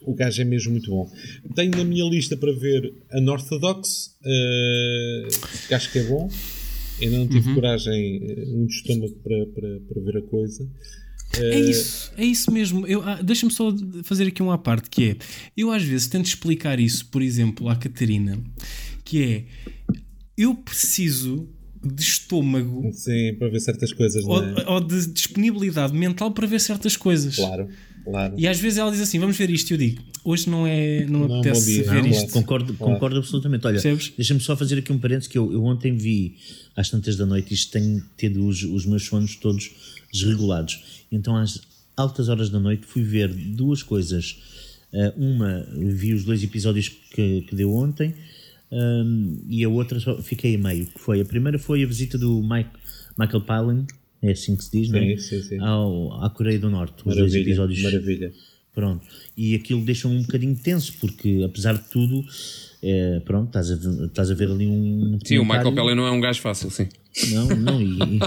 O 0.02 0.14
gajo 0.14 0.42
é 0.42 0.44
mesmo 0.44 0.72
muito 0.72 0.90
bom. 0.90 1.08
Tenho 1.54 1.70
na 1.70 1.84
minha 1.84 2.04
lista 2.10 2.36
para 2.36 2.52
ver 2.52 2.92
Unorthodox, 3.12 4.16
uh, 4.20 5.66
que 5.68 5.74
acho 5.74 5.92
que 5.92 6.00
é 6.00 6.04
bom. 6.04 6.28
Ainda 7.00 7.18
não 7.18 7.28
tive 7.28 7.48
uhum. 7.48 7.54
coragem, 7.56 8.22
eh, 8.22 8.44
muito 8.46 8.72
estômago 8.72 9.14
para, 9.22 9.46
para, 9.46 9.80
para 9.80 10.02
ver 10.02 10.18
a 10.18 10.22
coisa. 10.22 10.64
É 11.40 11.58
isso, 11.58 12.12
é 12.16 12.24
isso 12.24 12.50
mesmo. 12.50 12.84
Ah, 13.04 13.20
Deixa-me 13.22 13.52
só 13.52 13.74
fazer 14.02 14.28
aqui 14.28 14.42
uma 14.42 14.58
parte 14.58 14.88
que 14.90 15.10
é. 15.10 15.16
Eu 15.56 15.70
às 15.70 15.82
vezes 15.82 16.06
tento 16.06 16.26
explicar 16.26 16.78
isso, 16.78 17.06
por 17.06 17.22
exemplo, 17.22 17.68
à 17.68 17.76
Catarina, 17.76 18.38
que 19.04 19.22
é 19.22 19.44
eu 20.36 20.54
preciso 20.54 21.48
de 21.84 22.02
estômago 22.02 22.90
Sim, 22.92 23.34
para 23.38 23.48
ver 23.48 23.60
certas 23.60 23.92
coisas, 23.92 24.24
ou, 24.24 24.42
é? 24.42 24.68
ou, 24.68 24.80
de 24.80 25.06
disponibilidade 25.06 25.92
mental 25.92 26.30
para 26.30 26.46
ver 26.46 26.60
certas 26.60 26.96
coisas. 26.96 27.36
Claro, 27.36 27.68
claro. 28.04 28.34
E 28.38 28.48
às 28.48 28.58
vezes 28.58 28.78
ela 28.78 28.90
diz 28.90 29.00
assim: 29.00 29.18
vamos 29.18 29.36
ver 29.36 29.50
isto. 29.50 29.70
E 29.70 29.74
eu 29.74 29.78
digo: 29.78 30.02
hoje 30.24 30.48
não 30.48 30.66
é. 30.66 31.04
Não, 31.04 31.28
não 31.28 31.40
apetece 31.40 31.82
ver 31.82 32.02
não, 32.02 32.06
isto. 32.06 32.32
Concordo, 32.32 32.74
claro. 32.74 32.94
concordo 32.94 33.18
absolutamente. 33.18 33.66
Olha, 33.66 33.80
deixa-me 33.80 34.40
só 34.40 34.56
fazer 34.56 34.78
aqui 34.78 34.92
um 34.92 34.98
parênteses 34.98 35.28
que 35.28 35.36
eu, 35.36 35.52
eu 35.52 35.62
ontem 35.64 35.96
vi 35.96 36.36
às 36.74 36.88
tantas 36.88 37.16
da 37.16 37.26
noite 37.26 37.52
isto 37.52 37.72
tenho 37.72 38.02
tido 38.16 38.46
os, 38.46 38.62
os 38.62 38.86
meus 38.86 39.04
sonos 39.04 39.36
todos 39.36 39.70
desregulados. 40.12 41.03
Então, 41.14 41.36
às 41.36 41.60
altas 41.96 42.28
horas 42.28 42.50
da 42.50 42.58
noite, 42.58 42.86
fui 42.86 43.02
ver 43.02 43.28
duas 43.28 43.82
coisas. 43.82 44.38
Uh, 44.92 45.12
uma, 45.20 45.66
vi 45.72 46.14
os 46.14 46.24
dois 46.24 46.42
episódios 46.42 46.88
que, 46.88 47.42
que 47.42 47.54
deu 47.54 47.74
ontem, 47.74 48.14
um, 48.70 49.40
e 49.48 49.64
a 49.64 49.68
outra 49.68 49.98
só 50.00 50.20
fiquei 50.22 50.54
a 50.54 50.58
meio. 50.58 50.86
Que 50.86 51.00
foi, 51.00 51.20
a 51.20 51.24
primeira 51.24 51.58
foi 51.58 51.82
a 51.82 51.86
visita 51.86 52.18
do 52.18 52.42
Mike, 52.42 52.70
Michael 53.18 53.42
Palin, 53.42 53.86
é 54.22 54.32
assim 54.32 54.56
que 54.56 54.64
se 54.64 54.70
diz, 54.70 54.88
sim, 54.88 54.92
não 54.92 54.98
é? 55.00 55.16
Sim, 55.16 55.42
sim. 55.42 55.58
Ao, 55.60 56.24
à 56.24 56.30
Coreia 56.30 56.58
do 56.58 56.70
Norte. 56.70 56.94
Os 56.98 57.04
maravilha, 57.04 57.30
dois 57.30 57.34
episódios. 57.34 57.82
Maravilha. 57.82 58.32
Pronto. 58.74 59.06
E 59.36 59.54
aquilo 59.54 59.84
deixa-me 59.84 60.16
um 60.16 60.22
bocadinho 60.22 60.56
tenso, 60.56 60.94
porque 61.00 61.42
apesar 61.44 61.74
de 61.74 61.88
tudo, 61.90 62.24
é, 62.82 63.20
pronto, 63.20 63.46
estás 63.46 63.70
a, 63.70 63.76
ver, 63.76 64.06
estás 64.06 64.30
a 64.30 64.34
ver 64.34 64.50
ali 64.50 64.66
um. 64.66 65.18
Sim, 65.24 65.38
o 65.38 65.44
Michael 65.44 65.74
Palin 65.74 65.94
não 65.94 66.06
é 66.06 66.10
um 66.10 66.20
gajo 66.20 66.40
fácil, 66.40 66.70
sim. 66.70 66.88
Não, 67.30 67.46
não, 67.48 67.80
e, 67.80 68.18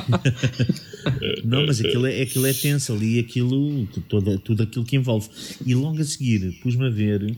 não, 1.44 1.66
mas 1.66 1.80
aquilo 1.82 2.06
é, 2.06 2.22
aquilo 2.22 2.46
é 2.46 2.54
tenso 2.54 2.94
ali, 2.94 3.20
aquilo, 3.20 3.86
tudo, 4.08 4.40
tudo 4.40 4.64
aquilo 4.64 4.86
que 4.86 4.96
envolve. 4.96 5.30
E 5.66 5.76
logo 5.76 6.00
a 6.00 6.06
seguir 6.06 6.58
pus-me 6.62 6.88
a 6.88 6.90
ver 6.90 7.38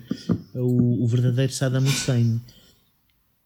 o, 0.53 1.03
o 1.03 1.07
verdadeiro 1.07 1.51
Saddam 1.51 1.83
Hussein. 1.83 2.39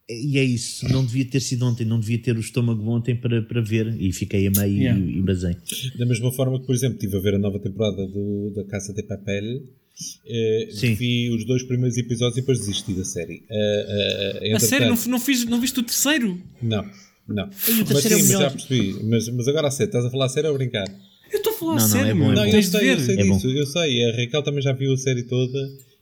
E 0.10 0.38
é 0.38 0.44
isso, 0.44 0.88
não 0.90 1.06
devia 1.06 1.24
ter 1.24 1.40
sido 1.40 1.66
ontem, 1.66 1.86
não 1.86 1.98
devia 1.98 2.20
ter 2.20 2.36
o 2.36 2.42
estômago 2.42 2.86
ontem 2.90 3.16
para, 3.16 3.42
para 3.42 3.62
ver 3.62 3.96
e 4.00 4.12
fiquei 4.12 4.46
a 4.48 4.52
meio 4.52 4.78
yeah. 4.78 5.00
e, 5.00 5.18
e 5.18 5.22
basei. 5.22 5.56
Da 5.98 6.06
mesma 6.06 6.30
forma 6.34 6.60
que, 6.60 6.66
por 6.66 6.76
exemplo, 6.76 6.96
estive 6.96 7.16
a 7.16 7.22
ver 7.22 7.36
a 7.36 7.40
nova 7.40 7.58
temporada 7.58 8.06
do, 8.06 8.52
da 8.54 8.66
Casa 8.66 8.94
de 8.94 9.02
Papel, 9.04 9.64
eh, 10.28 10.68
vi 10.98 11.30
os 11.30 11.46
dois 11.46 11.64
primeiros 11.64 11.98
episódios 11.98 12.38
e 12.38 12.42
depois 12.42 12.60
desisti 12.60 12.94
da 12.94 13.06
série. 13.06 13.44
Uh, 13.50 14.52
uh, 14.52 14.56
a 14.56 14.60
sério? 14.60 14.90
Não, 14.90 14.98
não, 15.08 15.20
fiz, 15.20 15.46
não 15.46 15.62
viste 15.62 15.80
o 15.80 15.84
terceiro? 15.84 16.42
Não. 16.62 16.84
Não. 17.28 17.48
Mas 17.48 18.04
sim, 18.04 18.10
mas 18.10 18.28
já 18.28 18.50
percebi. 18.50 19.04
Mas, 19.04 19.30
mas 19.30 19.48
agora 19.48 19.68
a 19.68 19.72
sério, 19.72 19.90
estás 19.90 20.06
a 20.06 20.12
falar 20.12 20.26
a 20.26 20.30
sério 20.30 20.50
ou 20.50 20.56
a 20.56 20.58
brincar? 20.58 20.88
Eu 21.32 21.38
estou 21.38 21.54
a 21.54 21.56
falar 21.56 21.74
não, 21.74 21.80
sério, 21.80 22.16
não, 22.16 22.26
é 22.26 22.28
bom, 22.28 22.32
é 22.32 22.36
não, 22.36 22.46
eu 22.46 22.64
sei, 22.64 22.94
eu 22.94 23.00
sei 23.00 23.16
é 23.16 23.24
disso, 23.24 23.48
bom. 23.48 23.54
eu 23.54 23.66
sei. 23.66 24.06
A 24.06 24.16
Raquel 24.16 24.44
também 24.44 24.62
já 24.62 24.74
viu 24.74 24.94
a 24.94 24.98
série 24.98 25.24
toda 25.24 25.60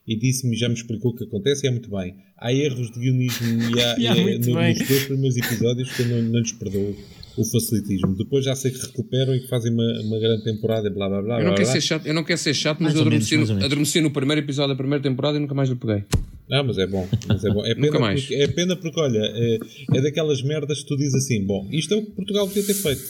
e 0.08 0.16
disse-me, 0.18 0.58
já 0.58 0.68
me 0.68 0.76
explicou 0.76 1.12
o 1.12 1.16
que 1.16 1.24
acontece 1.24 1.66
e 1.66 1.70
é 1.70 1.72
muito 1.72 1.90
bem. 1.90 2.16
Há 2.38 2.52
erros 2.52 2.92
de 2.92 3.00
guionismo 3.00 3.48
e 3.78 3.82
há, 3.82 4.00
e 4.00 4.08
há 4.08 4.16
no, 4.16 4.24
nos 4.24 4.88
dois 4.88 5.04
primeiros 5.06 5.38
episódios 5.38 5.92
que 5.92 6.02
eu 6.02 6.08
não, 6.08 6.22
não 6.24 6.40
lhes 6.40 6.52
perdoo 6.52 6.96
o 7.38 7.46
facilitismo. 7.46 8.16
Depois 8.16 8.44
já 8.44 8.56
sei 8.56 8.72
que 8.72 8.80
recuperam 8.80 9.34
e 9.36 9.40
que 9.40 9.48
fazem 9.48 9.72
uma, 9.72 10.02
uma 10.02 10.20
grande 10.20 10.44
temporada 10.44 10.88
e 10.88 10.92
blá 10.92 11.08
blá 11.08 11.22
blá. 11.22 11.40
Eu 11.40 11.46
não, 11.46 11.50
blá, 11.52 11.56
quero, 11.56 11.66
blá. 11.66 11.74
Ser 11.74 11.82
chato, 11.82 12.06
eu 12.06 12.14
não 12.14 12.24
quero 12.24 12.40
ser 12.40 12.54
chato, 12.54 12.80
mas 12.82 12.94
eu 12.94 13.02
adormeci, 13.02 13.38
no, 13.38 13.66
adormeci 13.66 14.02
no 14.02 14.12
primeiro 14.12 14.42
episódio 14.42 14.70
da 14.70 14.78
primeira 14.78 15.02
temporada 15.02 15.38
e 15.38 15.40
nunca 15.40 15.54
mais 15.54 15.70
lhe 15.70 15.76
peguei. 15.76 16.04
Não, 16.52 16.66
mas 16.66 16.78
é 16.78 16.86
bom. 16.86 17.08
Mas 17.28 17.46
é, 17.46 17.50
bom. 17.50 17.66
É, 17.66 17.74
pena 17.76 17.98
mais. 17.98 18.20
Porque, 18.20 18.36
é 18.36 18.48
pena 18.48 18.76
porque, 18.76 19.00
olha, 19.00 19.22
é, 19.24 19.58
é, 19.94 20.02
daquelas 20.02 20.42
merdas 20.42 20.82
que 20.82 20.86
tu 20.86 20.98
dizes 20.98 21.16
assim: 21.16 21.46
bom, 21.46 21.66
isto 21.72 21.94
é 21.94 21.98
o 21.98 22.06
que 22.06 22.12
Portugal 22.12 22.46
devia 22.46 22.64
ter 22.64 22.74
feito. 22.74 23.02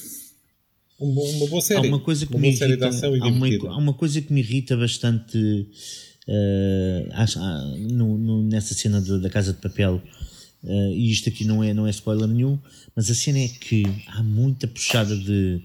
Um 0.99 1.11
bom, 1.11 1.27
uma 1.31 1.47
boa 1.47 1.61
série. 1.61 1.87
Há 1.87 1.89
uma 1.89 1.99
coisa 1.99 2.27
que 2.27 2.35
uma 2.35 2.41
me 2.41 2.49
irrita, 2.49 2.87
há 2.87 3.27
uma, 3.27 3.73
há 3.73 3.77
uma 3.77 3.93
coisa 3.95 4.21
que 4.21 4.31
me 4.31 4.41
irrita 4.41 4.77
bastante 4.77 5.37
uh, 6.27 7.09
acho, 7.13 7.39
uh, 7.39 7.77
no, 7.91 8.15
no, 8.19 8.43
nessa 8.43 8.75
cena 8.75 9.01
de, 9.01 9.19
da 9.19 9.29
Casa 9.29 9.53
de 9.53 9.59
Papel. 9.59 9.99
Uh, 10.63 10.93
e 10.93 11.11
isto 11.11 11.27
aqui 11.27 11.43
não 11.43 11.63
é, 11.63 11.73
não 11.73 11.87
é 11.87 11.89
spoiler 11.89 12.27
nenhum, 12.27 12.59
mas 12.95 13.09
a 13.09 13.15
cena 13.15 13.39
é 13.39 13.47
que 13.47 13.83
há 14.05 14.21
muita 14.21 14.67
puxada 14.67 15.17
de, 15.17 15.59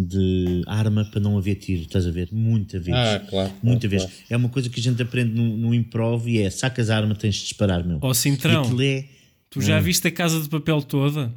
de 0.00 0.62
arma 0.68 1.04
para 1.04 1.18
não 1.18 1.36
haver 1.36 1.56
tiro, 1.56 1.82
estás 1.82 2.06
a 2.06 2.10
ver? 2.12 2.28
Muita 2.30 2.78
vez. 2.78 2.96
Ah, 2.96 3.20
claro. 3.28 3.52
Muita 3.60 3.88
claro, 3.88 3.90
vez. 3.90 4.02
Claro. 4.04 4.26
É 4.30 4.36
uma 4.36 4.48
coisa 4.48 4.70
que 4.70 4.78
a 4.78 4.82
gente 4.82 5.02
aprende 5.02 5.34
no, 5.34 5.56
no 5.56 5.74
improv 5.74 6.28
e 6.28 6.38
é 6.38 6.48
sacas 6.50 6.88
a 6.88 6.96
arma, 6.96 7.16
tens 7.16 7.34
de 7.34 7.42
disparar, 7.42 7.84
meu. 7.84 7.98
Ó 8.00 8.10
oh, 8.10 8.14
Cintrão, 8.14 8.80
é, 8.80 9.06
tu 9.50 9.60
já 9.60 9.80
viste 9.80 10.06
a 10.06 10.12
casa 10.12 10.40
de 10.40 10.48
papel 10.48 10.80
toda? 10.82 11.34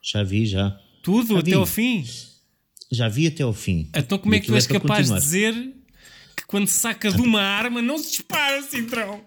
Já 0.00 0.22
vi, 0.22 0.46
já. 0.46 0.80
Tudo, 1.02 1.34
já 1.34 1.40
até 1.40 1.50
vi. 1.50 1.56
ao 1.56 1.66
fim? 1.66 2.04
Já 2.90 3.08
vi 3.08 3.26
até 3.26 3.42
ao 3.42 3.52
fim. 3.52 3.90
Então 3.94 4.16
como 4.16 4.34
é 4.34 4.40
que 4.40 4.46
tu 4.46 4.54
és 4.54 4.64
é 4.64 4.68
capaz 4.68 5.10
continuar. 5.10 5.18
de 5.18 5.24
dizer 5.24 5.54
que 6.34 6.46
quando 6.46 6.68
sacas 6.68 7.14
uma 7.16 7.42
arma 7.42 7.82
não 7.82 7.98
se 7.98 8.12
dispara, 8.12 8.62
Cintrão? 8.62 9.20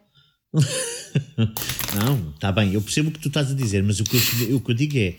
não, 1.96 2.32
está 2.34 2.52
bem, 2.52 2.74
eu 2.74 2.82
percebo 2.82 3.10
o 3.10 3.12
que 3.12 3.20
tu 3.20 3.28
estás 3.28 3.52
a 3.52 3.54
dizer, 3.54 3.84
mas 3.84 4.00
o 4.00 4.04
que 4.04 4.16
eu, 4.16 4.56
o 4.56 4.60
que 4.60 4.72
eu 4.72 4.76
digo 4.76 4.98
é 4.98 5.16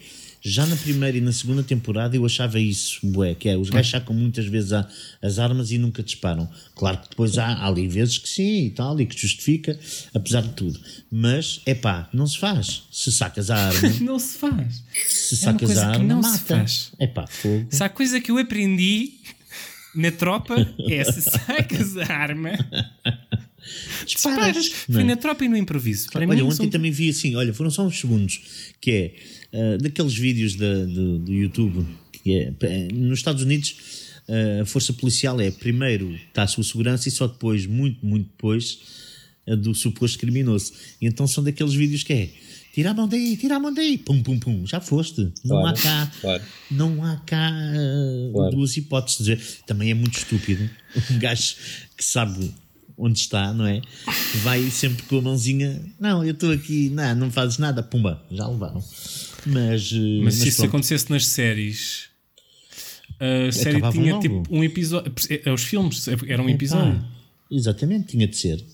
já 0.49 0.65
na 0.65 0.77
primeira 0.77 1.17
e 1.17 1.21
na 1.21 1.33
segunda 1.33 1.63
temporada 1.63 2.17
eu 2.17 2.25
achava 2.25 2.61
isso, 2.61 3.01
bué, 3.03 3.35
que 3.35 3.49
é, 3.49 3.57
os 3.57 3.69
gajos 3.69 3.91
sacam 3.91 4.15
muitas 4.15 4.47
vezes 4.47 4.73
a, 4.73 4.89
as 5.21 5.39
armas 5.41 5.73
e 5.73 5.79
nunca 5.79 6.03
disparam. 6.03 6.49
Claro 6.75 6.99
que 6.99 7.11
depois 7.11 7.37
há, 7.37 7.47
há 7.47 7.67
ali 7.67 7.89
vezes 7.89 8.19
que 8.19 8.29
sim 8.29 8.67
e 8.67 8.71
tal, 8.71 9.01
e 9.01 9.07
que 9.07 9.21
justifica, 9.21 9.79
apesar 10.15 10.43
de 10.43 10.51
tudo. 10.51 10.81
Mas, 11.11 11.61
é 11.67 11.75
pá, 11.75 12.09
não 12.13 12.27
se 12.27 12.39
faz. 12.39 12.85
Se 12.93 13.11
sacas 13.11 13.51
a 13.51 13.57
arma... 13.57 13.89
não 14.01 14.19
se 14.19 14.39
faz. 14.39 14.85
Se 15.09 15.35
é 15.35 15.39
sacas 15.39 15.77
a 15.79 15.89
arma, 15.89 16.05
não 16.05 16.21
mata. 16.21 16.39
Se 16.39 16.45
faz. 16.45 16.93
É 16.99 17.07
pá, 17.07 17.27
fogo. 17.27 17.67
Se 17.71 17.83
há 17.83 17.89
coisa 17.89 18.21
que 18.21 18.31
eu 18.31 18.39
aprendi 18.39 19.15
na 19.95 20.13
tropa 20.13 20.55
é 20.89 21.05
se 21.05 21.23
sacas 21.23 21.97
a 21.97 22.13
arma... 22.13 22.53
Disparas. 24.05 24.69
Foi 24.91 25.05
na 25.05 25.17
tropa 25.17 25.45
e 25.45 25.49
no 25.49 25.57
improviso. 25.57 26.11
Para 26.11 26.27
olha, 26.27 26.37
mim, 26.37 26.43
ontem 26.43 26.57
são... 26.57 26.71
também 26.71 26.91
vi 26.91 27.09
assim, 27.09 27.35
olha, 27.35 27.53
foram 27.53 27.71
só 27.71 27.85
uns 27.85 27.99
segundos, 27.99 28.41
que 28.81 28.91
é 28.91 29.15
uh, 29.53 29.79
daqueles 29.79 30.15
vídeos 30.15 30.55
da, 30.55 30.85
do, 30.85 31.19
do 31.19 31.33
YouTube, 31.33 31.87
que 32.13 32.35
é, 32.35 32.53
eh, 32.61 32.89
nos 32.93 33.19
Estados 33.19 33.43
Unidos 33.43 33.77
uh, 34.29 34.63
a 34.63 34.67
força 34.67 34.93
policial 34.93 35.41
é 35.41 35.51
primeiro 35.51 36.15
está 36.29 36.43
a 36.43 36.47
sua 36.47 36.65
segurança 36.65 37.09
e 37.09 37.13
só 37.13 37.27
depois, 37.27 37.67
muito, 37.67 38.05
muito 38.05 38.27
depois, 38.27 38.79
uh, 39.47 39.57
do 39.57 39.75
suposto 39.75 40.19
criminoso. 40.19 40.73
E 41.01 41.07
então 41.07 41.27
são 41.27 41.43
daqueles 41.43 41.75
vídeos 41.75 42.03
que 42.03 42.13
é 42.13 42.31
tira 42.77 42.91
a 42.91 42.95
mão 42.95 43.09
daí, 43.09 43.37
tira 43.39 43.57
a 43.57 43.59
mão 43.59 43.73
daí, 43.73 43.97
pum, 43.97 44.23
pum, 44.23 44.39
pum, 44.39 44.67
já 44.67 44.81
foste. 44.83 45.33
Não 45.43 45.61
claro, 45.61 45.67
há 45.69 45.81
cá, 45.81 46.13
claro. 46.21 46.43
não 46.71 47.03
há 47.03 47.17
cá 47.25 47.51
uh, 47.51 48.33
claro. 48.33 48.51
duas 48.55 48.77
hipóteses. 48.77 49.25
De 49.25 49.35
dizer. 49.35 49.63
Também 49.67 49.91
é 49.91 49.95
muito 49.95 50.19
estúpido 50.19 50.69
um 51.11 51.19
gajo 51.19 51.55
que 51.97 52.05
sabe 52.05 52.53
onde 52.99 53.19
está, 53.19 53.53
não 53.53 53.67
é? 53.67 53.83
Vai 54.43 54.63
sempre 54.71 55.03
com 55.05 55.19
a 55.19 55.23
mãozinha, 55.23 55.83
não, 56.01 56.25
eu 56.25 56.33
estou 56.33 56.51
aqui, 56.53 56.89
não, 56.91 57.15
não 57.15 57.31
fazes 57.31 57.59
nada, 57.59 57.83
pumba, 57.83 58.23
já 58.31 58.47
levaram. 58.47 58.83
Mas, 59.45 59.93
eh, 59.93 59.97
mas, 59.97 60.25
mas 60.25 60.35
se 60.35 60.49
isso 60.49 60.65
acontecesse 60.65 61.11
nas 61.11 61.27
séries, 61.27 62.09
a 63.21 63.53
série 63.53 63.81
tinha 63.91 64.13
logo. 64.13 64.21
tipo 64.21 64.43
um 64.51 64.63
episódio. 64.65 65.13
É, 65.31 65.53
os 65.53 65.63
filmes 65.63 66.07
eram 66.27 66.45
um 66.45 66.49
episódio. 66.49 67.03
exatamente, 67.51 68.09
tinha 68.09 68.27
de 68.27 68.37
ser. 68.37 68.65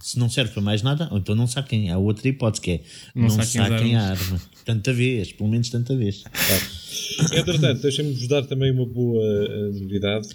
Se 0.00 0.18
não 0.18 0.28
serve 0.28 0.52
para 0.52 0.62
mais 0.62 0.82
nada, 0.82 1.08
então 1.12 1.34
não 1.34 1.46
saquem. 1.46 1.90
Há 1.90 1.96
outra 1.96 2.26
hipótese 2.26 2.60
que 2.60 2.70
é 2.72 2.80
não, 3.14 3.22
não 3.22 3.30
saquem, 3.30 3.68
saquem 3.68 3.96
a 3.96 4.10
arma. 4.10 4.42
Tanta 4.64 4.92
vez, 4.92 5.32
pelo 5.32 5.48
menos 5.48 5.68
tanta 5.68 5.96
vez. 5.96 6.24
Claro. 6.24 7.38
Entretanto, 7.40 7.82
deixem-me-vos 7.82 8.26
dar 8.26 8.42
também 8.44 8.72
uma 8.72 8.86
boa 8.86 9.22
novidade 9.72 10.28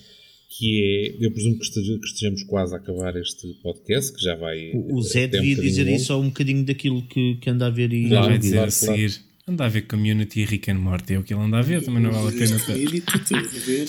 que 0.49 1.15
é, 1.19 1.25
eu 1.25 1.31
presumo 1.31 1.57
que 1.57 1.65
estejamos 1.65 2.43
quase 2.43 2.73
a 2.73 2.77
acabar 2.77 3.15
este 3.15 3.53
podcast, 3.61 4.13
que 4.13 4.23
já 4.23 4.35
vai. 4.35 4.71
O, 4.73 5.01
Zé 5.01 5.27
devia 5.27 5.57
um 5.57 5.61
dizer 5.61 5.87
isso 5.87 6.05
só 6.05 6.19
um 6.19 6.27
bocadinho 6.27 6.65
daquilo 6.65 7.05
que, 7.07 7.35
que 7.35 7.49
anda 7.49 7.67
a 7.67 7.69
ver 7.69 7.91
e 7.91 8.07
claro, 8.07 8.33
a 8.33 8.37
dizer 8.37 8.53
claro, 8.53 8.67
a 8.67 8.71
seguir. 8.71 9.09
Claro. 9.09 9.27
Anda 9.49 9.65
a 9.65 9.69
ver 9.69 9.81
Community 9.83 10.43
Rick 10.43 10.71
and 10.71 10.79
Morty, 10.79 11.13
é 11.13 11.19
o 11.19 11.23
que 11.23 11.33
ele 11.33 11.41
anda 11.41 11.59
a 11.59 11.61
ver, 11.61 11.81
também 11.81 12.03
não 12.03 12.11
vale 12.11 12.29
a 12.29 12.31
pena. 12.31 12.55
E 12.55 12.97
estou 12.97 13.37
a 13.37 13.41
ver 13.41 13.87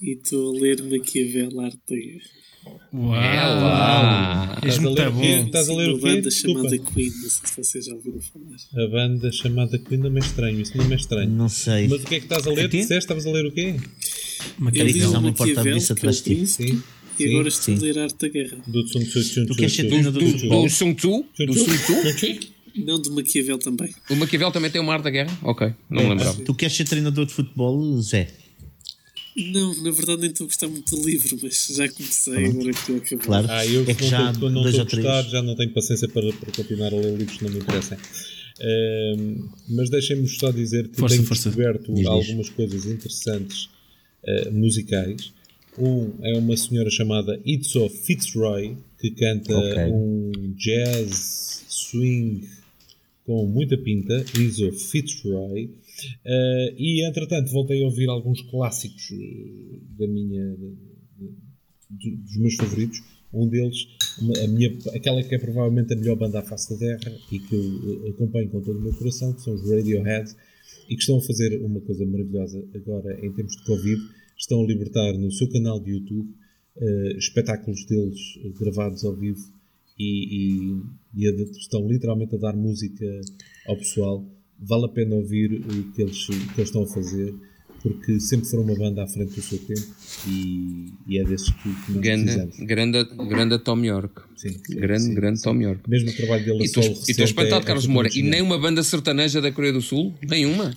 e 0.00 0.12
estou 0.12 0.56
a 0.56 0.60
ler 0.60 0.82
Maquiavel 0.82 1.60
Arte 1.60 1.78
da 1.88 1.96
Guerra. 1.96 2.47
Uau! 2.92 3.14
É 4.62 4.66
És 4.66 4.78
muito 4.78 5.02
bom. 5.12 5.22
Estás 5.22 5.68
a 5.68 5.74
ler 5.74 5.90
o 5.90 5.98
quê? 5.98 6.08
A 6.08 6.14
banda 6.14 6.30
chamada 6.30 6.78
Queen, 6.78 7.10
não 7.10 7.30
sei 7.30 7.48
se 7.48 7.56
vocês 7.56 7.84
já 7.84 7.94
ouviram 7.94 8.20
falar. 8.20 8.84
A 8.84 8.88
banda 8.88 9.32
chamada 9.32 9.78
Queen 9.78 10.00
não 10.00 10.16
é 10.16 10.18
estranho, 10.18 10.60
isso 10.60 10.76
não 10.76 10.90
é 10.90 10.94
estranho. 10.94 11.30
Não 11.30 11.48
sei. 11.48 11.88
Mas 11.88 12.02
o 12.02 12.06
que 12.06 12.14
é 12.14 12.18
que 12.18 12.24
estás 12.24 12.46
a 12.46 12.50
ler? 12.50 12.68
Disseste, 12.68 12.98
estavas 12.98 13.26
a 13.26 13.30
ler 13.30 13.46
o 13.46 13.52
quê? 13.52 13.76
Uma 14.58 14.72
caricação, 14.72 15.20
uma 15.20 15.32
porta-abriça 15.32 15.92
atrás 15.92 16.22
de 16.22 16.36
ti. 16.36 16.46
Sim. 16.46 16.82
E 17.18 17.26
agora 17.30 17.48
estou 17.48 17.74
a 17.74 17.78
ler 17.78 17.98
Arte 17.98 18.16
da 18.20 18.28
Guerra. 18.28 18.58
Do 18.66 18.88
Sun 18.88 19.00
Tzu. 19.00 19.46
Tu 19.46 19.54
queres 19.54 19.74
ser 19.74 19.90
futebol? 19.90 20.62
Do 20.62 20.70
Sun 20.70 20.94
Tzu? 20.94 21.24
Do 21.36 21.54
Sun 21.54 21.76
Tzu? 21.76 22.58
Não, 22.76 23.02
de 23.02 23.10
Maquiavel 23.10 23.58
também. 23.58 23.92
O 24.08 24.14
Maquiavel 24.14 24.52
também 24.52 24.70
tem 24.70 24.80
uma 24.80 24.92
arte 24.92 25.04
da 25.04 25.10
guerra? 25.10 25.36
Ok, 25.42 25.74
não 25.90 26.02
me 26.04 26.10
lembrava. 26.10 26.40
Tu 26.42 26.54
queres 26.54 26.76
ser 26.76 26.84
treinador 26.84 27.26
de 27.26 27.32
futebol, 27.32 28.00
Zé? 28.00 28.28
Não, 29.38 29.74
na 29.82 29.90
verdade 29.92 30.20
nem 30.22 30.30
estou 30.30 30.44
a 30.44 30.48
gostar 30.48 30.68
muito 30.68 30.96
do 30.96 31.06
livro, 31.06 31.38
mas 31.40 31.68
já 31.70 31.88
comecei, 31.88 32.46
agora 32.46 32.72
que 32.72 32.90
eu 32.90 32.96
acabei. 32.96 33.18
Claro, 33.18 33.46
ah, 33.50 33.66
eu 33.66 33.82
é 33.82 33.94
que 33.94 34.04
já, 34.08 34.32
não 34.32 34.66
estou 34.66 34.80
a 34.80 34.84
gostar, 34.84 35.22
já 35.28 35.42
não 35.42 35.54
tenho 35.54 35.70
paciência 35.72 36.08
para, 36.08 36.32
para 36.32 36.52
continuar 36.52 36.92
a 36.92 36.96
ler 36.96 37.16
livros 37.16 37.38
que 37.38 37.44
não 37.44 37.50
me 37.52 37.58
interessem. 37.58 37.98
Uh, 37.98 39.48
mas 39.68 39.88
deixem-me 39.88 40.26
só 40.26 40.50
dizer 40.50 40.88
que 40.88 40.96
força, 40.96 41.14
tenho 41.14 41.26
força. 41.26 41.48
descoberto 41.48 41.94
diz, 41.94 42.06
algumas 42.06 42.46
diz. 42.46 42.54
coisas 42.54 42.86
interessantes 42.86 43.68
uh, 44.24 44.52
musicais. 44.52 45.32
Um 45.78 46.12
é 46.22 46.36
uma 46.36 46.56
senhora 46.56 46.90
chamada 46.90 47.40
Itzo 47.44 47.88
Fitzroy, 47.88 48.76
que 48.98 49.12
canta 49.12 49.56
okay. 49.56 49.92
um 49.92 50.32
jazz 50.56 51.64
swing 51.68 52.48
com 53.24 53.46
muita 53.46 53.78
pinta, 53.78 54.24
Itzo 54.36 54.72
Fitzroy. 54.72 55.70
Uh, 56.24 56.74
e 56.76 57.06
entretanto 57.06 57.50
voltei 57.50 57.82
a 57.82 57.86
ouvir 57.86 58.08
alguns 58.08 58.42
clássicos 58.42 59.10
da 59.98 60.06
minha, 60.06 60.56
dos 61.90 62.36
meus 62.36 62.54
favoritos. 62.54 63.02
Um 63.32 63.46
deles, 63.46 63.86
a 64.42 64.48
minha, 64.48 64.78
aquela 64.94 65.22
que 65.22 65.34
é 65.34 65.38
provavelmente 65.38 65.92
a 65.92 65.96
melhor 65.96 66.16
banda 66.16 66.40
à 66.40 66.42
face 66.42 66.70
da 66.72 66.78
Terra 66.78 67.14
e 67.30 67.38
que 67.38 67.54
eu 67.54 68.08
acompanho 68.08 68.48
com 68.48 68.62
todo 68.62 68.78
o 68.78 68.82
meu 68.82 68.94
coração, 68.94 69.34
que 69.34 69.42
são 69.42 69.54
os 69.54 69.70
Radiohead, 69.70 70.34
e 70.88 70.94
que 70.94 71.00
estão 71.00 71.18
a 71.18 71.20
fazer 71.20 71.60
uma 71.60 71.80
coisa 71.80 72.06
maravilhosa 72.06 72.64
agora 72.74 73.18
em 73.24 73.32
tempos 73.32 73.56
de 73.56 73.64
Covid. 73.64 74.00
Estão 74.36 74.62
a 74.62 74.66
libertar 74.66 75.12
no 75.12 75.30
seu 75.30 75.48
canal 75.50 75.78
de 75.78 75.90
YouTube 75.90 76.30
uh, 76.76 77.18
espetáculos 77.18 77.84
deles 77.84 78.18
gravados 78.58 79.04
ao 79.04 79.14
vivo 79.14 79.40
e, 79.98 80.72
e, 81.14 81.26
e 81.28 81.42
estão 81.58 81.86
literalmente 81.86 82.34
a 82.36 82.38
dar 82.38 82.56
música 82.56 83.04
ao 83.66 83.76
pessoal 83.76 84.24
vale 84.58 84.86
a 84.86 84.88
pena 84.88 85.14
ouvir 85.14 85.52
o 85.54 85.92
que 85.92 86.02
eles, 86.02 86.28
o 86.28 86.32
que 86.54 86.60
eles 86.60 86.68
estão 86.68 86.82
a 86.82 86.88
fazer 86.88 87.34
porque 87.82 88.18
sempre 88.20 88.48
foram 88.48 88.64
uma 88.64 88.74
banda 88.74 89.04
à 89.04 89.06
frente 89.06 89.34
do 89.34 89.42
seu 89.42 89.58
tempo 89.58 89.86
e, 90.26 90.92
e 91.06 91.18
é 91.18 91.24
desses 91.24 91.50
que, 91.50 91.62
que 91.62 91.92
nós 91.92 92.00
grande, 92.00 92.24
precisamos. 92.24 92.56
Grande, 92.60 93.04
grande 93.28 93.58
Tom 93.58 93.84
York. 93.84 94.22
Sim, 94.36 94.56
grande, 94.68 95.02
sim, 95.02 95.14
grande 95.14 95.38
sim. 95.38 95.44
Tom 95.44 95.60
York. 95.60 95.80
Mesmo 95.88 96.10
o 96.10 96.16
trabalho 96.16 96.44
dele 96.44 96.62
E 96.62 96.64
estou 96.64 97.24
espantado, 97.24 97.62
é, 97.62 97.66
Carlos 97.66 97.84
é 97.84 97.88
Moura. 97.88 98.08
E 98.14 98.22
nem 98.22 98.40
uma 98.40 98.58
banda 98.58 98.82
sertaneja 98.82 99.40
da 99.40 99.50
Coreia 99.50 99.72
do 99.72 99.82
Sul? 99.82 100.14
Nenhuma? 100.28 100.76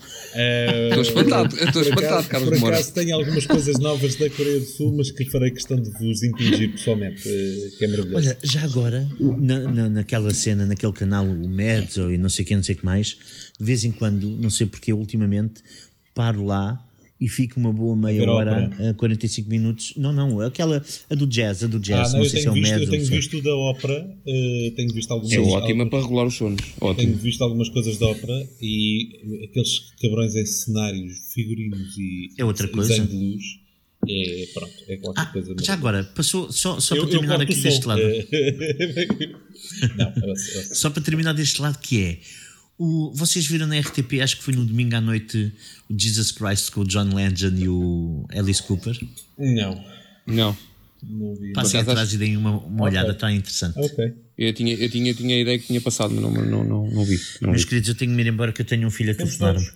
Estou 0.90 1.02
espantado, 1.02 1.56
estou 1.56 1.82
espantado, 1.82 2.28
Carlos 2.28 2.50
por 2.50 2.60
Moura. 2.60 2.76
acaso 2.76 2.94
tenho 2.94 3.16
algumas 3.16 3.46
coisas 3.46 3.78
novas 3.80 4.16
da 4.16 4.30
Coreia 4.30 4.60
do 4.60 4.66
Sul, 4.66 4.94
mas 4.98 5.12
que 5.12 5.26
farei 5.26 5.52
questão 5.52 5.80
de 5.80 5.92
vos 5.92 6.24
impingir 6.24 6.72
pessoalmente, 6.72 7.22
que 7.22 7.86
é 7.86 7.88
maravilhoso. 7.88 8.28
Olha, 8.28 8.38
já 8.44 8.64
agora, 8.64 9.08
na, 9.20 9.60
na, 9.60 9.90
naquela 9.90 10.34
cena, 10.34 10.66
naquele 10.66 10.94
canal, 10.94 11.26
o 11.26 11.48
Mezzo 11.48 12.12
e 12.12 12.18
não 12.18 12.30
sei 12.30 12.44
o 12.44 12.48
que, 12.48 12.56
não 12.56 12.64
sei 12.64 12.76
o 12.76 12.78
que 12.80 12.86
mais, 12.86 13.18
de 13.60 13.66
vez 13.66 13.84
em 13.84 13.92
quando, 13.92 14.28
não 14.28 14.50
sei 14.50 14.66
porque, 14.66 14.92
ultimamente, 14.92 15.62
paro 16.16 16.44
lá 16.44 16.84
e 17.22 17.30
fico 17.30 17.60
uma 17.60 17.72
boa 17.72 17.96
meia 17.96 18.30
hora, 18.30 18.72
a 18.90 18.94
45 18.96 19.48
minutos. 19.48 19.94
Não, 19.96 20.12
não, 20.12 20.42
aquela, 20.42 20.84
a 21.08 21.14
do 21.14 21.28
jazz, 21.28 21.64
a 21.64 21.68
do 21.68 21.80
jazz. 21.80 22.10
Ah, 22.10 22.14
não, 22.14 22.24
não 22.24 22.30
sei 22.30 22.42
se 22.42 22.48
é 22.48 22.52
o 22.52 22.56
Mezzo. 22.56 22.84
Eu 22.84 22.90
tenho 22.90 23.06
visto 23.06 23.42
da 23.44 23.56
ópera, 23.56 24.18
uh, 24.26 24.72
tenho 24.76 24.92
visto 24.92 25.12
algumas 25.12 25.32
É 25.32 25.40
ótima 25.40 25.88
para 25.88 26.02
regular 26.02 26.26
os 26.26 26.34
sonos. 26.34 26.62
Ótimo. 26.82 26.96
Tenho 26.96 27.18
visto 27.20 27.44
algumas 27.44 27.70
coisas 27.70 28.00
da 28.00 28.08
ópera 28.08 28.50
e 28.60 29.44
aqueles 29.44 29.94
cabrões 30.02 30.36
em 30.36 30.46
cenários, 30.48 31.14
figurinos 31.32 31.96
e 31.96 32.30
é 32.40 32.44
outra 32.44 32.68
coisa. 32.68 33.04
luz 33.04 33.62
é, 34.10 34.48
pronto, 34.52 34.74
é 34.88 34.98
qualquer 34.98 35.22
ah, 35.22 35.26
coisa. 35.28 35.56
Já 35.62 35.74
agora, 35.74 36.04
passou, 36.04 36.52
só, 36.52 36.80
só 36.80 36.96
eu, 36.96 37.04
para 37.04 37.12
terminar 37.12 37.40
aqui 37.40 37.54
deste 37.54 37.88
lado. 37.88 38.02
Não, 39.96 40.14
eu, 40.24 40.30
eu, 40.30 40.36
só 40.76 40.90
para 40.90 41.04
terminar 41.04 41.34
deste 41.34 41.62
lado 41.62 41.78
que 41.78 42.04
é. 42.04 42.20
O, 42.84 43.12
vocês 43.14 43.46
viram 43.46 43.68
na 43.68 43.80
RTP, 43.80 44.22
acho 44.24 44.38
que 44.38 44.44
foi 44.44 44.56
no 44.56 44.66
domingo 44.66 44.96
à 44.96 45.02
noite, 45.02 45.54
o 45.88 45.94
Jesus 45.96 46.32
Christ 46.32 46.72
com 46.72 46.82
o 46.82 46.84
John 46.84 47.14
Legend 47.14 47.62
e 47.64 47.70
o 47.70 48.26
Alice 48.32 48.64
Cooper? 48.64 49.00
Não. 49.38 49.86
Não. 50.26 50.58
Não 51.04 51.36
vi. 51.36 51.54
Passem 51.54 51.80
atrás 51.80 52.12
e 52.12 52.18
deem 52.18 52.36
uma, 52.36 52.58
uma 52.58 52.88
okay. 52.88 52.98
olhada, 52.98 53.12
está 53.12 53.32
interessante. 53.32 53.78
Ok. 53.78 54.12
Eu 54.36 54.52
tinha, 54.54 54.74
eu, 54.74 54.90
tinha, 54.90 55.12
eu 55.12 55.16
tinha 55.16 55.36
a 55.36 55.40
ideia 55.40 55.60
que 55.60 55.68
tinha 55.68 55.80
passado, 55.80 56.12
mas 56.12 56.24
não, 56.24 56.32
não, 56.32 56.64
não, 56.64 56.90
não 56.90 57.06
vi. 57.06 57.22
Não 57.40 57.52
Meus 57.52 57.62
vi. 57.62 57.70
queridos, 57.70 57.90
eu 57.90 57.94
tenho 57.94 58.16
que 58.16 58.22
ir 58.22 58.28
embora 58.28 58.52
que 58.52 58.64
eu 58.64 58.66
tenho 58.66 58.88
um 58.88 58.92
filho 58.92 59.12
a 59.12 59.16
telefonar-me. 59.16 59.68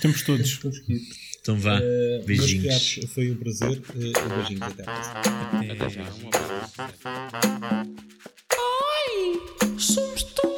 Temos 0.00 0.22
todos. 0.22 0.60
Então 1.40 1.58
vá, 1.58 1.78
uh, 1.78 2.24
beijinhos. 2.26 3.00
Foi 3.14 3.30
um 3.30 3.36
prazer. 3.36 3.70
Uh, 3.70 4.36
beijinhos 4.36 4.62
até 4.62 4.84
a 4.84 5.72
Até 5.72 5.88
já. 5.88 6.04
Ai, 8.52 9.78
somos 9.78 10.24
tão 10.24 10.57